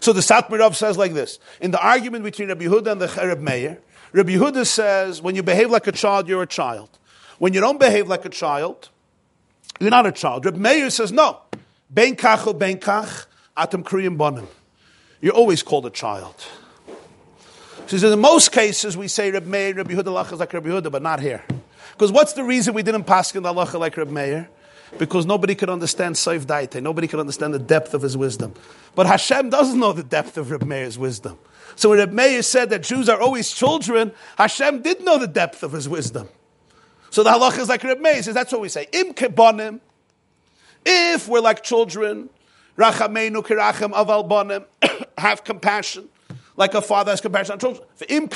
So 0.00 0.12
the 0.12 0.20
Satmarov 0.20 0.74
says 0.74 0.96
like 0.96 1.14
this 1.14 1.38
in 1.60 1.70
the 1.70 1.80
argument 1.80 2.24
between 2.24 2.48
Rabbi 2.48 2.64
Yehuda 2.64 2.92
and 2.92 3.00
the 3.00 3.06
Reb 3.06 3.40
Meir. 3.40 3.78
Rabbi 4.12 4.32
Yehuda 4.32 4.66
says 4.66 5.20
when 5.20 5.34
you 5.34 5.42
behave 5.42 5.70
like 5.70 5.86
a 5.86 5.92
child, 5.92 6.28
you're 6.28 6.42
a 6.42 6.46
child. 6.46 6.88
When 7.38 7.52
you 7.52 7.60
don't 7.60 7.78
behave 7.78 8.08
like 8.08 8.24
a 8.24 8.30
child, 8.30 8.88
you're 9.80 9.90
not 9.90 10.06
a 10.06 10.12
child. 10.12 10.44
Reb 10.44 10.56
Meir 10.56 10.90
says 10.90 11.12
no. 11.12 11.40
Ben 11.90 12.16
kach 12.16 12.58
ben 12.58 12.78
kach 12.78 13.26
atam 13.56 13.84
kriyim 13.84 14.16
bonim. 14.16 14.46
You're 15.20 15.34
always 15.34 15.62
called 15.62 15.86
a 15.86 15.90
child. 15.90 16.34
She 17.86 17.98
says 17.98 18.12
in 18.12 18.20
most 18.20 18.52
cases 18.52 18.96
we 18.96 19.08
say 19.08 19.30
Reb 19.30 19.46
Meir, 19.46 19.74
Yehuda 19.74 20.04
lach 20.04 20.32
is 20.32 20.40
like 20.40 20.52
Reb 20.52 20.64
Yehuda, 20.64 20.90
but 20.90 21.02
not 21.02 21.20
here. 21.20 21.44
Because 21.92 22.12
what's 22.12 22.32
the 22.34 22.44
reason 22.44 22.74
we 22.74 22.82
didn't 22.82 23.04
pass 23.04 23.34
in 23.34 23.42
the 23.42 23.52
halacha 23.52 23.78
like 23.78 23.96
Reb 23.96 24.10
Meir? 24.10 24.48
Because 24.98 25.26
nobody 25.26 25.54
could 25.54 25.68
understand 25.68 26.14
Saif 26.14 26.46
Daite. 26.46 26.82
Nobody 26.82 27.08
could 27.08 27.20
understand 27.20 27.52
the 27.52 27.58
depth 27.58 27.92
of 27.94 28.02
his 28.02 28.16
wisdom. 28.16 28.54
But 28.94 29.06
Hashem 29.06 29.50
doesn't 29.50 29.78
know 29.78 29.92
the 29.92 30.02
depth 30.02 30.38
of 30.38 30.50
Reb 30.50 30.64
Meir's 30.64 30.98
wisdom. 30.98 31.38
So 31.74 31.90
when 31.90 31.98
Reb 31.98 32.12
Meir 32.12 32.42
said 32.42 32.70
that 32.70 32.82
Jews 32.82 33.08
are 33.08 33.20
always 33.20 33.50
children, 33.50 34.12
Hashem 34.38 34.82
did 34.82 35.04
know 35.04 35.18
the 35.18 35.26
depth 35.26 35.62
of 35.62 35.72
his 35.72 35.88
wisdom. 35.88 36.28
So 37.10 37.22
the 37.22 37.30
halacha 37.30 37.60
is 37.60 37.68
like 37.68 37.82
Reb 37.82 38.00
Meir 38.00 38.22
says, 38.22 38.34
that's 38.34 38.52
what 38.52 38.60
we 38.60 38.68
say. 38.68 38.86
Im 38.92 39.12
kebonim, 39.12 39.80
if 40.84 41.28
we're 41.28 41.40
like 41.40 41.62
children, 41.62 42.30
rachamenu 42.78 43.44
kirachem 43.44 43.92
aval 43.92 44.28
bonim, 44.28 44.64
have 45.18 45.44
compassion 45.44 46.08
like 46.56 46.74
a 46.74 46.80
father 46.80 47.12
has 47.12 47.20
compassion 47.20 47.52
on 47.52 47.58
children. 47.58 47.86
Im 48.08 48.28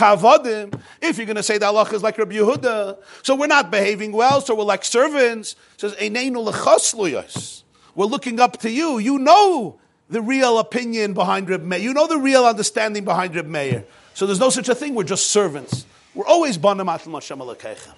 if 1.03 1.17
you're 1.17 1.27
going 1.27 1.37
to 1.37 1.43
say 1.43 1.59
that 1.59 1.67
Allah 1.67 1.89
is 1.93 2.03
like 2.03 2.19
Rabbi 2.19 2.37
Yehuda, 2.37 2.99
so 3.23 3.35
we're 3.35 3.47
not 3.47 3.71
behaving 3.71 4.13
well, 4.13 4.41
so 4.41 4.55
we're 4.55 4.65
like 4.65 4.85
servants. 4.85 5.57
It 5.75 5.81
says 5.81 7.65
We're 7.95 8.07
looking 8.07 8.41
up 8.41 8.59
to 8.59 8.71
you. 8.71 8.99
You 8.99 9.19
know 9.19 9.79
the 10.11 10.21
real 10.21 10.59
opinion 10.59 11.15
behind 11.15 11.49
Reb 11.49 11.63
Meir. 11.63 11.79
You 11.79 11.95
know 11.95 12.07
the 12.07 12.19
real 12.19 12.45
understanding 12.45 13.05
behind 13.05 13.35
Reb 13.35 13.47
Meir. 13.47 13.85
So 14.15 14.27
there's 14.27 14.41
no 14.41 14.51
such 14.51 14.69
a 14.69 14.75
thing. 14.75 14.95
We're 14.95 15.05
just 15.05 15.29
servants. 15.29 15.87
We're 16.15 16.27
always 16.27 16.59
banim 16.59 16.89
atam 16.89 17.15
Hashem 17.15 17.39
alekechem. 17.39 17.95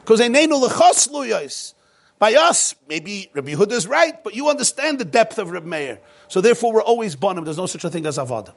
Because 0.00 0.20
einenu 0.20 0.68
lechas 0.68 1.74
By 2.18 2.34
us, 2.34 2.74
maybe 2.88 3.30
Rabbi 3.32 3.54
Yehuda 3.54 3.72
is 3.72 3.86
right, 3.86 4.22
but 4.22 4.34
you 4.34 4.48
understand 4.48 4.98
the 4.98 5.04
depth 5.04 5.38
of 5.38 5.50
Reb 5.50 5.64
Meir. 5.64 6.00
So 6.28 6.40
therefore, 6.40 6.74
we're 6.74 6.82
always 6.82 7.16
banim. 7.16 7.44
There's 7.44 7.56
no 7.56 7.66
such 7.66 7.84
a 7.84 7.90
thing 7.90 8.06
as 8.06 8.18
avodah. 8.18 8.52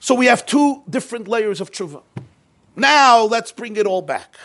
So 0.00 0.14
we 0.14 0.26
have 0.26 0.46
two 0.46 0.82
different 0.88 1.28
layers 1.28 1.60
of 1.60 1.72
tshuva. 1.72 2.02
Now 2.76 3.22
let's 3.22 3.52
bring 3.52 3.76
it 3.76 3.86
all 3.86 4.02
back. 4.02 4.36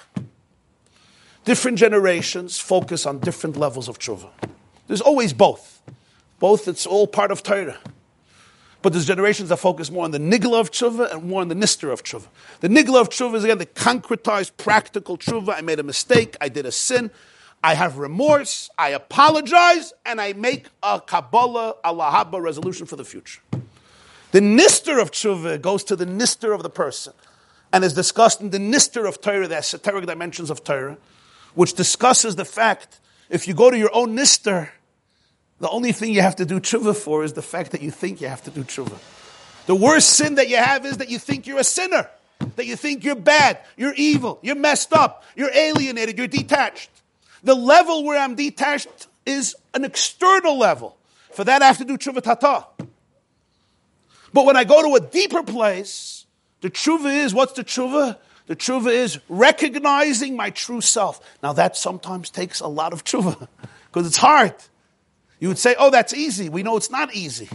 Different 1.44 1.78
generations 1.78 2.60
focus 2.60 3.06
on 3.06 3.20
different 3.20 3.58
levels 3.58 3.90
of 3.90 4.00
tshuva. 4.00 4.30
There's 4.88 5.02
always 5.02 5.34
both. 5.34 5.82
Both, 6.40 6.68
it's 6.68 6.86
all 6.86 7.08
part 7.08 7.32
of 7.32 7.44
Torah. 7.44 7.78
But 8.82 8.94
there's 8.94 9.06
generations 9.06 9.50
that 9.50 9.58
focus 9.58 9.92
more 9.92 10.06
on 10.06 10.12
the 10.12 10.20
nigla 10.20 10.60
of 10.60 10.72
tshuva 10.72 11.14
and 11.14 11.26
more 11.26 11.42
on 11.42 11.50
the 11.50 11.56
nister 11.56 11.92
of 11.92 12.04
tshuva. 12.04 12.28
The 12.62 12.68
nigla 12.68 13.00
of 13.00 13.10
tshuva 13.10 13.36
is 13.36 13.44
again 13.44 13.60
the 13.60 13.68
concretized, 13.68 14.58
practical 14.58 15.18
tshuva. 15.18 15.56
I 15.56 15.62
made 15.62 15.80
a 15.80 15.84
mistake. 15.84 16.36
I 16.42 16.50
did 16.50 16.66
a 16.66 16.72
sin. 16.72 17.12
I 17.64 17.76
have 17.76 18.00
remorse. 18.00 18.72
I 18.80 18.90
apologize, 18.90 19.94
and 20.04 20.20
I 20.20 20.34
make 20.34 20.66
a 20.82 21.00
Kabbalah, 21.00 21.76
a 21.84 21.94
Lahaba 21.94 22.42
resolution 22.42 22.88
for 22.88 22.96
the 22.96 23.06
future. 23.06 23.42
The 24.32 24.40
nister 24.40 25.02
of 25.02 25.12
tshuva 25.12 25.62
goes 25.62 25.84
to 25.86 25.96
the 25.96 26.06
nister 26.06 26.56
of 26.56 26.64
the 26.64 26.70
person 26.70 27.14
and 27.74 27.84
is 27.84 27.94
discussed 27.94 28.42
in 28.42 28.50
the 28.50 28.60
nister 28.60 29.08
of 29.08 29.22
Torah, 29.22 29.48
the 29.48 29.58
esoteric 29.58 30.06
dimensions 30.06 30.50
of 30.50 30.64
Torah, 30.64 30.98
which 31.54 31.74
discusses 31.74 32.36
the 32.36 32.46
fact 32.46 33.00
if 33.30 33.48
you 33.48 33.54
go 33.54 33.72
to 33.72 33.78
your 33.78 33.94
own 33.94 34.16
nister, 34.16 34.70
the 35.60 35.70
only 35.70 35.92
thing 35.92 36.14
you 36.14 36.22
have 36.22 36.36
to 36.38 36.46
do 36.46 36.60
tshuva 36.60 36.96
for 36.96 37.24
is 37.24 37.34
the 37.34 37.42
fact 37.42 37.72
that 37.72 37.82
you 37.82 37.92
think 37.92 38.20
you 38.20 38.28
have 38.28 38.44
to 38.44 38.52
do 38.52 38.64
tshuva. 38.64 38.98
The 39.68 39.76
worst 39.76 40.10
sin 40.10 40.36
that 40.36 40.50
you 40.50 40.58
have 40.58 40.86
is 40.86 40.98
that 40.98 41.10
you 41.10 41.20
think 41.20 41.46
you're 41.46 41.60
a 41.60 41.64
sinner, 41.64 42.10
that 42.56 42.66
you 42.66 42.76
think 42.76 43.04
you're 43.04 43.16
bad, 43.16 43.60
you're 43.78 43.94
evil, 43.96 44.40
you're 44.42 44.56
messed 44.56 44.92
up, 44.92 45.24
you're 45.36 45.54
alienated, 45.54 46.18
you're 46.18 46.28
detached. 46.28 46.90
The 47.44 47.56
level 47.56 48.04
where 48.04 48.20
I'm 48.20 48.36
detached 48.36 49.08
is 49.26 49.56
an 49.74 49.86
external 49.86 50.58
level. 50.58 50.98
For 51.34 51.44
that, 51.44 51.62
I 51.62 51.68
have 51.68 51.78
to 51.78 51.86
do 51.86 51.98
tshuva 51.98 52.22
tata. 52.22 52.66
But 54.34 54.46
when 54.46 54.56
I 54.56 54.64
go 54.64 54.82
to 54.82 54.96
a 54.96 55.08
deeper 55.08 55.44
place, 55.44 56.26
the 56.62 56.70
tshuva 56.70 57.14
is 57.14 57.34
what's 57.34 57.54
the 57.54 57.64
tshuva? 57.64 58.18
The 58.48 58.56
tshuva 58.56 58.92
is 58.92 59.20
recognizing 59.30 60.36
my 60.36 60.50
true 60.50 60.82
self. 60.82 61.20
Now 61.42 61.54
that 61.54 61.76
sometimes 61.78 62.30
takes 62.30 62.60
a 62.60 62.68
lot 62.68 62.94
of 62.94 63.04
tshuva 63.04 63.48
because 63.92 64.08
it's 64.08 64.18
hard. 64.18 64.56
You 65.40 65.48
would 65.48 65.58
say, 65.58 65.76
oh, 65.78 65.90
that's 65.90 66.14
easy. 66.14 66.50
We 66.50 66.62
know 66.62 66.78
it's 66.78 66.92
not 66.92 67.14
easy. 67.16 67.50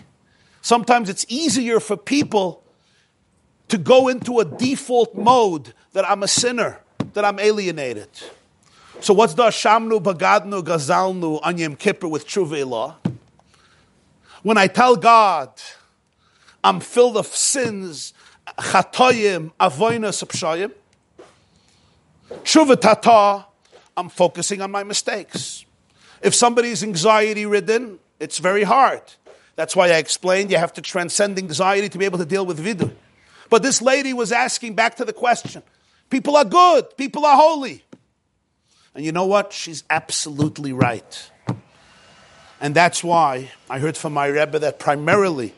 Sometimes 0.60 1.08
it's 1.08 1.24
easier 1.28 1.78
for 1.78 1.96
people 1.96 2.64
to 3.68 3.78
go 3.78 4.08
into 4.08 4.40
a 4.40 4.44
default 4.44 5.14
mode 5.14 5.72
that 5.92 6.08
I'm 6.08 6.22
a 6.22 6.28
sinner, 6.28 6.80
that 7.14 7.24
I'm 7.24 7.38
alienated. 7.38 8.08
So 9.00 9.14
what's 9.14 9.34
the 9.34 9.44
Shamnu, 9.44 10.02
Bagadnu, 10.02 10.62
Gazalnu, 10.62 11.40
Anyam 11.42 11.78
Kippur 11.78 12.08
with 12.08 12.26
Tshuva 12.26 12.64
ilah? 12.64 13.14
When 14.42 14.58
I 14.58 14.66
tell 14.66 14.96
God, 14.96 15.50
I'm 16.66 16.80
filled 16.80 17.16
of 17.16 17.28
sins, 17.28 18.12
chatoyim, 18.58 19.52
avoinas, 19.60 20.24
pshayim. 20.24 20.72
Tshuva 22.42 23.44
I'm 23.96 24.08
focusing 24.08 24.60
on 24.60 24.72
my 24.72 24.82
mistakes. 24.82 25.64
If 26.22 26.34
somebody's 26.34 26.82
anxiety 26.82 27.46
ridden, 27.46 28.00
it's 28.18 28.38
very 28.38 28.64
hard. 28.64 29.00
That's 29.54 29.76
why 29.76 29.90
I 29.90 29.98
explained 29.98 30.50
you 30.50 30.58
have 30.58 30.72
to 30.72 30.82
transcend 30.82 31.38
anxiety 31.38 31.88
to 31.88 31.98
be 31.98 32.04
able 32.04 32.18
to 32.18 32.24
deal 32.24 32.44
with 32.44 32.58
vidu. 32.58 32.90
But 33.48 33.62
this 33.62 33.80
lady 33.80 34.12
was 34.12 34.32
asking 34.32 34.74
back 34.74 34.96
to 34.96 35.04
the 35.04 35.12
question 35.12 35.62
people 36.10 36.36
are 36.36 36.44
good, 36.44 36.96
people 36.96 37.24
are 37.24 37.36
holy. 37.36 37.84
And 38.92 39.04
you 39.04 39.12
know 39.12 39.26
what? 39.26 39.52
She's 39.52 39.84
absolutely 39.88 40.72
right. 40.72 41.30
And 42.60 42.74
that's 42.74 43.04
why 43.04 43.52
I 43.70 43.78
heard 43.78 43.96
from 43.96 44.14
my 44.14 44.26
Rebbe 44.26 44.58
that 44.58 44.80
primarily 44.80 45.54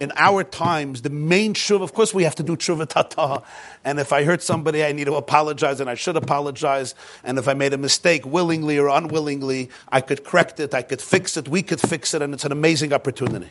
in 0.00 0.12
our 0.16 0.44
times, 0.44 1.02
the 1.02 1.10
main 1.10 1.54
tshuva, 1.54 1.82
of 1.82 1.92
course, 1.92 2.14
we 2.14 2.24
have 2.24 2.34
to 2.36 2.42
do 2.42 2.56
tshuva 2.56 2.88
tata. 2.88 3.42
And 3.84 3.98
if 3.98 4.12
I 4.12 4.24
hurt 4.24 4.42
somebody, 4.42 4.84
I 4.84 4.92
need 4.92 5.04
to 5.04 5.14
apologize, 5.14 5.80
and 5.80 5.90
I 5.90 5.94
should 5.94 6.16
apologize. 6.16 6.94
And 7.24 7.38
if 7.38 7.48
I 7.48 7.54
made 7.54 7.72
a 7.72 7.78
mistake, 7.78 8.24
willingly 8.24 8.78
or 8.78 8.88
unwillingly, 8.88 9.70
I 9.88 10.00
could 10.00 10.24
correct 10.24 10.60
it, 10.60 10.74
I 10.74 10.82
could 10.82 11.00
fix 11.00 11.36
it, 11.36 11.48
we 11.48 11.62
could 11.62 11.80
fix 11.80 12.14
it, 12.14 12.22
and 12.22 12.32
it's 12.34 12.44
an 12.44 12.52
amazing 12.52 12.92
opportunity. 12.92 13.50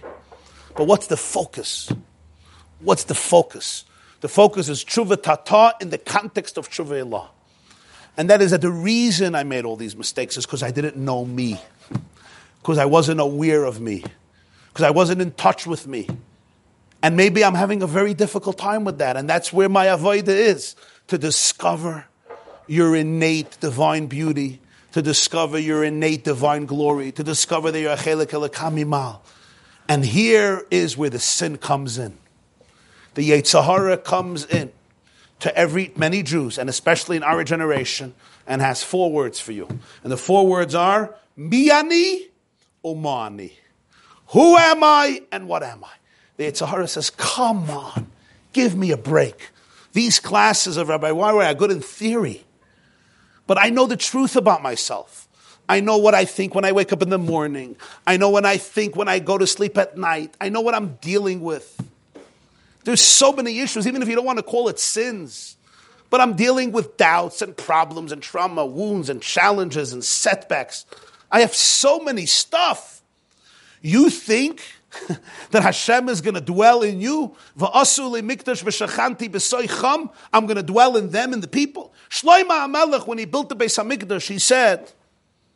But 0.76 0.86
what's 0.86 1.08
the 1.08 1.18
focus? 1.18 1.92
What's 2.80 3.06
the 3.06 3.16
focus? 3.16 3.86
The 4.22 4.28
focus 4.28 4.70
is 4.70 4.84
tshuva 4.84 5.22
tata 5.22 5.76
in 5.82 5.90
the 5.90 5.98
context 5.98 6.58
of 6.58 6.70
tshuva 6.70 7.04
ilah. 7.04 7.28
And 8.16 8.30
that 8.32 8.42
is 8.42 8.52
that 8.52 8.62
the 8.62 8.72
reason 8.72 9.36
I 9.36 9.44
made 9.44 9.64
all 9.64 9.76
these 9.76 9.96
mistakes 9.96 10.38
is 10.38 10.46
because 10.46 10.64
I 10.64 10.72
didn't 10.72 10.98
know 10.98 11.24
me, 11.24 11.60
because 12.62 12.80
I 12.80 12.86
wasn't 12.86 13.20
aware 13.20 13.64
of 13.64 13.80
me, 13.80 14.04
because 14.70 14.84
I 14.84 14.90
wasn't 14.90 15.22
in 15.22 15.32
touch 15.32 15.68
with 15.68 15.86
me. 15.86 16.08
And 17.08 17.16
maybe 17.16 17.42
I'm 17.42 17.56
having 17.56 17.82
a 17.84 17.88
very 17.88 18.14
difficult 18.14 18.58
time 18.58 18.84
with 18.84 18.98
that. 18.98 19.16
And 19.16 19.30
that's 19.30 19.54
where 19.54 19.70
my 19.70 19.86
avoida 19.86 20.28
is 20.28 20.76
to 21.08 21.18
discover 21.18 22.06
your 22.68 22.98
innate 22.98 23.58
divine 23.62 24.08
beauty, 24.08 24.60
to 24.92 25.02
discover 25.02 25.58
your 25.58 25.86
innate 25.86 26.26
divine 26.26 26.66
glory, 26.66 27.14
to 27.14 27.24
discover 27.24 27.72
that 27.72 27.80
you're 27.80 27.94
a 27.94 27.96
chelik 27.96 28.32
elakamimal. 28.32 29.22
And 29.88 30.04
here 30.04 30.66
is 30.70 30.98
where 30.98 31.10
the 31.10 31.18
sin 31.18 31.58
comes 31.58 31.98
in. 31.98 32.18
The 33.14 33.30
Yetzer 33.30 33.64
Hara 33.64 33.98
comes 33.98 34.44
in 34.44 34.74
to 35.40 35.58
every 35.58 35.94
many 35.96 36.24
Jews, 36.24 36.58
and 36.58 36.70
especially 36.70 37.16
in 37.16 37.24
our 37.24 37.46
generation, 37.46 38.16
and 38.46 38.62
has 38.62 38.84
four 38.84 39.14
words 39.14 39.40
for 39.40 39.54
you. 39.54 39.70
And 40.04 40.12
the 40.12 40.18
four 40.18 40.46
words 40.46 40.76
are 40.76 41.16
Miani 41.40 42.24
Umani. 42.84 43.54
Who 44.32 44.58
am 44.58 44.84
I 44.84 45.22
and 45.32 45.48
what 45.48 45.64
am 45.64 45.86
I? 45.86 45.97
The 46.38 46.46
Yetzer 46.46 46.68
Hara 46.68 46.88
says, 46.88 47.10
Come 47.10 47.70
on, 47.70 48.08
give 48.54 48.76
me 48.76 48.92
a 48.92 48.98
break. 48.98 49.50
These 49.94 50.20
classes 50.20 50.78
of 50.78 50.90
Rabbi 50.90 51.12
Wari 51.12 51.46
are 51.46 51.54
good 51.54 51.72
in 51.72 51.82
theory, 51.82 52.46
but 53.48 53.58
I 53.60 53.70
know 53.70 53.88
the 53.88 53.98
truth 53.98 54.36
about 54.36 54.62
myself. 54.62 55.28
I 55.70 55.82
know 55.82 55.98
what 55.98 56.14
I 56.14 56.26
think 56.26 56.56
when 56.56 56.64
I 56.64 56.72
wake 56.72 56.94
up 56.94 57.02
in 57.02 57.10
the 57.10 57.18
morning. 57.18 57.76
I 58.06 58.18
know 58.18 58.30
when 58.30 58.46
I 58.46 58.58
think 58.58 58.96
when 58.96 59.10
I 59.10 59.20
go 59.20 59.38
to 59.38 59.46
sleep 59.46 59.78
at 59.78 59.98
night. 59.98 60.34
I 60.40 60.50
know 60.50 60.62
what 60.62 60.74
I'm 60.74 60.96
dealing 61.02 61.42
with. 61.42 61.78
There's 62.86 63.02
so 63.02 63.34
many 63.34 63.60
issues, 63.60 63.86
even 63.86 64.02
if 64.02 64.08
you 64.08 64.16
don't 64.16 64.26
want 64.26 64.40
to 64.40 64.44
call 64.44 64.70
it 64.70 64.80
sins. 64.80 65.58
But 66.10 66.22
I'm 66.22 66.38
dealing 66.38 66.72
with 66.72 66.96
doubts 66.96 67.42
and 67.42 67.56
problems 67.58 68.14
and 68.14 68.22
trauma, 68.22 68.66
wounds 68.66 69.10
and 69.10 69.22
challenges 69.22 69.92
and 69.92 70.02
setbacks. 70.02 70.86
I 71.30 71.42
have 71.42 71.54
so 71.54 72.00
many 72.00 72.26
stuff. 72.26 73.02
You 73.82 74.10
think 74.10 74.62
that 75.52 75.64
Hashem 75.64 76.10
is 76.10 76.22
going 76.22 76.36
to 76.36 76.42
dwell 76.42 76.82
in 76.82 77.02
you. 77.02 77.36
I'm 77.60 77.68
going 80.46 80.56
to 80.56 80.64
dwell 80.64 80.98
in 80.98 81.10
them, 81.10 81.34
in 81.34 81.42
the 81.42 81.48
people. 81.48 81.94
Shloima 82.10 82.68
HaMelech, 82.68 83.06
when 83.08 83.18
he 83.18 83.26
built 83.26 83.50
the 83.50 83.56
Beis 83.56 83.78
HaMikdash, 83.78 84.28
he 84.28 84.40
said, 84.40 84.92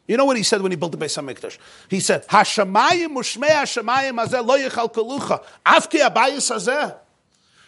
You 0.08 0.18
know 0.18 0.26
what 0.26 0.38
he 0.38 0.44
said 0.44 0.62
when 0.62 0.72
he 0.72 0.76
built 0.76 0.92
the 0.92 0.98
Beis 0.98 1.18
Hamikdash? 1.18 1.58
He 1.90 2.00
said, 2.02 2.28
"Hashamayim 2.28 3.16
ushmei 3.16 3.50
hashamayim 3.50 4.24
azeh 4.24 4.46
lo 4.46 4.58
yichal 4.58 4.94
kalucha 4.94 5.44
avki 5.66 6.02
abayis 6.06 6.52
azeh." 6.54 6.98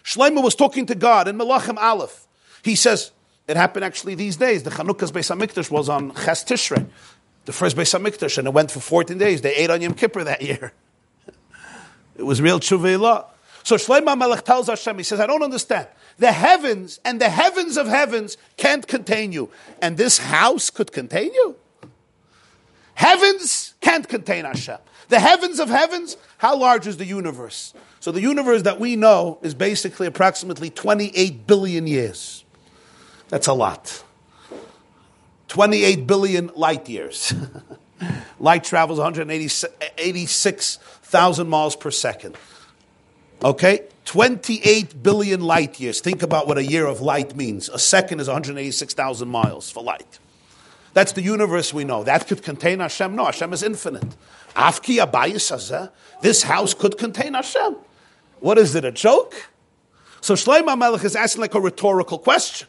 Shlomo 0.04 0.44
was 0.44 0.54
talking 0.54 0.86
to 0.88 0.96
God 0.96 1.30
in 1.30 1.38
Melachim 1.38 1.78
Aleph. 1.78 2.28
He 2.62 2.76
says, 2.76 3.12
it 3.48 3.58
happened 3.58 3.84
actually 3.84 4.16
these 4.16 4.38
days. 4.38 4.64
The 4.64 4.70
Chanukah's 4.70 5.12
Beis 5.12 5.36
Hamikdash 5.36 5.70
was 5.70 5.90
on 5.90 6.14
Ches 6.14 6.44
Tishrei, 6.44 6.88
the 7.46 7.52
first 7.52 7.76
Beis 7.76 7.98
Hamikdash, 7.98 8.38
and 8.38 8.48
it 8.48 8.54
went 8.54 8.72
for 8.72 8.80
14 8.80 9.18
days. 9.18 9.42
They 9.42 9.56
ate 9.56 9.70
on 9.70 9.82
Yom 9.82 9.94
Kippur 9.94 10.24
that 10.24 10.42
year. 10.50 10.74
It 12.16 12.24
was 12.24 12.42
real 12.42 12.60
tshuva 12.60 13.26
So 13.64 13.76
Shlomo 13.76 14.18
Melech 14.18 14.44
tells 14.44 14.68
Hashem, 14.68 14.98
he 14.98 15.04
says, 15.04 15.20
I 15.20 15.28
don't 15.28 15.44
understand. 15.44 15.88
The 16.18 16.32
heavens 16.32 17.00
and 17.04 17.20
the 17.20 17.30
heavens 17.30 17.78
of 17.78 17.88
heavens 17.88 18.38
can't 18.58 18.88
contain 18.88 19.32
you. 19.32 19.50
And 19.82 19.98
this 19.98 20.20
house 20.20 20.70
could 20.70 20.92
contain 20.92 21.34
you? 21.34 21.56
Heavens 22.96 23.74
can't 23.82 24.08
contain 24.08 24.46
Hashem. 24.46 24.78
The 25.10 25.20
heavens 25.20 25.60
of 25.60 25.70
heavens, 25.70 26.18
how 26.38 26.56
large 26.58 26.88
is 26.88 26.98
the 26.98 27.06
universe? 27.06 27.74
So 28.00 28.12
the 28.12 28.22
universe 28.22 28.64
that 28.64 28.80
we 28.80 28.96
know 28.96 29.40
is 29.42 29.54
basically 29.54 30.08
approximately 30.08 30.70
28 30.70 31.48
billion 31.48 31.88
years. 31.88 32.44
That's 33.30 33.48
a 33.48 33.54
lot. 33.54 34.04
28 35.48 36.06
billion 36.08 36.52
light 36.56 36.88
years. 36.90 37.34
light 38.40 38.64
travels 38.64 39.00
186,000 41.14 41.48
miles 41.48 41.76
per 41.76 41.92
second. 41.92 42.36
Okay? 43.44 43.82
28 44.06 45.02
billion 45.04 45.42
light 45.42 45.80
years. 45.80 46.02
Think 46.02 46.24
about 46.24 46.48
what 46.48 46.58
a 46.58 46.64
year 46.64 46.86
of 46.86 47.02
light 47.02 47.36
means. 47.36 47.70
A 47.70 47.80
second 47.80 48.20
is 48.20 48.28
186,000 48.28 49.28
miles 49.28 49.70
for 49.70 49.84
light. 49.84 50.20
That's 50.94 51.14
the 51.14 51.22
universe 51.22 51.74
we 51.74 51.84
know. 51.84 52.04
That 52.04 52.28
could 52.28 52.44
contain 52.44 52.80
Hashem. 52.80 53.16
No, 53.16 53.26
Hashem 53.26 53.54
is 53.54 53.64
infinite. 53.64 54.16
Afki 54.56 55.04
abayis 55.04 55.92
This 56.22 56.44
house 56.44 56.74
could 56.74 56.98
contain 56.98 57.34
Hashem. 57.34 57.76
What 58.40 58.58
is 58.58 58.76
it, 58.76 58.86
a 58.86 58.92
joke? 58.92 59.50
So 60.22 60.36
Shlomo 60.36 60.78
Melech 60.78 61.04
is 61.04 61.16
asking 61.16 61.42
like 61.42 61.56
a 61.56 61.60
rhetorical 61.60 62.20
question. 62.20 62.68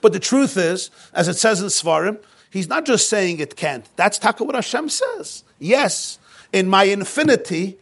But 0.00 0.12
the 0.12 0.20
truth 0.20 0.56
is, 0.56 0.90
as 1.12 1.28
it 1.28 1.34
says 1.34 1.60
in 1.60 1.68
Svarim, 1.68 2.18
he's 2.50 2.68
not 2.68 2.84
just 2.84 3.08
saying 3.08 3.40
it 3.40 3.56
can't. 3.56 3.84
That's 3.96 4.18
taka 4.18 4.44
what 4.44 4.54
Hashem 4.54 4.88
says. 4.88 5.44
Yes, 5.58 6.18
in 6.52 6.68
my 6.68 6.84
infinity, 6.84 7.78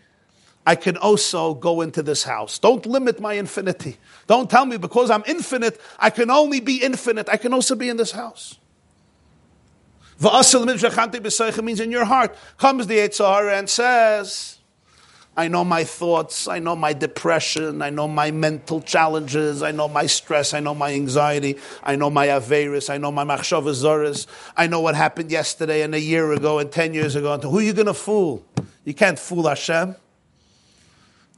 I 0.67 0.77
can 0.77 0.97
also 0.97 1.55
go 1.55 1.83
into 1.83 2.03
this 2.03 2.25
house. 2.25 2.59
Don't 2.59 2.87
limit 2.87 3.21
my 3.21 3.35
infinity. 3.35 3.99
Don't 4.27 4.51
tell 4.51 4.65
me 4.65 4.79
because 4.79 5.11
I'm 5.11 5.25
infinite, 5.27 5.81
I 5.99 6.11
can 6.11 6.31
only 6.31 6.61
be 6.61 6.83
infinite. 6.83 7.29
I 7.29 7.37
can 7.37 7.53
also 7.53 7.75
be 7.75 7.89
in 7.89 7.97
this 7.97 8.13
house. 8.13 8.59
means 11.63 11.81
in 11.81 11.91
your 11.91 12.05
heart 12.05 12.37
comes 12.57 12.87
the 12.87 12.99
Yetzer 12.99 13.27
Hara 13.29 13.59
and 13.59 13.69
says, 13.69 14.59
I 15.37 15.49
know 15.49 15.65
my 15.65 15.83
thoughts, 15.83 16.47
I 16.47 16.61
know 16.61 16.77
my 16.77 16.93
depression, 16.93 17.83
I 17.83 17.91
know 17.91 18.07
my 18.07 18.31
mental 18.31 18.81
challenges, 18.81 19.63
I 19.63 19.73
know 19.73 19.89
my 19.89 20.07
stress, 20.07 20.55
I 20.55 20.61
know 20.61 20.75
my 20.75 20.95
anxiety, 20.95 21.59
I 21.83 21.97
know 21.97 22.09
my 22.09 22.29
averis, 22.29 22.89
I 22.89 22.99
know 22.99 23.11
my 23.11 23.25
machshavazoris, 23.25 24.29
I 24.57 24.69
know 24.69 24.81
what 24.81 24.95
happened 24.95 25.33
yesterday 25.33 25.83
and 25.83 25.93
a 25.93 26.01
year 26.01 26.31
ago 26.33 26.61
and 26.61 26.71
ten 26.71 26.95
years 26.95 27.17
ago. 27.17 27.37
Who 27.39 27.59
are 27.59 27.63
you 27.63 27.73
going 27.73 27.87
to 27.87 27.95
fool? 27.95 28.45
You 28.85 28.95
can't 28.95 29.19
fool 29.19 29.49
Hashem. 29.49 29.97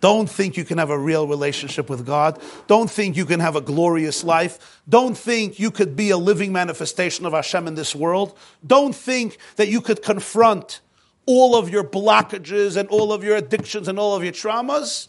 Don't 0.00 0.28
think 0.28 0.56
you 0.56 0.64
can 0.64 0.78
have 0.78 0.90
a 0.90 0.98
real 0.98 1.26
relationship 1.26 1.88
with 1.88 2.04
God. 2.04 2.40
Don't 2.66 2.90
think 2.90 3.16
you 3.16 3.24
can 3.24 3.40
have 3.40 3.56
a 3.56 3.62
glorious 3.62 4.22
life. 4.22 4.82
Don't 4.88 5.16
think 5.16 5.58
you 5.58 5.70
could 5.70 5.96
be 5.96 6.10
a 6.10 6.18
living 6.18 6.52
manifestation 6.52 7.24
of 7.24 7.32
Hashem 7.32 7.66
in 7.66 7.74
this 7.74 7.94
world. 7.94 8.36
Don't 8.66 8.94
think 8.94 9.38
that 9.56 9.68
you 9.68 9.80
could 9.80 10.02
confront 10.02 10.80
all 11.24 11.56
of 11.56 11.70
your 11.70 11.82
blockages 11.82 12.76
and 12.76 12.88
all 12.90 13.12
of 13.12 13.24
your 13.24 13.36
addictions 13.36 13.88
and 13.88 13.98
all 13.98 14.14
of 14.14 14.22
your 14.22 14.32
traumas. 14.32 15.08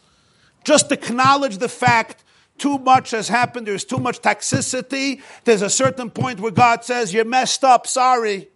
Just 0.63 0.91
acknowledge 0.91 1.57
the 1.57 1.69
fact 1.69 2.23
too 2.57 2.79
much 2.79 3.11
has 3.11 3.27
happened, 3.27 3.67
there's 3.67 3.85
too 3.85 3.99
much 3.99 4.19
toxicity. 4.19 5.21
There's 5.43 5.61
a 5.61 5.69
certain 5.69 6.09
point 6.09 6.39
where 6.39 6.51
God 6.51 6.83
says, 6.83 7.13
You're 7.13 7.25
messed 7.25 7.63
up, 7.63 7.85
sorry. 7.85 8.49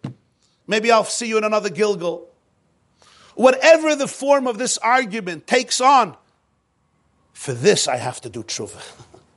Maybe 0.65 0.91
I'll 0.91 1.03
see 1.03 1.27
you 1.27 1.37
in 1.37 1.43
another 1.43 1.69
gilgul. 1.69 2.25
Whatever 3.35 3.95
the 3.95 4.07
form 4.07 4.47
of 4.47 4.57
this 4.57 4.77
argument 4.79 5.45
takes 5.45 5.79
on, 5.81 6.17
for 7.41 7.53
this 7.53 7.87
I 7.87 7.97
have 7.97 8.21
to 8.21 8.29
do 8.29 8.43
tshuva. 8.43 8.79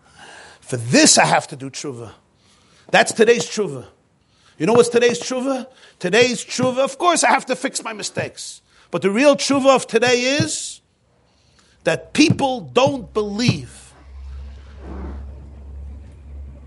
for 0.61 0.77
this 0.77 1.17
I 1.17 1.25
have 1.25 1.47
to 1.47 1.57
do 1.57 1.71
tshuva. 1.71 2.13
That's 2.91 3.13
today's 3.13 3.47
tshuva. 3.47 3.87
You 4.59 4.67
know 4.67 4.75
what's 4.75 4.91
today's 4.91 5.19
tshuva? 5.19 5.67
Today's 5.99 6.45
tshuva, 6.45 6.85
of 6.85 6.99
course, 6.99 7.25
I 7.25 7.31
have 7.31 7.47
to 7.47 7.57
fix 7.57 7.83
my 7.83 7.95
mistakes. 7.95 8.61
But 8.91 9.01
the 9.01 9.11
real 9.11 9.37
tshuva 9.37 9.75
of 9.75 9.87
today 9.87 10.37
is 10.39 10.83
that 11.85 12.13
people 12.13 12.61
don't 12.61 13.11
believe 13.15 13.95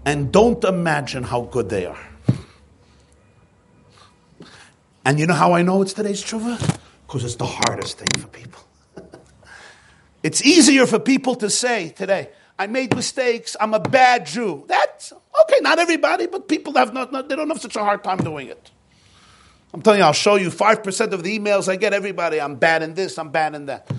and 0.05 0.31
don't 0.31 0.63
imagine 0.63 1.21
how 1.21 1.41
good 1.41 1.69
they 1.69 1.85
are. 1.85 2.07
And 5.05 5.19
you 5.19 5.27
know 5.27 5.35
how 5.35 5.53
I 5.53 5.61
know 5.61 5.83
it's 5.83 5.93
today's 5.93 6.23
tshuva? 6.23 6.79
Because 7.05 7.23
it's 7.23 7.35
the 7.35 7.45
hardest 7.45 7.99
thing 7.99 8.19
for 8.19 8.27
people. 8.29 8.66
It's 10.23 10.41
easier 10.43 10.85
for 10.85 10.99
people 10.99 11.35
to 11.35 11.49
say 11.49 11.89
today, 11.89 12.29
I 12.59 12.67
made 12.67 12.95
mistakes, 12.95 13.55
I'm 13.59 13.73
a 13.73 13.79
bad 13.79 14.25
Jew. 14.25 14.65
That's 14.67 15.13
okay, 15.13 15.59
not 15.61 15.79
everybody, 15.79 16.27
but 16.27 16.47
people 16.47 16.73
have 16.73 16.93
not, 16.93 17.11
not, 17.11 17.29
they 17.29 17.35
don't 17.35 17.49
have 17.49 17.61
such 17.61 17.75
a 17.75 17.83
hard 17.83 18.03
time 18.03 18.17
doing 18.17 18.47
it. 18.47 18.71
I'm 19.73 19.81
telling 19.81 19.99
you, 19.99 20.05
I'll 20.05 20.13
show 20.13 20.35
you 20.35 20.49
5% 20.49 21.11
of 21.11 21.23
the 21.23 21.37
emails 21.37 21.69
I 21.69 21.75
get 21.75 21.93
everybody, 21.93 22.41
I'm 22.41 22.55
bad 22.55 22.81
in 22.81 22.93
this, 22.95 23.19
I'm 23.19 23.29
bad 23.29 23.53
in 23.53 23.67
that. 23.67 23.89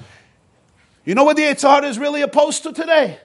You 1.05 1.15
know 1.15 1.25
what 1.25 1.37
the 1.37 1.43
Yetzer 1.43 1.71
Hara 1.71 1.87
is 1.87 1.99
really 1.99 2.23
opposed 2.23 2.65
to 2.65 2.73
today? 2.73 3.19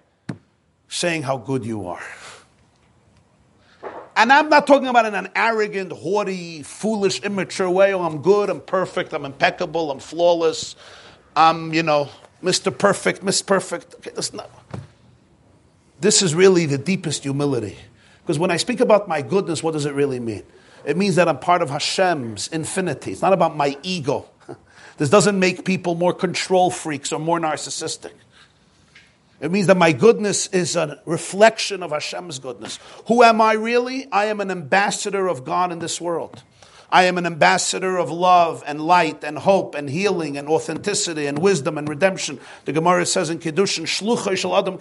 Saying 0.88 1.24
how 1.24 1.38
good 1.38 1.66
you 1.66 1.88
are. 1.88 2.04
And 4.16 4.32
I'm 4.32 4.50
not 4.50 4.68
talking 4.68 4.88
about 4.88 5.08
in 5.08 5.16
an 5.16 5.30
arrogant, 5.36 5.91
haughty, 5.91 6.62
foolish, 6.62 7.22
immature 7.22 7.70
way. 7.70 7.94
Oh, 7.94 8.04
I'm 8.04 8.22
good, 8.22 8.52
I'm 8.52 8.62
perfect, 8.62 9.12
I'm 9.14 9.26
impeccable, 9.26 9.89
I'm 9.89 10.00
flawless, 10.00 10.76
I'm, 11.36 11.74
you 11.74 11.82
know, 11.82 12.10
Mr. 12.44 12.78
Perfect, 12.78 13.24
Miss 13.24 13.41
Perfect. 13.41 13.96
Okay, 13.96 14.12
that's 14.14 14.34
not. 14.34 14.50
This 16.00 16.22
is 16.22 16.36
really 16.36 16.66
the 16.66 16.78
deepest 16.78 17.24
humility. 17.24 17.78
Because 18.22 18.38
when 18.38 18.52
I 18.52 18.58
speak 18.58 18.80
about 18.80 19.08
my 19.08 19.22
goodness, 19.22 19.64
what 19.64 19.72
does 19.72 19.86
it 19.86 19.94
really 19.94 20.20
mean? 20.20 20.44
It 20.86 20.98
means 20.98 21.16
that 21.16 21.30
I'm 21.30 21.39
part 21.39 21.62
of 21.62 21.70
Hashem's 21.70 22.50
infinity. 22.50 23.14
It's 23.14 23.22
not 23.22 23.34
about 23.34 23.56
my 23.56 23.78
ego. 23.84 24.26
This 24.95 25.10
doesn't 25.10 25.40
make 25.40 25.65
people 25.65 25.95
more 25.95 26.14
control 26.14 26.70
freaks 26.70 27.11
or 27.11 27.20
more 27.20 27.40
narcissistic. 27.40 28.11
It 29.41 29.52
means 29.52 29.65
that 29.65 29.76
my 29.76 29.91
goodness 29.91 30.45
is 30.48 30.76
a 30.76 31.02
reflection 31.06 31.82
of 31.82 31.90
Hashem's 31.90 32.38
goodness. 32.38 32.78
Who 33.07 33.24
am 33.24 33.41
I 33.41 33.53
really? 33.53 34.07
I 34.11 34.26
am 34.26 34.40
an 34.40 34.52
ambassador 34.52 35.28
of 35.28 35.44
God 35.44 35.72
in 35.72 35.80
this 35.80 35.99
world. 35.99 36.44
I 36.94 37.06
am 37.06 37.18
an 37.18 37.26
ambassador 37.26 37.98
of 37.98 38.11
love 38.11 38.64
and 38.68 38.80
light 38.80 39.24
and 39.24 39.40
hope 39.40 39.74
and 39.74 39.90
healing 39.90 40.38
and 40.38 40.48
authenticity 40.48 41.26
and 41.26 41.40
wisdom 41.40 41.80
and 41.80 41.90
redemption. 41.90 42.40
The 42.65 42.72
Gemara 42.72 43.07
says 43.07 43.32
in 43.32 43.40
Kiddushin, 43.40 43.86
Shlucha 43.86 44.38
shel 44.38 44.56
Adam 44.56 44.76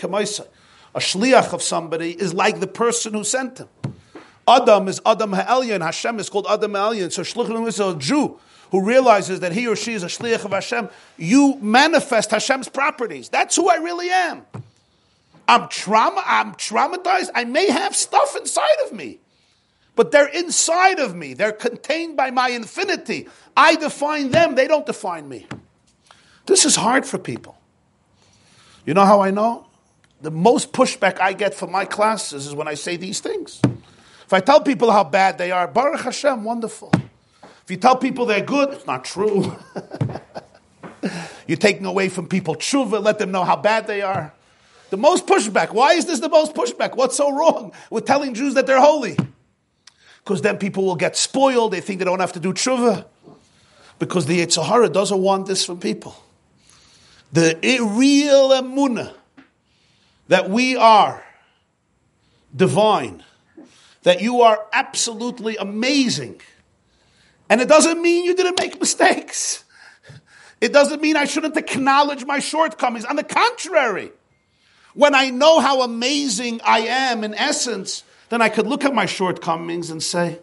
a 0.95 0.99
shliach 0.99 1.55
of 1.55 1.63
somebody 1.63 2.11
is 2.13 2.35
like 2.35 2.61
the 2.61 2.67
person 2.67 3.15
who 3.15 3.25
sent 3.25 3.59
him. 3.59 3.69
Adam 4.47 4.89
is 4.89 5.01
Adam 5.07 5.33
Ha'elyon. 5.33 5.81
Hashem 5.81 6.19
is 6.21 6.29
called 6.29 6.47
Adam 6.51 6.75
Ha'elyon. 6.75 7.11
So 7.11 7.23
shluchim 7.23 7.67
is 7.67 7.81
a 7.81 7.97
Jew 7.97 8.39
who 8.71 8.85
realizes 8.85 9.41
that 9.41 9.53
he 9.53 9.67
or 9.67 9.75
she 9.75 9.95
is 9.95 10.03
a 10.03 10.09
shliach 10.09 10.45
of 10.45 10.51
Hashem. 10.51 10.91
You 11.17 11.57
manifest 11.63 12.31
Hashem's 12.31 12.69
properties. 12.69 13.31
That's 13.31 13.57
who 13.57 13.71
I 13.71 13.77
really 13.77 14.11
am. 14.11 14.45
I'm 15.49 15.69
trauma. 15.69 16.23
I'm 16.27 16.53
traumatized. 16.57 17.31
I 17.35 17.45
may 17.45 17.71
have 17.71 17.97
stuff 17.97 18.37
inside 18.37 18.77
of 18.85 18.93
me, 18.93 19.19
but 19.95 20.11
they're 20.11 20.29
inside 20.29 20.99
of 20.99 21.15
me. 21.15 21.35
They're 21.35 21.53
contained 21.53 22.17
by 22.17 22.31
my 22.31 22.51
infinity. 22.51 23.29
I 23.57 23.77
define 23.77 24.31
them. 24.31 24.55
They 24.55 24.67
don't 24.67 24.87
define 24.87 25.29
me. 25.29 25.47
This 26.47 26.65
is 26.65 26.77
hard 26.77 27.07
for 27.07 27.19
people. 27.19 27.57
You 28.85 28.95
know 28.95 29.05
how 29.05 29.21
I 29.21 29.31
know? 29.31 29.67
the 30.23 30.31
most 30.31 30.73
pushback 30.73 31.21
I 31.21 31.33
get 31.33 31.53
from 31.53 31.71
my 31.73 31.85
classes 31.85 32.47
is 32.47 32.55
when 32.55 32.69
I 32.69 32.75
say 32.75 32.97
these 32.97 33.21
things. 33.21 33.61
If 34.25 34.33
I 34.33 34.41
tell 34.41 34.61
people 34.61 34.91
how 34.91 35.05
bad 35.05 35.37
they 35.37 35.51
are, 35.51 35.67
Baruch 35.67 36.01
Hashem, 36.01 36.45
wonderful. 36.45 36.93
If 37.43 37.71
you 37.71 37.77
tell 37.77 37.97
people 37.97 38.25
they're 38.25 38.45
good, 38.45 38.71
it's 38.71 38.87
not 38.87 39.05
true. 39.05 39.57
You're 41.49 41.59
taking 41.59 41.85
away 41.85 42.09
from 42.09 42.29
people 42.29 42.55
tshuva, 42.55 43.03
let 43.03 43.19
them 43.19 43.33
know 43.33 43.45
how 43.45 43.57
bad 43.57 43.89
they 43.89 44.01
are. 44.01 44.33
The 44.91 44.97
most 44.97 45.27
pushback. 45.27 45.73
Why 45.73 45.95
is 45.95 46.07
this 46.07 46.21
the 46.21 46.29
most 46.29 46.55
pushback? 46.55 46.97
What's 46.97 47.17
so 47.17 47.37
wrong 47.37 47.73
with 47.91 48.05
telling 48.05 48.35
Jews 48.35 48.55
that 48.55 48.67
they're 48.67 48.81
holy? 48.81 49.17
Because 50.25 50.43
then 50.43 50.59
people 50.59 50.85
will 50.85 50.97
get 50.97 51.17
spoiled. 51.17 51.73
They 51.73 51.81
think 51.81 51.99
they 51.99 52.05
don't 52.05 52.21
have 52.21 52.33
to 52.35 52.41
do 52.41 52.53
tshuva. 52.53 53.07
Because 53.99 54.27
the 54.27 54.41
Yetzer 54.41 54.65
Hara 54.65 54.89
doesn't 54.89 55.21
want 55.21 55.47
this 55.47 55.65
from 55.65 55.81
people. 55.81 56.17
The 57.33 57.59
real 57.63 58.51
emunah 58.51 59.15
that 60.29 60.51
we 60.51 60.77
are 60.77 61.25
divine, 62.55 63.25
that 64.03 64.21
you 64.21 64.43
are 64.43 64.67
absolutely 64.73 65.57
amazing, 65.57 66.41
And 67.53 67.61
it 67.61 67.69
doesn't 67.69 68.01
mean 68.01 68.25
you 68.25 68.35
didn't 68.35 68.59
make 68.59 68.81
mistakes. 68.81 69.65
It 70.63 70.73
doesn't 70.73 71.03
mean 71.03 71.17
I 71.17 71.27
shouldn't 71.27 71.57
acknowledge 71.57 72.25
my 72.25 72.39
shortcomings. 72.39 73.05
On 73.05 73.17
the 73.17 73.25
contrary, 73.25 74.11
when 74.95 75.15
I 75.15 75.29
know 75.29 75.61
how 75.61 75.83
amazing 75.83 76.63
I 76.65 76.81
am 76.81 77.25
in 77.25 77.35
essence, 77.35 78.05
then 78.33 78.41
I 78.41 78.49
could 78.49 78.67
look 78.67 78.83
at 78.83 78.95
my 78.95 79.05
shortcomings 79.05 79.91
and 79.91 80.03
say, 80.03 80.39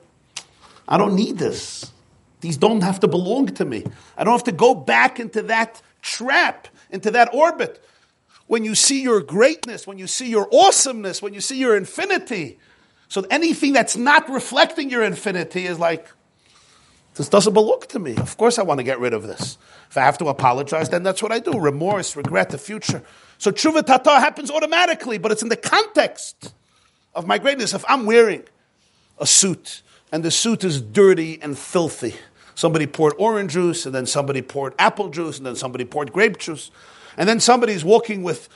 I 0.88 0.96
don't 0.96 1.16
need 1.16 1.40
this. 1.40 1.92
These 2.40 2.58
don't 2.58 2.82
have 2.82 3.00
to 3.00 3.08
belong 3.08 3.48
to 3.56 3.66
me. 3.66 3.84
I 4.16 4.24
don't 4.24 4.34
have 4.34 4.44
to 4.44 4.52
go 4.52 4.76
back 4.76 5.20
into 5.20 5.42
that 5.44 5.82
trap, 6.04 6.68
into 6.92 7.10
that 7.10 7.34
orbit. 7.34 7.84
When 8.46 8.64
you 8.64 8.76
see 8.76 9.02
your 9.02 9.22
greatness, 9.22 9.88
when 9.88 9.98
you 9.98 10.06
see 10.06 10.30
your 10.30 10.48
awesomeness, 10.54 11.24
when 11.24 11.34
you 11.34 11.42
see 11.42 11.58
your 11.58 11.76
infinity, 11.76 12.60
so 13.08 13.26
anything 13.32 13.74
that's 13.74 13.98
not 13.98 14.30
reflecting 14.30 14.92
your 14.92 15.04
infinity 15.04 15.66
is 15.66 15.80
like, 15.80 16.08
this 17.16 17.28
doesn't 17.28 17.56
belong 17.56 17.82
to 17.90 17.98
me. 17.98 18.16
Of 18.18 18.38
course, 18.38 18.60
I 18.60 18.62
want 18.62 18.78
to 18.78 18.84
get 18.84 19.00
rid 19.00 19.14
of 19.14 19.24
this. 19.24 19.58
If 19.90 19.98
I 19.98 20.02
have 20.02 20.20
to 20.20 20.26
apologize, 20.28 20.90
then 20.90 21.02
that's 21.02 21.24
what 21.24 21.32
I 21.32 21.40
do. 21.40 21.60
Remorse, 21.60 22.16
regret, 22.16 22.52
the 22.52 22.60
future. 22.60 23.02
So 23.40 23.52
tshuva 23.52 23.84
tata 23.84 24.20
happens 24.20 24.52
automatically, 24.52 25.18
but 25.18 25.32
it's 25.32 25.42
in 25.42 25.50
the 25.50 25.58
context 25.58 26.54
of 27.20 27.28
my 27.28 27.38
greatness. 27.38 27.74
If 27.74 27.84
I'm 27.90 28.06
wearing 28.06 28.44
a 29.20 29.28
suit 29.28 29.84
and 30.12 30.24
the 30.24 30.32
suit 30.32 30.64
is 30.64 30.82
dirty 30.82 31.38
and 31.42 31.58
filthy, 31.58 32.16
somebody 32.56 32.88
poured 32.88 33.14
orange 33.20 33.52
juice, 33.52 33.86
and 33.86 33.94
then 33.94 34.06
somebody 34.06 34.42
poured 34.42 34.74
apple 34.80 35.10
juice, 35.10 35.38
and 35.38 35.46
then 35.46 35.56
somebody 35.56 35.84
poured 35.84 36.14
grape 36.14 36.40
juice, 36.40 36.72
and 37.18 37.28
then 37.28 37.42
somebody's 37.42 37.84
walking 37.84 38.24
with 38.24 38.48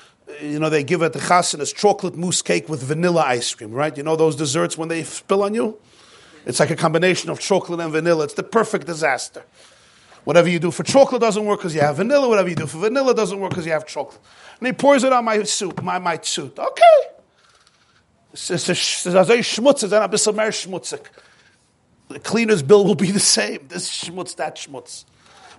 you 0.42 0.58
know, 0.58 0.70
they 0.70 0.86
give 0.86 1.04
at 1.04 1.12
the 1.12 1.20
chasanas 1.20 1.76
chocolate 1.76 2.16
mousse 2.16 2.42
cake 2.42 2.70
with 2.70 2.82
vanilla 2.82 3.24
ice 3.28 3.54
cream, 3.54 3.74
right? 3.74 3.96
You 3.96 4.04
know 4.04 4.16
those 4.16 4.38
desserts 4.38 4.78
when 4.78 4.88
they 4.88 5.04
spill 5.04 5.44
on 5.44 5.54
you? 5.54 5.78
It's 6.46 6.62
like 6.62 6.72
a 6.72 6.78
combination 6.78 7.30
of 7.30 7.42
chocolate 7.42 7.82
and 7.82 7.92
vanilla. 7.92 8.24
It's 8.24 8.34
the 8.34 8.44
perfect 8.44 8.88
disaster. 8.88 9.44
Whatever 10.24 10.48
you 10.48 10.60
do 10.60 10.72
for 10.72 10.84
chocolate 10.84 11.22
doesn't 11.22 11.46
work 11.46 11.60
because 11.60 11.76
you 11.76 11.82
have 11.82 11.98
vanilla. 11.98 12.30
Whatever 12.30 12.48
you 12.48 12.56
do 12.56 12.66
for 12.66 12.78
vanilla 12.78 13.14
doesn't 13.14 13.38
work 13.38 13.50
because 13.52 13.66
you 13.66 13.74
have 13.74 13.86
chocolate. 13.86 14.22
And 14.60 14.68
he 14.68 14.74
pours 14.74 15.04
it 15.04 15.12
on 15.12 15.26
my 15.26 15.44
soup, 15.44 15.84
my, 15.84 16.00
my 16.00 16.18
suit. 16.22 16.58
Okay. 16.58 17.14
The 22.10 22.20
cleaner's 22.20 22.64
bill 22.64 22.86
will 22.86 22.96
be 22.96 23.12
the 23.12 23.20
same. 23.20 23.68
This 23.70 23.90
schmutz, 23.90 24.36
that 24.36 24.56
schmutz. 24.56 25.06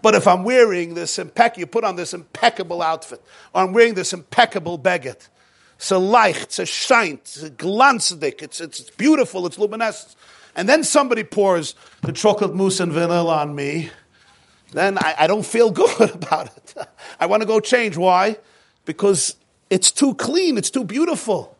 But 0.03 0.15
if 0.15 0.29
I'm 0.29 0.45
wearing 0.45 0.95
this 0.95 1.19
impeccable, 1.19 1.61
you 1.61 1.67
put 1.67 1.85
on 1.85 1.97
this 1.97 2.13
impeccable 2.13 2.83
outfit, 2.83 3.23
or 3.55 3.63
I'm 3.63 3.73
wearing 3.73 3.95
this 3.95 4.13
impeccable 4.13 4.79
baguette, 4.79 5.29
it's 5.77 5.91
a 5.91 5.99
light, 5.99 6.43
it's 6.43 6.59
a 6.59 6.67
shine, 6.67 7.15
it's 7.15 7.43
a 7.43 7.51
glanzdik, 7.51 8.43
it's, 8.43 8.61
it's, 8.61 8.81
it's 8.81 8.91
beautiful, 8.91 9.47
it's 9.47 9.59
luminescent. 9.59 10.15
And 10.57 10.69
then 10.69 10.85
somebody 10.85 11.25
pours 11.25 11.75
the 12.03 12.13
chocolate 12.13 12.55
mousse 12.55 12.81
and 12.81 12.93
vanilla 12.93 13.39
on 13.39 13.55
me, 13.55 13.91
then 14.73 14.99
I, 14.99 15.15
I 15.21 15.27
don't 15.27 15.47
feel 15.47 15.71
good 15.73 16.11
about 16.11 16.55
it. 16.57 16.75
I 17.19 17.27
want 17.27 17.43
to 17.43 17.47
go 17.47 17.61
change. 17.61 17.97
Why? 17.97 18.37
Because 18.85 19.37
it's 19.71 19.91
too 19.91 20.15
clean, 20.15 20.59
it's 20.59 20.71
too 20.71 20.85
beautiful. 20.85 21.54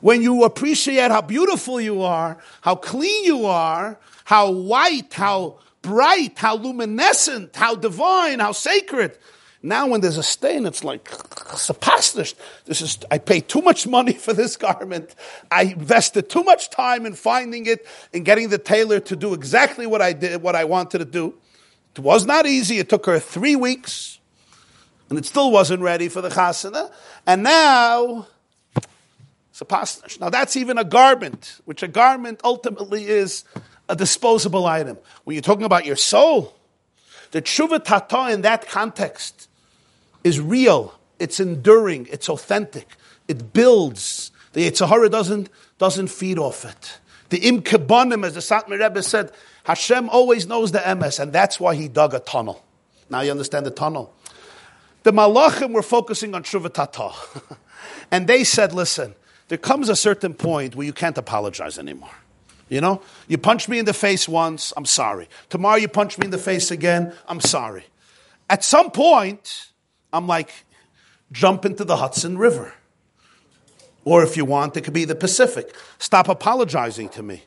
When 0.00 0.22
you 0.22 0.44
appreciate 0.44 1.10
how 1.10 1.20
beautiful 1.22 1.80
you 1.80 2.02
are, 2.02 2.38
how 2.62 2.74
clean 2.76 3.24
you 3.24 3.46
are, 3.46 3.98
how 4.24 4.50
white, 4.50 5.12
how 5.12 5.58
bright, 5.82 6.38
how 6.38 6.56
luminescent, 6.56 7.56
how 7.56 7.74
divine, 7.74 8.38
how 8.40 8.52
sacred. 8.52 9.18
Now, 9.62 9.88
when 9.88 10.00
there's 10.00 10.16
a 10.16 10.22
stain, 10.22 10.64
it's 10.64 10.84
like. 10.84 11.10
This 12.64 12.80
is 12.80 12.98
I 13.10 13.18
paid 13.18 13.48
too 13.48 13.60
much 13.60 13.86
money 13.86 14.12
for 14.14 14.32
this 14.32 14.56
garment. 14.56 15.14
I 15.50 15.64
invested 15.64 16.30
too 16.30 16.42
much 16.44 16.70
time 16.70 17.04
in 17.04 17.14
finding 17.14 17.66
it 17.66 17.86
and 18.14 18.24
getting 18.24 18.48
the 18.48 18.58
tailor 18.58 19.00
to 19.00 19.16
do 19.16 19.34
exactly 19.34 19.86
what 19.86 20.00
I 20.00 20.12
did, 20.14 20.42
what 20.42 20.56
I 20.56 20.64
wanted 20.64 20.98
to 20.98 21.04
do. 21.04 21.34
It 21.94 21.98
was 21.98 22.24
not 22.24 22.46
easy. 22.46 22.78
It 22.78 22.88
took 22.88 23.04
her 23.06 23.18
three 23.18 23.56
weeks, 23.56 24.18
and 25.10 25.18
it 25.18 25.26
still 25.26 25.50
wasn't 25.50 25.82
ready 25.82 26.08
for 26.08 26.22
the 26.22 26.30
chasana. 26.30 26.90
And 27.26 27.42
now, 27.42 28.28
sapasnish. 29.60 30.20
Now 30.20 30.30
that's 30.30 30.56
even 30.56 30.78
a 30.78 30.84
garment, 30.84 31.60
which 31.64 31.82
a 31.82 31.88
garment 31.88 32.40
ultimately 32.44 33.06
is 33.06 33.44
a 33.88 33.96
disposable 33.96 34.66
item. 34.66 34.98
When 35.24 35.34
you're 35.34 35.42
talking 35.42 35.64
about 35.64 35.84
your 35.84 35.96
soul, 35.96 36.54
the 37.32 37.42
tshuva 37.42 37.84
tata 37.84 38.32
in 38.32 38.42
that 38.42 38.68
context 38.68 39.48
is 40.24 40.40
real, 40.40 40.98
it's 41.18 41.40
enduring, 41.40 42.08
it's 42.10 42.28
authentic, 42.28 42.88
it 43.28 43.52
builds. 43.52 44.30
The 44.52 44.68
Yetzer 44.68 44.88
Hara 44.88 45.08
doesn't, 45.08 45.48
doesn't 45.78 46.08
feed 46.08 46.38
off 46.38 46.64
it. 46.64 46.98
The 47.28 47.38
Im 47.38 47.62
Kibonim, 47.62 48.26
as 48.26 48.34
the 48.34 48.40
Satmar 48.40 48.80
Rebbe 48.80 49.02
said, 49.02 49.32
Hashem 49.64 50.08
always 50.08 50.48
knows 50.48 50.72
the 50.72 50.94
MS, 50.96 51.20
and 51.20 51.32
that's 51.32 51.60
why 51.60 51.76
he 51.76 51.86
dug 51.86 52.14
a 52.14 52.18
tunnel. 52.18 52.64
Now 53.08 53.20
you 53.20 53.30
understand 53.30 53.66
the 53.66 53.70
tunnel. 53.70 54.12
The 55.04 55.12
Malachim 55.12 55.72
were 55.72 55.82
focusing 55.82 56.34
on 56.34 56.42
tshuva 56.42 56.72
tata. 56.72 57.12
and 58.10 58.26
they 58.26 58.42
said, 58.42 58.72
listen, 58.72 59.14
there 59.50 59.58
comes 59.58 59.88
a 59.88 59.96
certain 59.96 60.32
point 60.32 60.76
where 60.76 60.86
you 60.86 60.92
can't 60.92 61.18
apologize 61.18 61.76
anymore. 61.76 62.14
You 62.68 62.80
know, 62.80 63.02
you 63.26 63.36
punch 63.36 63.68
me 63.68 63.80
in 63.80 63.84
the 63.84 63.92
face 63.92 64.28
once, 64.28 64.72
I'm 64.76 64.84
sorry. 64.84 65.28
Tomorrow 65.48 65.78
you 65.78 65.88
punch 65.88 66.18
me 66.18 66.26
in 66.26 66.30
the 66.30 66.38
face 66.38 66.70
again, 66.70 67.12
I'm 67.26 67.40
sorry. 67.40 67.84
At 68.48 68.62
some 68.62 68.92
point, 68.92 69.72
I'm 70.12 70.28
like, 70.28 70.52
jump 71.32 71.64
into 71.64 71.84
the 71.84 71.96
Hudson 71.96 72.38
River. 72.38 72.74
Or 74.04 74.22
if 74.22 74.36
you 74.36 74.44
want, 74.44 74.76
it 74.76 74.82
could 74.82 74.94
be 74.94 75.04
the 75.04 75.16
Pacific. 75.16 75.74
Stop 75.98 76.28
apologizing 76.28 77.08
to 77.08 77.22
me. 77.24 77.42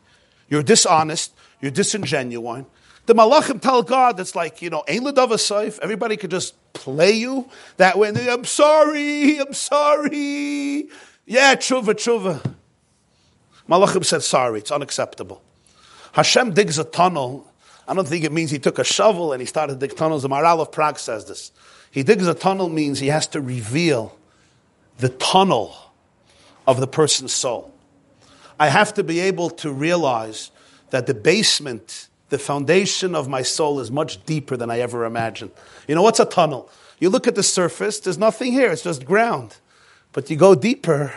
You're 0.50 0.62
dishonest, 0.62 1.34
you're 1.62 1.72
disingenuine. 1.72 2.66
The 3.06 3.16
Malachim 3.16 3.62
tell 3.62 3.82
God 3.82 4.20
it's 4.20 4.36
like, 4.36 4.62
you 4.62 4.70
know, 4.70 4.84
ain't 4.90 5.08
Ein 5.18 5.38
Sof, 5.38 5.80
everybody 5.80 6.18
could 6.18 6.32
just 6.32 6.54
play 6.74 7.12
you 7.12 7.50
that 7.78 7.98
way. 7.98 8.12
I'm 8.30 8.44
sorry, 8.44 9.40
I'm 9.40 9.54
sorry. 9.54 10.90
Yeah, 11.26 11.56
tshuva, 11.56 11.94
tshuva. 11.94 12.54
Malachim 13.70 14.04
said, 14.04 14.24
sorry, 14.24 14.60
it's 14.60 14.72
unacceptable. 14.72 15.42
Hashem 16.12 16.54
digs 16.54 16.78
a 16.78 16.84
tunnel. 16.84 17.50
I 17.88 17.94
don't 17.94 18.08
think 18.08 18.24
it 18.24 18.32
means 18.32 18.52
he 18.52 18.60
took 18.60 18.78
a 18.78 18.84
shovel 18.84 19.34
and 19.34 19.42
he 19.42 19.46
started 19.46 19.80
to 19.80 19.88
dig 19.88 19.96
tunnels. 19.96 20.24
The 20.24 20.30
Maharal 20.30 20.60
of 20.60 20.72
Prague 20.72 21.00
says 21.00 21.26
this. 21.26 21.52
He 21.92 22.04
digs 22.04 22.28
a 22.28 22.34
tunnel 22.34 22.70
means 22.70 23.00
he 23.00 23.08
has 23.08 23.28
to 23.28 23.42
reveal 23.42 24.18
the 24.98 25.10
tunnel 25.10 25.76
of 26.68 26.80
the 26.80 26.88
person's 26.88 27.34
soul. 27.34 27.74
I 28.60 28.68
have 28.68 28.94
to 28.96 29.04
be 29.04 29.20
able 29.22 29.50
to 29.52 29.72
realize 29.72 30.52
that 30.92 31.08
the 31.08 31.14
basement, 31.14 32.08
the 32.30 32.38
foundation 32.38 33.16
of 33.16 33.28
my 33.28 33.42
soul 33.42 33.80
is 33.80 33.90
much 33.90 34.24
deeper 34.26 34.56
than 34.56 34.70
I 34.70 34.80
ever 34.80 35.06
imagined. 35.06 35.52
You 35.88 35.96
know, 35.96 36.04
what's 36.04 36.20
a 36.20 36.26
tunnel? 36.26 36.70
You 37.00 37.10
look 37.10 37.28
at 37.28 37.36
the 37.36 37.44
surface, 37.44 38.00
there's 38.00 38.18
nothing 38.18 38.52
here, 38.52 38.72
it's 38.72 38.84
just 38.84 39.06
ground. 39.06 39.58
But 40.14 40.30
you 40.30 40.38
go 40.38 40.56
deeper, 40.56 41.12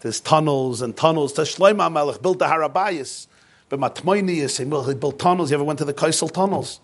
there's 0.00 0.20
tunnels 0.20 0.82
and 0.82 0.96
tunnels. 0.96 1.32
Shlomo 1.32 1.90
Melech 1.90 2.20
built 2.20 2.38
the 2.38 2.44
Harabayas. 2.44 3.28
But 3.68 3.80
Matmoinius, 3.80 4.58
he 4.58 4.94
built 4.94 5.18
tunnels. 5.18 5.50
You 5.50 5.56
ever 5.56 5.64
went 5.64 5.78
to 5.78 5.84
the 5.84 5.94
Kosel 5.94 6.30
tunnels? 6.30 6.80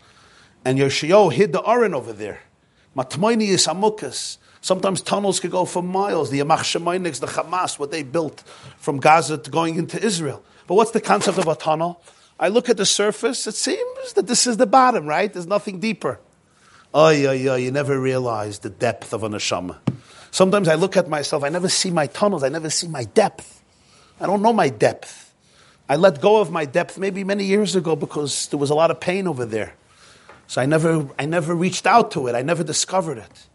And 0.65 0.79
Yoshio 0.79 1.29
hid 1.29 1.53
the 1.53 1.63
Aron 1.63 1.95
over 1.95 2.13
there. 2.13 2.41
Matmoinius 2.97 3.69
Amukas. 3.69 4.39
Sometimes 4.61 5.01
tunnels 5.03 5.41
could 5.41 5.51
go 5.51 5.65
for 5.65 5.83
miles. 5.83 6.31
The 6.31 6.41
Yamach 6.41 6.59
Shemainiks, 6.59 7.21
the 7.21 7.27
Hamas, 7.27 7.79
what 7.79 7.91
they 7.91 8.03
built 8.03 8.41
from 8.77 8.99
Gaza 8.99 9.39
to 9.39 9.51
going 9.51 9.77
into 9.77 10.01
Israel. 10.01 10.43
But 10.67 10.77
what's 10.77 10.93
the 10.93 11.01
concept 11.01 11.39
of 11.39 11.49
a 11.49 11.57
tunnel? 11.57 12.01
I 12.39 12.49
look 12.49 12.69
at 12.69 12.77
the 12.77 12.87
surface, 12.87 13.47
it 13.47 13.55
seems 13.55 14.13
that 14.15 14.27
this 14.27 14.47
is 14.47 14.57
the 14.57 14.67
bottom, 14.67 15.07
right? 15.07 15.33
There's 15.33 15.47
nothing 15.47 15.79
deeper. 15.81 16.19
Oh, 16.95 17.11
yeah, 17.11 17.33
yeah, 17.33 17.57
you 17.57 17.71
never 17.71 18.01
realize 18.01 18.61
the 18.61 18.71
depth 18.71 19.13
of 19.13 19.23
a 19.23 19.29
neshama. 19.29 19.79
Sometimes 20.33 20.67
I 20.67 20.75
look 20.77 20.97
at 20.97 21.09
myself, 21.09 21.45
I 21.45 21.51
never 21.51 21.69
see 21.69 21.91
my 21.91 22.07
tunnels, 22.07 22.43
I 22.43 22.49
never 22.49 22.71
see 22.71 22.89
my 22.89 23.05
depth. 23.05 23.63
I 24.19 24.27
don't 24.27 24.41
know 24.41 24.53
my 24.53 24.71
depth. 24.71 25.35
I 25.91 25.97
let 25.97 26.23
go 26.23 26.41
of 26.41 26.51
my 26.51 26.65
depth 26.65 26.97
maybe 26.97 27.23
many 27.23 27.45
years 27.45 27.77
ago 27.77 27.95
because 27.95 28.49
there 28.49 28.59
was 28.59 28.71
a 28.71 28.75
lot 28.75 28.91
of 28.91 28.99
pain 28.99 29.29
over 29.29 29.45
there. 29.45 29.75
So 30.47 30.63
I 30.63 30.67
never, 30.67 31.07
I 31.19 31.27
never 31.27 31.55
reached 31.55 31.87
out 31.87 32.13
to 32.13 32.29
it, 32.29 32.35
I 32.35 32.41
never 32.41 32.65
discovered 32.65 33.19
it. 33.19 33.47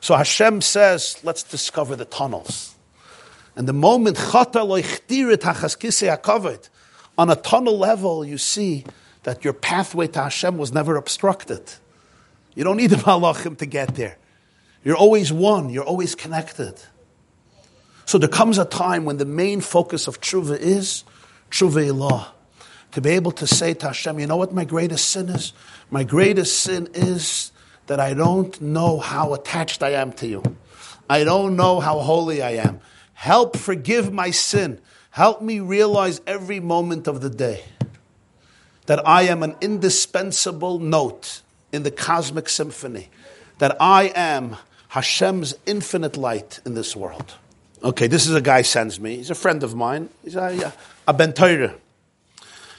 So 0.00 0.14
Hashem 0.14 0.60
says, 0.60 1.18
let's 1.22 1.42
discover 1.42 1.96
the 1.96 2.04
tunnels. 2.04 2.74
And 3.56 3.66
the 3.66 3.72
moment 3.72 4.18
covered, 6.22 6.68
on 7.16 7.30
a 7.30 7.36
tunnel 7.36 7.78
level, 7.78 8.24
you 8.26 8.36
see 8.36 8.84
that 9.22 9.42
your 9.42 9.54
pathway 9.54 10.06
to 10.08 10.24
Hashem 10.24 10.58
was 10.58 10.70
never 10.70 10.96
obstructed. 10.96 11.62
You 12.54 12.64
don't 12.64 12.76
need 12.76 12.90
the 12.90 12.96
malachim 13.06 13.56
to 13.56 13.64
get 13.64 13.94
there. 13.94 14.18
You're 14.84 14.96
always 14.96 15.32
one, 15.32 15.70
you're 15.70 15.84
always 15.84 16.14
connected. 16.14 16.74
So 18.04 18.18
there 18.18 18.28
comes 18.28 18.58
a 18.58 18.64
time 18.64 19.04
when 19.04 19.16
the 19.16 19.24
main 19.24 19.60
focus 19.60 20.06
of 20.06 20.20
tshuva 20.20 20.58
is 20.58 21.04
tshuva 21.50 21.88
ilah. 21.88 22.26
To 22.92 23.00
be 23.00 23.10
able 23.10 23.32
to 23.32 23.46
say 23.46 23.74
to 23.74 23.86
Hashem, 23.88 24.20
you 24.20 24.26
know 24.26 24.36
what 24.36 24.52
my 24.52 24.64
greatest 24.64 25.08
sin 25.08 25.28
is? 25.28 25.52
My 25.90 26.04
greatest 26.04 26.60
sin 26.60 26.88
is 26.94 27.50
that 27.86 27.98
I 27.98 28.14
don't 28.14 28.60
know 28.60 28.98
how 28.98 29.34
attached 29.34 29.82
I 29.82 29.90
am 29.90 30.12
to 30.14 30.26
you. 30.26 30.42
I 31.08 31.24
don't 31.24 31.56
know 31.56 31.80
how 31.80 31.98
holy 31.98 32.42
I 32.42 32.52
am. 32.52 32.80
Help 33.14 33.56
forgive 33.56 34.12
my 34.12 34.30
sin. 34.30 34.80
Help 35.10 35.42
me 35.42 35.60
realize 35.60 36.20
every 36.26 36.60
moment 36.60 37.08
of 37.08 37.20
the 37.20 37.30
day 37.30 37.64
that 38.86 39.06
I 39.06 39.22
am 39.22 39.42
an 39.42 39.56
indispensable 39.60 40.78
note 40.78 41.42
in 41.72 41.82
the 41.82 41.90
cosmic 41.90 42.48
symphony, 42.48 43.08
that 43.58 43.76
I 43.80 44.12
am 44.14 44.56
Hashem's 44.94 45.56
infinite 45.66 46.16
light 46.16 46.60
in 46.64 46.74
this 46.74 46.94
world. 46.94 47.34
Okay, 47.82 48.06
this 48.06 48.28
is 48.28 48.34
a 48.36 48.40
guy 48.40 48.62
sends 48.62 49.00
me. 49.00 49.16
He's 49.16 49.28
a 49.28 49.34
friend 49.34 49.64
of 49.64 49.74
mine. 49.74 50.08
He's 50.22 50.36
a, 50.36 50.72
a 51.08 51.12
Ben 51.12 51.32
Torah. 51.32 51.74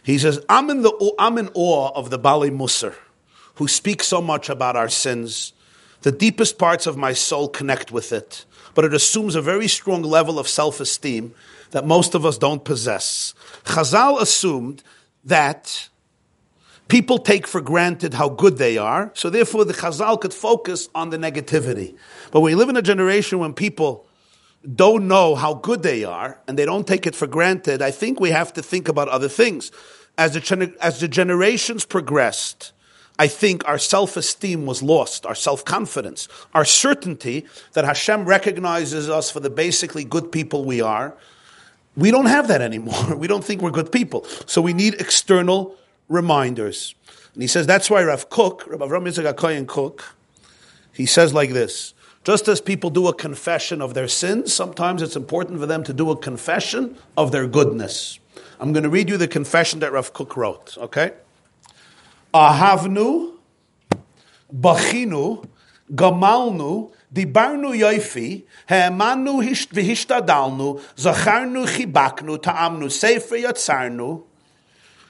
He 0.01 0.17
says, 0.17 0.39
I'm 0.47 0.69
in, 0.69 0.81
the, 0.81 1.13
I'm 1.19 1.37
in 1.37 1.49
awe 1.53 1.91
of 1.93 2.11
the 2.11 2.17
Baalei 2.17 2.51
Musar, 2.51 2.95
who 3.55 3.67
speaks 3.67 4.07
so 4.07 4.21
much 4.21 4.47
about 4.47 4.77
our 4.77 4.87
sins. 4.87 5.51
The 6.03 6.11
deepest 6.13 6.57
parts 6.57 6.87
of 6.87 6.95
my 6.95 7.11
soul 7.11 7.49
connect 7.49 7.91
with 7.91 8.13
it, 8.13 8.45
but 8.75 8.85
it 8.85 8.93
assumes 8.93 9.35
a 9.35 9.41
very 9.41 9.67
strong 9.67 10.01
level 10.01 10.39
of 10.39 10.47
self 10.47 10.79
esteem 10.79 11.33
that 11.71 11.85
most 11.85 12.15
of 12.15 12.25
us 12.25 12.37
don't 12.37 12.63
possess. 12.63 13.33
Chazal 13.65 14.21
assumed 14.21 14.83
that 15.25 15.89
people 16.87 17.17
take 17.17 17.47
for 17.47 17.61
granted 17.61 18.13
how 18.13 18.29
good 18.29 18.57
they 18.57 18.77
are, 18.77 19.11
so 19.13 19.29
therefore 19.29 19.65
the 19.65 19.73
Chazal 19.73 20.19
could 20.19 20.33
focus 20.33 20.89
on 20.93 21.09
the 21.09 21.17
negativity. 21.17 21.95
But 22.31 22.41
we 22.41 22.55
live 22.55 22.69
in 22.69 22.77
a 22.77 22.81
generation 22.81 23.39
when 23.39 23.53
people 23.53 24.05
don't 24.73 25.07
know 25.07 25.35
how 25.35 25.53
good 25.53 25.83
they 25.83 26.03
are 26.03 26.39
and 26.47 26.57
they 26.57 26.65
don't 26.65 26.87
take 26.87 27.05
it 27.05 27.15
for 27.15 27.27
granted, 27.27 27.81
I 27.81 27.91
think 27.91 28.19
we 28.19 28.31
have 28.31 28.53
to 28.53 28.63
think 28.63 28.87
about 28.87 29.07
other 29.09 29.29
things. 29.29 29.71
As 30.17 30.33
the, 30.33 30.73
as 30.81 31.01
the 31.01 31.07
generations 31.07 31.85
progressed, 31.85 32.71
I 33.17 33.27
think 33.27 33.67
our 33.67 33.77
self 33.77 34.17
esteem 34.17 34.65
was 34.65 34.81
lost, 34.81 35.25
our 35.25 35.35
self 35.35 35.63
confidence, 35.65 36.27
our 36.53 36.65
certainty 36.65 37.45
that 37.73 37.85
Hashem 37.85 38.25
recognizes 38.25 39.09
us 39.09 39.29
for 39.29 39.39
the 39.39 39.49
basically 39.49 40.03
good 40.03 40.31
people 40.31 40.65
we 40.65 40.81
are. 40.81 41.15
We 41.95 42.11
don't 42.11 42.25
have 42.25 42.47
that 42.49 42.61
anymore. 42.61 43.15
We 43.15 43.27
don't 43.27 43.43
think 43.43 43.61
we're 43.61 43.71
good 43.71 43.91
people. 43.91 44.25
So 44.45 44.61
we 44.61 44.73
need 44.73 44.95
external 44.95 45.75
reminders. 46.07 46.95
And 47.33 47.41
he 47.41 47.47
says 47.47 47.67
that's 47.67 47.89
why 47.89 48.03
Rav 48.03 48.29
Kook, 48.29 48.65
Rav 48.67 48.79
Avram 48.79 49.07
Yitzchak 49.07 49.67
Kook, 49.67 50.15
he 50.93 51.05
says 51.05 51.33
like 51.33 51.51
this. 51.51 51.93
Just 52.23 52.47
as 52.47 52.59
people 52.59 52.89
do 52.89 53.07
a 53.07 53.13
confession 53.13 53.81
of 53.81 53.93
their 53.93 54.07
sins, 54.07 54.51
sometimes 54.51 55.03
it's 55.03 55.15
important 55.15 55.59
for 55.59 55.67
them 55.67 55.83
to 55.83 55.93
do 55.93 56.09
a 56.09 56.17
confession 56.17 56.97
of 57.15 57.31
their 57.31 57.45
goodness. 57.45 58.17
I'm 58.59 58.73
going 58.73 58.83
to 58.83 58.89
read 58.89 59.09
you 59.09 59.17
the 59.17 59.27
confession 59.27 59.79
that 59.81 59.91
Rav 59.91 60.13
Kook 60.13 60.35
wrote, 60.35 60.77
okay? 60.77 61.11
Ahavnu, 62.33 63.33
bachinu, 64.51 65.47
gamalnu, 65.91 66.91
dibarnu 67.13 67.77
yoifi, 67.77 68.43
he'emanu 68.67 69.41
v'hishtadalnu, 69.43 70.81
zacharnu 70.95 71.67
chibaknu, 71.67 72.41
ta'amnu 72.41 72.91
sefer 72.91 73.35
yatzarnu, 73.35 74.23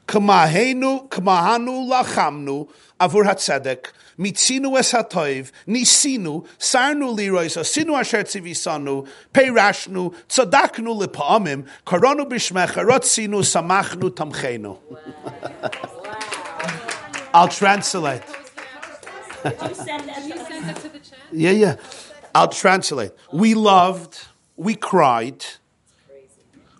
kamahenu, 0.07 1.09
kamahanu 1.09 1.87
lachamnu, 1.89 2.67
avur 2.99 3.25
hatzedek, 3.25 3.91
mitzinu 4.17 4.77
es 4.77 4.91
hatoiv, 4.91 5.51
nisinu, 5.67 6.45
sarnu 6.57 7.15
lirois, 7.15 7.57
asinu 7.57 7.99
asher 7.99 8.23
tzivisanu, 8.23 9.07
peirashnu, 9.33 10.13
tzadaknu 10.29 11.01
lipa'amim, 11.01 11.65
karonu 11.85 12.27
bishmecha, 12.29 12.85
rotzinu, 12.85 13.41
samachnu, 13.43 14.09
tamchenu. 14.11 14.77
I'll 17.33 17.49
translate. 17.49 18.23
yeah, 21.31 21.51
yeah. 21.51 21.75
I'll 22.33 22.47
translate. 22.47 23.11
We 23.31 23.53
loved, 23.53 24.19
we 24.55 24.75
cried, 24.75 25.45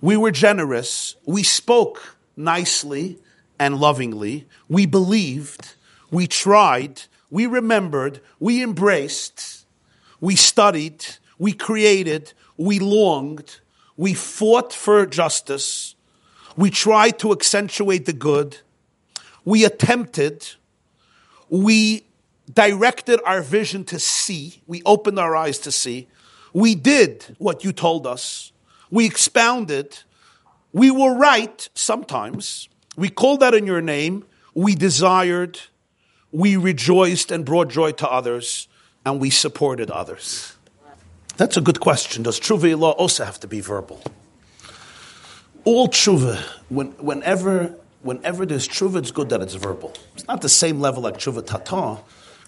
we 0.02 0.18
were 0.18 0.32
generous, 0.32 1.16
we 1.26 1.44
spoke 1.44 2.15
nicely 2.36 3.20
and 3.60 3.78
lovingly, 3.78 4.48
we 4.68 4.86
believed, 4.86 5.76
we 6.12 6.28
tried, 6.28 7.03
we 7.30 7.45
remembered, 7.45 8.22
we 8.40 8.62
embraced, 8.62 9.66
we 10.20 10.36
studied, 10.36 11.06
we 11.38 11.53
created, 11.53 12.34
we 12.57 12.80
longed, 12.80 13.60
we 13.98 14.14
fought 14.14 14.74
for 14.74 15.06
justice, 15.06 15.95
we 16.57 16.70
tried 16.70 17.20
to 17.20 17.32
accentuate 17.32 18.06
the 18.06 18.14
good, 18.14 18.57
we 19.44 19.66
attempted, 19.66 20.48
we 21.49 22.06
directed 22.52 23.20
our 23.26 23.41
vision 23.41 23.84
to 23.86 23.99
see, 23.99 24.62
we 24.68 24.82
opened 24.86 25.20
our 25.20 25.36
eyes 25.36 25.60
to 25.60 25.72
see, 25.72 26.07
we 26.53 26.76
did 26.76 27.36
what 27.38 27.64
you 27.64 27.72
told 27.72 28.07
us, 28.07 28.52
we 28.90 29.06
expounded, 29.06 29.99
we 30.76 30.92
were 30.92 31.16
right 31.16 31.70
sometimes, 31.74 32.68
we 32.98 33.08
called 33.08 33.42
out 33.42 33.54
in 33.54 33.66
your 33.66 33.80
name, 33.80 34.26
we 34.54 34.76
desired, 34.76 35.58
we 36.34 36.58
rejoiced 36.58 37.32
and 37.32 37.46
brought 37.46 37.70
joy 37.70 37.94
to 37.94 38.10
others, 38.10 38.68
and 39.06 39.22
we 39.22 39.30
supported 39.30 39.90
others? 39.90 40.54
That's 41.38 41.56
a 41.56 41.62
good 41.62 41.80
question. 41.80 42.24
Does 42.24 42.42
tshuva 42.42 42.76
ilah 42.76 42.94
also 42.98 43.24
have 43.24 43.40
to 43.40 43.48
be 43.48 43.62
verbal? 43.62 44.04
All 45.64 45.88
tshuva, 45.88 46.42
when, 46.68 46.88
whenever, 46.98 47.74
whenever 48.02 48.46
there's 48.46 48.68
tshuva, 48.68 48.98
it's 48.98 49.12
good 49.12 49.30
that 49.30 49.42
it's 49.42 49.54
verbal. 49.54 49.94
It's 50.16 50.28
not 50.28 50.42
the 50.42 50.50
same 50.50 50.82
level 50.82 51.02
like 51.04 51.16
tshuva 51.16 51.46
tata. 51.46 52.02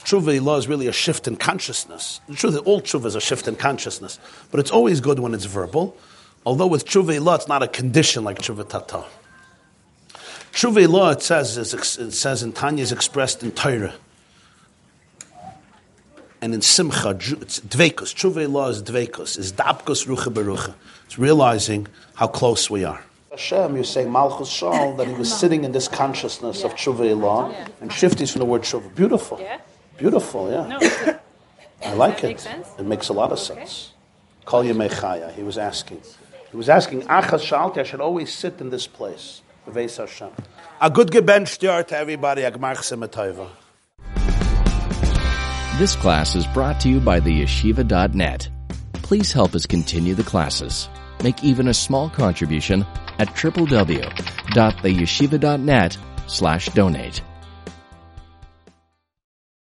Tshuva 0.04 0.38
ilah 0.38 0.58
is 0.58 0.68
really 0.68 0.88
a 0.88 0.92
shift 0.92 1.30
in 1.30 1.38
consciousness. 1.38 2.20
The 2.28 2.36
truth 2.36 2.56
is, 2.56 2.60
all 2.60 2.82
tshuva 2.82 3.06
is 3.06 3.16
a 3.16 3.22
shift 3.22 3.48
in 3.48 3.56
consciousness, 3.56 4.20
but 4.52 4.60
it's 4.60 4.72
always 4.72 5.00
good 5.00 5.20
when 5.20 5.34
it's 5.34 5.46
verbal. 5.46 5.96
Although 6.48 6.68
with 6.68 6.86
tshuva 6.86 7.20
ilah, 7.20 7.36
it's 7.36 7.50
not 7.50 7.62
a 7.62 7.68
condition 7.68 8.24
like 8.24 8.40
tshuva 8.40 8.70
tata. 8.70 9.04
Tshuva 10.54 10.88
ilah, 10.88 11.12
it 11.12 11.22
says, 11.22 11.58
it 11.58 12.12
says 12.14 12.42
in 12.42 12.54
Tanya 12.54 12.84
is 12.84 12.94
expressed 12.94 13.44
in 13.44 13.52
Torah. 13.52 13.94
And 16.42 16.54
in 16.54 16.62
Simcha, 16.62 17.10
it's 17.10 17.60
dvekus. 17.60 18.16
Tshuva 18.16 18.48
ilah 18.48 18.70
is 18.70 18.82
dvekus, 18.82 19.38
is 19.38 19.52
dabkus 19.52 20.08
rucha 20.08 20.34
berucha. 20.34 20.74
It's 21.04 21.20
realizing 21.20 21.88
how 22.16 22.28
close 22.28 22.70
we 22.70 22.86
are. 22.86 23.04
Hashem, 23.32 23.76
you 23.76 23.84
say 23.84 24.06
Malchus 24.06 24.48
Shal, 24.48 24.96
that 24.96 25.06
he 25.06 25.16
was 25.16 25.38
sitting 25.38 25.66
in 25.66 25.74
this 25.74 25.90
consciousness 25.90 26.64
of 26.64 26.76
Tshuva 26.76 27.14
ilah, 27.14 27.54
and 27.82 27.92
shifties 27.92 28.32
from 28.32 28.40
the 28.40 28.46
word 28.46 28.62
Tshuva. 28.62 28.96
Beautiful. 28.96 29.46
Beautiful, 29.98 30.50
yeah. 30.50 31.18
I 31.86 31.94
like 31.96 32.24
it. 32.24 32.48
It 32.80 32.86
makes 32.86 33.10
a 33.10 33.14
lot 33.14 33.34
of 33.34 33.40
sense. 33.40 33.92
Kol 34.46 34.64
Yemei 34.64 35.36
he 35.36 35.44
was 35.44 35.58
asking. 35.58 36.02
He 36.52 36.58
was 36.58 36.70
asking, 36.70 37.02
Achas 37.04 37.44
Shalti, 37.44 37.80
I 37.80 37.84
should 37.84 38.02
always 38.02 38.34
sit 38.34 38.60
in 38.62 38.70
this 38.70 38.88
place. 38.88 39.42
A 39.68 40.90
good 40.90 41.12
gebench 41.12 41.58
to 41.58 41.98
everybody. 41.98 42.42
This 45.78 45.96
class 45.96 46.36
is 46.36 46.48
brought 46.48 46.80
to 46.82 46.90
you 46.90 47.00
by 47.00 47.20
the 47.20 47.44
yeshiva.net. 47.44 48.50
Please 48.94 49.32
help 49.32 49.54
us 49.56 49.66
continue 49.66 50.14
the 50.16 50.24
classes. 50.24 50.90
Make 51.24 51.44
even 51.44 51.68
a 51.68 51.74
small 51.74 52.10
contribution 52.10 52.86
at 53.20 53.28
www.theyeshiva.net 53.30 55.98
slash 56.28 56.70
donate. 56.70 57.22